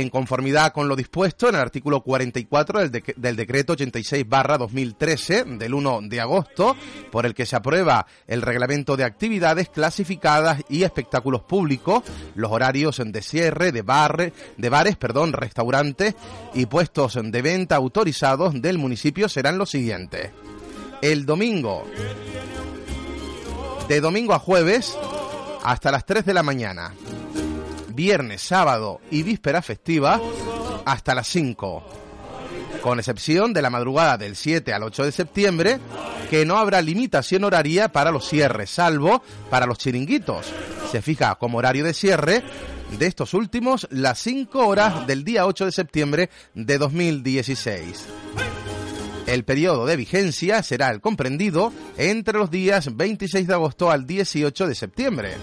en 0.00 0.10
conformidad 0.10 0.72
con 0.72 0.88
lo 0.88 0.96
dispuesto 0.96 1.48
en 1.48 1.56
el 1.56 1.60
artículo 1.60 2.02
44 2.02 2.88
del, 2.88 3.04
del 3.16 3.36
decreto 3.36 3.74
86 3.74 4.28
barra 4.28 4.58
2013 4.58 5.44
del 5.44 5.74
1 5.74 6.00
de 6.04 6.20
agosto, 6.20 6.76
por 7.10 7.26
el 7.26 7.34
que 7.34 7.46
se 7.46 7.56
aprueba 7.56 8.06
el 8.26 8.42
reglamento 8.42 8.96
de 8.96 9.04
actividades 9.04 9.68
clasificadas 9.68 10.62
y 10.68 10.84
espectáculos 10.84 11.42
públicos, 11.42 12.02
los 12.34 12.50
horarios 12.50 13.00
de 13.04 13.22
cierre 13.22 13.72
de, 13.72 13.82
bar, 13.82 14.32
de 14.56 14.68
bares, 14.68 14.96
perdón, 14.96 15.32
restaurantes 15.32 16.14
y 16.54 16.66
puestos 16.66 17.18
de 17.22 17.42
venta 17.42 17.76
autorizados 17.76 18.60
del 18.60 18.78
municipio 18.78 19.28
serán 19.28 19.58
los 19.58 19.70
siguientes. 19.70 20.30
El 21.00 21.26
domingo, 21.26 21.84
de 23.88 24.00
domingo 24.00 24.34
a 24.34 24.38
jueves, 24.38 24.96
hasta 25.64 25.90
las 25.90 26.06
3 26.06 26.24
de 26.24 26.34
la 26.34 26.42
mañana 26.42 26.94
viernes, 27.92 28.42
sábado 28.42 29.00
y 29.10 29.22
víspera 29.22 29.62
festiva 29.62 30.20
hasta 30.84 31.14
las 31.14 31.28
5. 31.28 31.84
Con 32.82 32.98
excepción 32.98 33.52
de 33.52 33.62
la 33.62 33.70
madrugada 33.70 34.18
del 34.18 34.34
7 34.34 34.72
al 34.72 34.82
8 34.82 35.04
de 35.04 35.12
septiembre, 35.12 35.78
que 36.30 36.44
no 36.44 36.56
habrá 36.56 36.82
limitación 36.82 37.44
horaria 37.44 37.92
para 37.92 38.10
los 38.10 38.28
cierres, 38.28 38.70
salvo 38.70 39.22
para 39.50 39.66
los 39.66 39.78
chiringuitos. 39.78 40.52
Se 40.90 41.02
fija 41.02 41.34
como 41.36 41.58
horario 41.58 41.84
de 41.84 41.94
cierre 41.94 42.42
de 42.98 43.06
estos 43.06 43.34
últimos 43.34 43.86
las 43.90 44.18
5 44.20 44.66
horas 44.66 45.06
del 45.06 45.24
día 45.24 45.46
8 45.46 45.66
de 45.66 45.72
septiembre 45.72 46.30
de 46.54 46.78
2016. 46.78 48.06
El 49.26 49.44
periodo 49.44 49.86
de 49.86 49.96
vigencia 49.96 50.62
será 50.62 50.90
el 50.90 51.00
comprendido 51.00 51.72
entre 51.96 52.38
los 52.38 52.50
días 52.50 52.96
26 52.96 53.46
de 53.46 53.54
agosto 53.54 53.90
al 53.90 54.06
18 54.06 54.66
de 54.66 54.74
septiembre. 54.74 55.34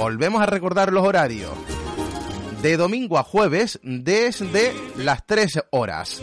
Volvemos 0.00 0.40
a 0.40 0.46
recordar 0.46 0.94
los 0.94 1.04
horarios. 1.04 1.50
De 2.62 2.78
domingo 2.78 3.18
a 3.18 3.22
jueves 3.22 3.78
desde 3.82 4.74
las 4.96 5.26
3 5.26 5.64
horas, 5.72 6.22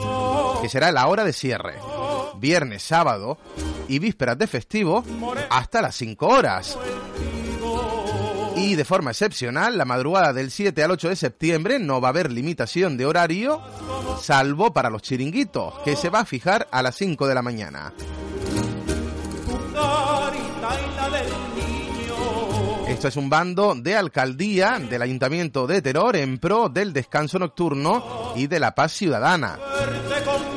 que 0.64 0.68
será 0.68 0.91
la 0.91 1.06
hora 1.06 1.24
de 1.24 1.32
cierre. 1.32 1.76
Viernes, 2.40 2.82
sábado 2.82 3.38
y 3.88 3.99
vísperas 3.99 4.36
de 4.40 4.48
festivo 4.48 5.04
hasta 5.52 5.84
las 5.84 5.95
5 5.95 6.26
horas. 6.26 6.76
Y 8.56 8.74
de 8.74 8.84
forma 8.84 9.12
excepcional, 9.12 9.78
la 9.78 9.86
madrugada 9.86 10.34
del 10.34 10.49
7 10.49 10.84
al 10.84 10.90
8 10.90 11.10
de 11.10 11.16
septiembre 11.16 11.78
no 11.78 12.02
va 12.02 12.08
a 12.08 12.10
haber 12.10 12.32
limitación 12.32 12.98
de 12.98 13.06
horario, 13.06 13.62
salvo 14.20 14.74
para 14.74 14.90
los 14.90 15.04
chiringuitos, 15.04 15.78
que 15.86 15.95
se 15.95 16.10
va 16.10 16.22
a 16.22 16.26
fijar 16.26 16.68
a 16.72 16.82
las 16.82 16.95
5 16.95 17.28
de 17.28 17.36
la 17.36 17.44
mañana. 17.44 17.94
Esto 22.98 23.10
es 23.10 23.15
un 23.15 23.30
bando 23.30 23.76
de 23.76 23.95
alcaldía 23.95 24.80
del 24.80 25.03
Ayuntamiento 25.03 25.68
de 25.68 25.84
Teror 25.84 26.15
en 26.15 26.40
pro 26.40 26.68
del 26.68 26.94
descanso 26.94 27.38
nocturno 27.38 28.34
y 28.36 28.48
de 28.48 28.60
la 28.60 28.74
paz 28.74 28.91
ciudadana, 28.94 29.60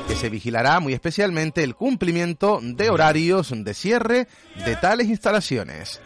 que 0.08 0.16
se 0.16 0.30
vigilará 0.30 0.80
muy 0.80 0.94
especialmente 0.94 1.62
el 1.62 1.74
cumplimiento 1.74 2.58
de 2.62 2.88
horarios 2.88 3.52
de 3.54 3.74
cierre 3.74 4.26
de 4.64 4.74
tales 4.76 5.08
instalaciones. 5.08 6.00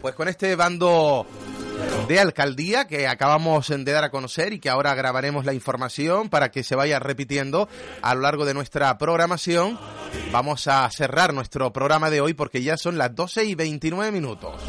Pues 0.00 0.14
con 0.14 0.26
este 0.26 0.56
bando 0.56 1.26
de 2.10 2.18
alcaldía 2.18 2.88
que 2.88 3.06
acabamos 3.06 3.68
de 3.68 3.84
dar 3.84 4.02
a 4.02 4.10
conocer 4.10 4.52
y 4.52 4.58
que 4.58 4.68
ahora 4.68 4.96
grabaremos 4.96 5.44
la 5.44 5.54
información 5.54 6.28
para 6.28 6.50
que 6.50 6.64
se 6.64 6.74
vaya 6.74 6.98
repitiendo 6.98 7.68
a 8.02 8.16
lo 8.16 8.22
largo 8.22 8.44
de 8.44 8.52
nuestra 8.52 8.98
programación. 8.98 9.78
Vamos 10.32 10.66
a 10.66 10.90
cerrar 10.90 11.32
nuestro 11.32 11.72
programa 11.72 12.10
de 12.10 12.20
hoy 12.20 12.34
porque 12.34 12.64
ya 12.64 12.76
son 12.76 12.98
las 12.98 13.14
12 13.14 13.44
y 13.44 13.54
29 13.54 14.10
minutos. 14.10 14.60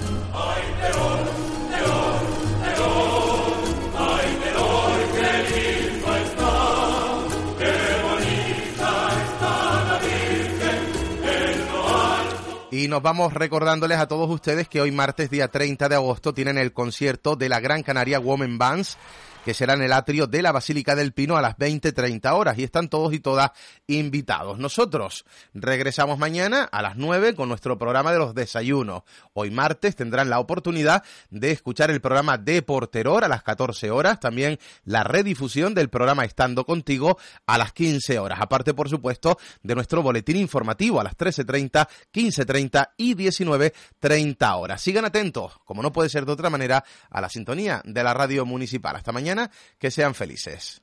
Y 12.81 12.87
nos 12.87 13.03
vamos 13.03 13.31
recordándoles 13.31 13.99
a 13.99 14.07
todos 14.07 14.27
ustedes 14.27 14.67
que 14.67 14.81
hoy 14.81 14.89
martes 14.89 15.29
día 15.29 15.49
30 15.49 15.87
de 15.87 15.93
agosto 15.93 16.33
tienen 16.33 16.57
el 16.57 16.73
concierto 16.73 17.35
de 17.35 17.47
la 17.47 17.59
Gran 17.59 17.83
Canaria 17.83 18.19
Women 18.19 18.57
Bands 18.57 18.97
que 19.43 19.53
será 19.53 19.73
en 19.73 19.81
el 19.81 19.93
atrio 19.93 20.27
de 20.27 20.41
la 20.41 20.51
Basílica 20.51 20.95
del 20.95 21.13
Pino 21.13 21.35
a 21.35 21.41
las 21.41 21.57
20.30 21.57 22.31
horas 22.33 22.57
y 22.57 22.63
están 22.63 22.89
todos 22.89 23.13
y 23.13 23.19
todas 23.19 23.51
invitados. 23.87 24.59
Nosotros 24.59 25.25
regresamos 25.53 26.19
mañana 26.19 26.63
a 26.63 26.81
las 26.81 26.95
9 26.95 27.35
con 27.35 27.49
nuestro 27.49 27.77
programa 27.77 28.11
de 28.11 28.19
los 28.19 28.35
desayunos. 28.35 29.03
Hoy 29.33 29.51
martes 29.51 29.95
tendrán 29.95 30.29
la 30.29 30.39
oportunidad 30.39 31.03
de 31.29 31.51
escuchar 31.51 31.91
el 31.91 32.01
programa 32.01 32.37
de 32.37 32.61
Porteror 32.61 33.23
a 33.23 33.27
las 33.27 33.43
14 33.43 33.89
horas, 33.91 34.19
también 34.19 34.59
la 34.85 35.03
redifusión 35.03 35.73
del 35.73 35.89
programa 35.89 36.25
Estando 36.25 36.65
Contigo 36.65 37.17
a 37.45 37.57
las 37.57 37.73
15 37.73 38.19
horas, 38.19 38.39
aparte 38.41 38.73
por 38.73 38.89
supuesto 38.89 39.37
de 39.63 39.75
nuestro 39.75 40.01
boletín 40.03 40.37
informativo 40.37 40.99
a 40.99 41.03
las 41.03 41.17
13.30, 41.17 41.87
15.30 42.13 42.89
y 42.97 43.15
19.30 43.15 44.59
horas. 44.59 44.81
Sigan 44.81 45.05
atentos, 45.05 45.59
como 45.65 45.81
no 45.81 45.91
puede 45.91 46.09
ser 46.09 46.25
de 46.25 46.31
otra 46.31 46.49
manera, 46.49 46.83
a 47.09 47.21
la 47.21 47.29
sintonía 47.29 47.81
de 47.85 48.03
la 48.03 48.13
radio 48.13 48.45
municipal. 48.45 48.95
Hasta 48.95 49.11
que 49.79 49.91
sean 49.91 50.15
felices. 50.15 50.79